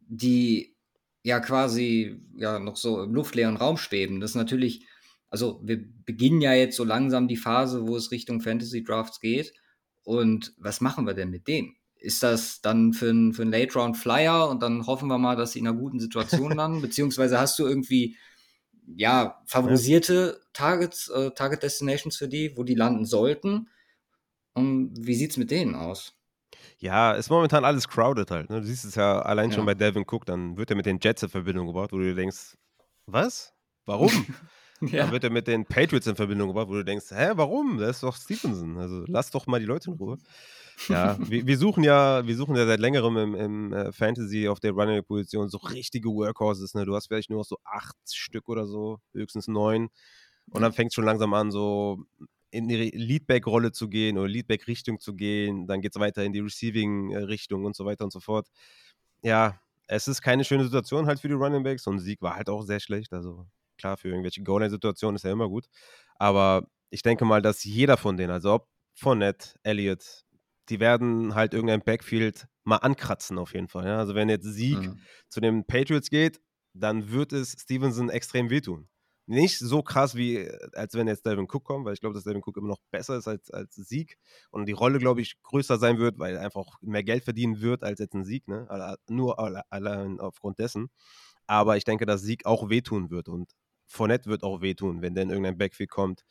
die 0.00 0.74
ja 1.22 1.40
quasi 1.40 2.20
ja 2.36 2.58
noch 2.58 2.76
so 2.76 3.02
im 3.02 3.14
luftleeren 3.14 3.56
Raum 3.56 3.76
schweben. 3.76 4.20
Das 4.20 4.30
ist 4.30 4.36
natürlich 4.36 4.86
also 5.30 5.60
wir 5.64 5.82
beginnen 6.04 6.40
ja 6.40 6.52
jetzt 6.54 6.76
so 6.76 6.84
langsam 6.84 7.28
die 7.28 7.36
Phase, 7.36 7.86
wo 7.86 7.96
es 7.96 8.10
Richtung 8.10 8.40
Fantasy 8.40 8.84
Drafts 8.84 9.20
geht. 9.20 9.52
Und 10.04 10.54
was 10.58 10.80
machen 10.80 11.06
wir 11.06 11.14
denn 11.14 11.30
mit 11.30 11.48
denen? 11.48 11.74
Ist 11.96 12.22
das 12.22 12.60
dann 12.60 12.92
für 12.92 13.10
einen 13.10 13.32
für 13.32 13.44
Late 13.44 13.74
Round 13.74 13.96
Flyer 13.96 14.48
und 14.48 14.62
dann 14.62 14.86
hoffen 14.86 15.08
wir 15.08 15.18
mal, 15.18 15.34
dass 15.34 15.52
sie 15.52 15.58
in 15.58 15.66
einer 15.66 15.76
guten 15.76 15.98
Situation 15.98 16.52
landen? 16.56 16.80
Beziehungsweise 16.80 17.40
hast 17.40 17.58
du 17.58 17.66
irgendwie 17.66 18.16
ja 18.86 19.42
favorisierte 19.46 20.40
Targets, 20.52 21.08
äh, 21.08 21.32
Target 21.32 21.64
Destinations 21.64 22.16
für 22.16 22.28
die, 22.28 22.56
wo 22.56 22.62
die 22.62 22.74
landen 22.76 23.04
sollten? 23.04 23.68
Und 24.54 24.94
wie 25.06 25.14
sieht 25.14 25.32
es 25.32 25.36
mit 25.36 25.50
denen 25.50 25.74
aus? 25.74 26.14
Ja, 26.78 27.12
ist 27.12 27.30
momentan 27.30 27.64
alles 27.64 27.88
crowded 27.88 28.30
halt. 28.30 28.50
Ne? 28.50 28.60
Du 28.60 28.66
siehst 28.66 28.84
es 28.84 28.94
ja 28.94 29.20
allein 29.20 29.50
schon 29.50 29.60
Ja. 29.60 29.66
bei 29.66 29.74
Devin 29.74 30.04
Cook, 30.06 30.24
dann 30.26 30.56
wird 30.56 30.70
er 30.70 30.76
mit 30.76 30.86
den 30.86 30.98
Jets 31.02 31.22
in 31.22 31.28
Verbindung 31.28 31.66
gebracht, 31.66 31.92
wo 31.92 31.98
du 31.98 32.04
dir 32.04 32.14
denkst, 32.14 32.56
was? 33.06 33.52
Warum? 33.86 34.10
Dann 34.80 34.88
Ja. 34.92 35.10
wird 35.10 35.24
er 35.24 35.30
mit 35.30 35.46
den 35.46 35.64
Patriots 35.64 36.06
in 36.06 36.16
Verbindung 36.16 36.48
gebracht, 36.48 36.68
wo 36.68 36.74
du 36.74 36.84
denkst, 36.84 37.06
hä, 37.10 37.32
warum? 37.34 37.78
Das 37.78 37.96
ist 37.96 38.02
doch 38.02 38.16
Stevenson. 38.16 38.78
Also 38.78 39.04
lass 39.06 39.30
doch 39.30 39.46
mal 39.46 39.60
die 39.60 39.66
Leute 39.66 39.90
in 39.90 39.96
Ruhe. 39.96 40.18
Ja, 40.88 41.16
wir, 41.30 41.46
wir 41.46 41.58
suchen 41.58 41.84
ja, 41.84 42.26
wir 42.26 42.36
suchen 42.36 42.56
ja 42.56 42.66
seit 42.66 42.80
längerem 42.80 43.16
im, 43.16 43.34
im 43.34 43.72
äh, 43.72 43.92
Fantasy 43.92 44.48
auf 44.48 44.60
der 44.60 44.72
Running-Position 44.72 45.48
so 45.48 45.58
richtige 45.58 46.10
Workhorses. 46.10 46.74
Ne? 46.74 46.84
Du 46.84 46.94
hast 46.94 47.06
vielleicht 47.08 47.30
nur 47.30 47.40
noch 47.40 47.46
so 47.46 47.56
acht 47.64 47.96
Stück 48.12 48.48
oder 48.48 48.66
so, 48.66 48.98
höchstens 49.14 49.48
neun. 49.48 49.88
Und 50.50 50.62
dann 50.62 50.72
fängt 50.72 50.90
es 50.90 50.94
schon 50.94 51.04
langsam 51.04 51.34
an, 51.34 51.50
so 51.50 52.04
in 52.50 52.68
die 52.68 52.76
Leadback-Rolle 52.90 53.72
zu 53.72 53.88
gehen 53.88 54.16
oder 54.16 54.28
Leadback-Richtung 54.28 55.00
zu 55.00 55.14
gehen. 55.14 55.66
Dann 55.66 55.80
geht 55.80 55.94
es 55.96 56.00
weiter 56.00 56.22
in 56.24 56.32
die 56.32 56.40
Receiving-Richtung 56.40 57.64
und 57.64 57.74
so 57.74 57.84
weiter 57.84 58.04
und 58.04 58.12
so 58.12 58.20
fort. 58.20 58.46
Ja, 59.22 59.60
es 59.88 60.08
ist 60.08 60.22
keine 60.22 60.44
schöne 60.44 60.64
Situation 60.64 61.06
halt 61.06 61.20
für 61.20 61.28
die 61.28 61.34
Running 61.34 61.62
Backs 61.62 61.86
und 61.86 61.98
Sieg 61.98 62.22
war 62.22 62.36
halt 62.36 62.48
auch 62.48 62.62
sehr 62.62 62.80
schlecht. 62.80 63.12
Also 63.12 63.46
klar, 63.76 63.96
für 63.96 64.08
irgendwelche 64.08 64.42
Goal-Line-Situationen 64.42 65.16
ist 65.16 65.24
er 65.24 65.32
immer 65.32 65.48
gut. 65.48 65.66
Aber 66.16 66.68
ich 66.90 67.02
denke 67.02 67.24
mal, 67.24 67.42
dass 67.42 67.64
jeder 67.64 67.96
von 67.96 68.16
denen, 68.16 68.30
also 68.32 68.54
ob 68.54 68.68
Fournette, 68.94 69.58
Elliott, 69.62 70.24
die 70.68 70.80
werden 70.80 71.34
halt 71.34 71.54
irgendein 71.54 71.82
Backfield 71.82 72.46
mal 72.64 72.76
ankratzen 72.78 73.38
auf 73.38 73.54
jeden 73.54 73.68
Fall. 73.68 73.86
Ja? 73.86 73.98
Also 73.98 74.14
wenn 74.14 74.28
jetzt 74.28 74.44
Sieg 74.46 74.78
Mhm. 74.78 75.00
zu 75.28 75.40
den 75.40 75.64
Patriots 75.66 76.10
geht, 76.10 76.40
dann 76.72 77.10
wird 77.10 77.32
es 77.32 77.52
Stevenson 77.58 78.10
extrem 78.10 78.50
wehtun. 78.50 78.88
Nicht 79.28 79.58
so 79.58 79.82
krass 79.82 80.14
wie, 80.14 80.48
als 80.74 80.94
wenn 80.94 81.08
jetzt 81.08 81.26
Delvin 81.26 81.46
Cook 81.50 81.64
kommt, 81.64 81.84
weil 81.84 81.94
ich 81.94 82.00
glaube, 82.00 82.14
dass 82.14 82.22
Delvin 82.24 82.42
Cook 82.44 82.56
immer 82.56 82.68
noch 82.68 82.80
besser 82.92 83.16
ist 83.16 83.26
als, 83.26 83.50
als 83.50 83.74
Sieg 83.74 84.18
und 84.50 84.66
die 84.66 84.72
Rolle, 84.72 84.98
glaube 84.98 85.20
ich, 85.20 85.40
größer 85.42 85.78
sein 85.78 85.98
wird, 85.98 86.18
weil 86.18 86.36
er 86.36 86.42
einfach 86.42 86.60
auch 86.60 86.76
mehr 86.80 87.02
Geld 87.02 87.24
verdienen 87.24 87.60
wird 87.60 87.82
als 87.82 87.98
jetzt 87.98 88.14
ein 88.14 88.24
Sieg, 88.24 88.46
ne? 88.46 88.68
Nur 89.08 89.38
alle- 89.40 89.62
allein 89.70 90.20
aufgrund 90.20 90.58
dessen. 90.60 90.90
Aber 91.48 91.76
ich 91.76 91.84
denke, 91.84 92.06
dass 92.06 92.22
Sieg 92.22 92.46
auch 92.46 92.68
wehtun 92.68 93.10
wird 93.10 93.28
und 93.28 93.50
Fournette 93.86 94.28
wird 94.28 94.42
auch 94.42 94.60
wehtun, 94.60 95.02
wenn 95.02 95.14
denn 95.14 95.30
irgendein 95.30 95.58
Backfield 95.58 95.90
kommt, 95.90 96.24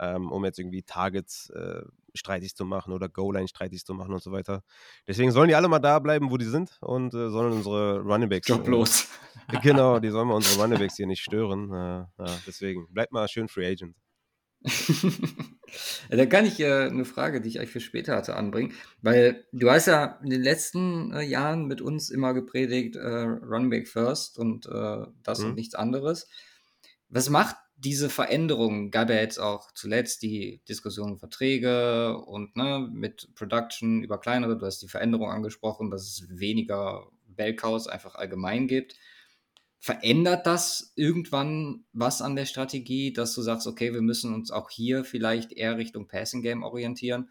ähm, 0.00 0.30
um 0.30 0.44
jetzt 0.44 0.58
irgendwie 0.58 0.82
Targets 0.82 1.50
äh, 1.50 1.82
streitig 2.14 2.54
zu 2.54 2.64
machen 2.64 2.92
oder 2.92 3.08
Goal-Line 3.08 3.48
streitig 3.48 3.84
zu 3.84 3.94
machen 3.94 4.12
und 4.12 4.22
so 4.22 4.32
weiter. 4.32 4.62
Deswegen 5.06 5.30
sollen 5.32 5.48
die 5.48 5.54
alle 5.54 5.68
mal 5.68 5.78
da 5.78 5.98
bleiben, 5.98 6.30
wo 6.30 6.36
die 6.36 6.44
sind 6.46 6.78
und 6.80 7.14
äh, 7.14 7.30
sollen 7.30 7.52
unsere 7.52 8.00
Running 8.00 8.28
Backs 8.28 8.48
Joblos. 8.48 9.08
Äh, 9.48 9.58
genau, 9.62 9.98
die 9.98 10.10
sollen 10.10 10.28
mal 10.28 10.34
unsere 10.34 10.60
Running 10.60 10.78
Backs 10.78 10.96
hier 10.96 11.06
nicht 11.06 11.22
stören. 11.22 11.70
Äh, 11.72 11.76
ja, 12.24 12.38
deswegen 12.46 12.86
bleibt 12.92 13.12
mal 13.12 13.28
schön 13.28 13.48
Free 13.48 13.66
Agent. 13.66 13.96
Da 16.10 16.26
kann 16.26 16.46
ich 16.46 16.58
äh, 16.60 16.86
eine 16.86 17.04
Frage, 17.04 17.40
die 17.40 17.48
ich 17.48 17.58
eigentlich 17.58 17.70
für 17.70 17.80
später 17.80 18.16
hatte, 18.16 18.36
anbringen. 18.36 18.72
Weil 19.02 19.44
du 19.52 19.70
hast 19.70 19.86
ja 19.86 20.18
in 20.22 20.30
den 20.30 20.42
letzten 20.42 21.12
äh, 21.12 21.22
Jahren 21.22 21.66
mit 21.66 21.80
uns 21.80 22.10
immer 22.10 22.32
gepredigt, 22.34 22.96
äh, 22.96 23.06
Run 23.06 23.68
Back 23.70 23.86
First 23.88 24.38
und 24.38 24.66
äh, 24.66 25.06
das 25.22 25.40
Mhm. 25.40 25.46
und 25.46 25.54
nichts 25.56 25.74
anderes. 25.74 26.26
Was 27.08 27.30
macht 27.30 27.56
diese 27.76 28.10
Veränderung? 28.10 28.90
Gab 28.90 29.08
ja 29.08 29.16
jetzt 29.16 29.38
auch 29.38 29.70
zuletzt 29.72 30.22
die 30.22 30.62
Diskussion 30.68 31.12
um 31.12 31.18
Verträge 31.18 32.18
und 32.18 32.56
ne, 32.56 32.88
mit 32.92 33.30
Production 33.34 34.02
über 34.02 34.18
kleinere. 34.18 34.58
Du 34.58 34.66
hast 34.66 34.82
die 34.82 34.88
Veränderung 34.88 35.30
angesprochen, 35.30 35.90
dass 35.90 36.02
es 36.02 36.26
weniger 36.28 37.08
Bellcows 37.26 37.86
einfach 37.86 38.16
allgemein 38.16 38.66
gibt. 38.66 38.96
Verändert 39.78 40.46
das 40.46 40.92
irgendwann 40.96 41.84
was 41.92 42.20
an 42.20 42.34
der 42.34 42.46
Strategie, 42.46 43.12
dass 43.12 43.34
du 43.34 43.42
sagst, 43.42 43.66
okay, 43.66 43.94
wir 43.94 44.02
müssen 44.02 44.34
uns 44.34 44.50
auch 44.50 44.70
hier 44.70 45.04
vielleicht 45.04 45.52
eher 45.52 45.78
Richtung 45.78 46.08
Passing 46.08 46.42
Game 46.42 46.64
orientieren? 46.64 47.30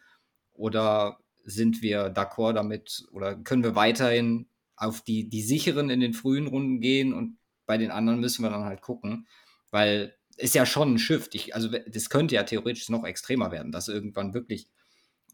Oder 0.53 1.19
sind 1.43 1.81
wir 1.81 2.13
d'accord 2.13 2.53
damit 2.53 3.05
oder 3.11 3.35
können 3.35 3.63
wir 3.63 3.75
weiterhin 3.75 4.49
auf 4.75 5.01
die, 5.01 5.29
die 5.29 5.41
sicheren 5.41 5.89
in 5.89 5.99
den 5.99 6.13
frühen 6.13 6.47
Runden 6.47 6.79
gehen 6.79 7.13
und 7.13 7.37
bei 7.65 7.77
den 7.77 7.91
anderen 7.91 8.21
müssen 8.21 8.43
wir 8.43 8.49
dann 8.49 8.63
halt 8.63 8.81
gucken? 8.81 9.27
Weil 9.71 10.15
ist 10.37 10.55
ja 10.55 10.65
schon 10.65 10.93
ein 10.93 10.99
Shift. 10.99 11.35
Ich, 11.35 11.55
also 11.55 11.69
das 11.69 12.09
könnte 12.09 12.35
ja 12.35 12.43
theoretisch 12.43 12.89
noch 12.89 13.03
extremer 13.03 13.51
werden, 13.51 13.71
dass 13.71 13.87
irgendwann 13.87 14.33
wirklich 14.33 14.67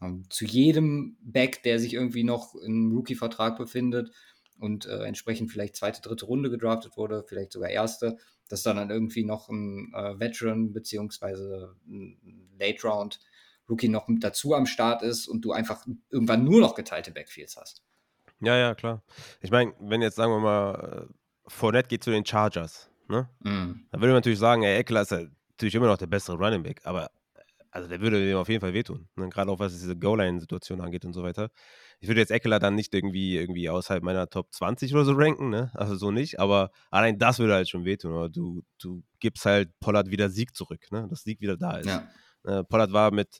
ähm, 0.02 0.24
zu 0.30 0.46
jedem 0.46 1.18
Back, 1.22 1.64
der 1.64 1.80
sich 1.80 1.94
irgendwie 1.94 2.24
noch 2.24 2.56
im 2.56 2.92
Rookie-Vertrag 2.96 3.58
befindet 3.58 4.12
und 4.58 4.86
äh, 4.86 5.04
entsprechend 5.04 5.52
vielleicht 5.52 5.76
zweite, 5.76 6.02
dritte 6.02 6.26
Runde 6.26 6.50
gedraftet 6.50 6.96
wurde, 6.96 7.26
vielleicht 7.28 7.52
sogar 7.52 7.70
erste, 7.70 8.18
dass 8.48 8.64
dann, 8.64 8.78
dann 8.78 8.90
irgendwie 8.90 9.26
noch 9.26 9.50
ein 9.50 9.92
äh, 9.94 10.20
Veteran 10.20 10.74
beziehungsweise 10.74 11.76
ein 11.86 12.50
Late 12.58 12.88
Round 12.88 13.20
Rookie 13.70 13.88
noch 13.88 14.08
mit 14.08 14.24
dazu 14.24 14.54
am 14.54 14.66
Start 14.66 15.02
ist 15.04 15.28
und 15.28 15.42
du 15.44 15.52
einfach 15.54 15.86
irgendwann 16.10 16.44
nur 16.44 16.60
noch 16.60 16.76
geteilte 16.76 17.12
Backfields 17.12 17.58
hast. 17.58 17.82
Ja, 18.42 18.58
ja, 18.58 18.76
klar. 18.76 19.04
Ich 19.42 19.52
meine, 19.52 19.74
wenn 19.80 20.02
jetzt 20.02 20.16
sagen 20.16 20.32
wir 20.32 20.40
mal, 20.40 21.08
äh, 21.10 21.14
Fournette 21.48 21.88
geht 21.88 22.04
zu 22.04 22.12
den 22.12 22.26
Chargers, 22.26 22.90
ne? 23.08 23.30
Mm. 23.40 23.86
Dann 23.92 24.02
würde 24.02 24.08
man 24.08 24.16
natürlich 24.16 24.40
sagen, 24.40 24.64
ey, 24.64 24.78
Eckler 24.78 25.02
ist 25.02 25.12
natürlich 25.12 25.76
immer 25.76 25.88
noch 25.88 25.98
der 25.98 26.08
bessere 26.08 26.38
Running 26.38 26.64
Back, 26.64 26.82
aber 26.84 27.10
also 27.74 27.90
der 27.90 28.02
würde 28.02 28.24
dem 28.24 28.38
auf 28.38 28.50
jeden 28.50 28.62
Fall 28.62 28.74
wehtun. 28.74 29.08
Ne? 29.16 29.30
Gerade 29.30 29.52
auch 29.52 29.58
was 29.58 29.74
diese 29.74 29.98
Goal-Line-Situation 29.98 30.80
angeht 30.80 31.06
und 31.06 31.14
so 31.14 31.24
weiter. 31.24 31.50
Ich 32.00 32.08
würde 32.08 32.22
jetzt 32.22 32.30
Eckler 32.30 32.60
dann 32.60 32.76
nicht 32.76 32.94
irgendwie, 32.94 33.36
irgendwie 33.36 33.68
außerhalb 33.68 34.04
meiner 34.04 34.30
Top 34.30 34.54
20 34.54 34.94
oder 34.94 35.06
so 35.06 35.14
ranken, 35.14 35.50
ne? 35.50 35.72
Also 35.74 35.96
so 35.96 36.12
nicht, 36.12 36.40
aber 36.40 36.70
allein 36.92 37.18
das 37.18 37.40
würde 37.40 37.56
halt 37.56 37.68
schon 37.68 37.84
wehtun. 37.84 38.14
Oder 38.14 38.30
du, 38.30 38.62
du 38.80 39.04
gibst 39.20 39.46
halt 39.46 39.72
Pollard 39.80 40.12
wieder 40.12 40.30
Sieg 40.30 40.56
zurück, 40.56 40.92
ne? 40.92 41.08
Dass 41.10 41.24
Sieg 41.24 41.42
wieder 41.42 41.58
da 41.58 41.78
ist. 41.78 41.88
Ja. 41.88 42.08
Äh, 42.44 42.64
Pollard 42.64 42.94
war 42.94 43.12
mit 43.12 43.40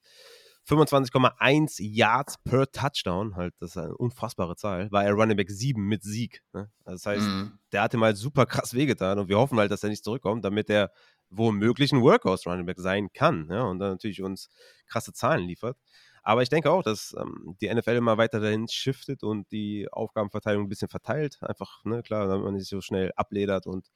25,1 0.68 1.82
Yards 1.82 2.38
per 2.44 2.72
Touchdown, 2.72 3.36
halt, 3.36 3.54
das 3.60 3.72
ist 3.72 3.78
eine 3.78 3.96
unfassbare 3.98 4.56
Zahl, 4.56 4.92
war 4.92 5.04
er 5.04 5.14
Running 5.14 5.38
Back 5.38 5.52
7 5.52 5.82
mit 5.82 6.04
Sieg. 6.04 6.42
Ne? 6.54 6.70
Das 6.86 7.06
heißt, 7.06 7.26
Mm. 7.28 7.60
der 7.72 7.82
hat 7.82 7.94
ihm 7.94 8.04
halt 8.04 8.18
super 8.18 8.46
krass 8.46 8.74
wehgetan 8.74 9.20
und 9.20 9.28
wir 9.28 9.38
hoffen 9.38 9.60
halt, 9.60 9.72
dass 9.72 9.84
er 9.84 9.90
nicht 9.90 10.04
zurückkommt, 10.04 10.46
damit 10.46 10.70
er 10.70 10.92
womöglich 11.30 11.92
ein 11.92 12.02
Workhorse 12.02 12.50
Running 12.50 12.66
Back 12.66 12.80
sein 12.80 13.12
kann 13.14 13.48
ja? 13.50 13.64
und 13.64 13.80
dann 13.80 13.92
natürlich 13.92 14.22
uns 14.22 14.50
krasse 14.88 15.14
Zahlen 15.14 15.48
liefert. 15.48 15.78
Aber 16.26 16.42
ich 16.42 16.48
denke 16.50 16.72
auch, 16.72 16.84
dass 16.84 17.14
ähm, 17.20 17.58
die 17.60 17.74
NFL 17.74 17.98
immer 17.98 18.18
weiter 18.18 18.40
dahin 18.40 18.70
shiftet 18.70 19.24
und 19.24 19.52
die 19.52 19.90
Aufgabenverteilung 19.92 20.64
ein 20.64 20.70
bisschen 20.70 20.88
verteilt. 20.88 21.38
Einfach, 21.42 21.84
ne, 21.84 22.02
klar, 22.02 22.28
damit 22.30 22.46
man 22.46 22.54
nicht 22.54 22.70
so 22.70 22.80
schnell 22.80 23.12
abledert 23.18 23.68
und 23.68 23.88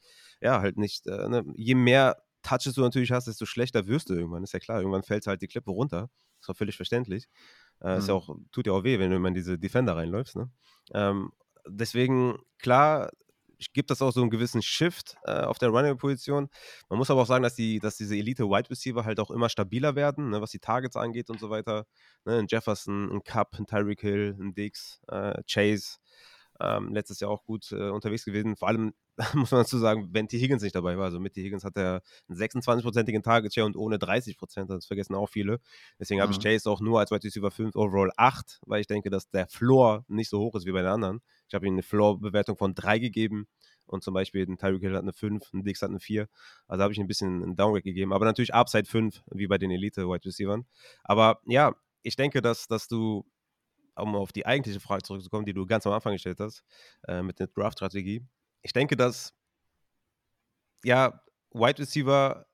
ja, 0.42 0.60
halt 0.60 0.78
nicht, 0.78 1.08
äh, 1.08 1.30
ne, 1.30 1.46
je 1.56 1.76
mehr 1.76 2.18
Touches 2.44 2.74
du 2.74 2.82
natürlich 2.82 3.12
hast, 3.12 3.28
desto 3.28 3.46
schlechter 3.46 3.88
wirst 3.88 4.10
du 4.10 4.14
irgendwann. 4.14 4.44
Ist 4.44 4.54
ja 4.54 4.60
klar, 4.60 4.80
irgendwann 4.80 5.04
fällt 5.04 5.26
halt 5.26 5.42
die 5.42 5.48
Klippe 5.48 5.72
runter. 5.72 6.10
Ist 6.42 6.50
auch 6.50 6.56
völlig 6.58 6.76
verständlich. 6.78 7.28
Äh, 7.82 7.98
Ist 8.00 8.08
ja 8.08 8.14
Mhm. 8.16 8.20
auch, 8.20 8.36
tut 8.52 8.68
ja 8.68 8.74
auch 8.74 8.84
weh, 8.84 9.00
wenn 9.00 9.10
du 9.12 9.18
immer 9.18 9.28
in 9.30 9.34
diese 9.36 9.58
Defender 9.60 9.96
reinläufst. 9.96 10.36
Ne? 10.36 10.50
Ähm, 10.94 11.32
deswegen, 11.68 12.38
klar, 12.60 13.12
gibt 13.74 13.90
das 13.90 14.02
auch 14.04 14.12
so 14.12 14.22
einen 14.22 14.30
gewissen 14.30 14.62
Shift 14.62 15.16
äh, 15.24 15.42
auf 15.42 15.58
der 15.58 15.70
Running-Position. 15.70 16.48
Man 16.90 17.00
muss 17.00 17.10
aber 17.10 17.24
auch 17.24 17.28
sagen, 17.28 17.42
dass, 17.44 17.56
die, 17.56 17.80
dass 17.80 17.98
diese 17.98 18.16
Elite-Wide 18.16 18.70
Receiver 18.70 19.04
halt 19.04 19.20
auch 19.20 19.32
immer 19.32 19.50
stabiler 19.50 19.96
werden, 19.96 20.30
ne, 20.30 20.42
was 20.42 20.52
die 20.52 20.60
Targets 20.60 20.96
angeht 20.96 21.30
und 21.32 21.40
so 21.40 21.50
weiter. 21.50 21.86
Ne, 22.26 22.38
ein 22.38 22.46
Jefferson, 22.48 23.12
ein 23.12 23.24
Cup, 23.24 23.56
ein 23.58 23.66
Tyreek 23.66 24.02
Hill, 24.02 24.36
ein 24.40 24.54
Dix, 24.54 25.02
äh, 25.08 25.42
Chase. 25.52 25.98
Ähm, 26.60 26.94
letztes 26.94 27.20
Jahr 27.20 27.30
auch 27.30 27.44
gut 27.46 27.72
äh, 27.72 27.90
unterwegs 27.90 28.26
gewesen. 28.26 28.56
Vor 28.56 28.68
allem 28.68 28.94
muss 29.34 29.52
man 29.52 29.62
dazu 29.62 29.78
sagen, 29.78 30.10
wenn 30.12 30.28
T. 30.28 30.40
Higgins 30.40 30.64
nicht 30.64 30.76
dabei 30.76 30.98
war. 30.98 31.06
Also 31.06 31.20
mit 31.20 31.34
T. 31.34 31.44
Higgins 31.44 31.64
hat 31.64 31.78
er 31.78 32.02
einen 32.28 32.38
26-prozentigen 32.38 33.22
Target 33.24 33.54
Share 33.54 33.66
und 33.66 33.76
ohne 33.76 34.00
30 34.00 34.38
Prozent. 34.38 34.70
Das 34.70 34.86
vergessen 34.86 35.16
auch 35.16 35.30
viele. 35.30 35.60
Deswegen 36.00 36.22
habe 36.22 36.32
ich 36.32 36.38
Mhm. 36.40 36.44
Chase 36.44 36.70
auch 36.70 36.82
nur 36.82 37.00
als 37.00 37.12
Wide 37.12 37.24
Receiver 37.24 37.52
5, 37.52 37.76
Overall 37.76 38.12
8, 38.18 38.60
weil 38.66 38.82
ich 38.82 38.88
denke, 38.88 39.10
dass 39.10 39.30
der 39.30 39.48
Floor 39.48 40.04
nicht 40.08 40.30
so 40.30 40.40
hoch 40.40 40.56
ist 40.56 40.66
wie 40.66 40.72
bei 40.72 40.82
den 40.82 40.92
anderen. 40.92 41.22
Ich 41.48 41.54
habe 41.56 41.66
ihm 41.68 41.74
eine 41.74 41.84
Floor-Bewertung 41.84 42.58
von 42.58 42.74
3 42.76 43.00
gegeben 43.00 43.48
und 43.86 44.04
zum 44.04 44.14
Beispiel 44.14 44.46
ein 44.48 44.58
Tyreek 44.58 44.82
Hill 44.82 44.94
hat 44.96 45.02
eine 45.04 45.14
5, 45.14 45.54
ein 45.54 45.64
Dix 45.64 45.82
hat 45.82 45.90
eine 45.90 46.00
4. 46.00 46.28
Also 46.68 46.84
habe 46.84 46.94
ich 46.94 47.00
ein 47.00 47.08
bisschen 47.08 47.42
einen 47.44 47.56
Downgrade 47.56 47.84
gegeben. 47.84 48.14
Aber 48.14 48.26
natürlich 48.26 48.54
Upside 48.54 48.86
5, 48.86 49.24
wie 49.32 49.48
bei 49.48 49.58
den 49.58 49.72
Elite-Wide 49.72 50.26
Receivers. 50.26 50.62
Aber 51.04 51.40
ja, 51.46 51.74
ich 52.04 52.16
denke, 52.16 52.42
dass, 52.42 52.68
dass 52.68 52.88
du 52.88 53.26
um 53.98 54.16
auf 54.16 54.32
die 54.32 54.46
eigentliche 54.46 54.80
Frage 54.80 55.04
zurückzukommen, 55.04 55.46
die 55.46 55.54
du 55.54 55.66
ganz 55.66 55.86
am 55.88 55.94
Anfang 55.94 56.14
gestellt 56.14 56.40
hast, 56.40 56.64
äh, 57.08 57.22
mit 57.22 57.40
der 57.40 57.48
Draft-Strategie. 57.48 58.24
Ich 58.62 58.74
denke, 58.74 58.96
dass 58.98 59.34
ja, 60.84 61.22
Wide 61.54 61.80
Receiver, 61.80 62.46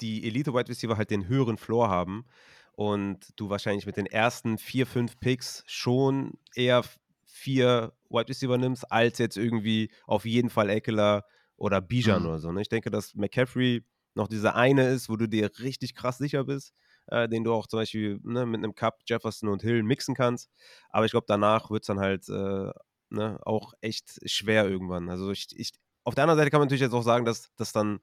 die 0.00 0.24
Elite-Wide 0.26 0.68
Receiver 0.68 0.96
halt 0.96 1.10
den 1.10 1.28
höheren 1.28 1.58
Floor 1.58 1.88
haben 1.88 2.26
und 2.72 3.28
du 3.36 3.50
wahrscheinlich 3.50 3.86
mit 3.86 3.96
den 3.96 4.06
ersten 4.06 4.58
vier, 4.58 4.86
fünf 4.86 5.18
Picks 5.20 5.64
schon 5.66 6.38
eher 6.54 6.84
vier 7.24 7.92
Wide 8.08 8.28
Receiver 8.28 8.58
nimmst, 8.58 8.90
als 8.90 9.18
jetzt 9.18 9.36
irgendwie 9.36 9.90
auf 10.06 10.24
jeden 10.24 10.50
Fall 10.50 10.70
Eckler 10.70 11.24
oder 11.56 11.80
Bijan 11.80 12.24
Mhm. 12.24 12.26
oder 12.26 12.38
so. 12.38 12.52
Ne? 12.52 12.62
Ich 12.62 12.68
denke, 12.68 12.90
dass 12.90 13.14
McCaffrey 13.14 13.84
noch 14.14 14.28
dieser 14.28 14.54
eine 14.54 14.88
ist, 14.88 15.08
wo 15.08 15.16
du 15.16 15.28
dir 15.28 15.50
richtig 15.60 15.94
krass 15.94 16.18
sicher 16.18 16.44
bist, 16.44 16.72
äh, 17.10 17.28
den 17.28 17.44
du 17.44 17.52
auch 17.52 17.66
zum 17.66 17.80
Beispiel 17.80 18.20
ne, 18.22 18.46
mit 18.46 18.58
einem 18.58 18.74
Cup, 18.74 19.00
Jefferson 19.06 19.48
und 19.48 19.62
Hill 19.62 19.82
mixen 19.82 20.14
kannst. 20.14 20.50
Aber 20.90 21.04
ich 21.06 21.10
glaube, 21.12 21.26
danach 21.28 21.70
wird 21.70 21.82
es 21.82 21.86
dann 21.86 22.00
halt 22.00 22.28
äh, 22.28 22.70
ne, 23.10 23.38
auch 23.42 23.74
echt 23.80 24.18
schwer 24.24 24.68
irgendwann. 24.68 25.08
Also 25.08 25.30
ich, 25.30 25.48
ich, 25.56 25.72
auf 26.04 26.14
der 26.14 26.24
anderen 26.24 26.38
Seite 26.38 26.50
kann 26.50 26.60
man 26.60 26.66
natürlich 26.66 26.82
jetzt 26.82 26.94
auch 26.94 27.02
sagen, 27.02 27.24
dass 27.24 27.50
das 27.56 27.72
dann 27.72 28.00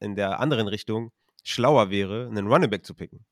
in 0.00 0.14
der 0.14 0.40
anderen 0.40 0.68
Richtung 0.68 1.12
schlauer 1.42 1.90
wäre, 1.90 2.26
einen 2.26 2.46
Running 2.46 2.70
Back 2.70 2.84
zu 2.84 2.94
picken. 2.94 3.24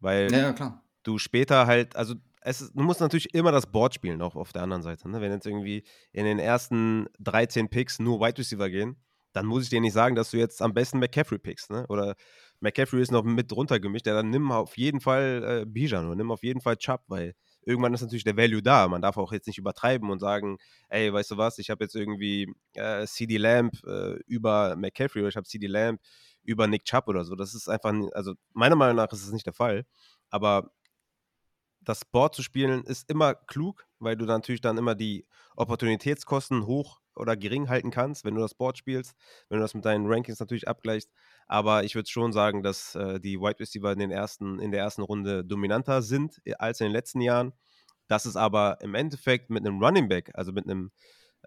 Weil 0.00 0.30
Ja, 0.32 0.52
ja, 0.52 0.82
du 1.02 1.18
später 1.18 1.66
halt, 1.66 1.96
also 1.96 2.14
es 2.40 2.60
ist, 2.60 2.72
du 2.74 2.82
musst 2.82 3.00
natürlich 3.00 3.34
immer 3.34 3.52
das 3.52 3.66
Board 3.66 3.94
spielen, 3.94 4.22
auch 4.22 4.36
auf 4.36 4.52
der 4.52 4.62
anderen 4.62 4.82
Seite. 4.82 5.08
Ne? 5.08 5.20
Wenn 5.20 5.32
jetzt 5.32 5.46
irgendwie 5.46 5.84
in 6.12 6.24
den 6.24 6.38
ersten 6.38 7.06
13 7.18 7.68
Picks 7.68 7.98
nur 7.98 8.20
Wide 8.20 8.38
Receiver 8.38 8.70
gehen, 8.70 8.96
dann 9.32 9.46
muss 9.46 9.64
ich 9.64 9.70
dir 9.70 9.80
nicht 9.80 9.92
sagen, 9.92 10.14
dass 10.14 10.30
du 10.30 10.36
jetzt 10.36 10.62
am 10.62 10.72
besten 10.72 10.98
McCaffrey 10.98 11.38
pickst. 11.38 11.70
Ne? 11.70 11.86
Oder 11.88 12.14
McCaffrey 12.60 13.00
ist 13.00 13.12
noch 13.12 13.22
mit 13.24 13.50
drunter 13.50 13.80
gemischt. 13.80 14.06
Ja, 14.06 14.14
dann 14.14 14.30
nimm 14.30 14.50
auf 14.50 14.76
jeden 14.76 15.00
Fall 15.00 15.62
äh, 15.62 15.66
Bijan 15.66 16.06
oder 16.06 16.16
nimm 16.16 16.30
auf 16.30 16.42
jeden 16.42 16.60
Fall 16.60 16.76
Chubb, 16.76 17.02
weil 17.06 17.34
irgendwann 17.62 17.94
ist 17.94 18.02
natürlich 18.02 18.24
der 18.24 18.36
Value 18.36 18.62
da. 18.62 18.88
Man 18.88 19.02
darf 19.02 19.16
auch 19.16 19.32
jetzt 19.32 19.46
nicht 19.46 19.58
übertreiben 19.58 20.10
und 20.10 20.18
sagen, 20.18 20.58
ey, 20.88 21.12
weißt 21.12 21.32
du 21.32 21.36
was, 21.36 21.58
ich 21.58 21.70
habe 21.70 21.84
jetzt 21.84 21.94
irgendwie 21.94 22.52
äh, 22.74 23.06
CD 23.06 23.36
Lamb 23.36 23.74
äh, 23.86 24.14
über 24.26 24.74
McCaffrey 24.76 25.20
oder 25.20 25.28
ich 25.28 25.36
habe 25.36 25.46
CD 25.46 25.66
Lamb 25.66 26.00
über 26.42 26.66
Nick 26.66 26.84
Chubb 26.84 27.08
oder 27.08 27.24
so. 27.24 27.34
Das 27.36 27.54
ist 27.54 27.68
einfach, 27.68 27.94
also 28.12 28.34
meiner 28.54 28.76
Meinung 28.76 28.96
nach 28.96 29.12
ist 29.12 29.22
es 29.22 29.32
nicht 29.32 29.46
der 29.46 29.52
Fall. 29.52 29.84
Aber 30.30 30.70
das 31.80 32.04
Board 32.04 32.34
zu 32.34 32.42
spielen 32.42 32.84
ist 32.84 33.08
immer 33.10 33.34
klug, 33.34 33.86
weil 33.98 34.16
du 34.16 34.24
natürlich 34.24 34.60
dann 34.60 34.78
immer 34.78 34.94
die 34.94 35.26
Opportunitätskosten 35.56 36.66
hoch 36.66 37.00
oder 37.18 37.36
gering 37.36 37.68
halten 37.68 37.90
kannst, 37.90 38.24
wenn 38.24 38.34
du 38.34 38.40
das 38.40 38.54
Board 38.54 38.78
spielst, 38.78 39.14
wenn 39.48 39.58
du 39.58 39.62
das 39.62 39.74
mit 39.74 39.84
deinen 39.84 40.06
Rankings 40.06 40.40
natürlich 40.40 40.68
abgleichst. 40.68 41.10
Aber 41.46 41.84
ich 41.84 41.94
würde 41.94 42.08
schon 42.08 42.32
sagen, 42.32 42.62
dass 42.62 42.94
äh, 42.94 43.20
die 43.20 43.38
Wide 43.38 43.60
Receiver 43.60 43.92
in, 43.92 43.98
den 43.98 44.10
ersten, 44.10 44.58
in 44.58 44.70
der 44.70 44.80
ersten 44.80 45.02
Runde 45.02 45.44
dominanter 45.44 46.02
sind 46.02 46.40
äh, 46.44 46.54
als 46.54 46.80
in 46.80 46.86
den 46.86 46.92
letzten 46.92 47.20
Jahren. 47.20 47.52
Das 48.06 48.26
ist 48.26 48.36
aber 48.36 48.78
im 48.80 48.94
Endeffekt 48.94 49.50
mit 49.50 49.66
einem 49.66 49.82
Running 49.82 50.08
Back, 50.08 50.30
also 50.34 50.52
mit 50.52 50.64
einem 50.64 50.90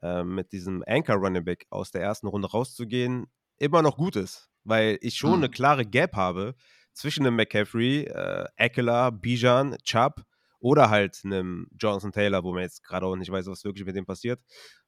äh, 0.02 0.24
mit 0.24 0.52
diesem 0.52 0.84
Anchor 0.88 1.16
Running 1.16 1.44
Back 1.44 1.66
aus 1.70 1.92
der 1.92 2.02
ersten 2.02 2.28
Runde 2.28 2.50
rauszugehen, 2.50 3.28
immer 3.58 3.82
noch 3.82 3.98
gut 3.98 4.16
ist, 4.16 4.50
weil 4.64 4.98
ich 5.02 5.16
schon 5.16 5.32
mhm. 5.32 5.38
eine 5.38 5.50
klare 5.50 5.86
Gap 5.86 6.16
habe 6.16 6.56
zwischen 6.94 7.24
dem 7.24 7.36
McCaffrey, 7.36 8.06
äh, 8.06 8.48
Eckler, 8.56 9.12
Bijan, 9.12 9.78
Chubb 9.84 10.24
oder 10.62 10.90
halt 10.90 11.20
einem 11.26 11.68
Jonathan 11.78 12.12
Taylor, 12.12 12.44
wo 12.44 12.54
man 12.54 12.64
jetzt 12.64 12.84
gerade 12.84 13.06
auch 13.06 13.16
nicht 13.16 13.32
weiß, 13.32 13.48
was 13.48 13.64
wirklich 13.66 13.86
mit 13.86 13.96
dem 13.96 14.06
passiert. 14.06 14.40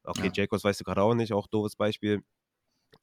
Okay, 0.04 0.28
ja. 0.28 0.32
Jacobs 0.34 0.64
weißt 0.64 0.80
du 0.80 0.84
gerade 0.86 1.02
auch 1.02 1.16
nicht, 1.16 1.34
auch 1.34 1.48
doofes 1.48 1.76
Beispiel. 1.76 2.22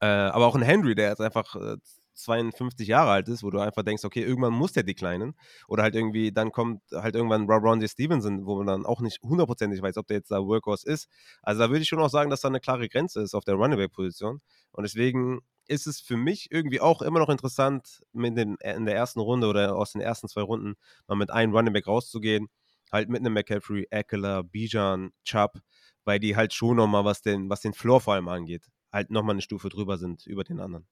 Äh, 0.00 0.06
aber 0.06 0.46
auch 0.46 0.54
ein 0.54 0.62
Henry, 0.62 0.94
der 0.94 1.10
jetzt 1.10 1.20
einfach 1.20 1.56
äh, 1.56 1.76
52 2.14 2.86
Jahre 2.86 3.10
alt 3.10 3.28
ist, 3.28 3.42
wo 3.42 3.50
du 3.50 3.58
einfach 3.58 3.82
denkst, 3.82 4.04
okay, 4.04 4.22
irgendwann 4.22 4.52
muss 4.52 4.72
der 4.72 4.82
declinen. 4.82 5.34
Oder 5.68 5.82
halt 5.82 5.94
irgendwie, 5.94 6.32
dann 6.32 6.52
kommt 6.52 6.82
halt 6.92 7.14
irgendwann 7.14 7.48
Ron 7.50 7.86
Stevenson, 7.86 8.46
wo 8.46 8.56
man 8.56 8.66
dann 8.66 8.86
auch 8.86 9.00
nicht 9.00 9.20
hundertprozentig 9.22 9.82
weiß, 9.82 9.96
ob 9.96 10.06
der 10.06 10.18
jetzt 10.18 10.30
da 10.30 10.38
Workhorse 10.44 10.88
ist. 10.88 11.08
Also 11.42 11.60
da 11.60 11.70
würde 11.70 11.82
ich 11.82 11.88
schon 11.88 12.00
auch 12.00 12.10
sagen, 12.10 12.30
dass 12.30 12.42
da 12.42 12.48
eine 12.48 12.60
klare 12.60 12.88
Grenze 12.88 13.20
ist 13.20 13.34
auf 13.34 13.44
der 13.44 13.54
Running-Back-Position. 13.54 14.40
Und 14.72 14.82
deswegen 14.82 15.40
ist 15.66 15.86
es 15.86 16.00
für 16.00 16.16
mich 16.16 16.48
irgendwie 16.50 16.80
auch 16.80 17.00
immer 17.00 17.20
noch 17.20 17.28
interessant, 17.28 18.02
mit 18.12 18.36
den, 18.36 18.56
in 18.56 18.86
der 18.86 18.96
ersten 18.96 19.20
Runde 19.20 19.46
oder 19.46 19.76
aus 19.76 19.92
den 19.92 20.00
ersten 20.00 20.28
zwei 20.28 20.42
Runden 20.42 20.74
mal 21.06 21.14
mit 21.14 21.30
einem 21.30 21.54
Running 21.54 21.72
Back 21.72 21.86
rauszugehen. 21.86 22.48
Halt 22.92 23.08
mit 23.08 23.20
einem 23.20 23.34
McCaffrey, 23.34 23.86
Eckler, 23.90 24.42
Bijan, 24.42 25.10
Chubb, 25.24 25.60
weil 26.04 26.18
die 26.18 26.36
halt 26.36 26.52
schon 26.52 26.76
nochmal, 26.76 27.04
was 27.04 27.22
den, 27.22 27.48
was 27.48 27.60
den 27.60 27.72
Floor 27.72 28.00
vor 28.00 28.14
allem 28.14 28.28
angeht, 28.28 28.66
halt 28.92 29.10
nochmal 29.10 29.34
eine 29.34 29.42
Stufe 29.42 29.68
drüber 29.68 29.98
sind 29.98 30.26
über 30.26 30.44
den 30.44 30.60
anderen. 30.60 30.86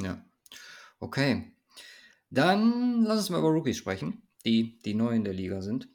Ja. 0.00 0.24
Okay. 0.98 1.52
Dann 2.30 3.02
lass 3.02 3.18
uns 3.18 3.30
mal 3.30 3.38
über 3.38 3.50
Rookies 3.50 3.76
sprechen, 3.76 4.28
die, 4.44 4.78
die 4.80 4.94
neu 4.94 5.14
in 5.14 5.24
der 5.24 5.34
Liga 5.34 5.62
sind. 5.62 5.88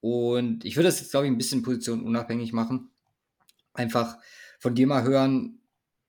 Und 0.00 0.64
ich 0.64 0.76
würde 0.76 0.88
das 0.88 1.00
jetzt, 1.00 1.10
glaube 1.10 1.26
ich, 1.26 1.32
ein 1.32 1.38
bisschen 1.38 1.62
positionunabhängig 1.62 2.52
machen. 2.52 2.90
Einfach 3.72 4.18
von 4.60 4.74
dir 4.74 4.86
mal 4.86 5.02
hören, 5.02 5.60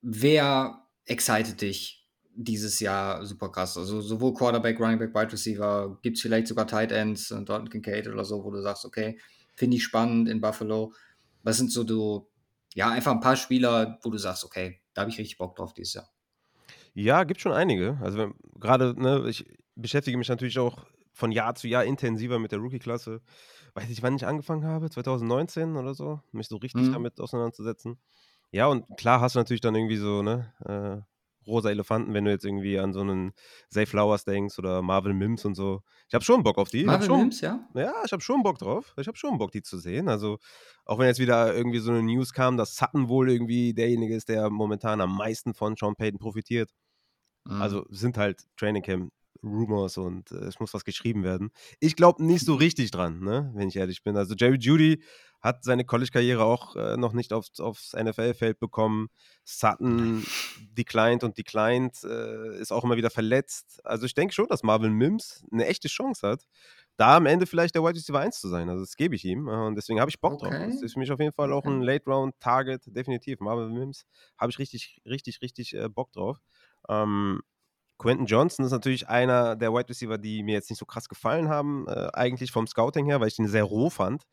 wer 0.01 0.87
excited 1.05 1.61
dich 1.61 1.98
dieses 2.43 2.79
Jahr 2.79 3.25
super 3.25 3.51
krass? 3.51 3.77
Also 3.77 4.01
sowohl 4.01 4.33
Quarterback, 4.33 4.79
Running 4.79 4.99
Back, 4.99 5.13
Wide 5.13 5.31
Receiver, 5.31 5.97
gibt 6.01 6.17
es 6.17 6.21
vielleicht 6.21 6.47
sogar 6.47 6.67
Tight 6.67 6.91
Ends, 6.91 7.31
äh, 7.31 7.43
Dalton 7.43 7.69
Kincaid 7.69 8.07
oder 8.07 8.23
so, 8.23 8.43
wo 8.43 8.51
du 8.51 8.61
sagst, 8.61 8.85
okay, 8.85 9.19
finde 9.55 9.77
ich 9.77 9.83
spannend 9.83 10.29
in 10.29 10.39
Buffalo. 10.39 10.93
Was 11.43 11.57
sind 11.57 11.71
so 11.71 11.83
du, 11.83 12.29
ja, 12.73 12.89
einfach 12.89 13.11
ein 13.11 13.19
paar 13.19 13.35
Spieler, 13.35 13.99
wo 14.03 14.09
du 14.09 14.17
sagst, 14.17 14.45
okay, 14.45 14.81
da 14.93 15.01
habe 15.01 15.11
ich 15.11 15.17
richtig 15.17 15.37
Bock 15.37 15.55
drauf 15.55 15.73
dieses 15.73 15.95
Jahr. 15.95 16.09
Ja, 16.93 17.23
gibt 17.23 17.41
schon 17.41 17.51
einige. 17.51 17.97
Also 18.01 18.31
gerade, 18.55 18.95
ne, 18.99 19.25
ich 19.27 19.45
beschäftige 19.75 20.17
mich 20.17 20.29
natürlich 20.29 20.59
auch 20.59 20.85
von 21.13 21.31
Jahr 21.31 21.55
zu 21.55 21.67
Jahr 21.67 21.83
intensiver 21.83 22.39
mit 22.39 22.51
der 22.51 22.59
Rookie-Klasse. 22.59 23.21
Weiß 23.73 23.89
nicht, 23.89 24.01
wann 24.01 24.15
ich 24.15 24.25
angefangen 24.25 24.65
habe, 24.65 24.89
2019 24.89 25.75
oder 25.75 25.93
so, 25.93 26.21
mich 26.31 26.47
so 26.47 26.57
richtig 26.57 26.87
mhm. 26.87 26.93
damit 26.93 27.19
auseinanderzusetzen. 27.19 27.99
Ja, 28.51 28.67
und 28.67 28.85
klar 28.97 29.21
hast 29.21 29.35
du 29.35 29.39
natürlich 29.39 29.61
dann 29.61 29.75
irgendwie 29.75 29.97
so, 29.97 30.23
ne, 30.23 30.53
äh, 30.65 31.18
rosa 31.49 31.69
Elefanten, 31.69 32.13
wenn 32.13 32.25
du 32.25 32.31
jetzt 32.31 32.45
irgendwie 32.45 32.79
an 32.79 32.93
so 32.93 33.01
einen 33.01 33.33
Zay 33.69 33.85
Flowers 33.85 34.23
denkst 34.23 34.57
oder 34.57 34.81
Marvel 34.81 35.13
Mims 35.13 35.43
und 35.45 35.55
so. 35.55 35.81
Ich 36.07 36.13
habe 36.13 36.23
schon 36.23 36.43
Bock 36.43 36.57
auf 36.57 36.69
die. 36.69 36.85
Marvel 36.85 37.07
schon, 37.07 37.19
Mims, 37.19 37.41
ja? 37.41 37.67
Ja, 37.73 37.93
ich 38.05 38.11
habe 38.11 38.21
schon 38.21 38.43
Bock 38.43 38.57
drauf. 38.57 38.93
Ich 38.97 39.07
habe 39.07 39.17
schon 39.17 39.37
Bock, 39.37 39.51
die 39.51 39.61
zu 39.61 39.77
sehen. 39.77 40.07
Also, 40.07 40.37
auch 40.85 40.99
wenn 40.99 41.07
jetzt 41.07 41.19
wieder 41.19 41.53
irgendwie 41.55 41.79
so 41.79 41.91
eine 41.91 42.03
News 42.03 42.31
kam, 42.31 42.55
dass 42.55 42.75
Sutton 42.75 43.09
wohl 43.09 43.29
irgendwie 43.29 43.73
derjenige 43.73 44.15
ist, 44.15 44.29
der 44.29 44.49
momentan 44.49 45.01
am 45.01 45.17
meisten 45.17 45.53
von 45.53 45.75
Sean 45.75 45.95
Payton 45.95 46.19
profitiert. 46.19 46.71
Mhm. 47.45 47.61
Also 47.61 47.85
sind 47.89 48.17
halt 48.17 48.43
Training 48.57 48.83
Camp 48.83 49.11
Rumors 49.43 49.97
und 49.97 50.31
äh, 50.31 50.35
es 50.35 50.59
muss 50.59 50.73
was 50.73 50.83
geschrieben 50.83 51.23
werden. 51.23 51.51
Ich 51.79 51.95
glaube 51.95 52.23
nicht 52.23 52.45
so 52.45 52.55
richtig 52.55 52.91
dran, 52.91 53.19
ne, 53.21 53.51
wenn 53.55 53.69
ich 53.69 53.75
ehrlich 53.75 54.03
bin. 54.03 54.17
Also 54.17 54.35
Jerry 54.35 54.57
Judy 54.57 55.01
hat 55.41 55.63
seine 55.63 55.85
College-Karriere 55.85 56.43
auch 56.43 56.75
äh, 56.75 56.97
noch 56.97 57.13
nicht 57.13 57.31
aufs, 57.31 57.59
aufs 57.59 57.93
NFL-Feld 57.93 58.59
bekommen. 58.59 59.07
Sutton 59.45 60.25
declined 60.77 61.23
und 61.23 61.37
declined, 61.37 62.03
äh, 62.03 62.59
ist 62.59 62.71
auch 62.71 62.83
immer 62.83 62.97
wieder 62.97 63.09
verletzt. 63.09 63.79
Also 63.83 64.05
ich 64.05 64.13
denke 64.13 64.33
schon, 64.33 64.47
dass 64.47 64.63
Marvin 64.63 64.93
Mims 64.93 65.45
eine 65.51 65.65
echte 65.65 65.87
Chance 65.87 66.27
hat, 66.27 66.45
da 66.97 67.15
am 67.15 67.25
Ende 67.25 67.45
vielleicht 67.45 67.75
der 67.75 67.83
White 67.83 67.95
Receiver 67.95 68.19
1 68.19 68.39
zu 68.39 68.49
sein. 68.49 68.69
Also 68.69 68.83
das 68.83 68.95
gebe 68.95 69.15
ich 69.15 69.23
ihm 69.23 69.47
äh, 69.47 69.67
und 69.67 69.75
deswegen 69.75 70.01
habe 70.01 70.09
ich 70.09 70.19
Bock 70.19 70.33
okay. 70.33 70.49
drauf. 70.49 70.65
Das 70.73 70.81
ist 70.81 70.93
für 70.93 70.99
mich 70.99 71.11
auf 71.11 71.19
jeden 71.19 71.33
Fall 71.33 71.53
auch 71.53 71.65
ein 71.65 71.81
Late-Round-Target, 71.81 72.83
definitiv. 72.87 73.39
Marvin 73.39 73.73
Mims 73.73 74.05
habe 74.37 74.51
ich 74.51 74.59
richtig, 74.59 75.01
richtig, 75.05 75.41
richtig 75.41 75.73
äh, 75.73 75.87
Bock 75.87 76.11
drauf. 76.11 76.37
Ähm, 76.89 77.41
Quentin 77.99 78.25
Johnson 78.25 78.65
ist 78.65 78.71
natürlich 78.71 79.09
einer 79.09 79.57
der 79.57 79.73
Wide 79.73 79.89
Receiver, 79.89 80.17
die 80.17 80.41
mir 80.41 80.53
jetzt 80.53 80.69
nicht 80.69 80.79
so 80.79 80.85
krass 80.85 81.09
gefallen 81.09 81.49
haben, 81.49 81.85
äh, 81.87 82.07
eigentlich 82.13 82.51
vom 82.51 82.65
Scouting 82.65 83.05
her, 83.05 83.19
weil 83.19 83.27
ich 83.27 83.37
ihn 83.37 83.47
sehr 83.47 83.65
roh 83.65 83.89
fand. 83.89 84.23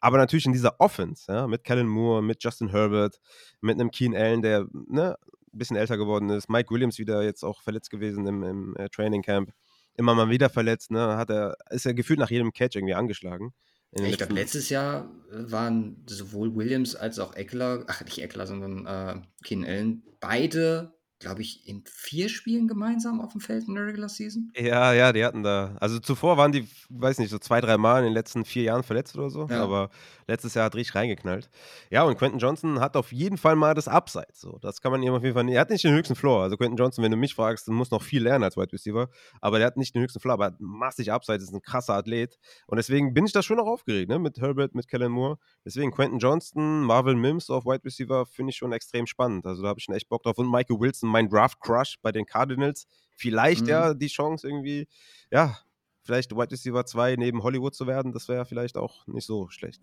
Aber 0.00 0.18
natürlich 0.18 0.44
in 0.44 0.52
dieser 0.52 0.80
Offense, 0.80 1.32
ja, 1.32 1.46
mit 1.46 1.62
Kellen 1.62 1.86
Moore, 1.86 2.20
mit 2.20 2.42
Justin 2.42 2.68
Herbert, 2.68 3.20
mit 3.60 3.78
einem 3.78 3.92
Keen 3.92 4.14
Allen, 4.16 4.42
der 4.42 4.66
ne, 4.72 5.16
ein 5.52 5.58
bisschen 5.58 5.76
älter 5.76 5.96
geworden 5.96 6.30
ist, 6.30 6.50
Mike 6.50 6.74
Williams 6.74 6.98
wieder 6.98 7.22
jetzt 7.22 7.44
auch 7.44 7.62
verletzt 7.62 7.90
gewesen 7.90 8.26
im, 8.26 8.42
im 8.42 8.76
äh, 8.76 8.88
Training 8.88 9.22
Camp, 9.22 9.52
immer 9.94 10.16
mal 10.16 10.28
wieder 10.28 10.50
verletzt, 10.50 10.90
ne, 10.90 11.16
hat 11.16 11.30
er, 11.30 11.56
ist 11.70 11.86
er 11.86 11.94
gefühlt 11.94 12.18
nach 12.18 12.30
jedem 12.30 12.52
Catch 12.52 12.74
irgendwie 12.74 12.94
angeschlagen. 12.94 13.54
Ich 13.92 14.16
glaube, 14.16 14.32
letztes 14.32 14.70
Jahr 14.70 15.08
waren 15.30 16.02
sowohl 16.08 16.56
Williams 16.56 16.96
als 16.96 17.18
auch 17.18 17.36
Eckler, 17.36 17.84
ach 17.86 18.02
nicht 18.02 18.18
Eckler, 18.18 18.46
sondern 18.46 18.86
äh, 18.86 19.20
Keen 19.44 19.64
Allen, 19.64 20.02
beide 20.18 20.94
glaube 21.22 21.40
ich, 21.40 21.66
in 21.66 21.82
vier 21.86 22.28
Spielen 22.28 22.68
gemeinsam 22.68 23.20
auf 23.20 23.32
dem 23.32 23.40
Feld 23.40 23.68
in 23.68 23.74
der 23.74 23.86
Regular 23.86 24.08
Season. 24.08 24.52
Ja, 24.56 24.92
ja, 24.92 25.12
die 25.12 25.24
hatten 25.24 25.42
da. 25.42 25.76
Also 25.80 26.00
zuvor 26.00 26.36
waren 26.36 26.52
die, 26.52 26.68
weiß 26.90 27.18
nicht, 27.18 27.30
so 27.30 27.38
zwei, 27.38 27.60
drei 27.60 27.78
Mal 27.78 28.00
in 28.00 28.04
den 28.06 28.12
letzten 28.12 28.44
vier 28.44 28.64
Jahren 28.64 28.82
verletzt 28.82 29.16
oder 29.16 29.30
so. 29.30 29.46
Ja. 29.48 29.62
Aber 29.62 29.90
letztes 30.26 30.54
Jahr 30.54 30.66
hat 30.66 30.74
richtig 30.74 30.94
reingeknallt. 30.94 31.50
Ja, 31.90 32.04
und 32.04 32.16
Quentin 32.18 32.38
Johnson 32.38 32.80
hat 32.80 32.96
auf 32.96 33.12
jeden 33.12 33.36
Fall 33.36 33.56
mal 33.56 33.74
das 33.74 33.88
Upside. 33.88 34.28
So. 34.32 34.58
Das 34.60 34.80
kann 34.80 34.92
man 34.92 35.02
ihm 35.02 35.12
auf 35.12 35.22
jeden 35.22 35.34
Fall. 35.34 35.48
Er 35.48 35.60
hat 35.60 35.70
nicht 35.70 35.84
den 35.84 35.94
höchsten 35.94 36.14
Floor. 36.14 36.42
Also 36.42 36.56
Quentin 36.56 36.76
Johnson, 36.76 37.04
wenn 37.04 37.10
du 37.10 37.16
mich 37.16 37.34
fragst, 37.34 37.68
muss 37.68 37.90
noch 37.90 38.02
viel 38.02 38.22
lernen 38.22 38.44
als 38.44 38.56
Wide 38.56 38.72
Receiver. 38.72 39.08
Aber 39.40 39.58
der 39.58 39.66
hat 39.66 39.76
nicht 39.76 39.94
den 39.94 40.02
höchsten 40.02 40.20
Floor, 40.20 40.34
aber 40.34 40.44
hat 40.46 40.60
massig 40.60 41.12
Upside, 41.12 41.38
ist 41.38 41.52
ein 41.52 41.62
krasser 41.62 41.94
Athlet. 41.94 42.38
Und 42.66 42.76
deswegen 42.76 43.14
bin 43.14 43.26
ich 43.26 43.32
da 43.32 43.42
schon 43.42 43.56
noch 43.56 43.66
aufgeregt, 43.66 44.08
ne? 44.08 44.18
Mit 44.18 44.38
Herbert, 44.38 44.74
mit 44.74 44.88
Kellen 44.88 45.12
Moore. 45.12 45.38
Deswegen 45.64 45.90
Quentin 45.90 46.18
Johnston, 46.18 46.82
Marvel 46.82 47.14
Mims 47.14 47.50
auf 47.50 47.64
Wide 47.64 47.84
Receiver 47.84 48.26
finde 48.26 48.50
ich 48.50 48.56
schon 48.56 48.72
extrem 48.72 49.06
spannend. 49.06 49.46
Also 49.46 49.62
da 49.62 49.68
habe 49.68 49.78
ich 49.78 49.84
schon 49.84 49.94
echt 49.94 50.08
Bock 50.08 50.22
drauf. 50.22 50.38
Und 50.38 50.50
Michael 50.50 50.80
Wilson, 50.80 51.08
mein 51.08 51.28
Draft-Crush 51.28 51.98
bei 52.02 52.12
den 52.12 52.26
Cardinals. 52.26 52.86
Vielleicht 53.16 53.62
mhm. 53.62 53.68
ja 53.68 53.94
die 53.94 54.08
Chance 54.08 54.48
irgendwie, 54.48 54.88
ja, 55.30 55.58
vielleicht 56.02 56.32
Wide 56.32 56.50
Receiver 56.50 56.84
2 56.84 57.16
neben 57.16 57.42
Hollywood 57.42 57.74
zu 57.74 57.86
werden. 57.86 58.12
Das 58.12 58.28
wäre 58.28 58.44
vielleicht 58.44 58.76
auch 58.76 59.06
nicht 59.06 59.26
so 59.26 59.48
schlecht. 59.48 59.80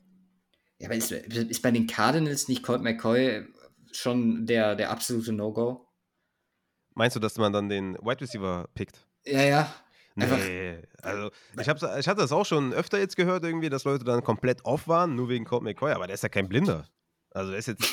Ja, 0.80 0.88
aber 0.88 0.96
ist, 0.96 1.12
ist 1.12 1.62
bei 1.62 1.72
den 1.72 1.88
Cardinals 1.88 2.48
nicht 2.48 2.64
Colt 2.64 2.82
McCoy 2.82 3.46
schon 3.92 4.46
der, 4.46 4.76
der 4.76 4.92
absolute 4.92 5.34
No-Go? 5.34 5.86
Meinst 6.96 7.16
du, 7.16 7.20
dass 7.20 7.38
man 7.38 7.54
dann 7.54 7.70
den 7.70 7.96
Wide 7.96 8.22
Receiver 8.22 8.68
pickt? 8.74 9.06
Ja, 9.26 9.42
ja. 9.44 9.74
Nee, 10.16 10.82
also 11.02 11.32
ich, 11.58 11.70
hab, 11.70 11.78
ich 11.78 12.08
hatte 12.08 12.22
das 12.22 12.32
auch 12.32 12.46
schon 12.46 12.74
öfter 12.74 13.00
jetzt 13.00 13.16
gehört, 13.16 13.46
irgendwie, 13.46 13.70
dass 13.70 13.86
Leute 13.86 14.04
dann 14.04 14.24
komplett 14.24 14.66
off 14.66 14.88
waren, 14.88 15.16
nur 15.16 15.30
wegen 15.30 15.46
Colt 15.46 15.64
McCoy, 15.64 15.92
aber 15.92 16.08
der 16.08 16.16
ist 16.16 16.24
ja 16.24 16.30
kein 16.30 16.50
Blinder. 16.50 16.90
Also 17.32 17.52
er 17.54 17.58
ist 17.58 17.68
jetzt. 17.68 17.86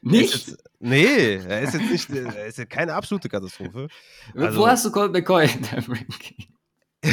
Nicht? 0.00 0.34
Ist 0.34 0.48
jetzt, 0.48 0.64
nee, 0.78 1.36
er 1.36 1.62
ist 1.62 1.74
jetzt 1.74 1.90
nicht, 1.90 2.10
er 2.10 2.46
ist 2.46 2.58
jetzt 2.58 2.70
keine 2.70 2.94
absolute 2.94 3.28
Katastrophe. 3.28 3.88
Also, 4.34 4.60
Wo 4.60 4.66
hast 4.66 4.84
du 4.84 4.92
Colt 4.92 5.12
McCoy 5.12 5.46
in 5.46 5.62
deinem 5.62 5.92
Ranking? 5.92 6.46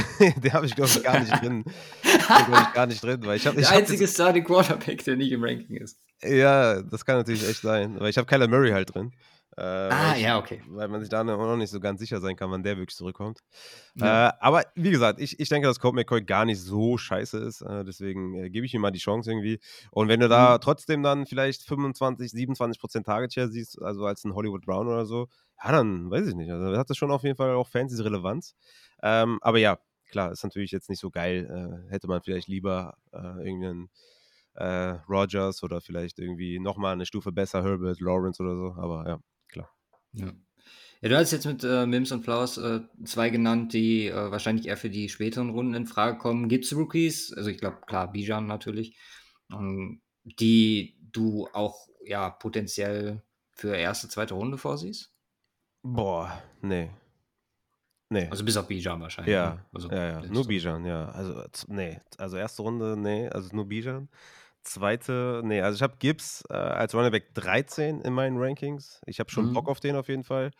den 0.43 0.53
habe 0.53 0.65
ich, 0.65 0.75
glaube 0.75 0.89
ich, 0.89 1.03
gar 1.03 1.19
nicht 1.19 1.31
drin. 1.31 1.63
Den 2.03 2.45
glaube 2.45 2.65
ich 2.67 2.73
gar 2.73 2.85
nicht 2.85 3.03
drin. 3.03 3.25
Weil 3.25 3.37
ich 3.37 3.47
hab, 3.47 3.55
der 3.55 3.69
einzige 3.71 4.07
Starting 4.07 4.43
Quarterback, 4.43 5.03
der 5.03 5.15
nicht 5.15 5.31
im 5.31 5.43
Ranking 5.43 5.77
ist. 5.77 5.99
Ja, 6.23 6.81
das 6.81 7.05
kann 7.05 7.17
natürlich 7.17 7.47
echt 7.47 7.61
sein. 7.61 7.99
Weil 7.99 8.09
ich 8.09 8.17
habe 8.17 8.27
Kyler 8.27 8.47
Murray 8.47 8.71
halt 8.71 8.93
drin. 8.93 9.11
Äh, 9.57 9.61
ah, 9.61 10.15
ja, 10.17 10.37
okay. 10.37 10.61
Weil 10.67 10.89
man 10.89 10.99
sich 10.99 11.09
da 11.09 11.23
noch 11.23 11.55
nicht 11.55 11.69
so 11.69 11.79
ganz 11.79 12.01
sicher 12.01 12.19
sein 12.19 12.35
kann, 12.35 12.51
wann 12.51 12.63
der 12.63 12.77
wirklich 12.77 12.97
zurückkommt. 12.97 13.39
Ja. 13.95 14.27
Äh, 14.27 14.33
aber 14.41 14.63
wie 14.75 14.91
gesagt, 14.91 15.21
ich, 15.21 15.39
ich 15.39 15.47
denke, 15.47 15.67
dass 15.67 15.79
Colt 15.79 15.95
McCoy 15.95 16.23
gar 16.23 16.43
nicht 16.43 16.59
so 16.59 16.97
scheiße 16.97 17.37
ist. 17.39 17.61
Äh, 17.61 17.85
deswegen 17.85 18.35
äh, 18.35 18.49
gebe 18.49 18.65
ich 18.65 18.73
ihm 18.73 18.81
mal 18.81 18.91
die 18.91 18.99
Chance 18.99 19.31
irgendwie. 19.31 19.61
Und 19.91 20.09
wenn 20.09 20.19
du 20.19 20.27
da 20.27 20.55
mhm. 20.55 20.61
trotzdem 20.61 21.03
dann 21.03 21.25
vielleicht 21.25 21.63
25, 21.63 22.31
27 22.31 22.81
Prozent 22.81 23.05
Target 23.05 23.33
Share 23.33 23.47
siehst, 23.47 23.81
also 23.81 24.05
als 24.05 24.25
ein 24.25 24.35
Hollywood 24.35 24.65
Brown 24.65 24.87
oder 24.87 25.05
so, 25.05 25.29
ja, 25.63 25.71
dann 25.71 26.11
weiß 26.11 26.27
ich 26.27 26.35
nicht. 26.35 26.51
Also 26.51 26.77
hat 26.77 26.89
das 26.89 26.97
schon 26.97 27.11
auf 27.11 27.23
jeden 27.23 27.37
Fall 27.37 27.51
auch 27.51 27.69
Fantasy-Relevanz. 27.69 28.55
Ähm, 29.03 29.39
aber 29.41 29.59
ja, 29.59 29.79
klar, 30.11 30.33
ist 30.33 30.43
natürlich 30.43 30.71
jetzt 30.71 30.89
nicht 30.89 30.99
so 30.99 31.09
geil. 31.09 31.47
Äh, 31.89 31.91
hätte 31.93 32.07
man 32.07 32.21
vielleicht 32.21 32.49
lieber 32.49 32.97
äh, 33.13 33.47
irgendeinen 33.47 33.89
Rogers 34.57 35.63
oder 35.63 35.81
vielleicht 35.81 36.17
irgendwie 36.17 36.59
nochmal 36.59 36.93
eine 36.93 37.05
Stufe 37.05 37.33
besser, 37.33 37.61
Herbert, 37.61 37.99
Lawrence 37.99 38.41
oder 38.41 38.55
so. 38.55 38.75
Aber 38.79 39.05
ja. 39.05 39.19
Ja. 40.15 40.33
Ja, 41.01 41.09
du 41.09 41.17
hast 41.17 41.31
jetzt 41.31 41.45
mit 41.45 41.63
äh, 41.63 41.85
Mims 41.85 42.11
und 42.11 42.23
Flowers 42.23 42.57
äh, 42.57 42.79
zwei 43.03 43.29
genannt, 43.29 43.73
die 43.73 44.07
äh, 44.07 44.31
wahrscheinlich 44.31 44.67
eher 44.67 44.77
für 44.77 44.89
die 44.89 45.09
späteren 45.09 45.49
Runden 45.51 45.75
in 45.75 45.85
Frage 45.85 46.17
kommen. 46.17 46.49
Gibt 46.49 46.65
es 46.65 46.75
Rookies? 46.75 47.31
Also 47.33 47.49
ich 47.49 47.59
glaube, 47.59 47.81
klar, 47.85 48.11
Bijan 48.11 48.47
natürlich, 48.47 48.97
ähm, 49.51 50.01
die 50.23 50.97
du 51.11 51.47
auch 51.53 51.87
ja 52.03 52.29
potenziell 52.29 53.21
für 53.51 53.75
erste, 53.75 54.09
zweite 54.09 54.33
Runde 54.33 54.57
vorsiehst? 54.57 55.13
Boah, 55.83 56.41
nee. 56.61 56.89
Nee. 58.09 58.27
Also 58.29 58.45
bis 58.45 58.57
auf 58.57 58.67
Bijan 58.67 59.01
wahrscheinlich. 59.01 59.33
Ja, 59.33 59.55
ne? 59.55 59.65
also, 59.73 59.89
ja, 59.89 60.21
ja. 60.21 60.21
nur 60.27 60.47
Bijan, 60.47 60.85
ja. 60.85 61.09
Also, 61.09 61.43
nee. 61.67 61.99
Also 62.17 62.37
erste 62.37 62.61
Runde, 62.61 62.95
nee. 62.97 63.27
Also 63.29 63.55
nur 63.55 63.67
Bijan. 63.67 64.09
Zweite, 64.65 65.41
nee, 65.43 65.61
also 65.61 65.75
ich 65.75 65.81
habe 65.81 65.95
Gibbs 65.99 66.43
äh, 66.49 66.53
als 66.53 66.93
Running 66.93 67.11
Back 67.11 67.33
13 67.35 68.01
in 68.01 68.13
meinen 68.13 68.37
Rankings. 68.37 68.99
Ich 69.05 69.19
habe 69.19 69.29
schon 69.29 69.49
mhm. 69.49 69.53
Bock 69.53 69.69
auf 69.69 69.79
den 69.79 69.95
auf 69.95 70.09
jeden 70.09 70.23
Fall. 70.23 70.51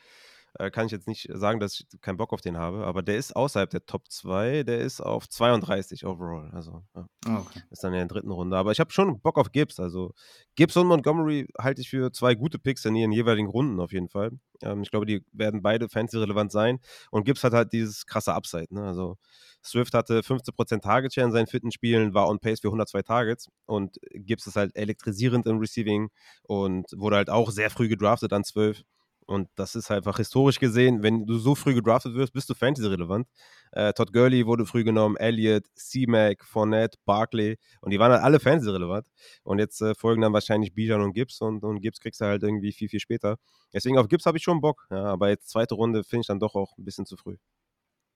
Äh, 0.57 0.71
kann 0.71 0.85
ich 0.85 0.91
jetzt 0.91 1.07
nicht 1.07 1.27
sagen, 1.33 1.59
dass 1.59 1.79
ich 1.79 2.01
keinen 2.01 2.17
Bock 2.17 2.31
auf 2.31 2.41
den 2.41 2.57
habe, 2.57 2.85
aber 2.85 3.03
der 3.03 3.17
ist 3.17 3.35
außerhalb 3.35 3.69
der 3.69 3.85
Top 3.85 4.09
2, 4.09 4.63
der 4.63 4.79
ist 4.79 5.01
auf 5.01 5.27
32 5.27 6.05
overall. 6.05 6.49
Also 6.53 6.83
ja. 6.95 7.07
oh, 7.27 7.41
okay. 7.41 7.61
ist 7.69 7.83
dann 7.83 7.93
in 7.93 7.99
der 7.99 8.07
dritten 8.07 8.31
Runde. 8.31 8.55
Aber 8.55 8.71
ich 8.71 8.79
habe 8.79 8.91
schon 8.91 9.19
Bock 9.19 9.37
auf 9.37 9.51
Gibbs. 9.51 9.79
Also 9.79 10.13
Gibbs 10.55 10.77
und 10.77 10.87
Montgomery 10.87 11.47
halte 11.59 11.81
ich 11.81 11.89
für 11.89 12.11
zwei 12.11 12.35
gute 12.35 12.57
Picks 12.59 12.85
in 12.85 12.95
ihren 12.95 13.11
jeweiligen 13.11 13.49
Runden 13.49 13.79
auf 13.79 13.91
jeden 13.91 14.09
Fall. 14.09 14.31
Ähm, 14.61 14.81
ich 14.81 14.91
glaube, 14.91 15.05
die 15.05 15.25
werden 15.33 15.61
beide 15.61 15.89
fancy-relevant 15.89 16.51
sein. 16.51 16.79
Und 17.11 17.25
Gibbs 17.25 17.43
hat 17.43 17.53
halt 17.53 17.73
dieses 17.73 18.05
krasse 18.05 18.33
Upside. 18.33 18.73
Ne? 18.73 18.83
Also 18.83 19.17
Swift 19.63 19.93
hatte 19.93 20.21
15% 20.21 20.81
Target 20.81 21.13
Share 21.13 21.27
in 21.27 21.33
seinen 21.33 21.47
fitten 21.47 21.71
Spielen, 21.71 22.13
war 22.13 22.29
on 22.29 22.39
pace 22.39 22.61
für 22.61 22.67
102 22.67 23.01
Targets 23.01 23.49
und 23.65 23.97
Gibbs 24.11 24.47
ist 24.47 24.55
halt 24.55 24.75
elektrisierend 24.75 25.47
im 25.47 25.57
Receiving 25.57 26.09
und 26.43 26.85
wurde 26.95 27.15
halt 27.15 27.29
auch 27.29 27.49
sehr 27.49 27.69
früh 27.69 27.87
gedraftet 27.87 28.31
an 28.31 28.43
12. 28.43 28.83
Und 29.28 29.49
das 29.55 29.76
ist 29.76 29.89
einfach 29.89 30.17
historisch 30.17 30.59
gesehen, 30.59 31.01
wenn 31.01 31.26
du 31.26 31.38
so 31.38 31.55
früh 31.55 31.73
gedraftet 31.73 32.13
wirst, 32.13 32.34
bist 32.34 32.49
du 32.49 32.53
Fantasy-relevant. 32.53 33.28
Äh, 33.71 33.91
Todd 33.93 34.13
Gurley 34.13 34.45
wurde 34.45 34.65
früh 34.65 34.84
genommen, 34.84 35.17
Elliott, 35.17 35.65
C-Mac, 35.76 36.43
Fournette, 36.45 36.97
Barkley 37.05 37.57
und 37.82 37.91
die 37.91 37.99
waren 37.99 38.11
halt 38.11 38.21
alle 38.21 38.39
Fantasy-relevant. 38.39 39.07
Und 39.43 39.59
jetzt 39.59 39.82
äh, 39.82 39.95
folgen 39.95 40.21
dann 40.21 40.34
wahrscheinlich 40.34 40.73
Bijan 40.73 41.01
und 41.01 41.13
Gibbs 41.13 41.41
und, 41.41 41.63
und 41.63 41.82
Gibbs 41.82 41.99
kriegst 41.99 42.21
du 42.21 42.26
halt 42.26 42.43
irgendwie 42.43 42.71
viel, 42.71 42.88
viel 42.88 42.99
später. 42.99 43.38
Deswegen 43.73 43.97
auf 43.97 44.07
Gibbs 44.07 44.26
habe 44.28 44.38
ich 44.38 44.43
schon 44.43 44.61
Bock, 44.61 44.86
ja, 44.91 45.05
aber 45.05 45.30
jetzt 45.30 45.49
zweite 45.49 45.76
Runde 45.76 46.03
finde 46.03 46.21
ich 46.21 46.28
dann 46.28 46.39
doch 46.39 46.53
auch 46.53 46.78
ein 46.78 46.86
bisschen 46.86 47.05
zu 47.05 47.17
früh. 47.17 47.38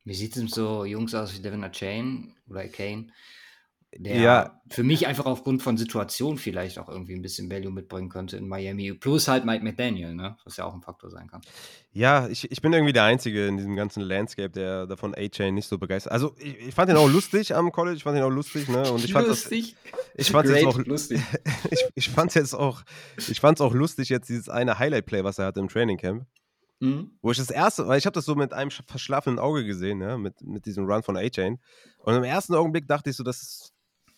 Wie 0.05 0.13
sieht 0.13 0.35
es 0.35 0.41
mit 0.43 0.53
so 0.53 0.85
Jungs 0.85 1.13
aus 1.15 1.35
wie 1.35 1.41
Devin 1.41 1.69
Chain 1.71 2.35
oder 2.47 2.67
Kane? 2.67 3.07
Der 3.95 4.17
ja. 4.17 4.61
für 4.69 4.83
mich 4.83 5.07
einfach 5.07 5.25
aufgrund 5.25 5.63
von 5.63 5.75
Situation 5.75 6.37
vielleicht 6.37 6.77
auch 6.77 6.89
irgendwie 6.89 7.15
ein 7.15 7.21
bisschen 7.21 7.49
Value 7.49 7.71
mitbringen 7.71 8.09
könnte 8.09 8.37
in 8.37 8.47
Miami. 8.47 8.93
Plus 8.93 9.27
halt 9.27 9.45
Mike 9.45 9.63
McDaniel, 9.63 10.13
ne? 10.13 10.37
was 10.43 10.57
ja 10.57 10.65
auch 10.65 10.73
ein 10.73 10.81
Faktor 10.81 11.09
sein 11.09 11.27
kann. 11.27 11.41
Ja, 11.91 12.27
ich, 12.27 12.51
ich 12.51 12.61
bin 12.61 12.71
irgendwie 12.71 12.93
der 12.93 13.05
Einzige 13.05 13.47
in 13.47 13.57
diesem 13.57 13.75
ganzen 13.75 14.01
Landscape, 14.01 14.51
der 14.51 14.85
davon 14.85 15.15
A-Chain 15.15 15.55
nicht 15.55 15.67
so 15.67 15.79
begeistert 15.79 16.13
Also 16.13 16.35
ich, 16.37 16.67
ich 16.67 16.75
fand 16.75 16.91
ihn 16.91 16.97
auch 16.97 17.09
lustig 17.09 17.55
am 17.55 17.71
College, 17.71 17.97
ich 17.97 18.03
fand 18.03 18.17
ihn 18.17 18.23
auch 18.23 18.29
lustig, 18.29 18.69
ne? 18.69 18.91
Und 18.91 19.03
ich 19.03 19.11
fand 19.11 19.27
lustig. 19.27 19.75
Das, 19.91 20.27
ich 20.27 20.31
fand 20.31 20.47
es 20.47 20.65
auch 20.65 20.77
lustig. 20.85 21.21
ich, 21.71 21.87
ich 21.95 22.09
fand 22.09 22.35
jetzt 22.35 22.53
auch, 22.53 22.83
ich 23.17 23.39
fand 23.39 23.57
es 23.57 23.61
auch 23.61 23.73
lustig, 23.73 24.09
jetzt 24.09 24.29
dieses 24.29 24.49
eine 24.49 24.77
Highlight-Play, 24.77 25.23
was 25.23 25.39
er 25.39 25.47
hatte 25.47 25.61
im 25.61 25.67
Training 25.67 25.97
Camp. 25.97 26.27
Mhm. 26.79 27.11
Wo 27.21 27.31
ich 27.31 27.37
das 27.37 27.49
erste, 27.49 27.87
weil 27.87 27.97
ich 27.97 28.05
habe 28.05 28.13
das 28.13 28.25
so 28.25 28.35
mit 28.35 28.53
einem 28.53 28.69
verschlafenen 28.71 29.39
Auge 29.39 29.65
gesehen, 29.65 29.99
ja, 29.99 30.17
mit, 30.17 30.41
mit 30.41 30.65
diesem 30.65 30.85
Run 30.85 31.01
von 31.01 31.17
A-Chain. 31.17 31.59
Und 31.99 32.15
im 32.15 32.23
ersten 32.23 32.53
Augenblick 32.53 32.87
dachte 32.87 33.09
ich 33.09 33.15
so, 33.15 33.23
das 33.23 33.41
ist 33.41 33.73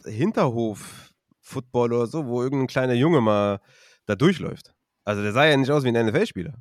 Hinterhof-Football 0.05 1.93
oder 1.93 2.07
so, 2.07 2.25
wo 2.27 2.41
irgendein 2.41 2.67
kleiner 2.67 2.93
Junge 2.93 3.21
mal 3.21 3.59
da 4.05 4.15
durchläuft. 4.15 4.73
Also 5.03 5.21
der 5.21 5.33
sah 5.33 5.45
ja 5.45 5.57
nicht 5.57 5.71
aus 5.71 5.83
wie 5.83 5.89
ein 5.89 6.05
NFL-Spieler. 6.07 6.53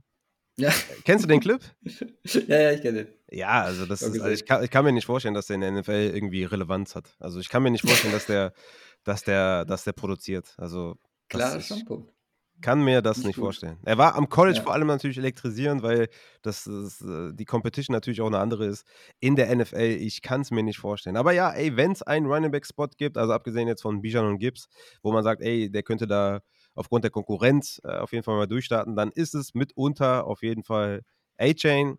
Ja. 0.56 0.72
Kennst 1.04 1.24
du 1.24 1.28
den 1.28 1.40
Clip? 1.40 1.62
ja, 2.24 2.60
ja, 2.60 2.72
ich 2.72 2.82
kenne 2.82 3.04
den. 3.04 3.14
Ja, 3.30 3.62
also 3.62 3.86
das 3.86 4.02
ist, 4.02 4.20
also 4.20 4.28
ich, 4.28 4.44
kann, 4.44 4.62
ich 4.64 4.70
kann 4.70 4.84
mir 4.84 4.92
nicht 4.92 5.06
vorstellen, 5.06 5.34
dass 5.34 5.46
der 5.46 5.54
in 5.54 5.60
der 5.60 5.72
NFL 5.72 6.10
irgendwie 6.14 6.44
Relevanz 6.44 6.94
hat. 6.94 7.14
Also 7.18 7.40
ich 7.40 7.48
kann 7.48 7.62
mir 7.62 7.70
nicht 7.70 7.86
vorstellen, 7.86 8.12
dass 8.12 8.26
der, 8.26 8.52
dass 9.04 9.22
der, 9.22 9.64
dass 9.64 9.84
der 9.84 9.92
produziert. 9.92 10.54
Also 10.58 10.96
Klarer 11.28 11.60
Standpunkt 11.60 12.12
kann 12.60 12.82
mir 12.82 13.02
das 13.02 13.18
nicht, 13.18 13.28
nicht 13.28 13.36
vorstellen. 13.36 13.78
Er 13.84 13.98
war 13.98 14.14
am 14.14 14.28
College 14.28 14.58
ja. 14.58 14.62
vor 14.64 14.72
allem 14.72 14.86
natürlich 14.86 15.18
elektrisierend, 15.18 15.82
weil 15.82 16.08
das, 16.42 16.64
das, 16.64 17.00
äh, 17.00 17.32
die 17.32 17.44
Competition 17.44 17.94
natürlich 17.94 18.20
auch 18.20 18.26
eine 18.26 18.38
andere 18.38 18.66
ist. 18.66 18.86
In 19.20 19.36
der 19.36 19.54
NFL, 19.54 19.96
ich 20.00 20.22
kann 20.22 20.42
es 20.42 20.50
mir 20.50 20.62
nicht 20.62 20.78
vorstellen. 20.78 21.16
Aber 21.16 21.32
ja, 21.32 21.50
ey, 21.50 21.76
wenn 21.76 21.92
es 21.92 22.02
einen 22.02 22.26
Running 22.26 22.50
Back 22.50 22.66
Spot 22.66 22.88
gibt, 22.96 23.18
also 23.18 23.32
abgesehen 23.32 23.68
jetzt 23.68 23.82
von 23.82 24.02
Bijan 24.02 24.26
und 24.26 24.38
Gibbs, 24.38 24.68
wo 25.02 25.12
man 25.12 25.24
sagt, 25.24 25.42
ey, 25.42 25.70
der 25.70 25.82
könnte 25.82 26.06
da 26.06 26.40
aufgrund 26.74 27.04
der 27.04 27.10
Konkurrenz 27.10 27.80
äh, 27.84 27.96
auf 27.96 28.12
jeden 28.12 28.24
Fall 28.24 28.36
mal 28.36 28.46
durchstarten, 28.46 28.96
dann 28.96 29.10
ist 29.10 29.34
es 29.34 29.54
mitunter 29.54 30.26
auf 30.26 30.42
jeden 30.42 30.62
Fall 30.62 31.02
A-Chain. 31.38 31.98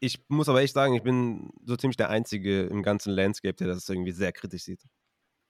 Ich 0.00 0.20
muss 0.28 0.48
aber 0.48 0.62
echt 0.62 0.74
sagen, 0.74 0.94
ich 0.94 1.02
bin 1.02 1.50
so 1.64 1.76
ziemlich 1.76 1.96
der 1.96 2.08
Einzige 2.08 2.62
im 2.62 2.82
ganzen 2.82 3.12
Landscape, 3.12 3.54
der 3.54 3.66
das 3.66 3.88
irgendwie 3.88 4.12
sehr 4.12 4.32
kritisch 4.32 4.62
sieht. 4.62 4.82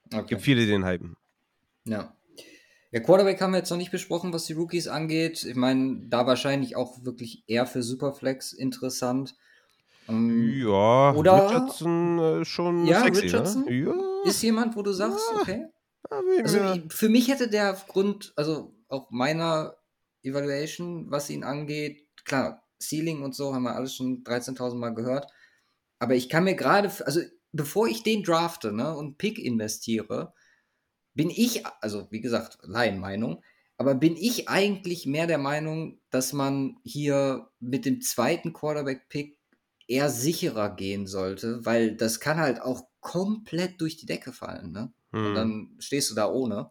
Okay. 0.07 0.21
Es 0.23 0.27
gibt 0.27 0.43
viele, 0.43 0.63
die 0.63 0.69
den 0.69 0.87
hypen. 0.87 1.17
Ja. 1.85 2.18
Ja, 2.91 3.01
Quarterback 3.01 3.41
haben 3.41 3.53
wir 3.53 3.59
jetzt 3.59 3.71
noch 3.71 3.77
nicht 3.77 3.91
besprochen, 3.91 4.33
was 4.33 4.47
die 4.47 4.55
Rookies 4.55 4.89
angeht. 4.89 5.45
Ich 5.45 5.57
meine, 5.57 6.01
da 6.09 6.27
wahrscheinlich 6.27 6.77
auch 6.77 7.05
wirklich 7.05 7.45
eher 7.47 7.67
für 7.67 7.83
Superflex 7.83 8.55
interessant. 8.55 9.37
Ähm, 10.09 10.55
ja, 10.57 11.13
oder 11.15 11.49
Richardson 11.49 12.19
äh, 12.19 12.45
schon 12.47 12.87
ja, 12.87 13.03
sexy, 13.03 13.23
Richardson 13.23 13.65
ne? 13.67 13.73
ja. 13.73 13.95
ist 14.25 14.43
jemand, 14.43 14.75
wo 14.75 14.83
du 14.83 14.93
sagst, 14.93 15.21
ja. 15.35 15.41
okay. 15.43 15.67
Also 16.43 16.59
für 16.89 17.11
mich 17.11 17.29
hätte 17.29 17.49
der 17.49 17.73
aufgrund, 17.73 18.33
also 18.37 18.75
auch 18.89 19.11
meiner 19.11 19.77
Evaluation, 20.23 21.11
was 21.11 21.29
ihn 21.29 21.45
angeht, 21.45 22.07
klar, 22.25 22.63
Ceiling 22.81 23.23
und 23.23 23.35
so 23.35 23.55
haben 23.55 23.65
wir 23.65 23.75
alles 23.75 23.95
schon 23.95 24.25
13.000 24.25 24.77
Mal 24.77 24.95
gehört. 24.95 25.31
Aber 25.99 26.15
ich 26.15 26.31
kann 26.31 26.45
mir 26.45 26.55
gerade, 26.55 26.91
also 27.05 27.21
bevor 27.53 27.89
ich 27.89 28.03
den 28.03 28.23
drafte 28.23 28.73
ne, 28.73 28.97
und 28.97 29.19
Pick 29.19 29.39
investiere, 29.39 30.33
bin 31.15 31.31
ich, 31.31 31.65
also 31.81 32.09
wie 32.11 32.21
gesagt, 32.21 32.59
Laienmeinung, 32.63 33.43
aber 33.77 33.95
bin 33.95 34.17
ich 34.17 34.49
eigentlich 34.49 35.07
mehr 35.07 35.27
der 35.27 35.39
Meinung, 35.39 36.01
dass 36.11 36.33
man 36.33 36.79
hier 36.85 37.49
mit 37.61 37.85
dem 37.85 38.01
zweiten 38.01 38.53
Quarterback-Pick 38.53 39.39
eher 39.87 40.11
sicherer 40.11 40.75
gehen 40.75 41.07
sollte, 41.07 41.65
weil 41.65 41.97
das 41.97 42.21
kann 42.21 42.39
halt 42.39 42.61
auch 42.61 42.83
komplett 43.01 43.81
durch 43.81 43.97
die 43.97 44.07
Decke 44.07 44.33
fallen, 44.33 44.73
ne? 44.73 44.93
Hm. 45.13 45.27
Und 45.27 45.35
dann 45.35 45.77
stehst 45.79 46.11
du 46.11 46.15
da 46.15 46.29
ohne. 46.29 46.71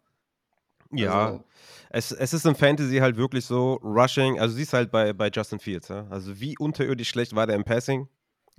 Ja, 0.92 1.26
also, 1.26 1.44
es, 1.90 2.12
es 2.12 2.34
ist 2.34 2.46
im 2.46 2.56
Fantasy 2.56 2.98
halt 2.98 3.18
wirklich 3.18 3.46
so, 3.46 3.74
Rushing, 3.76 4.40
also 4.40 4.56
siehst 4.56 4.74
halt 4.74 4.92
bei, 4.92 5.14
bei 5.14 5.30
Justin 5.30 5.60
Fields, 5.60 5.88
ja? 5.90 6.08
also 6.10 6.40
wie 6.40 6.58
unterirdisch 6.58 7.10
schlecht 7.10 7.36
war 7.36 7.48
der 7.48 7.56
im 7.56 7.64
Passing? 7.64 8.08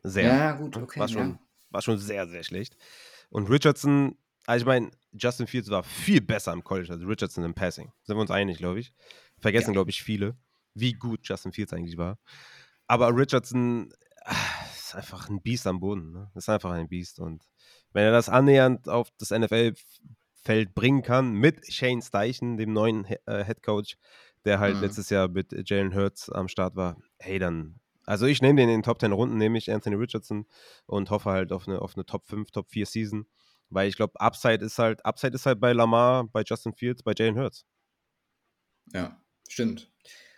Sehr. 0.03 0.25
Ja, 0.25 0.53
gut, 0.53 0.77
okay. 0.77 1.01
War 1.01 1.09
schon, 1.09 1.31
ja. 1.31 1.39
war 1.71 1.83
schon 1.83 1.99
sehr, 1.99 2.27
sehr 2.29 2.43
schlecht. 2.43 2.77
Und 3.31 3.49
Richardson, 3.49 4.17
also 4.49 4.63
ich 4.63 4.67
meine, 4.67 4.91
Justin 5.13 5.47
Fields 5.47 5.69
war 5.69 5.83
viel 5.83 6.23
besser 6.23 6.55
im 6.55 6.65
College 6.65 6.91
als 6.91 7.07
Richardson 7.07 7.45
im 7.45 7.53
Passing. 7.53 7.93
Sind 8.03 8.17
wir 8.17 8.23
uns 8.23 8.31
einig, 8.31 8.57
glaube 8.57 8.81
ich. 8.81 8.95
Vergessen, 9.39 9.69
ja. 9.69 9.73
glaube 9.75 9.91
ich, 9.91 10.03
viele, 10.03 10.39
wie 10.73 10.95
gut 10.95 11.21
Justin 11.23 11.53
Fields 11.53 11.75
eigentlich 11.75 11.99
war. 11.99 12.19
Aber 12.87 13.15
Richardson 13.15 13.93
ach, 14.25 14.75
ist 14.75 14.95
einfach 14.95 15.29
ein 15.29 15.43
Biest 15.43 15.67
am 15.67 15.81
Boden. 15.81 16.13
Ne? 16.13 16.31
Ist 16.35 16.49
einfach 16.49 16.71
ein 16.71 16.89
Biest. 16.89 17.21
Und 17.21 17.45
wenn 17.93 18.05
er 18.05 18.11
das 18.11 18.31
annähernd 18.31 18.89
auf 18.89 19.11
das 19.19 19.33
NFL-Feld 19.33 20.75
bringen 20.75 21.03
kann, 21.03 21.35
mit 21.35 21.71
Shane 21.71 22.01
Steichen, 22.01 22.57
dem 22.57 22.73
neuen 22.73 23.05
äh, 23.05 23.45
Head 23.45 23.63
Coach, 23.63 23.99
der 24.47 24.61
halt 24.61 24.77
mhm. 24.77 24.81
letztes 24.81 25.11
Jahr 25.11 25.29
mit 25.29 25.69
Jalen 25.69 25.95
Hurts 25.95 26.31
am 26.31 26.49
Start 26.49 26.75
war, 26.75 26.97
hey, 27.19 27.39
dann. 27.39 27.81
Also 28.07 28.25
ich 28.25 28.41
nehme 28.41 28.63
den 28.63 28.71
in 28.71 28.77
den 28.77 28.83
Top 28.83 28.99
10 28.99 29.13
Runden, 29.13 29.37
nehme 29.37 29.59
ich 29.59 29.71
Anthony 29.71 29.97
Richardson 29.97 30.47
und 30.87 31.11
hoffe 31.11 31.29
halt 31.29 31.53
auf 31.53 31.69
eine, 31.69 31.83
auf 31.83 31.97
eine 31.97 32.07
Top 32.07 32.27
5, 32.27 32.51
Top 32.51 32.71
4 32.71 32.87
Season. 32.87 33.27
Weil 33.71 33.89
ich 33.89 33.97
glaube, 33.97 34.19
Upside 34.21 34.65
ist 34.65 34.79
halt, 34.79 35.05
Upside 35.05 35.35
ist 35.35 35.47
halt 35.47 35.61
bei 35.61 35.73
Lamar, 35.73 36.29
bei 36.29 36.43
Justin 36.43 36.73
Fields, 36.73 37.03
bei 37.03 37.13
Jalen 37.17 37.39
Hurts. 37.39 37.65
Ja, 38.93 39.21
stimmt. 39.49 39.93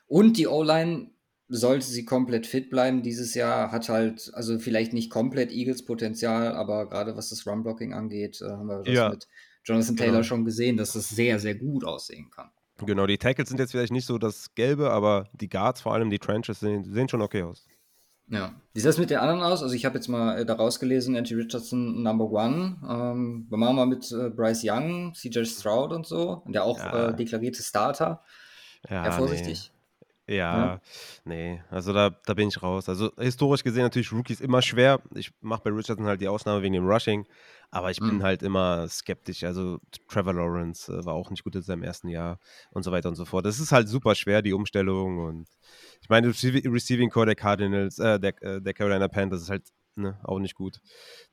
Und 0.06 0.36
die 0.36 0.48
O-Line, 0.48 1.10
sollte 1.52 1.84
sie 1.84 2.04
komplett 2.04 2.46
fit 2.46 2.70
bleiben 2.70 3.02
dieses 3.02 3.34
Jahr, 3.34 3.72
hat 3.72 3.88
halt, 3.88 4.30
also 4.34 4.58
vielleicht 4.60 4.92
nicht 4.92 5.10
komplett 5.10 5.50
Eagles 5.50 5.84
Potenzial, 5.84 6.54
aber 6.54 6.88
gerade 6.88 7.16
was 7.16 7.28
das 7.28 7.44
Run-Blocking 7.44 7.92
angeht, 7.92 8.40
äh, 8.40 8.50
haben 8.50 8.66
wir 8.66 8.82
das 8.84 8.94
ja. 8.94 9.08
mit 9.10 9.26
Jonathan 9.64 9.96
Taylor 9.96 10.12
genau. 10.12 10.22
schon 10.22 10.44
gesehen, 10.44 10.76
dass 10.76 10.92
das 10.92 11.08
sehr, 11.08 11.40
sehr 11.40 11.56
gut 11.56 11.84
aussehen 11.84 12.30
kann. 12.30 12.50
Genau, 12.86 13.06
die 13.06 13.18
Tackles 13.18 13.48
sind 13.48 13.58
jetzt 13.58 13.72
vielleicht 13.72 13.92
nicht 13.92 14.06
so 14.06 14.16
das 14.16 14.54
Gelbe, 14.54 14.90
aber 14.90 15.28
die 15.34 15.48
Guards, 15.48 15.80
vor 15.80 15.92
allem 15.92 16.08
die 16.08 16.20
Trenches, 16.20 16.60
sehen, 16.60 16.84
sehen 16.84 17.08
schon 17.08 17.20
okay 17.20 17.42
aus. 17.42 17.66
Ja. 18.30 18.52
Wie 18.72 18.78
sieht 18.80 18.88
das 18.88 18.98
mit 18.98 19.10
den 19.10 19.18
anderen 19.18 19.42
aus? 19.42 19.62
Also 19.62 19.74
ich 19.74 19.84
habe 19.84 19.96
jetzt 19.96 20.06
mal 20.08 20.38
äh, 20.38 20.46
daraus 20.46 20.78
gelesen, 20.78 21.16
Andy 21.16 21.34
Richardson 21.34 22.02
Number 22.02 22.30
One. 22.30 22.76
Ähm, 22.88 23.46
wir 23.48 23.58
machen 23.58 23.76
mal 23.76 23.86
mit 23.86 24.10
äh, 24.12 24.30
Bryce 24.30 24.62
Young, 24.64 25.12
CJ 25.14 25.44
Stroud 25.44 25.92
und 25.92 26.06
so. 26.06 26.42
Und 26.44 26.52
der 26.52 26.64
auch 26.64 26.78
Ja. 26.78 27.08
äh, 27.08 27.16
deklarierte 27.16 27.62
Starter. 27.62 28.22
Ja, 28.88 29.04
Ja, 29.06 29.10
vorsichtig. 29.12 29.72
Nee. 30.28 30.36
Ja, 30.36 30.56
Ja. 30.64 30.80
nee, 31.24 31.60
also 31.70 31.92
da, 31.92 32.10
da 32.24 32.34
bin 32.34 32.46
ich 32.46 32.62
raus. 32.62 32.88
Also 32.88 33.10
historisch 33.18 33.64
gesehen 33.64 33.82
natürlich 33.82 34.12
Rookies 34.12 34.40
immer 34.40 34.62
schwer. 34.62 35.00
Ich 35.16 35.32
mache 35.40 35.62
bei 35.64 35.70
Richardson 35.70 36.06
halt 36.06 36.20
die 36.20 36.28
Ausnahme 36.28 36.62
wegen 36.62 36.74
dem 36.74 36.86
Rushing, 36.88 37.26
aber 37.70 37.90
ich 37.90 37.98
bin 38.00 38.16
Mhm. 38.16 38.22
halt 38.22 38.42
immer 38.42 38.88
skeptisch. 38.88 39.44
Also 39.44 39.78
Trevor 40.08 40.34
Lawrence 40.34 40.92
äh, 40.92 41.04
war 41.04 41.14
auch 41.14 41.30
nicht 41.30 41.44
gut 41.44 41.54
in 41.54 41.62
seinem 41.62 41.82
ersten 41.82 42.08
Jahr 42.08 42.38
und 42.72 42.82
so 42.82 42.90
weiter 42.92 43.08
und 43.08 43.14
so 43.16 43.24
fort. 43.24 43.46
Das 43.46 43.60
ist 43.60 43.72
halt 43.72 43.88
super 43.88 44.14
schwer, 44.14 44.42
die 44.42 44.52
Umstellung 44.52 45.18
und 45.18 45.48
ich 46.02 46.08
meine, 46.08 46.28
Receiv- 46.28 46.64
Receiving 46.72 47.10
Core 47.10 47.26
der 47.26 47.34
Cardinals, 47.36 47.98
äh, 47.98 48.18
der, 48.18 48.42
äh, 48.42 48.60
der 48.60 48.74
Carolina 48.74 49.08
Panthers 49.08 49.42
ist 49.42 49.50
halt 49.50 49.64
ne, 49.96 50.18
auch 50.24 50.38
nicht 50.38 50.54
gut. 50.54 50.80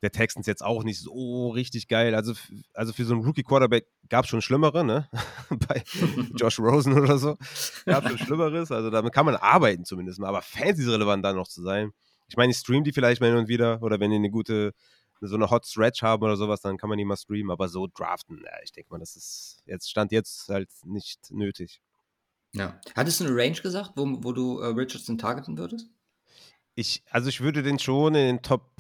Der 0.01 0.11
Texans 0.11 0.45
jetzt 0.45 0.63
auch 0.63 0.83
nicht 0.83 0.99
so 0.99 1.49
richtig 1.49 1.87
geil. 1.87 2.13
Also, 2.15 2.33
also 2.73 2.91
für 2.93 3.05
so 3.05 3.13
einen 3.13 3.23
Rookie-Quarterback 3.23 3.87
gab 4.09 4.25
es 4.25 4.29
schon 4.29 4.41
Schlimmere, 4.41 4.83
ne? 4.83 5.07
Bei 5.67 5.83
Josh 6.35 6.59
Rosen 6.59 6.93
oder 6.93 7.17
so. 7.17 7.37
Gab 7.85 8.07
schon 8.07 8.17
Schlimmeres. 8.27 8.71
Also 8.71 8.89
damit 8.89 9.13
kann 9.13 9.25
man 9.25 9.35
arbeiten 9.35 9.85
zumindest 9.85 10.19
mal. 10.19 10.27
Aber 10.27 10.41
Fantasy-relevant 10.41 11.23
da 11.23 11.33
noch 11.33 11.47
zu 11.47 11.61
sein. 11.63 11.91
Ich 12.27 12.35
meine, 12.35 12.51
ich 12.51 12.57
stream 12.57 12.83
die 12.83 12.91
vielleicht 12.91 13.21
mal 13.21 13.27
hin 13.29 13.37
und 13.37 13.47
wieder. 13.47 13.81
Oder 13.81 13.99
wenn 13.99 14.09
die 14.11 14.17
eine 14.17 14.29
gute, 14.29 14.73
so 15.21 15.35
eine 15.35 15.49
Hot 15.49 15.65
Stretch 15.65 16.01
haben 16.03 16.23
oder 16.23 16.37
sowas, 16.37 16.61
dann 16.61 16.77
kann 16.77 16.89
man 16.89 16.97
die 16.97 17.05
mal 17.05 17.17
streamen. 17.17 17.51
Aber 17.51 17.67
so 17.67 17.87
draften, 17.87 18.41
ja, 18.43 18.51
ich 18.63 18.71
denke 18.71 18.91
mal, 18.91 18.99
das 18.99 19.15
ist 19.15 19.63
jetzt, 19.65 19.89
stand 19.89 20.11
jetzt 20.11 20.49
halt 20.49 20.69
nicht 20.83 21.31
nötig. 21.31 21.81
Ja. 22.53 22.79
Hattest 22.95 23.19
du 23.19 23.25
eine 23.25 23.35
Range 23.35 23.59
gesagt, 23.59 23.91
wo, 23.95 24.05
wo 24.23 24.31
du 24.31 24.59
äh, 24.59 24.67
Richardson 24.67 25.17
targeten 25.17 25.57
würdest? 25.57 25.89
Ich, 26.75 27.03
also 27.09 27.29
ich 27.29 27.41
würde 27.41 27.63
den 27.63 27.79
schon 27.79 28.15
in 28.15 28.25
den 28.25 28.41
Top 28.41 28.71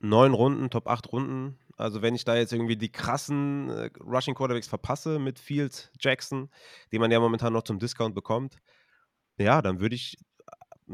9 0.00 0.34
Runden, 0.34 0.70
Top 0.70 0.88
8 0.88 1.12
Runden. 1.12 1.58
Also 1.76 2.02
wenn 2.02 2.14
ich 2.14 2.24
da 2.24 2.36
jetzt 2.36 2.52
irgendwie 2.52 2.76
die 2.76 2.92
krassen 2.92 3.70
äh, 3.70 3.90
Rushing 4.00 4.34
Quarterbacks 4.34 4.68
verpasse 4.68 5.18
mit 5.18 5.38
Fields, 5.38 5.90
Jackson, 6.00 6.50
die 6.92 6.98
man 6.98 7.10
ja 7.10 7.20
momentan 7.20 7.52
noch 7.52 7.62
zum 7.62 7.78
Discount 7.78 8.14
bekommt, 8.14 8.58
ja, 9.38 9.62
dann 9.62 9.80
würde 9.80 9.94
ich, 9.94 10.16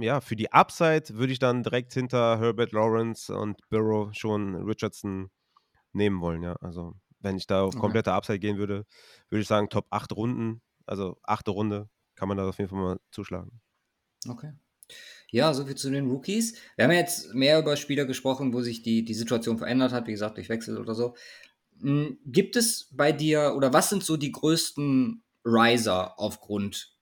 ja, 0.03 0.21
für 0.21 0.37
die 0.37 0.53
Upside 0.53 1.05
würde 1.11 1.33
ich 1.33 1.39
dann 1.39 1.63
direkt 1.63 1.93
hinter 1.93 2.39
Herbert 2.39 2.73
Lawrence 2.73 3.35
und 3.35 3.59
Burrow 3.69 4.15
schon 4.15 4.55
Richardson 4.57 5.31
nehmen 5.93 6.21
wollen, 6.21 6.43
ja. 6.43 6.55
Also 6.61 6.95
wenn 7.21 7.37
ich 7.37 7.47
da 7.47 7.63
auf 7.63 7.77
komplette 7.77 8.13
Upside 8.13 8.39
gehen 8.39 8.57
würde, 8.59 8.87
würde 9.29 9.43
ich 9.43 9.49
sagen 9.49 9.69
Top 9.69 9.87
8 9.91 10.13
Runden, 10.13 10.63
also 10.87 11.19
achte 11.23 11.51
Runde, 11.51 11.89
kann 12.15 12.29
man 12.29 12.37
da 12.37 12.49
auf 12.49 12.59
jeden 12.59 12.71
Fall 12.71 12.79
mal 12.79 13.01
zuschlagen. 13.11 13.61
Okay. 14.29 14.53
Ja, 15.31 15.55
soviel 15.55 15.77
zu 15.77 15.91
den 15.91 16.09
Rookies. 16.11 16.57
Wir 16.77 16.85
haben 16.85 16.93
ja 16.93 16.99
jetzt 16.99 17.35
mehr 17.35 17.59
über 17.61 17.77
Spieler 17.77 18.05
gesprochen, 18.05 18.53
wo 18.53 18.61
sich 18.61 18.83
die, 18.83 19.05
die 19.05 19.15
Situation 19.15 19.59
verändert 19.59 19.93
hat, 19.93 20.07
wie 20.07 20.13
gesagt, 20.13 20.37
durch 20.37 20.49
Wechsel 20.49 20.79
oder 20.79 20.95
so. 20.95 21.15
Hm, 21.81 22.19
Gibt 22.27 22.57
es 22.57 22.89
bei 22.93 23.13
dir 23.13 23.55
oder 23.57 23.73
was 23.73 23.91
sind 23.91 24.03
so 24.03 24.17
die 24.17 24.33
größten 24.33 25.23
Riser 25.45 26.19
aufgrund 26.19 26.97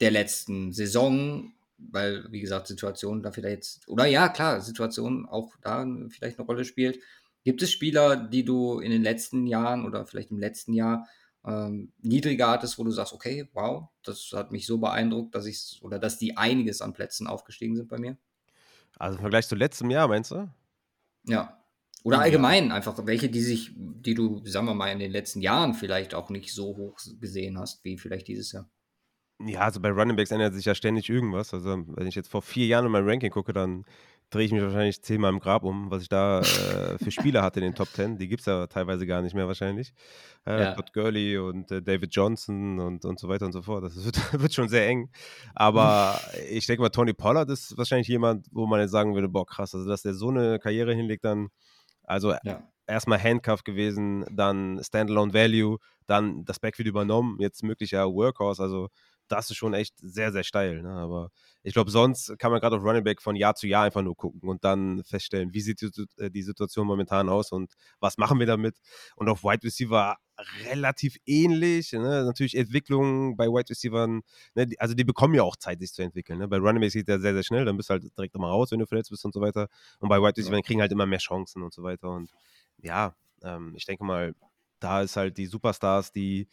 der 0.00 0.10
letzten 0.10 0.72
Saison? 0.72 1.52
Weil, 1.90 2.26
wie 2.30 2.40
gesagt, 2.40 2.66
Situation 2.66 3.22
da 3.22 3.32
vielleicht 3.32 3.54
jetzt, 3.54 3.88
oder 3.88 4.06
ja, 4.06 4.28
klar, 4.28 4.60
Situation 4.60 5.26
auch 5.26 5.54
da 5.62 5.86
vielleicht 6.10 6.38
eine 6.38 6.46
Rolle 6.46 6.64
spielt. 6.64 7.00
Gibt 7.44 7.62
es 7.62 7.70
Spieler, 7.72 8.16
die 8.16 8.44
du 8.44 8.80
in 8.80 8.90
den 8.90 9.02
letzten 9.02 9.46
Jahren 9.46 9.84
oder 9.84 10.06
vielleicht 10.06 10.30
im 10.30 10.38
letzten 10.38 10.72
Jahr 10.72 11.06
ähm, 11.46 11.92
niedriger 12.00 12.48
hattest, 12.48 12.78
wo 12.78 12.84
du 12.84 12.90
sagst, 12.90 13.12
okay, 13.12 13.48
wow, 13.52 13.88
das 14.02 14.30
hat 14.32 14.50
mich 14.50 14.66
so 14.66 14.78
beeindruckt, 14.78 15.34
dass 15.34 15.46
ich 15.46 15.78
oder 15.82 15.98
dass 15.98 16.18
die 16.18 16.36
einiges 16.36 16.80
an 16.80 16.94
Plätzen 16.94 17.26
aufgestiegen 17.26 17.76
sind 17.76 17.88
bei 17.88 17.98
mir? 17.98 18.16
Also 18.98 19.16
im 19.18 19.20
Vergleich 19.20 19.46
zu 19.48 19.54
letztem 19.56 19.90
Jahr, 19.90 20.08
meinst 20.08 20.30
du? 20.30 20.48
Ja. 21.26 21.64
Oder 22.02 22.18
Ja. 22.18 22.22
allgemein 22.24 22.70
einfach 22.72 22.94
welche, 23.06 23.30
die 23.30 23.40
sich, 23.42 23.72
die 23.76 24.14
du, 24.14 24.44
sagen 24.46 24.66
wir 24.66 24.74
mal, 24.74 24.92
in 24.92 24.98
den 24.98 25.10
letzten 25.10 25.40
Jahren 25.40 25.74
vielleicht 25.74 26.14
auch 26.14 26.30
nicht 26.30 26.52
so 26.52 26.76
hoch 26.76 26.98
gesehen 27.20 27.58
hast, 27.58 27.84
wie 27.84 27.98
vielleicht 27.98 28.28
dieses 28.28 28.52
Jahr. 28.52 28.68
Ja, 29.40 29.60
also 29.60 29.80
bei 29.80 29.90
Running 29.90 30.16
Backs 30.16 30.30
ändert 30.30 30.54
sich 30.54 30.64
ja 30.64 30.74
ständig 30.74 31.08
irgendwas. 31.10 31.52
Also 31.52 31.82
wenn 31.88 32.06
ich 32.06 32.14
jetzt 32.14 32.30
vor 32.30 32.40
vier 32.42 32.66
Jahren 32.66 32.86
in 32.86 32.92
mein 32.92 33.08
Ranking 33.08 33.30
gucke, 33.30 33.52
dann 33.52 33.84
drehe 34.30 34.46
ich 34.46 34.52
mich 34.52 34.62
wahrscheinlich 34.62 35.02
zehnmal 35.02 35.32
im 35.32 35.38
Grab 35.40 35.64
um, 35.64 35.90
was 35.90 36.02
ich 36.02 36.08
da 36.08 36.40
äh, 36.40 36.98
für 36.98 37.10
Spieler 37.10 37.42
hatte 37.42 37.60
in 37.60 37.64
den 37.64 37.74
Top 37.74 37.92
Ten. 37.92 38.16
Die 38.16 38.28
gibt 38.28 38.40
es 38.40 38.46
ja 38.46 38.66
teilweise 38.68 39.06
gar 39.06 39.22
nicht 39.22 39.34
mehr 39.34 39.46
wahrscheinlich. 39.46 39.92
Äh, 40.44 40.62
Ja. 40.62 40.74
Todd 40.74 40.92
Gurley 40.92 41.36
und 41.38 41.70
äh, 41.70 41.82
David 41.82 42.14
Johnson 42.14 42.78
und, 42.78 43.04
und 43.04 43.18
so 43.18 43.28
weiter 43.28 43.46
und 43.46 43.52
so 43.52 43.62
fort. 43.62 43.84
Das 43.84 44.02
wird, 44.04 44.16
wird 44.40 44.54
schon 44.54 44.68
sehr 44.68 44.86
eng. 44.88 45.10
Aber 45.54 46.20
ich 46.50 46.66
denke 46.66 46.82
mal, 46.82 46.88
Tony 46.90 47.12
Pollard 47.12 47.50
ist 47.50 47.76
wahrscheinlich 47.76 48.08
jemand, 48.08 48.46
wo 48.52 48.66
man 48.66 48.80
jetzt 48.80 48.92
sagen 48.92 49.14
würde, 49.14 49.28
boah 49.28 49.46
krass, 49.46 49.74
also 49.74 49.88
dass 49.88 50.02
der 50.02 50.14
so 50.14 50.30
eine 50.30 50.58
Karriere 50.60 50.94
hinlegt, 50.94 51.24
dann, 51.24 51.48
also 52.04 52.34
Ja. 52.42 52.62
erstmal 52.86 53.22
Handcuff 53.22 53.64
gewesen, 53.64 54.24
dann 54.30 54.80
Standalone 54.82 55.32
Value, 55.34 55.78
dann 56.06 56.44
das 56.44 56.60
Backfield 56.60 56.88
übernommen, 56.88 57.36
jetzt 57.40 57.62
möglicher 57.62 58.06
Workhorse. 58.12 58.62
Also 58.62 58.88
das 59.28 59.50
ist 59.50 59.56
schon 59.56 59.74
echt 59.74 59.94
sehr, 59.98 60.32
sehr 60.32 60.44
steil. 60.44 60.82
Ne? 60.82 60.90
Aber 60.90 61.30
ich 61.62 61.72
glaube, 61.72 61.90
sonst 61.90 62.38
kann 62.38 62.50
man 62.50 62.60
gerade 62.60 62.76
auf 62.76 62.82
Running 62.82 63.04
Back 63.04 63.22
von 63.22 63.36
Jahr 63.36 63.54
zu 63.54 63.66
Jahr 63.66 63.84
einfach 63.84 64.02
nur 64.02 64.16
gucken 64.16 64.48
und 64.48 64.64
dann 64.64 65.02
feststellen, 65.04 65.54
wie 65.54 65.60
sieht 65.60 65.80
die, 65.80 66.06
äh, 66.18 66.30
die 66.30 66.42
Situation 66.42 66.86
momentan 66.86 67.28
aus 67.28 67.52
und 67.52 67.72
was 68.00 68.18
machen 68.18 68.38
wir 68.38 68.46
damit. 68.46 68.76
Und 69.16 69.28
auf 69.28 69.42
Wide 69.44 69.64
Receiver 69.64 70.16
relativ 70.66 71.16
ähnlich. 71.26 71.92
Ne? 71.92 72.24
Natürlich 72.24 72.56
Entwicklung 72.56 73.36
bei 73.36 73.46
Wide 73.46 73.70
Receivern, 73.70 74.22
ne? 74.54 74.68
also 74.78 74.94
die 74.94 75.04
bekommen 75.04 75.34
ja 75.34 75.42
auch 75.42 75.56
Zeit, 75.56 75.80
sich 75.80 75.92
zu 75.92 76.02
entwickeln. 76.02 76.38
Ne? 76.38 76.48
Bei 76.48 76.58
Running 76.58 76.80
Backs 76.80 76.94
geht 76.94 77.08
der 77.08 77.20
sehr, 77.20 77.34
sehr 77.34 77.42
schnell, 77.42 77.64
dann 77.64 77.76
bist 77.76 77.90
du 77.90 77.92
halt 77.92 78.16
direkt 78.16 78.34
immer 78.34 78.48
raus, 78.48 78.70
wenn 78.72 78.80
du 78.80 78.86
verletzt 78.86 79.10
bist 79.10 79.24
und 79.24 79.32
so 79.32 79.40
weiter. 79.40 79.68
Und 80.00 80.08
bei 80.08 80.18
Wide 80.18 80.36
Receivern 80.36 80.62
kriegen 80.62 80.80
halt 80.80 80.92
immer 80.92 81.06
mehr 81.06 81.18
Chancen 81.18 81.62
und 81.62 81.72
so 81.72 81.82
weiter. 81.82 82.10
Und 82.10 82.30
ja, 82.78 83.14
ähm, 83.42 83.74
ich 83.76 83.86
denke 83.86 84.04
mal, 84.04 84.34
da 84.80 85.02
ist 85.02 85.16
halt 85.16 85.38
die 85.38 85.46
Superstars, 85.46 86.12
die 86.12 86.48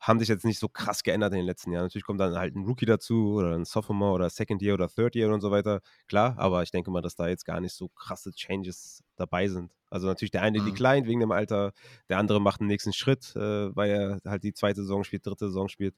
haben 0.00 0.18
sich 0.18 0.28
jetzt 0.28 0.44
nicht 0.44 0.58
so 0.58 0.68
krass 0.68 1.02
geändert 1.02 1.32
in 1.32 1.38
den 1.38 1.46
letzten 1.46 1.72
Jahren. 1.72 1.84
Natürlich 1.84 2.04
kommt 2.04 2.20
dann 2.20 2.34
halt 2.36 2.54
ein 2.54 2.64
Rookie 2.64 2.86
dazu 2.86 3.34
oder 3.34 3.54
ein 3.54 3.64
Sophomore 3.64 4.12
oder 4.14 4.30
Second 4.30 4.62
Year 4.62 4.74
oder 4.74 4.88
Third 4.88 5.14
Year 5.16 5.32
und 5.32 5.40
so 5.40 5.50
weiter. 5.50 5.80
Klar, 6.08 6.34
aber 6.38 6.62
ich 6.62 6.70
denke 6.70 6.90
mal, 6.90 7.02
dass 7.02 7.16
da 7.16 7.28
jetzt 7.28 7.44
gar 7.44 7.60
nicht 7.60 7.74
so 7.74 7.88
krasse 7.88 8.32
Changes 8.32 9.02
dabei 9.16 9.48
sind. 9.48 9.72
Also 9.90 10.06
natürlich 10.06 10.30
der 10.32 10.42
eine 10.42 10.58
Mhm. 10.58 10.62
declined 10.62 11.06
wegen 11.06 11.20
dem 11.20 11.32
Alter, 11.32 11.72
der 12.08 12.18
andere 12.18 12.40
macht 12.40 12.60
den 12.60 12.66
nächsten 12.68 12.92
Schritt, 12.92 13.34
äh, 13.36 13.74
weil 13.74 13.90
er 13.90 14.20
halt 14.30 14.42
die 14.44 14.52
zweite 14.52 14.82
Saison 14.82 15.04
spielt, 15.04 15.26
dritte 15.26 15.46
Saison 15.48 15.68
spielt. 15.68 15.94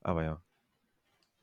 Aber 0.00 0.24
ja. 0.24 0.42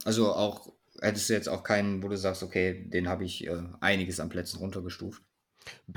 Also 0.06 0.34
auch, 0.34 0.74
hättest 1.02 1.30
du 1.30 1.34
jetzt 1.34 1.50
auch 1.50 1.64
keinen, 1.64 2.04
wo 2.04 2.08
du 2.08 2.18
sagst, 2.18 2.44
okay, 2.44 2.88
den 2.90 3.08
habe 3.10 3.26
ich 3.26 3.46
äh, 3.48 3.64
einiges 3.82 4.20
an 4.20 4.30
Plätzen 4.30 4.58
runtergestuft. 4.60 5.24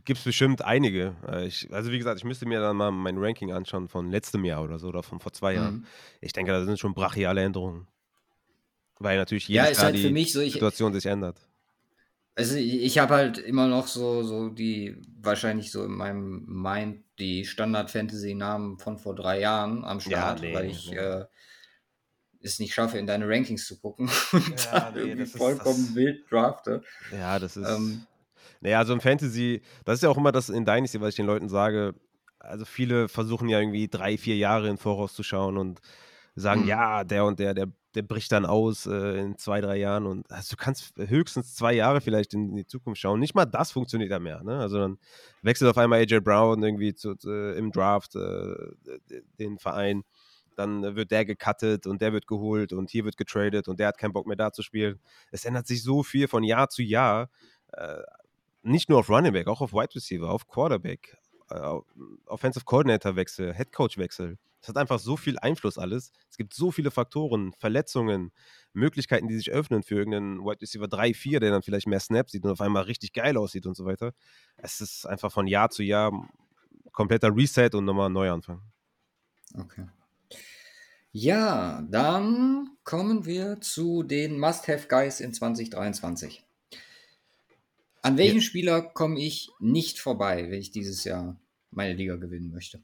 Gibt 0.05 0.19
es 0.19 0.25
bestimmt 0.25 0.63
einige. 0.63 1.15
Äh, 1.29 1.47
Ich, 1.47 1.73
also 1.73 1.91
wie 1.93 1.99
gesagt, 1.99 2.19
ich 2.19 2.25
müsste 2.25 2.47
mir 2.47 2.61
dann 2.61 2.77
mal 2.77 2.91
mein 2.91 3.19
Ranking 3.19 3.53
anschauen 3.53 3.89
von 3.89 4.11
letztem 4.11 4.45
Jahr 4.45 4.63
oder 4.63 4.79
so 4.79 4.89
oder 4.89 5.03
von 5.03 5.21
vor 5.21 5.33
zwei 5.33 5.55
Jahren. 5.55 5.75
Mhm. 5.77 5.87
Ich 6.21 6.33
denke, 6.33 6.53
da 6.53 6.65
sind 6.65 6.79
schon 6.79 6.95
brachiale 6.95 7.43
Änderungen. 7.43 7.87
Weil 8.99 9.19
natürlich 9.19 9.49
Ja, 9.49 9.65
jedes 9.65 9.73
ist 9.73 9.77
Jahr 9.79 9.85
halt 9.87 9.97
für 9.99 10.07
die 10.09 10.13
mich 10.13 10.33
so, 10.33 10.41
ich, 10.41 10.53
Situation 10.55 10.93
sich 10.93 11.07
ändert. 11.07 11.39
Also 12.35 12.57
ich, 12.57 12.99
habe 12.99 13.15
halt 13.15 13.39
immer 13.39 13.67
noch 13.67 13.87
so, 13.87 14.23
so 14.23 14.51
die, 14.51 14.97
wahrscheinlich 15.21 15.71
so 15.73 15.85
in 15.85 15.93
meinem 15.93 16.45
Mind 16.47 17.03
die 17.19 17.47
Standard-Fantasy-Namen 17.47 18.79
von 18.79 18.99
vor 18.99 19.15
drei 19.15 19.41
Jahren 19.41 19.85
am 19.85 20.01
Start, 20.01 20.43
nee, 20.43 20.53
weil 20.55 20.67
ich 20.67 20.91
nee. 20.91 20.99
äh, 20.99 21.25
es 22.43 22.59
nicht 22.59 22.75
schaffe, 22.75 22.99
in 22.99 23.07
deine 23.07 23.27
Rankings 23.27 23.67
zu 23.67 23.79
gucken 23.81 24.11
und 24.33 24.65
Ja, 24.65 24.93
nee, 24.95 25.25
vollkommen 25.27 25.87
das- 25.87 25.95
wild 25.95 26.31
drafte. 26.31 26.83
Ja, 27.11 27.39
das 27.39 27.57
ist. 27.57 27.69
Ähm, 27.69 28.07
naja, 28.67 28.81
also 28.81 28.93
im 28.93 29.01
Fantasy, 29.01 29.63
das 29.85 29.99
ist 29.99 30.03
ja 30.03 30.09
auch 30.09 30.17
immer 30.17 30.33
das 30.33 30.49
in 30.49 30.65
Dynasty, 30.65 31.01
was 31.01 31.11
ich 31.11 31.15
den 31.15 31.27
Leuten 31.27 31.49
sage. 31.49 31.95
Also 32.41 32.65
viele 32.65 33.09
versuchen 33.09 33.49
ja 33.49 33.61
irgendwie 33.61 33.87
drei, 33.87 34.19
vier 34.19 34.37
Jahre 34.37 34.69
in 34.69 34.77
Voraus 34.77 35.15
zu 35.15 35.23
schauen 35.23 35.57
und 35.57 35.81
sagen, 36.35 36.63
Mhm. 36.63 36.67
ja, 36.67 37.05
der 37.05 37.27
und 37.27 37.39
der, 37.39 37.55
der, 37.55 37.69
der 37.95 38.03
bricht 38.03 38.33
dann 38.33 38.45
aus 38.45 38.87
äh, 38.87 39.21
in 39.21 39.39
zwei, 39.39 39.61
drei 39.61 39.77
Jahren. 39.77 40.05
Und 40.05 40.29
also 40.33 40.57
du 40.57 40.57
kannst 40.57 40.95
höchstens 40.97 41.55
zwei 41.55 41.75
Jahre 41.75 42.01
vielleicht 42.01 42.35
in 42.35 42.57
die 42.57 42.67
Zukunft 42.67 43.01
schauen. 43.01 43.21
Nicht 43.21 43.37
mal 43.37 43.45
das 43.45 43.71
funktioniert 43.71 44.11
ja 44.11 44.19
mehr. 44.19 44.43
Ne? 44.43 44.59
Also 44.59 44.79
dann 44.81 44.99
wechselt 45.43 45.71
auf 45.71 45.79
einmal 45.79 46.01
AJ 46.01 46.19
Brown 46.19 46.61
irgendwie 46.61 46.93
zu, 46.93 47.15
äh, 47.25 47.57
im 47.57 47.71
Draft 47.71 48.17
äh, 48.17 48.53
den 49.39 49.61
Verein. 49.61 50.03
Dann 50.57 50.97
wird 50.97 51.13
der 51.13 51.25
gecuttet 51.25 51.87
und 51.87 52.03
der 52.03 52.13
wird 52.13 52.27
geholt 52.27 52.73
und 52.73 52.91
hier 52.91 53.05
wird 53.05 53.17
getradet 53.17 53.69
und 53.69 53.79
der 53.79 53.87
hat 53.87 53.99
keinen 53.99 54.13
Bock 54.13 54.27
mehr 54.27 54.37
da 54.37 54.51
zu 54.51 54.63
spielen. 54.63 54.99
Es 55.31 55.45
ändert 55.45 55.69
sich 55.69 55.85
so 55.85 56.03
viel 56.03 56.27
von 56.27 56.43
Jahr 56.43 56.69
zu 56.69 56.83
Jahr. 56.83 57.29
Nicht 58.67 58.89
nur 58.89 58.99
auf 58.99 59.09
Running 59.09 59.33
Back, 59.33 59.47
auch 59.47 59.61
auf 59.61 59.73
Wide 59.73 59.95
Receiver, 59.95 60.29
auf 60.29 60.49
Quarterback, 60.49 61.17
äh, 61.51 61.79
Offensive 62.27 62.65
Coordinator 62.65 63.15
Wechsel, 63.15 63.55
Head 63.55 63.73
Coach 63.73 63.97
Wechsel. 63.97 64.39
Es 64.61 64.69
hat 64.69 64.77
einfach 64.77 64.99
so 64.99 65.17
viel 65.17 65.39
Einfluss 65.39 65.79
alles. 65.79 66.11
Es 66.29 66.37
gibt 66.37 66.53
so 66.53 66.73
viele 66.73 66.91
Faktoren, 66.91 67.53
Verletzungen, 67.53 68.33
Möglichkeiten, 68.73 69.29
die 69.29 69.37
sich 69.37 69.53
öffnen 69.53 69.85
für 69.85 69.95
irgendeinen 69.95 70.41
Wide 70.41 70.61
Receiver 70.61 70.89
3, 70.89 71.15
4, 71.15 71.39
der 71.39 71.53
dann 71.53 71.63
vielleicht 71.63 71.87
mehr 71.87 72.01
Snaps 72.01 72.33
sieht 72.33 72.45
und 72.45 72.51
auf 72.51 72.61
einmal 72.61 72.83
richtig 72.83 73.13
geil 73.13 73.37
aussieht 73.37 73.67
und 73.67 73.77
so 73.77 73.85
weiter. 73.85 74.13
Es 74.57 74.81
ist 74.81 75.07
einfach 75.07 75.31
von 75.31 75.47
Jahr 75.47 75.71
zu 75.71 75.85
Jahr 75.85 76.29
kompletter 76.91 77.37
Reset 77.37 77.71
und 77.75 77.85
nochmal 77.85 78.11
Neuanfang. 78.11 78.63
okay. 79.57 79.87
Ja, 81.13 81.83
dann 81.89 82.77
kommen 82.83 83.25
wir 83.25 83.61
zu 83.61 84.03
den 84.03 84.41
Must-Have-Guys 84.41 85.21
in 85.21 85.33
2023. 85.33 86.46
An 88.07 88.17
welchen 88.19 88.37
ja. 88.37 88.43
Spieler 88.43 88.83
komme 88.83 89.19
ich 89.19 89.51
nicht 89.59 89.99
vorbei, 89.99 90.49
wenn 90.49 90.61
ich 90.61 90.71
dieses 90.71 91.03
Jahr 91.03 91.41
meine 91.73 91.93
Liga 91.93 92.15
gewinnen 92.15 92.53
möchte? 92.53 92.81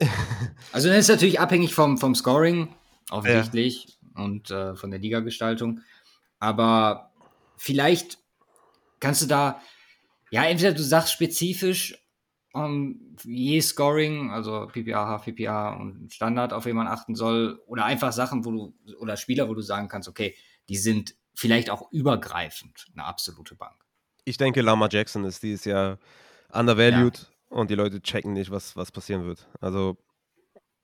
also 0.72 0.88
das 0.88 1.00
ist 1.00 1.08
natürlich 1.08 1.38
abhängig 1.38 1.74
vom, 1.74 1.98
vom 1.98 2.14
Scoring, 2.14 2.74
offensichtlich, 3.10 3.98
ja. 4.16 4.24
und 4.24 4.50
äh, 4.50 4.74
von 4.74 4.90
der 4.90 5.00
Liga-Gestaltung. 5.00 5.80
Aber 6.38 7.12
vielleicht 7.58 8.16
kannst 9.00 9.20
du 9.20 9.26
da, 9.26 9.60
ja, 10.30 10.44
entweder 10.44 10.72
du 10.72 10.82
sagst 10.82 11.12
spezifisch, 11.12 12.02
um, 12.54 13.16
je 13.22 13.60
Scoring, 13.60 14.30
also 14.30 14.66
PPA, 14.68 15.18
HPPA 15.18 15.74
und 15.74 16.10
Standard, 16.10 16.54
auf 16.54 16.64
wen 16.64 16.76
man 16.76 16.86
achten 16.86 17.14
soll, 17.14 17.60
oder 17.66 17.84
einfach 17.84 18.14
Sachen, 18.14 18.46
wo 18.46 18.50
du, 18.50 18.74
oder 18.98 19.18
Spieler, 19.18 19.46
wo 19.50 19.54
du 19.54 19.60
sagen 19.60 19.88
kannst, 19.88 20.08
okay, 20.08 20.34
die 20.70 20.78
sind 20.78 21.16
vielleicht 21.34 21.68
auch 21.68 21.92
übergreifend 21.92 22.86
eine 22.94 23.04
absolute 23.04 23.56
Bank. 23.56 23.84
Ich 24.24 24.36
denke, 24.36 24.62
Lama 24.62 24.88
Jackson 24.90 25.24
ist 25.24 25.42
dieses 25.42 25.64
Jahr 25.64 25.98
undervalued 26.52 27.18
ja. 27.18 27.56
und 27.56 27.70
die 27.70 27.74
Leute 27.74 28.00
checken 28.00 28.32
nicht, 28.32 28.50
was, 28.50 28.76
was 28.76 28.90
passieren 28.90 29.26
wird. 29.26 29.48
Also, 29.60 29.96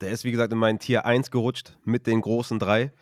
der 0.01 0.11
ist, 0.11 0.25
wie 0.25 0.31
gesagt, 0.31 0.53
in 0.53 0.59
meinen 0.59 0.79
Tier 0.79 1.05
1 1.05 1.31
gerutscht 1.31 1.77
mit 1.85 2.07
den 2.07 2.21
großen 2.21 2.59
drei. 2.59 2.93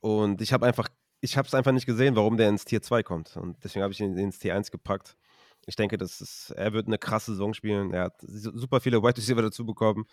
Und 0.00 0.40
ich 0.42 0.52
habe 0.52 0.66
einfach, 0.66 0.88
ich 1.20 1.36
habe 1.36 1.48
es 1.48 1.54
einfach 1.54 1.72
nicht 1.72 1.86
gesehen, 1.86 2.16
warum 2.16 2.36
der 2.36 2.48
ins 2.48 2.64
Tier 2.64 2.82
2 2.82 3.02
kommt. 3.02 3.36
Und 3.36 3.56
deswegen 3.64 3.82
habe 3.82 3.92
ich 3.92 4.00
ihn 4.00 4.16
ins 4.16 4.38
Tier 4.38 4.54
1 4.54 4.70
gepackt. 4.70 5.16
Ich 5.66 5.76
denke, 5.76 5.96
das 5.96 6.20
ist, 6.20 6.50
er 6.50 6.72
wird 6.74 6.86
eine 6.86 6.98
krasse 6.98 7.32
Saison 7.32 7.54
spielen. 7.54 7.92
Er 7.92 8.04
hat 8.04 8.14
super 8.20 8.80
viele 8.80 9.02
Wide 9.02 9.16
Receiver 9.16 9.40
dazu 9.40 9.64
bekommen. 9.64 10.04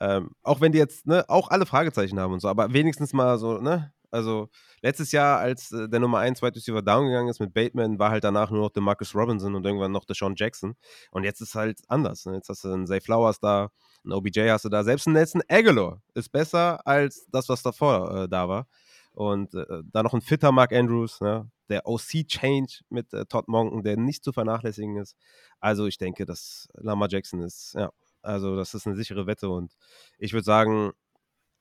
Ähm, 0.00 0.30
auch 0.42 0.60
wenn 0.60 0.72
die 0.72 0.78
jetzt 0.78 1.06
ne, 1.06 1.24
auch 1.28 1.48
alle 1.50 1.66
Fragezeichen 1.66 2.18
haben 2.18 2.32
und 2.32 2.40
so, 2.40 2.48
aber 2.48 2.72
wenigstens 2.72 3.12
mal 3.12 3.38
so, 3.38 3.58
ne? 3.58 3.92
Also 4.10 4.48
letztes 4.82 5.12
Jahr, 5.12 5.38
als 5.38 5.72
äh, 5.72 5.88
der 5.88 6.00
Nummer 6.00 6.18
1 6.18 6.42
Wide 6.42 6.56
Receiver 6.56 6.82
down 6.82 7.06
gegangen 7.06 7.28
ist 7.28 7.40
mit 7.40 7.54
Bateman, 7.54 7.98
war 7.98 8.10
halt 8.10 8.24
danach 8.24 8.50
nur 8.50 8.62
noch 8.62 8.70
der 8.70 8.82
Marcus 8.82 9.14
Robinson 9.14 9.54
und 9.54 9.64
irgendwann 9.64 9.92
noch 9.92 10.04
der 10.04 10.16
Sean 10.16 10.34
Jackson. 10.36 10.74
Und 11.10 11.24
jetzt 11.24 11.40
ist 11.40 11.54
halt 11.54 11.80
anders. 11.88 12.26
Ne? 12.26 12.34
Jetzt 12.34 12.48
hast 12.48 12.64
du 12.64 12.72
einen 12.72 12.86
Zay 12.86 13.00
Flowers 13.00 13.40
da, 13.40 13.70
einen 14.04 14.12
OBJ 14.12 14.48
hast 14.50 14.64
du 14.64 14.68
da. 14.68 14.84
Selbst 14.84 15.06
ein 15.06 15.12
Nelson 15.12 15.42
Aguilar 15.48 16.02
ist 16.14 16.30
besser 16.30 16.86
als 16.86 17.26
das, 17.30 17.48
was 17.48 17.62
davor 17.62 18.24
äh, 18.24 18.28
da 18.28 18.48
war. 18.48 18.66
Und 19.12 19.54
äh, 19.54 19.82
da 19.92 20.02
noch 20.02 20.14
ein 20.14 20.20
fitter 20.20 20.52
Mark 20.52 20.72
Andrews, 20.72 21.20
ne? 21.20 21.50
der 21.68 21.86
OC-Change 21.86 22.80
mit 22.90 23.12
äh, 23.12 23.24
Todd 23.26 23.48
Monken, 23.48 23.82
der 23.82 23.96
nicht 23.96 24.22
zu 24.24 24.32
vernachlässigen 24.32 24.96
ist. 24.96 25.16
Also 25.60 25.86
ich 25.86 25.98
denke, 25.98 26.26
dass 26.26 26.68
Lamar 26.74 27.08
Jackson 27.10 27.40
ist, 27.40 27.74
ja, 27.74 27.90
also 28.22 28.56
das 28.56 28.74
ist 28.74 28.86
eine 28.86 28.96
sichere 28.96 29.26
Wette 29.26 29.48
und 29.48 29.72
ich 30.18 30.32
würde 30.32 30.44
sagen, 30.44 30.92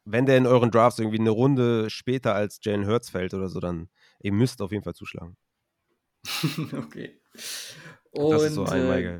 wenn 0.05 0.25
der 0.25 0.37
in 0.37 0.47
euren 0.47 0.71
Drafts 0.71 0.99
irgendwie 0.99 1.19
eine 1.19 1.31
Runde 1.31 1.89
später 1.89 2.35
als 2.35 2.59
Jalen 2.61 2.87
Hurts 2.87 3.09
fällt 3.09 3.33
oder 3.33 3.49
so, 3.49 3.59
dann 3.59 3.89
ihr 4.21 4.31
müsst 4.31 4.61
auf 4.61 4.71
jeden 4.71 4.83
Fall 4.83 4.93
zuschlagen. 4.93 5.35
okay. 6.73 7.19
Und, 8.11 8.31
das 8.31 8.43
ist 8.43 8.53
so 8.53 8.65
ein 8.65 8.89
äh, 8.89 9.19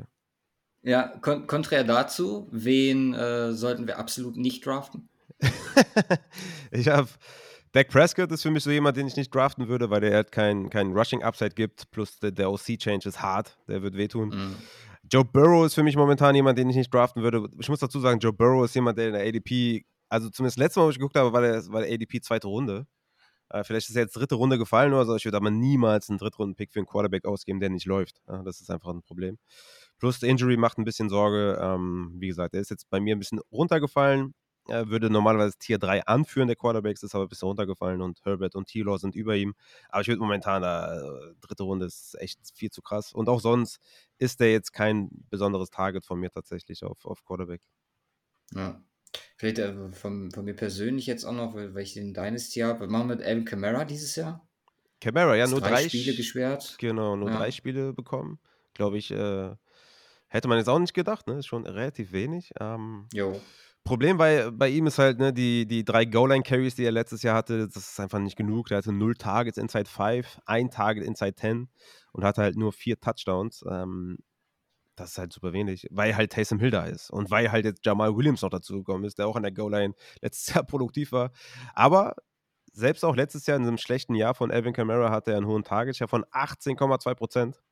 Ja, 0.82 1.08
kon 1.20 1.46
konträr 1.46 1.84
dazu, 1.84 2.48
wen 2.50 3.14
äh, 3.14 3.52
sollten 3.52 3.86
wir 3.86 3.98
absolut 3.98 4.36
nicht 4.36 4.64
draften? 4.64 5.08
ich 6.70 6.88
habe 6.88 7.08
Dak 7.72 7.88
Prescott 7.88 8.32
ist 8.32 8.42
für 8.42 8.50
mich 8.50 8.64
so 8.64 8.70
jemand, 8.70 8.96
den 8.96 9.06
ich 9.06 9.16
nicht 9.16 9.34
draften 9.34 9.68
würde, 9.68 9.90
weil 9.90 10.00
der 10.00 10.14
halt 10.14 10.32
keinen 10.32 10.70
kein 10.70 10.92
Rushing-Upside 10.92 11.54
gibt, 11.54 11.90
plus 11.90 12.18
der, 12.18 12.30
der 12.30 12.50
OC-Change 12.50 13.06
ist 13.06 13.20
hart, 13.20 13.58
der 13.68 13.82
wird 13.82 13.96
wehtun. 13.96 14.30
Mhm. 14.30 14.56
Joe 15.12 15.24
Burrow 15.24 15.66
ist 15.66 15.74
für 15.74 15.82
mich 15.82 15.96
momentan 15.96 16.34
jemand, 16.34 16.58
den 16.58 16.70
ich 16.70 16.76
nicht 16.76 16.92
draften 16.92 17.22
würde. 17.22 17.48
Ich 17.60 17.68
muss 17.68 17.80
dazu 17.80 18.00
sagen, 18.00 18.18
Joe 18.18 18.32
Burrow 18.32 18.64
ist 18.64 18.74
jemand, 18.74 18.98
der 18.98 19.08
in 19.08 19.12
der 19.12 19.26
ADP, 19.26 19.84
also 20.08 20.30
zumindest 20.30 20.58
letztes 20.58 20.76
Mal, 20.76 20.86
wo 20.86 20.90
ich 20.90 20.98
geguckt 20.98 21.16
habe, 21.16 21.32
war 21.32 21.42
der, 21.42 21.66
war 21.68 21.82
der 21.82 21.92
ADP 21.92 22.20
zweite 22.20 22.48
Runde. 22.48 22.86
Äh, 23.50 23.64
vielleicht 23.64 23.88
ist 23.88 23.96
er 23.96 24.02
jetzt 24.02 24.16
dritte 24.16 24.34
Runde 24.34 24.58
gefallen 24.58 24.92
oder 24.92 25.06
so. 25.06 25.16
Ich 25.16 25.24
würde 25.24 25.36
aber 25.36 25.50
niemals 25.50 26.08
einen 26.08 26.18
Drittrunden-Pick 26.18 26.72
für 26.72 26.80
einen 26.80 26.86
Quarterback 26.86 27.24
ausgeben, 27.24 27.60
der 27.60 27.70
nicht 27.70 27.86
läuft. 27.86 28.20
Ja, 28.28 28.42
das 28.42 28.60
ist 28.60 28.70
einfach 28.70 28.90
ein 28.90 29.02
Problem. 29.02 29.38
Plus, 29.98 30.18
der 30.20 30.30
Injury 30.30 30.56
macht 30.56 30.78
ein 30.78 30.84
bisschen 30.84 31.08
Sorge. 31.08 31.58
Ähm, 31.60 32.14
wie 32.18 32.28
gesagt, 32.28 32.54
der 32.54 32.60
ist 32.60 32.70
jetzt 32.70 32.90
bei 32.90 33.00
mir 33.00 33.14
ein 33.16 33.18
bisschen 33.18 33.40
runtergefallen. 33.52 34.34
Er 34.68 34.88
würde 34.88 35.10
normalerweise 35.10 35.56
Tier 35.58 35.78
3 35.78 36.06
anführen, 36.06 36.48
der 36.48 36.56
Quarterbacks, 36.56 37.04
ist 37.04 37.14
aber 37.14 37.26
ein 37.26 37.28
bisschen 37.28 37.46
runtergefallen 37.46 38.02
und 38.02 38.18
Herbert 38.24 38.56
und 38.56 38.66
T-Law 38.66 38.98
sind 38.98 39.14
über 39.14 39.36
ihm. 39.36 39.54
Aber 39.90 40.00
ich 40.02 40.08
würde 40.08 40.20
momentan, 40.20 40.62
da, 40.62 40.96
äh, 40.96 41.34
dritte 41.40 41.62
Runde 41.62 41.86
ist 41.86 42.16
echt 42.18 42.40
viel 42.52 42.70
zu 42.70 42.82
krass. 42.82 43.12
Und 43.12 43.28
auch 43.28 43.40
sonst 43.40 43.78
ist 44.18 44.40
der 44.40 44.50
jetzt 44.50 44.72
kein 44.72 45.08
besonderes 45.30 45.70
Target 45.70 46.04
von 46.04 46.18
mir 46.18 46.30
tatsächlich 46.30 46.82
auf, 46.82 47.04
auf 47.04 47.24
Quarterback. 47.24 47.62
Ja. 48.54 48.80
Vielleicht 49.36 49.58
äh, 49.58 49.74
von, 49.92 50.30
von, 50.30 50.44
mir 50.44 50.54
persönlich 50.54 51.06
jetzt 51.06 51.24
auch 51.24 51.32
noch, 51.32 51.54
weil, 51.54 51.74
weil 51.74 51.82
ich 51.82 51.94
den 51.94 52.14
Dynasty 52.14 52.60
habe. 52.60 52.80
Was 52.80 52.90
machen 52.90 53.08
wir 53.08 53.16
mit 53.16 53.24
Alvin 53.24 53.44
Kamara 53.44 53.84
dieses 53.84 54.16
Jahr? 54.16 54.46
Kamara, 55.00 55.36
ja, 55.36 55.46
nur 55.46 55.60
drei, 55.60 55.70
drei 55.70 55.88
Spiele 55.88 56.14
gesperrt. 56.14 56.76
Genau, 56.78 57.16
nur 57.16 57.30
ja. 57.30 57.36
drei 57.36 57.50
Spiele 57.50 57.92
bekommen. 57.92 58.38
Glaube 58.74 58.98
ich, 58.98 59.10
äh, 59.10 59.50
hätte 60.28 60.48
man 60.48 60.58
jetzt 60.58 60.68
auch 60.68 60.78
nicht 60.78 60.94
gedacht, 60.94 61.26
ne? 61.26 61.38
Ist 61.38 61.46
schon 61.46 61.66
relativ 61.66 62.12
wenig. 62.12 62.52
Ähm, 62.60 63.06
jo. 63.12 63.40
Problem 63.84 64.16
bei, 64.16 64.50
bei 64.50 64.68
ihm 64.68 64.88
ist 64.88 64.98
halt, 64.98 65.18
ne, 65.18 65.32
die, 65.32 65.64
die 65.64 65.84
drei 65.84 66.04
Goal-Line-Carries, 66.04 66.74
die 66.74 66.84
er 66.84 66.90
letztes 66.90 67.22
Jahr 67.22 67.36
hatte, 67.36 67.68
das 67.68 67.90
ist 67.90 68.00
einfach 68.00 68.18
nicht 68.18 68.36
genug. 68.36 68.70
Er 68.70 68.78
hatte 68.78 68.92
null 68.92 69.14
Targets 69.14 69.58
inside 69.58 69.88
5, 69.88 70.40
ein 70.44 70.70
Target 70.70 71.04
inside 71.04 71.36
10 71.36 71.68
und 72.12 72.24
hatte 72.24 72.42
halt 72.42 72.56
nur 72.56 72.72
vier 72.72 72.98
Touchdowns. 72.98 73.64
Ähm, 73.70 74.18
das 74.96 75.10
ist 75.10 75.18
halt 75.18 75.32
super 75.32 75.52
wenig, 75.52 75.86
weil 75.90 76.16
halt 76.16 76.32
Taysom 76.32 76.58
Hill 76.58 76.70
da 76.70 76.84
ist 76.84 77.10
und 77.10 77.30
weil 77.30 77.52
halt 77.52 77.64
jetzt 77.64 77.84
Jamal 77.84 78.16
Williams 78.16 78.42
noch 78.42 78.50
dazu 78.50 78.78
gekommen 78.78 79.04
ist, 79.04 79.18
der 79.18 79.28
auch 79.28 79.36
an 79.36 79.42
der 79.42 79.52
Goal-Line 79.52 79.94
letztes 80.22 80.54
Jahr 80.54 80.64
produktiv 80.64 81.12
war. 81.12 81.32
Aber 81.74 82.16
selbst 82.72 83.04
auch 83.04 83.16
letztes 83.16 83.46
Jahr 83.46 83.56
in 83.56 83.66
einem 83.66 83.78
schlechten 83.78 84.14
Jahr 84.14 84.34
von 84.34 84.50
Alvin 84.50 84.72
Kamara 84.72 85.10
hatte 85.10 85.30
er 85.30 85.38
einen 85.38 85.46
hohen 85.46 85.64
Target-Share 85.64 86.08
von 86.08 86.24
18,2 86.26 87.14
Prozent. 87.14 87.62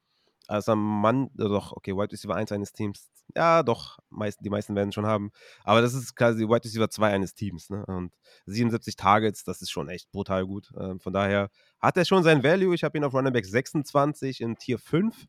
Also 0.46 0.72
am 0.72 1.00
Mann, 1.00 1.30
doch, 1.34 1.72
okay, 1.72 1.96
White 1.96 2.12
Receiver 2.12 2.34
1 2.34 2.52
eines 2.52 2.72
Teams, 2.72 3.10
ja, 3.34 3.62
doch, 3.62 3.98
meisten, 4.10 4.44
die 4.44 4.50
meisten 4.50 4.74
werden 4.74 4.92
schon 4.92 5.06
haben. 5.06 5.30
Aber 5.62 5.80
das 5.80 5.94
ist 5.94 6.14
quasi 6.14 6.46
White 6.48 6.64
Receiver 6.64 6.90
2 6.90 7.12
eines 7.12 7.34
Teams. 7.34 7.70
Ne? 7.70 7.84
Und 7.86 8.12
77 8.46 8.96
Targets, 8.96 9.44
das 9.44 9.62
ist 9.62 9.70
schon 9.70 9.88
echt 9.88 10.10
brutal 10.12 10.46
gut. 10.46 10.70
Ähm, 10.78 11.00
von 11.00 11.12
daher 11.12 11.50
hat 11.80 11.96
er 11.96 12.04
schon 12.04 12.22
sein 12.22 12.42
Value. 12.42 12.74
Ich 12.74 12.84
habe 12.84 12.98
ihn 12.98 13.04
auf 13.04 13.14
Running 13.14 13.32
Back 13.32 13.46
26 13.46 14.42
in 14.42 14.56
Tier 14.56 14.78
5 14.78 15.26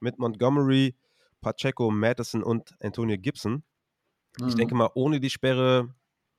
mit 0.00 0.18
Montgomery, 0.18 0.96
Pacheco, 1.40 1.90
Madison 1.90 2.42
und 2.42 2.74
Antonio 2.80 3.16
Gibson. 3.18 3.62
Mhm. 4.38 4.48
Ich 4.48 4.54
denke 4.54 4.74
mal, 4.74 4.90
ohne 4.94 5.20
die 5.20 5.30
Sperre 5.30 5.94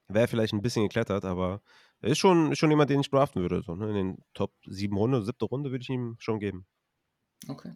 wäre 0.07 0.27
vielleicht 0.27 0.53
ein 0.53 0.61
bisschen 0.61 0.83
geklettert, 0.83 1.25
aber 1.25 1.61
er 2.01 2.11
ist 2.11 2.17
schon, 2.17 2.51
ist 2.51 2.59
schon 2.59 2.69
jemand, 2.69 2.89
den 2.89 3.01
ich 3.01 3.09
draften 3.09 3.41
würde. 3.41 3.61
So, 3.63 3.75
ne? 3.75 3.89
In 3.89 3.95
den 3.95 4.17
Top 4.33 4.53
7 4.65 4.95
Runde, 4.95 5.23
siebte 5.23 5.45
Runde 5.45 5.71
würde 5.71 5.83
ich 5.83 5.89
ihm 5.89 6.15
schon 6.19 6.39
geben. 6.39 6.65
Okay. 7.47 7.73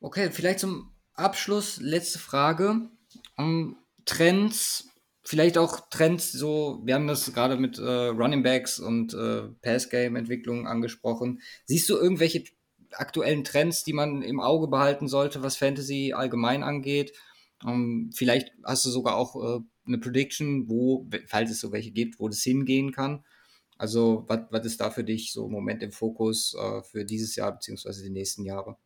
Okay, 0.00 0.30
vielleicht 0.30 0.60
zum 0.60 0.92
Abschluss, 1.14 1.78
letzte 1.78 2.18
Frage. 2.18 2.88
Um, 3.36 3.76
Trends, 4.04 4.88
vielleicht 5.22 5.58
auch 5.58 5.88
Trends, 5.90 6.32
so, 6.32 6.80
wir 6.84 6.94
haben 6.94 7.06
das 7.06 7.32
gerade 7.32 7.56
mit 7.56 7.78
äh, 7.78 7.82
Running 8.08 8.42
Backs 8.42 8.80
und 8.80 9.14
äh, 9.14 9.42
Pass-Game-Entwicklung 9.62 10.66
angesprochen. 10.66 11.40
Siehst 11.66 11.88
du 11.88 11.96
irgendwelche 11.96 12.44
aktuellen 12.94 13.44
Trends, 13.44 13.84
die 13.84 13.92
man 13.92 14.22
im 14.22 14.40
Auge 14.40 14.68
behalten 14.68 15.08
sollte, 15.08 15.42
was 15.42 15.56
Fantasy 15.56 16.12
allgemein 16.14 16.62
angeht? 16.62 17.12
Um, 17.64 18.10
vielleicht 18.12 18.50
hast 18.64 18.84
du 18.84 18.90
sogar 18.90 19.16
auch 19.16 19.36
äh, 19.36 19.60
eine 19.86 19.98
Prediction, 19.98 20.68
wo, 20.68 21.08
falls 21.26 21.50
es 21.50 21.60
so 21.60 21.72
welche 21.72 21.92
gibt, 21.92 22.18
wo 22.18 22.28
das 22.28 22.42
hingehen 22.42 22.92
kann. 22.92 23.24
Also, 23.78 24.26
was 24.28 24.64
ist 24.64 24.80
da 24.80 24.90
für 24.90 25.04
dich 25.04 25.32
so 25.32 25.46
im 25.46 25.52
Moment 25.52 25.82
im 25.82 25.92
Fokus 25.92 26.54
äh, 26.54 26.82
für 26.82 27.04
dieses 27.04 27.34
Jahr 27.36 27.52
bzw. 27.52 28.02
die 28.02 28.10
nächsten 28.10 28.44
Jahre? 28.44 28.76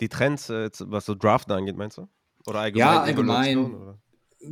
Die 0.00 0.08
Trends, 0.08 0.50
äh, 0.50 0.70
was 0.80 1.06
so 1.06 1.14
Draften 1.14 1.52
angeht, 1.52 1.76
meinst 1.76 1.98
du? 1.98 2.08
Oder 2.46 2.60
allgemein? 2.60 2.86
Ja, 2.86 3.02
allgemein. 3.02 3.98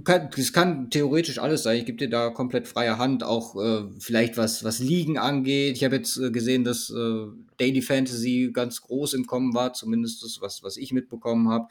Kann, 0.03 0.31
es 0.37 0.53
kann 0.53 0.91
theoretisch 0.91 1.39
alles 1.39 1.63
sein. 1.63 1.79
Ich 1.79 1.87
gebe 1.87 1.99
dir 1.99 2.11
da 2.11 2.31
komplett 2.31 2.67
freie 2.67 2.99
Hand, 2.99 3.23
auch 3.23 3.55
äh, 3.57 3.85
vielleicht 3.99 4.37
was, 4.37 4.65
was 4.65 4.79
Ligen 4.79 5.19
angeht. 5.19 5.77
Ich 5.77 5.85
habe 5.85 5.97
jetzt 5.97 6.17
äh, 6.17 6.31
gesehen, 6.31 6.65
dass 6.65 6.91
äh, 6.91 7.27
Daily 7.59 7.83
Fantasy 7.83 8.51
ganz 8.53 8.81
groß 8.81 9.15
im 9.15 9.27
Kommen 9.27 9.55
war, 9.55 9.73
zumindest 9.75 10.23
das, 10.23 10.41
was, 10.41 10.63
was 10.63 10.77
ich 10.77 10.93
mitbekommen 10.93 11.49
habe. 11.49 11.69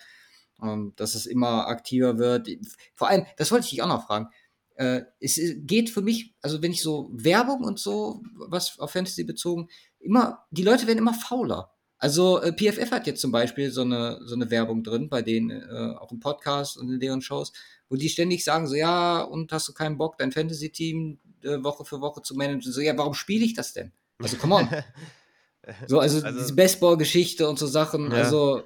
Ähm, 0.62 0.94
dass 0.96 1.16
es 1.16 1.26
immer 1.26 1.68
aktiver 1.68 2.18
wird. 2.18 2.48
Vor 2.94 3.10
allem, 3.10 3.26
das 3.38 3.52
wollte 3.52 3.66
ich 3.66 3.72
dich 3.72 3.82
auch 3.82 3.88
noch 3.88 4.06
fragen. 4.06 4.28
Äh, 4.76 5.02
es 5.20 5.40
geht 5.58 5.90
für 5.90 6.02
mich, 6.02 6.36
also 6.42 6.62
wenn 6.62 6.72
ich 6.72 6.82
so 6.82 7.10
Werbung 7.12 7.64
und 7.64 7.80
so, 7.80 8.24
was 8.36 8.80
auf 8.80 8.92
Fantasy 8.92 9.24
bezogen, 9.24 9.68
immer, 10.00 10.46
die 10.52 10.64
Leute 10.64 10.88
werden 10.88 11.00
immer 11.00 11.14
fauler. 11.14 11.73
Also 12.04 12.42
äh, 12.42 12.52
PFF 12.52 12.92
hat 12.92 13.08
jetzt 13.08 13.22
zum 13.22 13.32
Beispiel 13.32 13.72
so 13.72 13.80
eine, 13.80 14.20
so 14.26 14.36
eine 14.36 14.52
Werbung 14.52 14.84
drin, 14.84 15.08
bei 15.08 15.22
denen 15.22 15.52
äh, 15.52 15.96
auch 15.98 16.12
im 16.12 16.20
Podcast 16.20 16.76
und 16.76 16.92
in 16.92 17.00
deren 17.00 17.22
Shows, 17.22 17.54
wo 17.88 17.96
die 17.96 18.10
ständig 18.10 18.44
sagen, 18.44 18.68
so 18.68 18.76
ja, 18.76 19.22
und 19.22 19.54
hast 19.54 19.70
du 19.70 19.74
keinen 19.74 19.98
Bock, 19.98 20.18
dein 20.18 20.34
Fantasy-Team 20.34 21.20
äh, 21.44 21.64
Woche 21.64 21.86
für 21.86 22.02
Woche 22.02 22.22
zu 22.22 22.36
managen? 22.36 22.74
So, 22.74 22.82
ja, 22.82 22.98
warum 22.98 23.14
spiele 23.14 23.46
ich 23.46 23.54
das 23.54 23.72
denn? 23.72 23.94
Also, 24.22 24.36
come 24.36 24.54
on. 24.54 24.68
so, 25.88 26.00
also, 26.00 26.22
also 26.22 26.38
diese 26.38 26.54
Baseball-Geschichte 26.54 27.48
und 27.48 27.58
so 27.58 27.68
Sachen, 27.68 28.12
ja. 28.12 28.18
also 28.18 28.66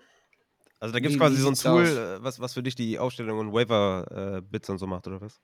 also 0.80 0.94
da 0.94 1.00
gibt 1.00 1.14
es 1.14 1.20
quasi 1.20 1.38
so 1.38 1.50
ein 1.50 1.54
Tool, 1.54 1.86
äh, 1.86 2.24
was, 2.24 2.40
was 2.40 2.56
für 2.56 2.64
dich 2.64 2.74
die 2.74 2.98
Aufstellung 2.98 3.38
und 3.38 3.54
Waiver-Bits 3.54 4.68
äh, 4.68 4.72
und 4.72 4.80
so 4.80 4.88
macht, 4.88 5.06
oder 5.06 5.22
was? 5.22 5.40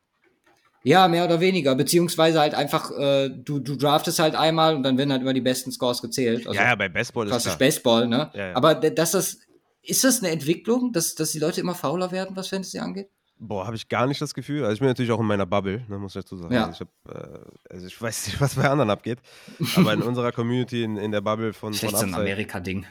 Ja, 0.84 1.07
mehr 1.07 1.23
oder 1.23 1.39
weniger. 1.39 1.76
Beziehungsweise 1.76 2.39
halt 2.39 2.53
einfach, 2.53 2.91
äh, 2.91 3.30
du, 3.30 3.60
du 3.60 3.76
draftest 3.76 4.19
halt 4.19 4.35
einmal 4.35 4.76
und 4.76 4.84
dann 4.84 4.97
werden 4.97 5.11
halt 5.11 5.22
immer 5.22 5.34
die 5.34 5.41
besten 5.41 5.72
Scores 5.72 6.01
gezählt. 6.01 6.45
Also 6.45 6.60
ja, 6.60 6.68
ja, 6.68 6.76
bei 6.76 6.89
Baseball 6.89 7.27
ist 7.27 7.43
klar. 7.43 7.57
Baseball, 7.57 8.07
ne? 8.07 8.30
Ja, 8.34 8.47
ja. 8.47 8.55
Aber 8.55 8.76
dass 8.76 9.11
das, 9.11 9.39
ist 9.81 10.03
das 10.03 10.22
eine 10.22 10.31
Entwicklung, 10.31 10.91
dass, 10.91 11.15
dass 11.15 11.31
die 11.31 11.39
Leute 11.39 11.61
immer 11.61 11.76
fauler 11.76 12.11
werden, 12.11 12.35
was 12.35 12.49
Fantasy 12.49 12.80
angeht? 12.80 13.10
Boah, 13.39 13.65
habe 13.65 13.76
ich 13.76 13.89
gar 13.89 14.07
nicht 14.07 14.22
das 14.22 14.34
Gefühl. 14.34 14.64
Also 14.64 14.73
ich 14.73 14.80
bin 14.80 14.88
natürlich 14.88 15.11
auch 15.11 15.19
in 15.19 15.26
meiner 15.26 15.45
Bubble, 15.45 15.84
ne, 15.89 15.97
muss 15.97 16.15
ich 16.15 16.22
dazu 16.22 16.38
sagen. 16.38 16.53
Ja. 16.53 16.68
Also, 16.68 16.85
ich 16.85 17.11
hab, 17.11 17.23
äh, 17.23 17.39
also 17.69 17.88
ich 17.88 18.01
weiß 18.01 18.27
nicht, 18.27 18.41
was 18.41 18.55
bei 18.55 18.69
anderen 18.69 18.89
abgeht. 18.89 19.19
Aber 19.76 19.93
in 19.93 20.01
unserer 20.01 20.31
Community, 20.31 20.84
in, 20.84 20.97
in 20.97 21.11
der 21.11 21.22
Bubble 21.22 21.53
von, 21.53 21.73
Vielleicht 21.73 21.97
von 21.97 22.10
so 22.10 22.15
ein 22.15 22.22
Amerika-Ding. 22.22 22.85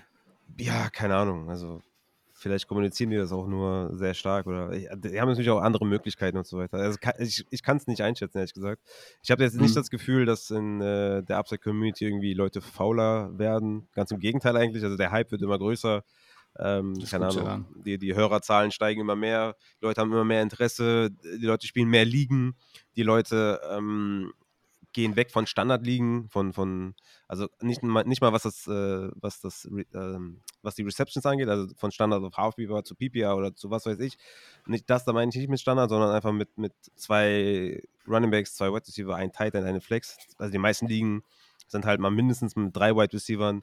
Ja, 0.58 0.90
keine 0.90 1.16
Ahnung. 1.16 1.48
Also 1.48 1.80
vielleicht 2.42 2.66
kommunizieren 2.66 3.10
die 3.10 3.16
das 3.16 3.32
auch 3.32 3.46
nur 3.46 3.90
sehr 3.94 4.14
stark 4.14 4.46
oder 4.46 4.70
die 4.70 5.20
haben 5.20 5.28
natürlich 5.28 5.50
auch 5.50 5.60
andere 5.60 5.86
Möglichkeiten 5.86 6.36
und 6.36 6.46
so 6.46 6.58
weiter. 6.58 6.78
Also 6.78 6.98
ich, 7.18 7.46
ich 7.50 7.62
kann 7.62 7.76
es 7.76 7.86
nicht 7.86 8.02
einschätzen, 8.02 8.38
ehrlich 8.38 8.52
gesagt. 8.52 8.82
Ich 9.22 9.30
habe 9.30 9.44
jetzt 9.44 9.58
nicht 9.58 9.70
mhm. 9.70 9.76
das 9.76 9.90
Gefühl, 9.90 10.26
dass 10.26 10.50
in 10.50 10.80
äh, 10.80 11.22
der 11.22 11.38
Upside-Community 11.38 12.04
irgendwie 12.04 12.34
Leute 12.34 12.60
fauler 12.60 13.38
werden. 13.38 13.88
Ganz 13.94 14.10
im 14.10 14.18
Gegenteil 14.18 14.56
eigentlich. 14.56 14.82
Also 14.82 14.96
der 14.96 15.12
Hype 15.12 15.30
wird 15.30 15.42
immer 15.42 15.58
größer. 15.58 16.04
Ähm, 16.58 16.94
keine 17.10 17.28
Ahnung, 17.28 17.66
die, 17.86 17.96
die 17.96 18.14
Hörerzahlen 18.14 18.72
steigen 18.72 19.00
immer 19.00 19.16
mehr, 19.16 19.56
die 19.80 19.86
Leute 19.86 20.02
haben 20.02 20.12
immer 20.12 20.24
mehr 20.24 20.42
Interesse, 20.42 21.10
die 21.10 21.46
Leute 21.46 21.66
spielen 21.66 21.88
mehr 21.88 22.04
Ligen, 22.04 22.56
die 22.94 23.02
Leute 23.02 23.58
ähm, 23.70 24.34
gehen 24.92 25.16
weg 25.16 25.30
von 25.30 25.46
Standardligen, 25.46 26.28
von, 26.28 26.52
von 26.52 26.94
also 27.28 27.48
nicht, 27.60 27.82
nicht 27.82 28.20
mal 28.20 28.32
was 28.32 28.42
das, 28.42 28.66
äh, 28.66 29.10
was 29.14 29.40
das, 29.40 29.64
äh, 29.64 30.18
was 30.62 30.74
die 30.74 30.82
Receptions 30.82 31.24
angeht, 31.26 31.48
also 31.48 31.72
von 31.76 31.90
Standard 31.90 32.22
auf 32.22 32.36
Half-PPA 32.36 32.84
zu 32.84 32.94
PPA 32.94 33.34
oder 33.34 33.54
zu 33.54 33.70
was 33.70 33.86
weiß 33.86 34.00
ich. 34.00 34.18
Nicht 34.66 34.88
das, 34.90 35.04
da 35.04 35.12
meine 35.12 35.30
ich 35.30 35.36
nicht 35.36 35.48
mit 35.48 35.60
Standard, 35.60 35.90
sondern 35.90 36.10
einfach 36.10 36.32
mit, 36.32 36.56
mit 36.58 36.74
zwei 36.94 37.82
Running 38.06 38.30
Backs, 38.30 38.54
zwei 38.54 38.68
Wide 38.72 38.86
Receiver, 38.86 39.14
ein 39.16 39.32
Tight 39.32 39.54
End, 39.54 39.66
eine 39.66 39.80
Flex. 39.80 40.16
Also 40.38 40.52
die 40.52 40.58
meisten 40.58 40.86
Ligen 40.86 41.22
sind 41.72 41.86
halt 41.86 42.00
mal 42.00 42.10
mindestens 42.10 42.54
mit 42.54 42.76
drei 42.76 42.94
Wide 42.94 43.12
Receivers. 43.12 43.56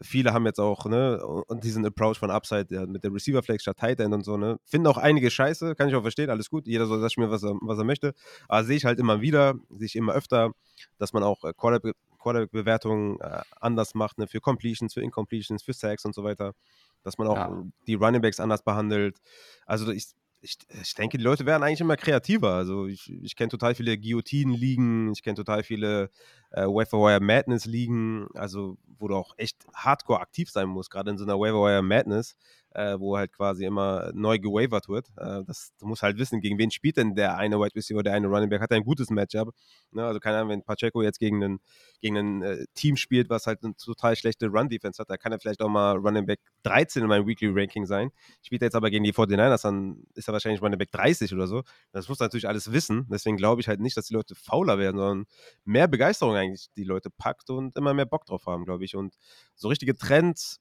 Viele 0.00 0.32
haben 0.32 0.46
jetzt 0.46 0.58
auch 0.58 0.86
ne, 0.86 1.24
und 1.24 1.62
diesen 1.62 1.86
Approach 1.86 2.18
von 2.18 2.30
Upside 2.30 2.66
ja, 2.70 2.86
mit 2.86 3.04
der 3.04 3.12
Receiver 3.12 3.42
Flex 3.42 3.62
statt 3.62 3.78
Tight 3.78 4.00
End 4.00 4.12
und 4.12 4.24
so. 4.24 4.36
Ne. 4.36 4.58
Finden 4.64 4.88
auch 4.88 4.96
einige 4.96 5.30
scheiße, 5.30 5.76
kann 5.76 5.88
ich 5.88 5.94
auch 5.94 6.02
verstehen, 6.02 6.30
alles 6.30 6.50
gut. 6.50 6.66
Jeder 6.66 6.86
soll 6.86 7.00
das 7.00 7.12
spielen, 7.12 7.30
was 7.30 7.44
er, 7.44 7.54
was 7.60 7.78
er 7.78 7.84
möchte. 7.84 8.14
Aber 8.48 8.64
sehe 8.64 8.76
ich 8.76 8.84
halt 8.84 8.98
immer 8.98 9.20
wieder, 9.20 9.54
sehe 9.68 9.86
ich 9.86 9.96
immer 9.96 10.14
öfter, 10.14 10.52
dass 10.98 11.12
man 11.12 11.22
auch 11.22 11.44
äh, 11.44 11.52
Quarterback-Bewertungen 11.52 13.18
äh, 13.20 13.40
anders 13.60 13.94
macht, 13.94 14.18
ne, 14.18 14.26
für 14.26 14.40
Completions, 14.40 14.94
für 14.94 15.02
Incompletions, 15.02 15.62
für 15.62 15.72
Sacks 15.72 16.04
und 16.04 16.14
so 16.14 16.24
weiter. 16.24 16.54
Dass 17.02 17.18
man 17.18 17.28
auch 17.28 17.36
ja. 17.36 17.64
die 17.86 17.94
Running 17.94 18.20
Backs 18.20 18.40
anders 18.40 18.62
behandelt. 18.62 19.18
Also 19.64 19.90
ich, 19.90 20.06
ich, 20.42 20.58
ich, 20.82 20.94
denke, 20.94 21.18
die 21.18 21.24
Leute 21.24 21.46
werden 21.46 21.62
eigentlich 21.62 21.80
immer 21.80 21.96
kreativer. 21.96 22.52
Also 22.54 22.86
ich, 22.86 23.10
ich 23.22 23.36
kenne 23.36 23.48
total 23.48 23.74
viele 23.74 23.98
Guillotinen-Ligen, 23.98 25.12
ich 25.12 25.22
kenne 25.22 25.36
total 25.36 25.62
viele 25.62 26.10
äh, 26.50 26.66
Wire 26.66 27.20
Madness-Ligen, 27.20 28.28
also 28.34 28.76
wo 28.98 29.08
du 29.08 29.16
auch 29.16 29.34
echt 29.36 29.66
hardcore 29.74 30.20
aktiv 30.20 30.50
sein 30.50 30.68
musst, 30.68 30.90
gerade 30.90 31.10
in 31.10 31.18
so 31.18 31.24
einer 31.24 31.38
Wire 31.38 31.82
Madness 31.82 32.36
äh, 32.74 32.98
wo 32.98 33.16
halt 33.16 33.32
quasi 33.32 33.64
immer 33.64 34.10
neu 34.14 34.38
gewavert 34.38 34.88
wird. 34.88 35.08
Äh, 35.16 35.42
das, 35.44 35.72
du 35.78 35.86
musst 35.86 36.02
halt 36.02 36.18
wissen, 36.18 36.40
gegen 36.40 36.58
wen 36.58 36.70
spielt 36.70 36.96
denn 36.96 37.14
der 37.14 37.36
eine 37.36 37.58
Wide 37.58 37.74
Receiver, 37.74 38.02
der 38.02 38.14
eine 38.14 38.28
Running 38.28 38.48
Back, 38.48 38.60
hat 38.60 38.72
ein 38.72 38.84
gutes 38.84 39.10
Matchup. 39.10 39.52
Ne? 39.92 40.04
Also 40.04 40.20
keine 40.20 40.38
Ahnung, 40.38 40.50
wenn 40.50 40.62
Pacheco 40.62 41.02
jetzt 41.02 41.18
gegen 41.18 41.42
ein, 41.42 41.60
gegen 42.00 42.42
äh, 42.42 42.64
Team 42.74 42.96
spielt, 42.96 43.28
was 43.28 43.46
halt 43.46 43.64
eine 43.64 43.74
total 43.76 44.16
schlechte 44.16 44.48
Run-Defense 44.48 45.00
hat, 45.00 45.10
da 45.10 45.16
kann 45.16 45.32
er 45.32 45.40
vielleicht 45.40 45.60
auch 45.62 45.68
mal 45.68 45.96
Running 45.96 46.26
Back 46.26 46.40
13 46.62 47.02
in 47.02 47.08
meinem 47.08 47.26
Weekly-Ranking 47.26 47.86
sein. 47.86 48.10
Spielt 48.42 48.62
er 48.62 48.66
jetzt 48.66 48.76
aber 48.76 48.90
gegen 48.90 49.04
die 49.04 49.12
49ers, 49.12 49.62
dann 49.62 50.04
ist 50.14 50.28
er 50.28 50.32
wahrscheinlich 50.32 50.62
Running 50.62 50.78
Back 50.78 50.92
30 50.92 51.34
oder 51.34 51.46
so. 51.46 51.62
Das 51.92 52.08
muss 52.08 52.20
natürlich 52.20 52.46
alles 52.46 52.72
wissen. 52.72 53.06
Deswegen 53.10 53.36
glaube 53.36 53.60
ich 53.60 53.68
halt 53.68 53.80
nicht, 53.80 53.96
dass 53.96 54.06
die 54.06 54.14
Leute 54.14 54.34
fauler 54.34 54.78
werden, 54.78 54.96
sondern 54.96 55.26
mehr 55.64 55.88
Begeisterung 55.88 56.36
eigentlich 56.36 56.68
die 56.76 56.84
Leute 56.84 57.10
packt 57.10 57.50
und 57.50 57.76
immer 57.76 57.94
mehr 57.94 58.06
Bock 58.06 58.26
drauf 58.26 58.46
haben, 58.46 58.64
glaube 58.64 58.84
ich. 58.84 58.94
Und 58.94 59.14
so 59.54 59.68
richtige 59.68 59.96
Trends 59.96 60.60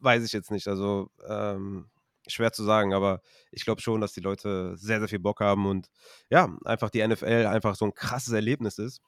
weiß 0.00 0.24
ich 0.24 0.32
jetzt 0.32 0.50
nicht. 0.50 0.68
Also 0.68 1.10
ähm, 1.28 1.88
schwer 2.26 2.52
zu 2.52 2.64
sagen, 2.64 2.92
aber 2.92 3.20
ich 3.50 3.64
glaube 3.64 3.80
schon, 3.80 4.00
dass 4.00 4.12
die 4.12 4.20
Leute 4.20 4.76
sehr, 4.76 4.98
sehr 4.98 5.08
viel 5.08 5.18
Bock 5.18 5.40
haben 5.40 5.66
und 5.66 5.88
ja, 6.30 6.48
einfach 6.64 6.90
die 6.90 7.06
NFL 7.06 7.46
einfach 7.46 7.74
so 7.74 7.86
ein 7.86 7.94
krasses 7.94 8.32
Erlebnis 8.32 8.78
ist. 8.78 9.00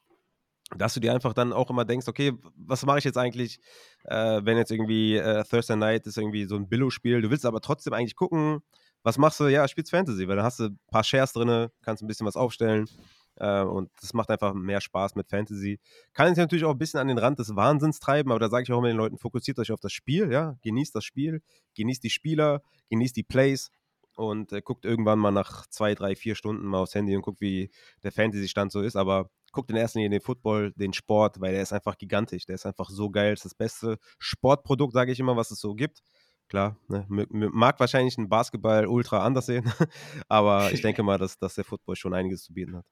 Dass 0.77 0.93
du 0.93 1.01
dir 1.01 1.13
einfach 1.13 1.33
dann 1.33 1.51
auch 1.51 1.69
immer 1.69 1.83
denkst, 1.83 2.07
okay, 2.07 2.31
was 2.55 2.85
mache 2.85 2.99
ich 2.99 3.03
jetzt 3.03 3.17
eigentlich, 3.17 3.59
äh, 4.05 4.39
wenn 4.43 4.57
jetzt 4.57 4.71
irgendwie 4.71 5.17
äh, 5.17 5.43
Thursday 5.43 5.75
Night 5.75 6.07
ist 6.07 6.17
irgendwie 6.17 6.45
so 6.45 6.55
ein 6.55 6.69
Billo-Spiel, 6.69 7.21
du 7.21 7.29
willst 7.29 7.45
aber 7.45 7.59
trotzdem 7.59 7.93
eigentlich 7.93 8.15
gucken, 8.15 8.61
was 9.03 9.17
machst 9.17 9.39
du? 9.39 9.47
Ja, 9.47 9.67
spielst 9.67 9.91
Fantasy, 9.91 10.27
weil 10.27 10.37
dann 10.37 10.45
hast 10.45 10.59
du 10.59 10.65
ein 10.65 10.79
paar 10.89 11.03
Shares 11.03 11.33
drin, 11.33 11.69
kannst 11.81 12.03
ein 12.03 12.07
bisschen 12.07 12.25
was 12.25 12.37
aufstellen. 12.37 12.87
Äh, 13.41 13.63
und 13.63 13.89
das 13.99 14.13
macht 14.13 14.29
einfach 14.29 14.53
mehr 14.53 14.81
Spaß 14.81 15.15
mit 15.15 15.27
Fantasy. 15.27 15.79
Kann 16.13 16.27
sich 16.29 16.37
natürlich 16.37 16.63
auch 16.63 16.71
ein 16.71 16.77
bisschen 16.77 16.99
an 16.99 17.07
den 17.07 17.17
Rand 17.17 17.39
des 17.39 17.55
Wahnsinns 17.55 17.99
treiben, 17.99 18.31
aber 18.31 18.39
da 18.39 18.49
sage 18.49 18.63
ich 18.63 18.71
auch 18.71 18.77
immer 18.77 18.87
den 18.87 18.97
Leuten, 18.97 19.17
fokussiert 19.17 19.57
euch 19.57 19.71
auf 19.71 19.79
das 19.79 19.91
Spiel, 19.91 20.31
ja, 20.31 20.57
genießt 20.61 20.93
das 20.93 21.03
Spiel, 21.03 21.41
genießt 21.75 22.03
die 22.03 22.11
Spieler, 22.11 22.61
genießt 22.89 23.15
die 23.15 23.23
Plays 23.23 23.71
und 24.15 24.51
äh, 24.53 24.61
guckt 24.61 24.85
irgendwann 24.85 25.17
mal 25.17 25.31
nach 25.31 25.65
zwei, 25.67 25.95
drei, 25.95 26.15
vier 26.15 26.35
Stunden 26.35 26.67
mal 26.67 26.81
aufs 26.81 26.93
Handy 26.93 27.15
und 27.15 27.23
guckt, 27.23 27.41
wie 27.41 27.71
der 28.03 28.11
Fantasy-Stand 28.11 28.71
so 28.71 28.81
ist, 28.81 28.95
aber 28.95 29.31
guckt 29.51 29.71
in 29.71 29.75
erster 29.75 29.99
Linie 29.99 30.19
den 30.19 30.23
Football, 30.23 30.71
den 30.75 30.93
Sport, 30.93 31.41
weil 31.41 31.53
der 31.53 31.63
ist 31.63 31.73
einfach 31.73 31.97
gigantisch, 31.97 32.45
der 32.45 32.55
ist 32.55 32.67
einfach 32.67 32.89
so 32.91 33.09
geil, 33.09 33.33
ist 33.33 33.45
das 33.45 33.55
beste 33.55 33.97
Sportprodukt, 34.19 34.93
sage 34.93 35.11
ich 35.11 35.19
immer, 35.19 35.35
was 35.35 35.49
es 35.49 35.59
so 35.59 35.73
gibt. 35.73 36.03
Klar, 36.47 36.77
ne, 36.89 37.05
mag 37.09 37.79
wahrscheinlich 37.79 38.17
ein 38.17 38.29
Basketball 38.29 38.85
ultra 38.85 39.25
anders 39.25 39.47
sehen, 39.47 39.63
aber 40.27 40.71
ich 40.71 40.81
denke 40.81 41.01
mal, 41.01 41.17
dass, 41.17 41.39
dass 41.39 41.55
der 41.55 41.63
Football 41.63 41.95
schon 41.95 42.13
einiges 42.13 42.43
zu 42.43 42.53
bieten 42.53 42.75
hat. 42.75 42.85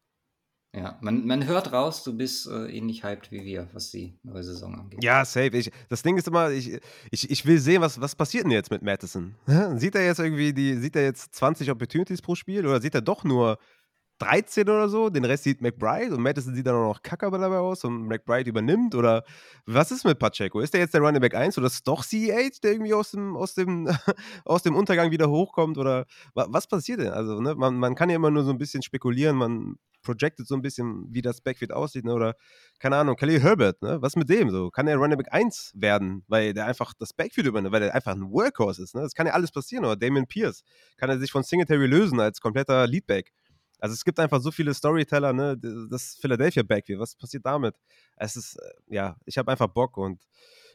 Ja, 0.75 0.99
man, 1.01 1.25
man 1.25 1.47
hört 1.47 1.73
raus, 1.73 2.03
du 2.03 2.15
bist 2.15 2.47
äh, 2.47 2.67
ähnlich 2.67 3.03
hyped 3.03 3.31
wie 3.31 3.43
wir, 3.43 3.67
was 3.73 3.89
die 3.89 4.19
neue 4.21 4.43
Saison 4.43 4.75
angeht. 4.75 5.03
Ja, 5.03 5.25
safe. 5.25 5.57
Ich, 5.57 5.71
das 5.89 6.03
Ding 6.03 6.15
ist 6.15 6.27
immer, 6.27 6.51
ich, 6.51 6.79
ich, 7.09 7.29
ich 7.31 7.45
will 7.47 7.57
sehen, 7.57 7.81
was, 7.81 7.99
was 7.99 8.15
passiert 8.15 8.43
denn 8.43 8.51
jetzt 8.51 8.69
mit 8.69 8.83
Madison? 8.83 9.33
Sieht 9.77 9.95
er 9.95 10.05
jetzt 10.05 10.19
irgendwie 10.19 10.53
die, 10.53 10.75
sieht 10.75 10.95
er 10.95 11.03
jetzt 11.03 11.33
20 11.33 11.71
Opportunities 11.71 12.21
pro 12.21 12.35
Spiel 12.35 12.67
oder 12.67 12.79
sieht 12.79 12.93
er 12.93 13.01
doch 13.01 13.23
nur 13.23 13.57
13 14.19 14.63
oder 14.63 14.89
so, 14.89 15.09
den 15.09 15.25
Rest 15.25 15.43
sieht 15.43 15.61
McBride 15.61 16.13
und 16.13 16.21
Madison 16.21 16.53
sieht 16.53 16.67
dann 16.67 16.75
auch 16.75 16.93
noch 16.93 17.01
kacke 17.01 17.29
dabei 17.31 17.57
aus 17.57 17.83
und 17.83 18.07
McBride 18.07 18.49
übernimmt 18.49 18.95
oder 18.95 19.23
was 19.65 19.91
ist 19.91 20.05
mit 20.05 20.19
Pacheco? 20.19 20.59
Ist 20.59 20.73
der 20.73 20.81
jetzt 20.81 20.93
der 20.93 21.01
Running 21.01 21.21
Back 21.21 21.35
1 21.35 21.57
oder 21.57 21.67
ist 21.67 21.73
es 21.73 21.83
doch 21.83 22.03
CH, 22.03 22.61
der 22.61 22.73
irgendwie 22.73 22.93
aus 22.93 23.11
dem, 23.11 23.35
aus 23.35 23.53
dem, 23.53 23.87
aus 24.45 24.63
dem 24.63 24.75
Untergang 24.75 25.11
wieder 25.11 25.29
hochkommt 25.29 25.77
oder 25.77 26.05
was 26.33 26.67
passiert 26.67 26.99
denn? 26.99 27.11
Also, 27.11 27.39
ne, 27.39 27.55
man, 27.55 27.75
man 27.75 27.95
kann 27.95 28.09
ja 28.09 28.15
immer 28.17 28.31
nur 28.31 28.43
so 28.43 28.51
ein 28.51 28.57
bisschen 28.57 28.83
spekulieren, 28.83 29.37
man 29.37 29.75
projected 30.01 30.47
so 30.47 30.55
ein 30.55 30.61
bisschen, 30.61 31.05
wie 31.09 31.21
das 31.21 31.41
Backfield 31.41 31.71
aussieht, 31.71 32.05
ne? 32.05 32.13
oder 32.13 32.35
keine 32.79 32.97
Ahnung, 32.97 33.15
Kelly 33.15 33.39
Herbert, 33.39 33.81
ne? 33.81 34.01
was 34.01 34.15
mit 34.15 34.29
dem 34.29 34.49
so? 34.49 34.69
Kann 34.69 34.87
er 34.87 34.97
Running 34.97 35.17
Back 35.17 35.31
1 35.31 35.73
werden, 35.75 36.23
weil 36.27 36.53
der 36.53 36.65
einfach 36.65 36.93
das 36.97 37.13
Backfield 37.13 37.47
übernimmt, 37.47 37.73
weil 37.73 37.81
der 37.81 37.95
einfach 37.95 38.13
ein 38.13 38.31
Workhorse 38.31 38.83
ist, 38.83 38.95
ne? 38.95 39.01
Das 39.01 39.13
kann 39.13 39.27
ja 39.27 39.33
alles 39.33 39.51
passieren, 39.51 39.85
oder 39.85 39.95
Damien 39.95 40.27
Pierce, 40.27 40.63
kann 40.97 41.09
er 41.09 41.19
sich 41.19 41.31
von 41.31 41.43
Singletary 41.43 41.87
lösen 41.87 42.19
als 42.19 42.41
kompletter 42.41 42.87
Leadback. 42.87 43.31
Also 43.79 43.93
es 43.93 44.03
gibt 44.03 44.19
einfach 44.19 44.41
so 44.41 44.51
viele 44.51 44.73
Storyteller, 44.73 45.33
ne? 45.33 45.57
Das 45.89 46.17
Philadelphia 46.19 46.63
Backfield, 46.63 46.99
was 46.99 47.15
passiert 47.15 47.45
damit? 47.45 47.75
Es 48.17 48.35
ist, 48.35 48.55
äh, 48.55 48.95
ja, 48.95 49.17
ich 49.25 49.37
habe 49.37 49.51
einfach 49.51 49.67
Bock 49.67 49.97
und 49.97 50.21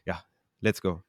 ja, 0.05 0.25
let's 0.61 0.81
go. 0.81 1.03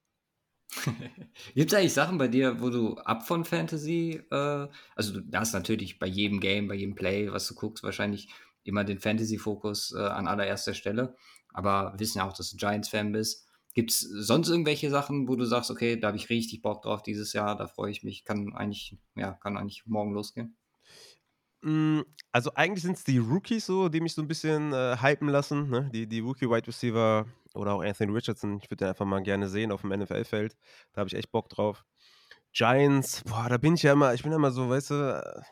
Gibt 1.56 1.72
es 1.72 1.78
eigentlich 1.78 1.94
Sachen 1.94 2.18
bei 2.18 2.28
dir, 2.28 2.60
wo 2.60 2.70
du 2.70 2.96
ab 2.98 3.26
von 3.28 3.46
Fantasy, 3.46 4.22
äh, 4.32 4.68
also 4.96 5.20
du 5.20 5.38
hast 5.38 5.54
natürlich 5.54 6.00
bei 6.00 6.08
jedem 6.08 6.40
Game, 6.40 6.68
bei 6.68 6.76
jedem 6.76 6.96
Play, 6.96 7.32
was 7.32 7.48
du 7.48 7.56
guckst, 7.56 7.84
wahrscheinlich 7.84 8.30
immer 8.64 8.84
den 8.84 9.00
Fantasy-Fokus 9.00 9.94
äh, 9.96 10.02
an 10.02 10.28
allererster 10.28 10.74
Stelle. 10.74 11.16
Aber 11.54 11.94
wir 11.94 12.00
wissen 12.00 12.18
ja 12.18 12.28
auch, 12.28 12.34
dass 12.34 12.52
du 12.52 12.58
Giants-Fan 12.58 13.12
bist. 13.12 13.48
Gibt 13.74 13.92
es 13.92 14.00
sonst 14.00 14.50
irgendwelche 14.50 14.90
Sachen, 14.90 15.28
wo 15.28 15.36
du 15.36 15.46
sagst, 15.46 15.70
okay, 15.70 15.98
da 16.00 16.08
habe 16.08 16.18
ich 16.18 16.30
richtig 16.30 16.62
Bock 16.62 16.82
drauf 16.82 17.04
dieses 17.04 17.34
Jahr, 17.34 17.56
da 17.58 17.68
freue 17.68 17.92
ich 17.92 18.04
mich, 18.04 18.24
kann 18.24 18.54
eigentlich, 18.54 18.98
ja, 19.16 19.34
kann 19.34 19.58
eigentlich 19.58 19.86
morgen 19.86 20.14
losgehen? 20.14 20.58
Hm, 21.66 22.06
also 22.32 22.54
eigentlich 22.54 22.84
sind 22.84 22.96
es 22.96 23.04
die 23.04 23.18
Rookies 23.18 23.66
so, 23.66 23.90
die 23.90 24.00
mich 24.00 24.14
so 24.14 24.22
ein 24.22 24.28
bisschen 24.28 24.72
äh, 24.72 24.98
hypen 25.02 25.28
lassen, 25.28 25.68
ne? 25.70 25.90
Die, 25.92 26.06
die 26.06 26.20
Rookie-Wide 26.20 26.68
Receiver 26.68 27.26
oder 27.56 27.74
auch 27.74 27.82
Anthony 27.82 28.12
Richardson. 28.12 28.60
Ich 28.62 28.70
würde 28.70 28.86
den 28.86 28.90
einfach 28.90 29.06
mal 29.06 29.24
gerne 29.24 29.50
sehen 29.50 29.72
auf 29.72 29.82
dem 29.82 29.92
NFL-Feld. 29.92 30.56
Da 30.94 31.00
habe 31.00 31.08
ich 31.08 31.16
echt 31.16 31.32
Bock 31.32 31.50
drauf. 31.50 31.84
Giants, 32.54 33.24
boah, 33.24 33.50
da 33.50 33.58
bin 33.58 33.74
ich 33.74 33.82
ja 33.82 33.94
immer, 33.94 34.14
ich 34.14 34.22
bin 34.22 34.32
immer 34.32 34.52
so, 34.52 34.70
weißt 34.70 34.92
du, 34.92 35.44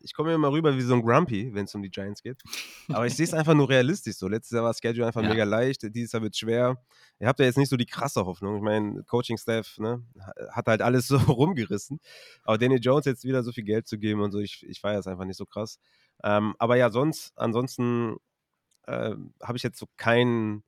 ich 0.00 0.14
komme 0.14 0.34
immer 0.34 0.50
rüber 0.50 0.76
wie 0.76 0.82
so 0.82 0.94
ein 0.94 1.02
Grumpy, 1.02 1.52
wenn 1.54 1.64
es 1.64 1.74
um 1.74 1.82
die 1.82 1.90
Giants 1.90 2.22
geht. 2.22 2.40
Aber 2.88 3.06
ich 3.06 3.14
sehe 3.14 3.24
es 3.24 3.34
einfach 3.34 3.54
nur 3.54 3.68
realistisch 3.68 4.16
so. 4.16 4.28
Letztes 4.28 4.52
Jahr 4.52 4.62
war 4.62 4.70
das 4.70 4.78
Schedule 4.78 5.06
einfach 5.06 5.22
ja. 5.22 5.28
mega 5.28 5.44
leicht, 5.44 5.82
dieses 5.94 6.12
Jahr 6.12 6.22
wird 6.22 6.34
es 6.34 6.38
schwer. 6.38 6.76
Ihr 7.18 7.26
habt 7.26 7.40
ja 7.40 7.46
jetzt 7.46 7.58
nicht 7.58 7.68
so 7.68 7.76
die 7.76 7.86
krasse 7.86 8.24
Hoffnung. 8.24 8.56
Ich 8.56 8.62
meine, 8.62 9.02
Coaching-Staff 9.04 9.78
ne, 9.78 10.04
hat 10.50 10.66
halt 10.66 10.82
alles 10.82 11.08
so 11.08 11.16
rumgerissen. 11.28 12.00
Aber 12.44 12.58
Danny 12.58 12.76
Jones 12.76 13.06
jetzt 13.06 13.24
wieder 13.24 13.42
so 13.42 13.52
viel 13.52 13.64
Geld 13.64 13.88
zu 13.88 13.98
geben 13.98 14.20
und 14.20 14.32
so, 14.32 14.38
ich, 14.38 14.64
ich 14.68 14.80
feiere 14.80 15.00
es 15.00 15.06
einfach 15.06 15.24
nicht 15.24 15.38
so 15.38 15.46
krass. 15.46 15.78
Ähm, 16.22 16.54
aber 16.58 16.76
ja, 16.76 16.90
sonst, 16.90 17.32
ansonsten 17.36 18.16
äh, 18.86 19.14
habe 19.42 19.56
ich 19.56 19.62
jetzt 19.62 19.78
so 19.78 19.86
keinen 19.96 20.64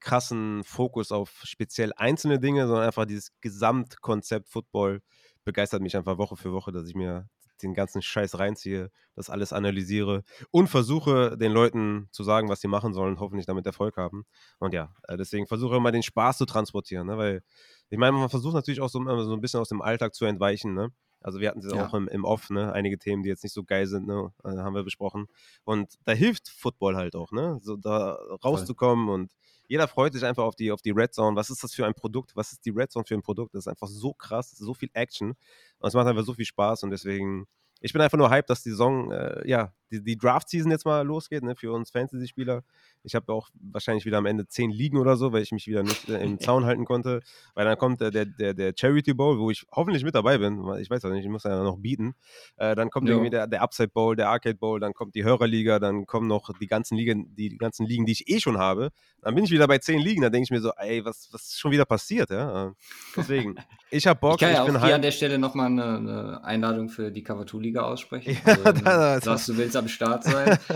krassen 0.00 0.62
Fokus 0.64 1.12
auf 1.12 1.40
speziell 1.44 1.92
einzelne 1.96 2.38
Dinge, 2.38 2.66
sondern 2.66 2.84
einfach 2.84 3.06
dieses 3.06 3.32
Gesamtkonzept 3.40 4.50
Football 4.50 5.00
begeistert 5.44 5.82
mich 5.82 5.96
einfach 5.96 6.18
Woche 6.18 6.36
für 6.36 6.52
Woche, 6.52 6.72
dass 6.72 6.88
ich 6.88 6.94
mir 6.94 7.28
den 7.62 7.74
ganzen 7.74 8.02
Scheiß 8.02 8.38
reinziehe, 8.38 8.90
das 9.14 9.30
alles 9.30 9.52
analysiere 9.52 10.24
und 10.50 10.68
versuche 10.68 11.36
den 11.36 11.52
Leuten 11.52 12.08
zu 12.10 12.24
sagen, 12.24 12.48
was 12.48 12.60
sie 12.60 12.68
machen 12.68 12.92
sollen, 12.92 13.20
hoffentlich 13.20 13.46
damit 13.46 13.66
Erfolg 13.66 13.96
haben. 13.96 14.24
Und 14.58 14.74
ja, 14.74 14.94
äh, 15.08 15.16
deswegen 15.16 15.46
versuche 15.46 15.76
immer 15.76 15.92
den 15.92 16.02
Spaß 16.02 16.38
zu 16.38 16.46
transportieren, 16.46 17.06
ne? 17.06 17.16
weil 17.16 17.42
ich 17.90 17.98
meine, 17.98 18.12
man 18.12 18.28
versucht 18.28 18.54
natürlich 18.54 18.80
auch 18.80 18.88
so, 18.88 19.02
so 19.04 19.32
ein 19.32 19.40
bisschen 19.40 19.60
aus 19.60 19.68
dem 19.68 19.82
Alltag 19.82 20.14
zu 20.14 20.24
entweichen, 20.24 20.74
ne? 20.74 20.90
Also 21.20 21.40
wir 21.40 21.48
hatten 21.48 21.60
es 21.60 21.72
ja. 21.72 21.86
auch 21.86 21.94
im, 21.94 22.06
im, 22.08 22.24
Off, 22.24 22.50
ne? 22.50 22.72
Einige 22.72 22.98
Themen, 22.98 23.22
die 23.22 23.30
jetzt 23.30 23.44
nicht 23.44 23.54
so 23.54 23.64
geil 23.64 23.86
sind, 23.86 24.06
ne? 24.06 24.30
Äh, 24.44 24.58
haben 24.58 24.74
wir 24.74 24.84
besprochen. 24.84 25.26
Und 25.64 25.94
da 26.04 26.12
hilft 26.12 26.48
Football 26.48 26.96
halt 26.96 27.16
auch, 27.16 27.32
ne? 27.32 27.58
So 27.62 27.76
da 27.76 28.18
rauszukommen 28.44 29.06
Voll. 29.06 29.14
und 29.14 29.32
jeder 29.66 29.88
freut 29.88 30.12
sich 30.12 30.24
einfach 30.24 30.44
auf 30.44 30.56
die, 30.56 30.72
auf 30.72 30.82
die 30.82 30.90
Red 30.90 31.14
Zone. 31.14 31.36
Was 31.36 31.50
ist 31.50 31.62
das 31.64 31.74
für 31.74 31.86
ein 31.86 31.94
Produkt? 31.94 32.36
Was 32.36 32.52
ist 32.52 32.64
die 32.64 32.70
Red 32.70 32.92
Zone 32.92 33.04
für 33.06 33.14
ein 33.14 33.22
Produkt? 33.22 33.54
Das 33.54 33.64
ist 33.64 33.68
einfach 33.68 33.88
so 33.88 34.12
krass, 34.12 34.50
so 34.50 34.74
viel 34.74 34.90
Action. 34.92 35.30
Und 35.30 35.88
es 35.88 35.94
macht 35.94 36.06
einfach 36.06 36.24
so 36.24 36.34
viel 36.34 36.44
Spaß 36.44 36.82
und 36.82 36.90
deswegen 36.90 37.46
ich 37.84 37.92
bin 37.92 38.00
einfach 38.00 38.16
nur 38.16 38.30
hyped, 38.30 38.48
dass 38.48 38.62
die 38.62 38.70
Saison, 38.70 39.12
äh, 39.12 39.46
ja, 39.46 39.74
die, 39.94 40.02
die 40.02 40.16
Draft-Season 40.16 40.70
jetzt 40.70 40.84
mal 40.84 41.02
losgeht, 41.02 41.42
ne, 41.42 41.54
für 41.56 41.72
uns 41.72 41.90
Fantasy-Spieler. 41.90 42.62
Ich 43.02 43.14
habe 43.14 43.32
auch 43.32 43.50
wahrscheinlich 43.54 44.06
wieder 44.06 44.18
am 44.18 44.26
Ende 44.26 44.46
zehn 44.46 44.70
Ligen 44.70 44.98
oder 44.98 45.16
so, 45.16 45.32
weil 45.32 45.42
ich 45.42 45.52
mich 45.52 45.66
wieder 45.66 45.82
nicht 45.82 46.08
äh, 46.08 46.22
im 46.22 46.38
Zaun 46.40 46.64
halten 46.66 46.84
konnte. 46.84 47.20
Weil 47.54 47.64
dann 47.64 47.78
kommt 47.78 48.00
äh, 48.00 48.10
der, 48.10 48.24
der, 48.24 48.54
der 48.54 48.72
Charity 48.76 49.14
Bowl, 49.14 49.38
wo 49.38 49.50
ich 49.50 49.64
hoffentlich 49.72 50.04
mit 50.04 50.14
dabei 50.14 50.38
bin. 50.38 50.62
Ich 50.80 50.90
weiß 50.90 51.04
auch 51.04 51.10
nicht, 51.10 51.24
ich 51.24 51.30
muss 51.30 51.44
ja 51.44 51.62
noch 51.62 51.78
bieten. 51.78 52.14
Äh, 52.56 52.74
dann 52.74 52.90
kommt 52.90 53.08
ja. 53.08 53.14
irgendwie 53.14 53.30
der, 53.30 53.46
der 53.46 53.62
Upside 53.62 53.88
Bowl, 53.88 54.16
der 54.16 54.28
Arcade 54.28 54.56
Bowl, 54.56 54.80
dann 54.80 54.94
kommt 54.94 55.14
die 55.14 55.24
Hörerliga, 55.24 55.78
dann 55.78 56.06
kommen 56.06 56.26
noch 56.26 56.50
die 56.58 56.66
ganzen 56.66 56.96
Ligen, 56.96 57.34
die 57.36 57.56
ganzen 57.56 57.86
Ligen, 57.86 58.06
die 58.06 58.12
ich 58.12 58.28
eh 58.28 58.40
schon 58.40 58.58
habe. 58.58 58.90
Dann 59.20 59.34
bin 59.34 59.44
ich 59.44 59.50
wieder 59.50 59.66
bei 59.66 59.78
zehn 59.78 60.00
Ligen. 60.00 60.22
Da 60.22 60.30
denke 60.30 60.44
ich 60.44 60.50
mir 60.50 60.60
so, 60.60 60.72
ey, 60.76 61.04
was, 61.04 61.28
was 61.32 61.42
ist 61.42 61.60
schon 61.60 61.70
wieder 61.70 61.84
passiert? 61.84 62.30
Ja? 62.30 62.72
Deswegen, 63.16 63.56
ich 63.90 64.06
habe 64.06 64.18
Bock. 64.20 64.34
Ich 64.34 64.40
kann 64.40 64.52
ja 64.52 64.64
ich 64.64 64.76
auch 64.76 64.84
hier 64.84 64.94
an 64.94 65.02
der 65.02 65.12
Stelle 65.12 65.38
nochmal 65.38 65.66
eine, 65.66 65.84
eine 65.96 66.44
Einladung 66.44 66.88
für 66.88 67.10
die 67.10 67.22
Cover 67.22 67.46
2 67.46 67.58
Liga 67.58 67.82
aussprechen. 67.82 68.36
Ja, 68.44 68.56
also, 68.62 68.84
da, 68.84 69.20
sagst, 69.20 69.48
du 69.48 69.56
willst 69.56 69.76
am 69.76 69.83
Start 69.88 70.24
sein. 70.24 70.58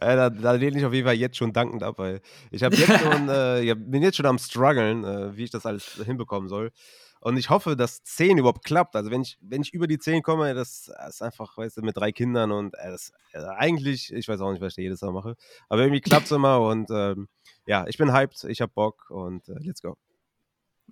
äh, 0.00 0.16
da, 0.16 0.30
da 0.30 0.52
lehne 0.52 0.78
ich 0.78 0.84
auf 0.84 0.92
jeden 0.92 1.06
Fall 1.06 1.16
jetzt 1.16 1.36
schon 1.36 1.52
dankend 1.52 1.82
ab, 1.82 1.98
weil 1.98 2.20
ich 2.50 2.60
jetzt 2.60 2.78
schon, 2.78 3.28
äh, 3.28 3.62
ich 3.62 3.74
bin 3.76 4.02
jetzt 4.02 4.16
schon 4.16 4.26
am 4.26 4.38
struggeln, 4.38 5.04
äh, 5.04 5.36
wie 5.36 5.44
ich 5.44 5.50
das 5.50 5.66
alles 5.66 6.00
hinbekommen 6.04 6.48
soll. 6.48 6.72
Und 7.20 7.36
ich 7.36 7.50
hoffe, 7.50 7.76
dass 7.76 8.02
10 8.02 8.38
überhaupt 8.38 8.64
klappt. 8.64 8.96
Also 8.96 9.12
wenn 9.12 9.22
ich, 9.22 9.38
wenn 9.40 9.62
ich 9.62 9.72
über 9.72 9.86
die 9.86 10.00
10 10.00 10.22
komme, 10.22 10.54
das, 10.54 10.92
das 10.96 11.14
ist 11.14 11.22
einfach, 11.22 11.56
weißt 11.56 11.76
du, 11.76 11.82
mit 11.82 11.96
drei 11.96 12.10
Kindern 12.10 12.50
und 12.50 12.74
äh, 12.74 12.90
das, 12.90 13.12
äh, 13.32 13.38
eigentlich, 13.56 14.12
ich 14.12 14.26
weiß 14.26 14.40
auch 14.40 14.50
nicht, 14.50 14.60
was 14.60 14.72
ich 14.72 14.76
da 14.76 14.82
jedes 14.82 15.02
Mal 15.02 15.12
mache, 15.12 15.36
aber 15.68 15.82
irgendwie 15.82 16.00
klappt 16.20 16.26
es 16.26 16.32
immer 16.32 16.60
und 16.60 16.90
ähm, 16.90 17.28
ja, 17.64 17.86
ich 17.86 17.96
bin 17.96 18.12
hyped, 18.12 18.42
ich 18.44 18.60
habe 18.60 18.72
Bock 18.74 19.08
und 19.10 19.48
äh, 19.48 19.54
let's 19.60 19.82
go. 19.82 19.96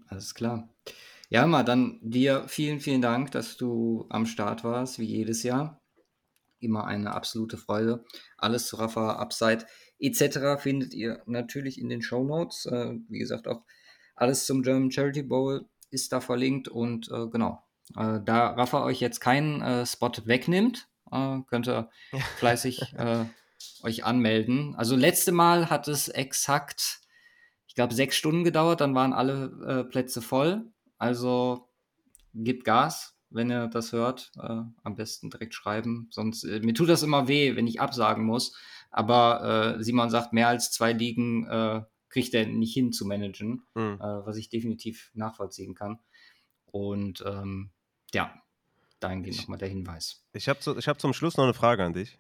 Alles 0.07 0.33
klar. 0.33 0.69
Ja, 1.31 1.47
mal 1.49 1.65
dann 1.65 1.99
dir 2.01 2.45
vielen, 2.47 2.79
vielen 2.79 3.03
Dank, 3.03 3.33
dass 3.33 3.57
du 3.57 4.07
am 4.09 4.25
Start 4.27 4.63
warst, 4.63 5.01
wie 5.01 5.05
jedes 5.05 5.43
Jahr 5.43 5.80
immer 6.61 6.85
eine 6.85 7.15
absolute 7.15 7.57
Freude. 7.57 8.05
Alles 8.37 8.67
zu 8.67 8.77
Rafa, 8.77 9.15
Upside 9.15 9.67
etc. 9.99 10.61
findet 10.61 10.95
ihr 10.95 11.23
natürlich 11.27 11.81
in 11.81 11.89
den 11.89 12.03
Show 12.03 12.25
Notes. 12.25 12.67
Äh, 12.67 12.95
wie 13.09 13.19
gesagt, 13.19 13.49
auch 13.49 13.63
alles 14.17 14.47
zum 14.47 14.63
German 14.63 14.91
Charity 14.91 15.23
Bowl 15.23 15.69
ist 15.91 16.13
da 16.13 16.21
verlinkt 16.21 16.69
und 16.69 17.11
äh, 17.11 17.27
genau. 17.29 17.63
Äh, 17.97 18.21
da 18.25 18.51
Rafa 18.51 18.85
euch 18.85 19.01
jetzt 19.01 19.21
keinen 19.21 19.61
äh, 19.61 19.87
Spot 19.87 20.13
wegnimmt, 20.25 20.89
äh, 21.11 21.39
könnt 21.49 21.69
ihr 21.69 21.91
fleißig 22.39 22.95
äh, 22.97 23.25
euch 23.83 24.05
anmelden. 24.05 24.75
Also 24.77 24.97
letzte 24.97 25.33
Mal 25.33 25.71
hat 25.71 25.89
es 25.89 26.09
exakt, 26.09 27.01
ich 27.67 27.75
glaube, 27.75 27.95
sechs 27.95 28.17
Stunden 28.17 28.45
gedauert, 28.45 28.81
dann 28.81 28.95
waren 28.95 29.13
alle 29.13 29.87
Plätze 29.91 30.23
voll. 30.23 30.71
Also 30.99 31.69
gibt 32.35 32.65
Gas 32.65 33.20
wenn 33.31 33.51
ihr 33.51 33.69
das 33.69 33.93
hört, 33.93 34.33
äh, 34.37 34.63
am 34.83 34.97
besten 34.97 35.31
direkt 35.31 35.55
schreiben. 35.55 36.09
Sonst, 36.11 36.45
äh, 36.45 36.61
mir 36.61 36.75
tut 36.75 36.89
das 36.89 37.03
immer 37.03 37.29
weh, 37.29 37.57
wenn 37.57 37.67
ich 37.67 37.81
absagen 37.81 38.25
muss. 38.25 38.57
Aber 38.91 39.77
äh, 39.79 39.83
Simon 39.83 40.11
sagt, 40.11 40.33
mehr 40.33 40.49
als 40.49 40.73
zwei 40.73 40.93
Ligen 40.93 41.47
äh, 41.47 41.83
kriegt 42.09 42.35
er 42.35 42.47
nicht 42.47 42.75
hin 42.75 42.93
zu 42.93 43.07
managen, 43.07 43.63
mhm. 43.75 43.99
was 44.01 44.37
ich 44.37 44.49
definitiv 44.49 45.13
nachvollziehen 45.15 45.77
kann. 45.77 46.01
Und 46.65 47.23
ähm, 47.25 47.71
ja, 48.13 48.35
dahingehend 48.99 49.39
nochmal 49.39 49.59
der 49.59 49.69
Hinweis. 49.69 50.25
Ich 50.33 50.49
habe 50.49 50.59
zu, 50.59 50.77
hab 50.77 51.01
zum 51.01 51.13
Schluss 51.13 51.37
noch 51.37 51.45
eine 51.45 51.55
Frage 51.55 51.85
an 51.85 51.93
dich. 51.93 52.19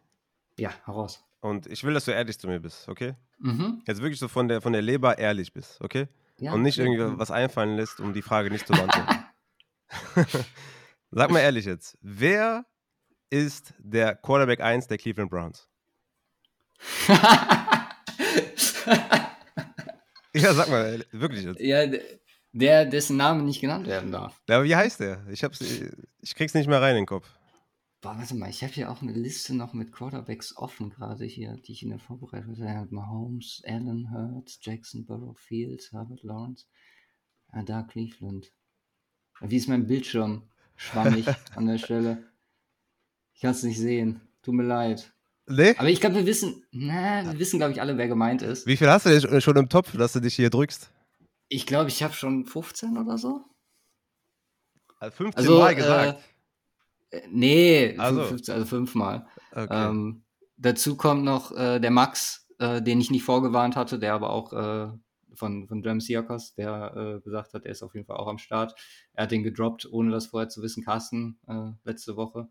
Ja, 0.57 0.73
heraus. 0.85 1.24
Und 1.41 1.66
ich 1.66 1.82
will, 1.82 1.95
dass 1.95 2.05
du 2.05 2.12
ehrlich 2.12 2.39
zu 2.39 2.47
mir 2.47 2.61
bist, 2.61 2.89
okay? 2.89 3.15
Mhm. 3.39 3.82
Jetzt 3.87 4.01
wirklich 4.01 4.20
so 4.20 4.28
von 4.28 4.47
der, 4.47 4.61
von 4.61 4.73
der 4.73 4.82
Leber 4.82 5.19
ehrlich 5.19 5.53
bist, 5.53 5.81
okay? 5.81 6.07
Ja, 6.39 6.53
Und 6.53 6.62
nicht 6.62 6.78
irgendwie 6.78 7.19
was 7.19 7.32
einfallen 7.32 7.74
lässt, 7.77 7.99
um 7.99 8.12
die 8.12 8.23
Frage 8.23 8.51
nicht 8.51 8.66
zu 8.66 8.73
beantworten. 8.73 9.24
Sag 11.12 11.31
mal 11.31 11.41
ehrlich 11.41 11.65
jetzt, 11.65 11.99
wer 12.03 12.66
ist 13.31 13.74
der 13.78 14.15
Quarterback 14.15 14.61
1 14.61 14.87
der 14.87 14.97
Cleveland 14.97 15.28
Browns? 15.28 15.69
ja, 20.32 20.55
sag 20.55 20.69
mal, 20.69 21.05
wirklich 21.11 21.45
jetzt. 21.45 21.61
Ja, 21.61 21.91
der, 22.53 22.87
dessen 22.87 23.16
Name 23.16 23.43
nicht 23.43 23.61
genannt 23.61 23.89
werden 23.89 24.12
darf. 24.12 24.41
Ja, 24.49 24.57
aber 24.57 24.65
wie 24.65 24.77
heißt 24.77 25.01
der? 25.01 25.27
Ich, 25.28 25.43
hab's, 25.43 25.61
ich 25.61 26.35
krieg's 26.37 26.55
nicht 26.55 26.69
mehr 26.69 26.81
rein 26.81 26.93
in 26.93 27.03
den 27.03 27.07
Kopf. 27.07 27.28
Boah, 28.01 28.16
warte 28.16 28.37
mal, 28.37 28.49
ich 28.49 28.62
habe 28.62 28.73
hier 28.73 28.91
auch 28.91 29.03
eine 29.03 29.12
Liste 29.12 29.55
noch 29.55 29.74
mit 29.74 29.93
Quarterbacks 29.93 30.57
offen 30.57 30.91
gerade 30.91 31.24
hier, 31.24 31.57
die 31.57 31.73
ich 31.73 31.82
in 31.82 31.91
der 31.91 31.99
Vorbereitung 31.99 32.57
hatte. 32.57 32.95
Mahomes, 32.95 33.62
Allen 33.66 34.11
Hurts, 34.12 34.61
Jackson, 34.62 35.05
Burrow, 35.05 35.37
Fields, 35.39 35.91
Herbert 35.91 36.23
Lawrence. 36.23 36.66
Ah, 37.49 37.62
da 37.62 37.82
Cleveland. 37.82 38.53
Wie 39.41 39.57
ist 39.57 39.69
mein 39.69 39.87
Bildschirm? 39.87 40.50
Schwammig 40.81 41.27
an 41.55 41.66
der 41.66 41.78
Stelle. 41.78 42.24
Ich 43.35 43.40
kann 43.43 43.51
es 43.51 43.62
nicht 43.62 43.78
sehen. 43.78 44.20
Tut 44.43 44.55
mir 44.55 44.65
leid. 44.65 45.12
Nee? 45.47 45.74
Aber 45.77 45.89
ich 45.89 46.01
glaube, 46.01 46.16
wir 46.16 46.27
wissen, 46.27 46.65
na, 46.70 47.24
wir 47.24 47.39
wissen, 47.39 47.59
glaube 47.59 47.73
ich, 47.73 47.81
alle, 47.81 47.98
wer 47.98 48.09
gemeint 48.09 48.43
ist. 48.43 48.66
Wie 48.66 48.77
viel 48.77 48.89
hast 48.89 49.07
du 49.07 49.11
denn 49.11 49.40
schon 49.40 49.57
im 49.57 49.69
Topf, 49.69 49.97
dass 49.97 50.12
du 50.12 50.20
dich 50.20 50.35
hier 50.35 50.51
drückst? 50.51 50.90
Ich 51.48 51.66
glaube, 51.66 51.89
ich 51.89 52.02
habe 52.02 52.15
schon 52.15 52.47
15 52.47 52.97
oder 52.97 53.19
so. 53.19 53.44
Also 54.98 55.16
15 55.16 55.39
also, 55.39 55.59
Mal 55.59 55.74
gesagt. 55.74 56.23
Äh, 57.11 57.23
nee, 57.31 57.98
also, 57.98 58.24
15, 58.24 58.55
also 58.55 58.66
fünfmal. 58.66 59.27
Okay. 59.52 59.89
Ähm, 59.89 60.24
dazu 60.57 60.97
kommt 60.97 61.24
noch 61.24 61.52
äh, 61.57 61.81
der 61.81 61.90
Max, 61.90 62.47
äh, 62.59 62.81
den 62.81 63.01
ich 63.01 63.11
nicht 63.11 63.24
vorgewarnt 63.24 63.77
hatte, 63.77 63.98
der 63.98 64.15
aber 64.15 64.31
auch 64.31 64.52
äh, 64.52 64.93
von, 65.35 65.66
von 65.69 65.82
Jam 65.82 66.01
Siakos, 66.01 66.55
der 66.55 67.19
äh, 67.19 67.20
gesagt 67.20 67.55
hat, 67.55 67.65
er 67.65 67.73
ist 67.73 67.82
auf 67.82 67.94
jeden 67.94 68.07
Fall 68.07 68.16
auch 68.16 68.28
am 68.28 68.39
Start. 68.39 68.74
Er 69.12 69.24
hat 69.24 69.31
den 69.31 69.43
gedroppt, 69.43 69.89
ohne 69.90 70.11
das 70.11 70.27
vorher 70.27 70.48
zu 70.48 70.62
wissen, 70.62 70.85
Carsten, 70.85 71.39
äh, 71.47 71.73
letzte 71.85 72.16
Woche. 72.16 72.48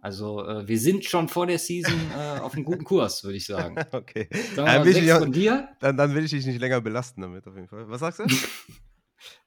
Also 0.00 0.46
äh, 0.46 0.68
wir 0.68 0.78
sind 0.78 1.04
schon 1.04 1.28
vor 1.28 1.46
der 1.46 1.58
Season 1.58 1.98
äh, 2.16 2.38
auf 2.40 2.54
einem 2.54 2.64
guten 2.64 2.84
Kurs, 2.84 3.24
würde 3.24 3.36
ich 3.36 3.46
sagen. 3.46 3.76
okay. 3.92 4.28
Dann, 4.56 4.84
will 4.84 4.94
sechs 4.94 5.18
von 5.18 5.32
dir. 5.32 5.68
Dann, 5.80 5.96
dann, 5.96 6.14
will 6.14 6.24
ich 6.24 6.30
dich 6.30 6.46
nicht 6.46 6.60
länger 6.60 6.80
belasten 6.80 7.22
damit, 7.22 7.46
auf 7.46 7.54
jeden 7.54 7.68
Fall. 7.68 7.88
Was 7.88 8.00
sagst 8.00 8.20
du? 8.20 8.26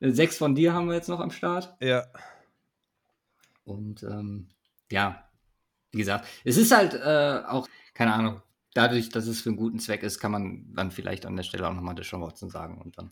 sechs 0.13 0.37
von 0.37 0.55
dir 0.55 0.73
haben 0.73 0.87
wir 0.87 0.95
jetzt 0.95 1.09
noch 1.09 1.19
am 1.19 1.31
Start. 1.31 1.75
Ja. 1.81 2.05
Und 3.63 4.03
ähm, 4.03 4.49
ja, 4.91 5.29
wie 5.91 5.99
gesagt, 5.99 6.27
es 6.43 6.57
ist 6.57 6.75
halt 6.75 6.93
äh, 6.93 7.41
auch, 7.47 7.67
keine 7.93 8.13
Ahnung, 8.13 8.41
dadurch, 8.73 9.09
dass 9.09 9.27
es 9.27 9.41
für 9.41 9.49
einen 9.49 9.57
guten 9.57 9.79
Zweck 9.79 10.03
ist, 10.03 10.19
kann 10.19 10.31
man 10.31 10.73
dann 10.75 10.91
vielleicht 10.91 11.25
an 11.25 11.35
der 11.35 11.43
Stelle 11.43 11.67
auch 11.67 11.73
nochmal 11.73 11.95
Deshaun 11.95 12.21
Watson 12.21 12.49
sagen 12.49 12.79
und 12.81 12.97
dann. 12.97 13.11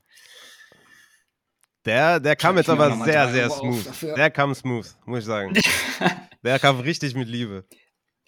Der, 1.86 2.20
der 2.20 2.36
kam 2.36 2.58
jetzt 2.58 2.70
aber 2.70 3.04
sehr, 3.04 3.30
sehr 3.30 3.50
smooth. 3.50 4.18
Der 4.18 4.30
kam 4.30 4.54
smooth, 4.54 4.88
muss 5.06 5.20
ich 5.20 5.26
sagen. 5.26 5.54
der 6.44 6.60
kam 6.60 6.80
richtig 6.82 7.16
mit 7.16 7.30
Liebe. 7.30 7.66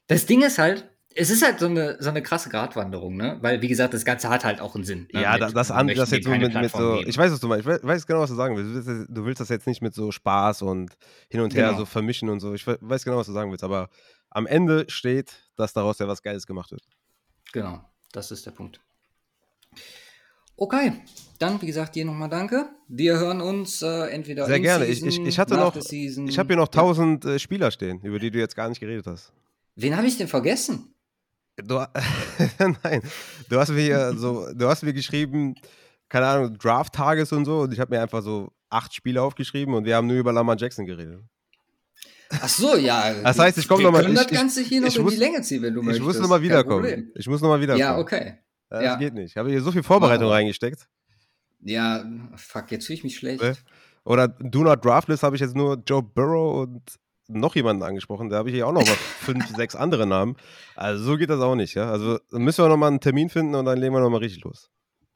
Das 0.08 0.26
Ding 0.26 0.42
ist 0.42 0.58
halt, 0.58 0.90
es 1.14 1.30
ist 1.30 1.44
halt 1.44 1.60
so 1.60 1.66
eine, 1.66 1.98
so 2.00 2.10
eine 2.10 2.24
krasse 2.24 2.50
Gratwanderung, 2.50 3.18
ne? 3.18 3.38
Weil, 3.42 3.62
wie 3.62 3.68
gesagt, 3.68 3.94
das 3.94 4.06
Ganze 4.06 4.30
hat 4.30 4.46
halt 4.46 4.62
auch 4.62 4.76
einen 4.76 4.86
Sinn. 4.86 5.08
Ne? 5.12 5.22
Ja, 5.22 5.38
mit, 5.38 5.56
das 5.56 5.70
andere, 5.70 5.98
das 5.98 6.12
jetzt 6.12 6.24
so 6.24 6.32
mit, 6.32 6.54
mit 6.54 6.72
so, 6.72 6.96
geben. 6.96 7.10
ich 7.10 7.18
weiß, 7.18 7.32
was 7.32 7.40
du 7.40 7.48
meinst, 7.48 7.68
ich 7.68 7.84
weiß 7.84 8.08
genau, 8.08 8.22
was 8.22 8.30
du 8.30 8.36
sagen 8.36 8.56
willst. 8.56 8.72
Du 8.72 8.86
willst, 8.86 9.10
du 9.10 9.26
willst 9.26 9.42
das 9.42 9.50
jetzt 9.50 9.68
nicht 9.68 9.82
mit 9.82 9.94
so 9.94 10.12
Spaß 10.12 10.62
und 10.62 10.94
hin 11.30 11.42
und 11.42 11.54
her 11.54 11.68
genau. 11.68 11.80
so 11.80 11.86
vermischen 11.86 12.30
und 12.30 12.40
so. 12.40 12.54
Ich 12.54 12.66
weiß 12.66 13.04
genau, 13.04 13.18
was 13.18 13.28
du 13.28 13.34
sagen 13.34 13.52
willst, 13.52 13.64
aber 13.64 13.90
am 14.30 14.48
Ende 14.48 14.86
steht, 14.88 15.34
dass 15.58 15.74
daraus 15.74 16.00
ja 16.00 16.08
was 16.08 16.24
Geiles 16.24 16.48
gemacht 16.48 16.72
wird. 16.72 16.84
Genau, 17.52 17.82
das 18.12 18.32
ist 18.32 18.46
der 18.46 18.52
Punkt. 18.52 18.80
Okay, 20.58 20.94
dann 21.40 21.62
wie 21.62 21.66
gesagt 21.66 21.96
dir 21.96 22.06
nochmal 22.06 22.30
danke. 22.30 22.70
Wir 22.88 23.18
hören 23.18 23.42
uns 23.42 23.82
äh, 23.82 24.10
entweder 24.10 24.46
sehr 24.46 24.60
gerne. 24.60 24.86
Season, 24.86 25.08
ich, 25.10 25.20
ich, 25.20 25.28
ich 25.28 25.40
hatte 25.40 25.56
noch, 25.56 25.76
ich 25.76 26.38
habe 26.38 26.48
hier 26.48 26.58
noch 26.58 26.68
tausend 26.68 27.26
ja. 27.26 27.32
äh, 27.32 27.40
Spieler 27.40 27.72
stehen, 27.72 28.00
über 28.02 28.20
die 28.20 28.30
du 28.30 28.38
jetzt 28.38 28.56
gar 28.56 28.70
nicht 28.70 28.80
geredet 28.80 29.08
hast. 29.08 29.34
Wen 29.76 29.98
habe 29.98 30.06
ich 30.08 30.18
denn 30.18 30.28
vergessen? 30.28 30.94
Du, 31.58 31.80
nein, 32.84 33.02
du 33.50 33.60
hast 33.60 33.70
mir 33.70 34.14
so, 34.16 34.54
du 34.54 34.68
hast 34.68 34.84
mir 34.84 34.94
geschrieben, 34.94 35.56
keine 36.10 36.28
Ahnung, 36.28 36.58
Draft-Tages 36.58 37.32
und 37.32 37.46
so, 37.46 37.62
und 37.62 37.74
ich 37.74 37.80
habe 37.80 37.96
mir 37.96 38.02
einfach 38.02 38.22
so 38.22 38.52
acht 38.70 38.94
Spiele 38.94 39.22
aufgeschrieben 39.22 39.74
und 39.74 39.86
wir 39.86 39.96
haben 39.96 40.08
nur 40.08 40.18
über 40.18 40.32
Lamar 40.32 40.58
Jackson 40.58 40.86
geredet. 40.86 41.22
Ach 42.32 42.48
so, 42.48 42.76
ja. 42.76 43.14
Das 43.24 43.40
heißt, 43.40 43.58
ich 43.58 43.68
komme 43.68 43.84
nochmal. 43.84 44.02
Wir 44.02 44.06
können 44.08 44.16
das 44.16 44.28
Ganze 44.28 44.62
hier 44.62 44.82
noch 44.82 44.96
in 44.96 45.08
die 45.08 45.16
Länge 45.16 45.42
ziehen, 45.42 45.62
wenn 45.62 45.74
du 45.74 45.82
ich 45.82 45.86
möchtest. 45.86 46.02
Ich 46.02 46.06
muss 46.06 46.20
nochmal 46.20 46.42
wiederkommen. 46.42 47.12
Ich 47.16 47.28
muss 47.28 47.42
nochmal 47.42 47.62
wiederkommen. 47.62 47.80
Ja, 47.80 47.98
okay. 47.98 48.36
Das 48.70 48.84
ja. 48.84 48.96
geht 48.96 49.14
nicht. 49.14 49.32
Ich 49.32 49.38
habe 49.38 49.50
hier 49.50 49.62
so 49.62 49.72
viel 49.72 49.84
Vorbereitung 49.84 50.28
oh. 50.28 50.32
reingesteckt. 50.32 50.88
Ja, 51.60 52.06
fuck, 52.36 52.72
jetzt 52.72 52.88
fühle 52.88 52.98
ich 52.98 53.04
mich 53.04 53.18
schlecht. 53.18 53.44
Oder 54.04 54.28
Do 54.28 54.64
Not 54.64 54.84
Draftless 54.84 55.24
habe 55.24 55.36
ich 55.36 55.42
jetzt 55.42 55.56
nur 55.56 55.82
Joe 55.86 56.02
Burrow 56.02 56.64
und 56.64 56.82
noch 57.28 57.56
jemanden 57.56 57.84
angesprochen, 57.84 58.30
da 58.30 58.38
habe 58.38 58.50
ich 58.50 58.56
hier 58.56 58.68
auch 58.68 58.74
noch 58.74 58.86
mal 58.86 58.96
fünf, 59.20 59.48
sechs 59.56 59.76
andere 59.76 60.08
Namen. 60.08 60.36
Also 60.76 61.04
so 61.04 61.18
geht 61.18 61.30
das 61.30 61.40
auch 61.40 61.56
nicht, 61.56 61.76
ja. 61.76 61.90
Also 61.90 62.20
müssen 62.32 62.64
wir 62.64 62.70
noch 62.70 62.78
mal 62.78 62.88
einen 62.88 63.00
Termin 63.00 63.30
finden 63.30 63.56
und 63.56 63.66
dann 63.66 63.78
legen 63.78 63.94
wir 63.94 64.02
noch 64.02 64.10
mal 64.10 64.18
richtig 64.18 64.44
los. 64.44 64.70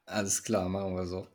Alles 0.06 0.42
klar, 0.42 0.68
machen 0.68 0.94
wir 0.94 1.06
so. 1.06 1.26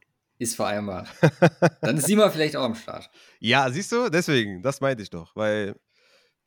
Ist 0.41 0.55
vereinbart. 0.55 1.07
dann 1.81 1.97
ist 1.97 2.07
Simon 2.07 2.31
vielleicht 2.31 2.55
auch 2.55 2.63
am 2.63 2.73
Start. 2.73 3.11
Ja, 3.39 3.69
siehst 3.69 3.91
du, 3.91 4.09
deswegen, 4.09 4.63
das 4.63 4.81
meinte 4.81 5.03
ich 5.03 5.11
doch, 5.11 5.35
weil 5.35 5.75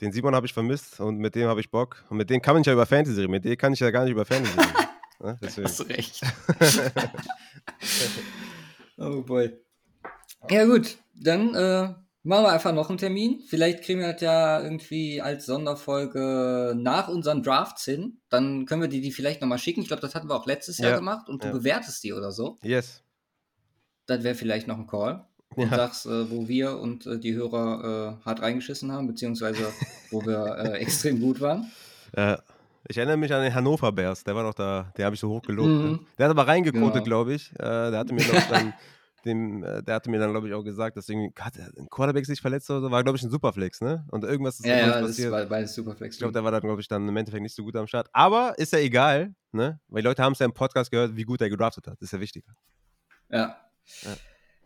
den 0.00 0.10
Simon 0.10 0.34
habe 0.34 0.46
ich 0.46 0.52
vermisst 0.52 0.98
und 0.98 1.18
mit 1.18 1.36
dem 1.36 1.46
habe 1.46 1.60
ich 1.60 1.70
Bock. 1.70 2.04
Und 2.10 2.16
mit 2.16 2.28
dem 2.28 2.42
kann 2.42 2.54
man 2.54 2.64
ja 2.64 2.72
über 2.72 2.86
Fantasy 2.86 3.20
reden. 3.20 3.30
Mit 3.30 3.44
dem 3.44 3.56
kann 3.56 3.72
ich 3.72 3.78
ja 3.78 3.92
gar 3.92 4.02
nicht 4.02 4.10
über 4.10 4.24
Fantasy 4.24 4.58
reden. 4.58 4.72
Ja, 5.22 5.38
Hast 5.40 5.78
du 5.78 5.84
recht. 5.84 6.20
oh 8.98 9.22
boy. 9.22 9.56
Ja, 10.50 10.66
gut. 10.66 10.98
Dann 11.14 11.54
äh, 11.54 11.94
machen 12.24 12.44
wir 12.44 12.52
einfach 12.52 12.74
noch 12.74 12.88
einen 12.88 12.98
Termin. 12.98 13.40
Vielleicht 13.48 13.84
kriegen 13.84 14.00
wir 14.00 14.12
das 14.12 14.20
ja 14.20 14.60
irgendwie 14.60 15.22
als 15.22 15.46
Sonderfolge 15.46 16.74
nach 16.76 17.08
unseren 17.08 17.44
Drafts 17.44 17.84
hin. 17.84 18.20
Dann 18.28 18.66
können 18.66 18.82
wir 18.82 18.88
die, 18.88 19.00
die 19.00 19.12
vielleicht 19.12 19.40
nochmal 19.40 19.58
schicken. 19.58 19.82
Ich 19.82 19.86
glaube, 19.86 20.02
das 20.02 20.16
hatten 20.16 20.28
wir 20.28 20.34
auch 20.34 20.46
letztes 20.46 20.78
ja, 20.78 20.88
Jahr 20.88 20.98
gemacht 20.98 21.28
und 21.28 21.44
du 21.44 21.46
ja. 21.46 21.54
bewertest 21.54 22.02
die 22.02 22.12
oder 22.12 22.32
so. 22.32 22.58
Yes. 22.62 23.03
Das 24.06 24.22
wäre 24.22 24.34
vielleicht 24.34 24.66
noch 24.66 24.78
ein 24.78 24.86
Call. 24.86 25.24
Und 25.56 25.70
ja. 25.70 25.76
sagst, 25.76 26.06
äh, 26.06 26.30
wo 26.30 26.48
wir 26.48 26.78
und 26.80 27.06
äh, 27.06 27.18
die 27.18 27.34
Hörer 27.34 28.18
äh, 28.20 28.24
hart 28.24 28.42
reingeschissen 28.42 28.90
haben, 28.90 29.06
beziehungsweise 29.06 29.72
wo 30.10 30.24
wir 30.24 30.56
äh, 30.58 30.78
extrem 30.78 31.20
gut 31.20 31.40
waren. 31.40 31.70
Ich 32.88 32.98
erinnere 32.98 33.16
mich 33.16 33.32
an 33.32 33.42
den 33.42 33.54
Hannover 33.54 33.92
Bears, 33.92 34.24
der 34.24 34.34
war 34.34 34.42
doch 34.42 34.54
da, 34.54 34.92
der 34.96 35.06
habe 35.06 35.14
ich 35.14 35.20
so 35.20 35.30
hoch 35.30 35.42
gelobt. 35.42 35.68
Ne? 35.68 35.74
Mhm. 35.74 35.92
Ne? 35.92 36.00
Der 36.18 36.26
hat 36.26 36.30
aber 36.30 36.46
reingekotet, 36.46 36.92
genau. 36.92 37.04
glaube 37.04 37.34
ich. 37.34 37.50
Äh, 37.52 37.90
der 37.90 37.98
hatte 37.98 38.12
mir, 38.12 38.22
glaube 38.22 38.38
ich, 38.38 38.46
dann, 38.46 38.74
dem, 39.24 39.64
äh, 39.64 39.82
der 39.82 39.94
hatte 39.94 40.10
mir 40.10 40.20
dann, 40.20 40.32
glaube 40.32 40.48
ich, 40.48 40.54
auch 40.54 40.62
gesagt, 40.62 40.96
dass 40.98 41.08
irgendwie 41.08 41.32
ein 41.34 41.88
Quarterback 41.88 42.26
sich 42.26 42.42
verletzt 42.42 42.68
oder 42.70 42.82
so, 42.82 42.90
war, 42.90 43.02
glaube 43.02 43.16
ich, 43.16 43.22
ein 43.22 43.30
Superflex, 43.30 43.80
ne? 43.80 44.04
Und 44.10 44.24
irgendwas 44.24 44.60
ist 44.60 44.66
ja, 44.66 44.76
ja, 44.76 45.00
passiert. 45.00 45.32
Das 45.32 45.40
war 45.40 45.46
beides 45.46 45.74
Superflex. 45.74 46.16
Ich 46.16 46.18
glaube, 46.18 46.34
der 46.34 46.44
war 46.44 46.50
dann, 46.50 46.60
glaube 46.60 46.82
ich, 46.82 46.88
dann 46.88 47.08
im 47.08 47.16
Endeffekt 47.16 47.42
nicht 47.42 47.54
so 47.54 47.64
gut 47.64 47.74
am 47.76 47.86
Start. 47.86 48.08
Aber 48.12 48.54
ist 48.58 48.74
ja 48.74 48.80
egal, 48.80 49.34
ne? 49.52 49.80
Weil 49.88 50.02
die 50.02 50.08
Leute 50.08 50.22
haben 50.22 50.34
es 50.34 50.40
ja 50.40 50.46
im 50.46 50.52
Podcast 50.52 50.90
gehört, 50.90 51.16
wie 51.16 51.24
gut 51.24 51.40
er 51.40 51.48
gedraftet 51.48 51.86
hat. 51.86 51.94
Das 51.94 52.08
ist 52.08 52.12
ja 52.12 52.20
wichtiger. 52.20 52.52
Ja. 53.30 53.56
Ja. 54.02 54.16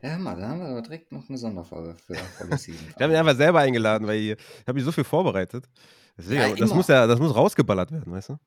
Ja, 0.01 0.17
mal, 0.17 0.39
da 0.39 0.49
haben 0.49 0.61
wir 0.61 0.69
aber 0.69 0.83
direkt 0.83 1.11
noch 1.11 1.29
eine 1.29 1.39
Sonderfolge 1.39 1.97
für 1.97 2.15
Season. 2.57 2.89
ich 2.89 2.95
habe 2.95 3.09
mich 3.09 3.19
einfach 3.19 3.37
selber 3.37 3.61
eingeladen, 3.61 4.07
weil 4.07 4.19
ich, 4.19 4.31
ich 4.31 4.61
habe 4.61 4.75
mich 4.75 4.85
so 4.85 4.93
viel 4.93 5.03
vorbereitet. 5.03 5.69
Deswegen, 6.17 6.41
ja, 6.41 6.55
das 6.55 6.73
muss 6.73 6.87
ja, 6.87 7.07
das 7.07 7.19
muss 7.19 7.35
rausgeballert 7.35 7.91
werden, 7.91 8.13
weißt 8.13 8.31
du? 8.31 8.39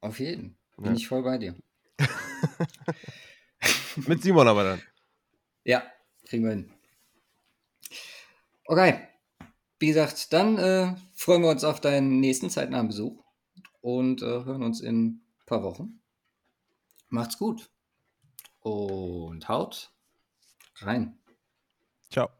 Auf 0.00 0.20
jeden. 0.20 0.56
Bin 0.76 0.86
ja. 0.86 0.92
ich 0.92 1.08
voll 1.08 1.22
bei 1.22 1.38
dir. 1.38 1.56
Mit 4.06 4.22
Simon 4.22 4.46
aber 4.46 4.64
dann. 4.64 4.82
Ja, 5.64 5.82
kriegen 6.24 6.44
wir 6.44 6.50
hin. 6.50 6.72
Okay. 8.66 9.08
Wie 9.80 9.88
gesagt, 9.88 10.32
dann 10.32 10.58
äh, 10.58 10.94
freuen 11.14 11.42
wir 11.42 11.50
uns 11.50 11.64
auf 11.64 11.80
deinen 11.80 12.20
nächsten 12.20 12.50
zeitnahen 12.50 12.86
Besuch 12.86 13.24
und 13.80 14.22
äh, 14.22 14.44
hören 14.44 14.62
uns 14.62 14.80
in 14.80 15.06
ein 15.06 15.26
paar 15.46 15.62
Wochen. 15.62 16.00
Macht's 17.08 17.38
gut 17.38 17.70
und 18.60 19.48
haut 19.48 19.93
rein. 20.86 21.18
Ciao. 22.10 22.30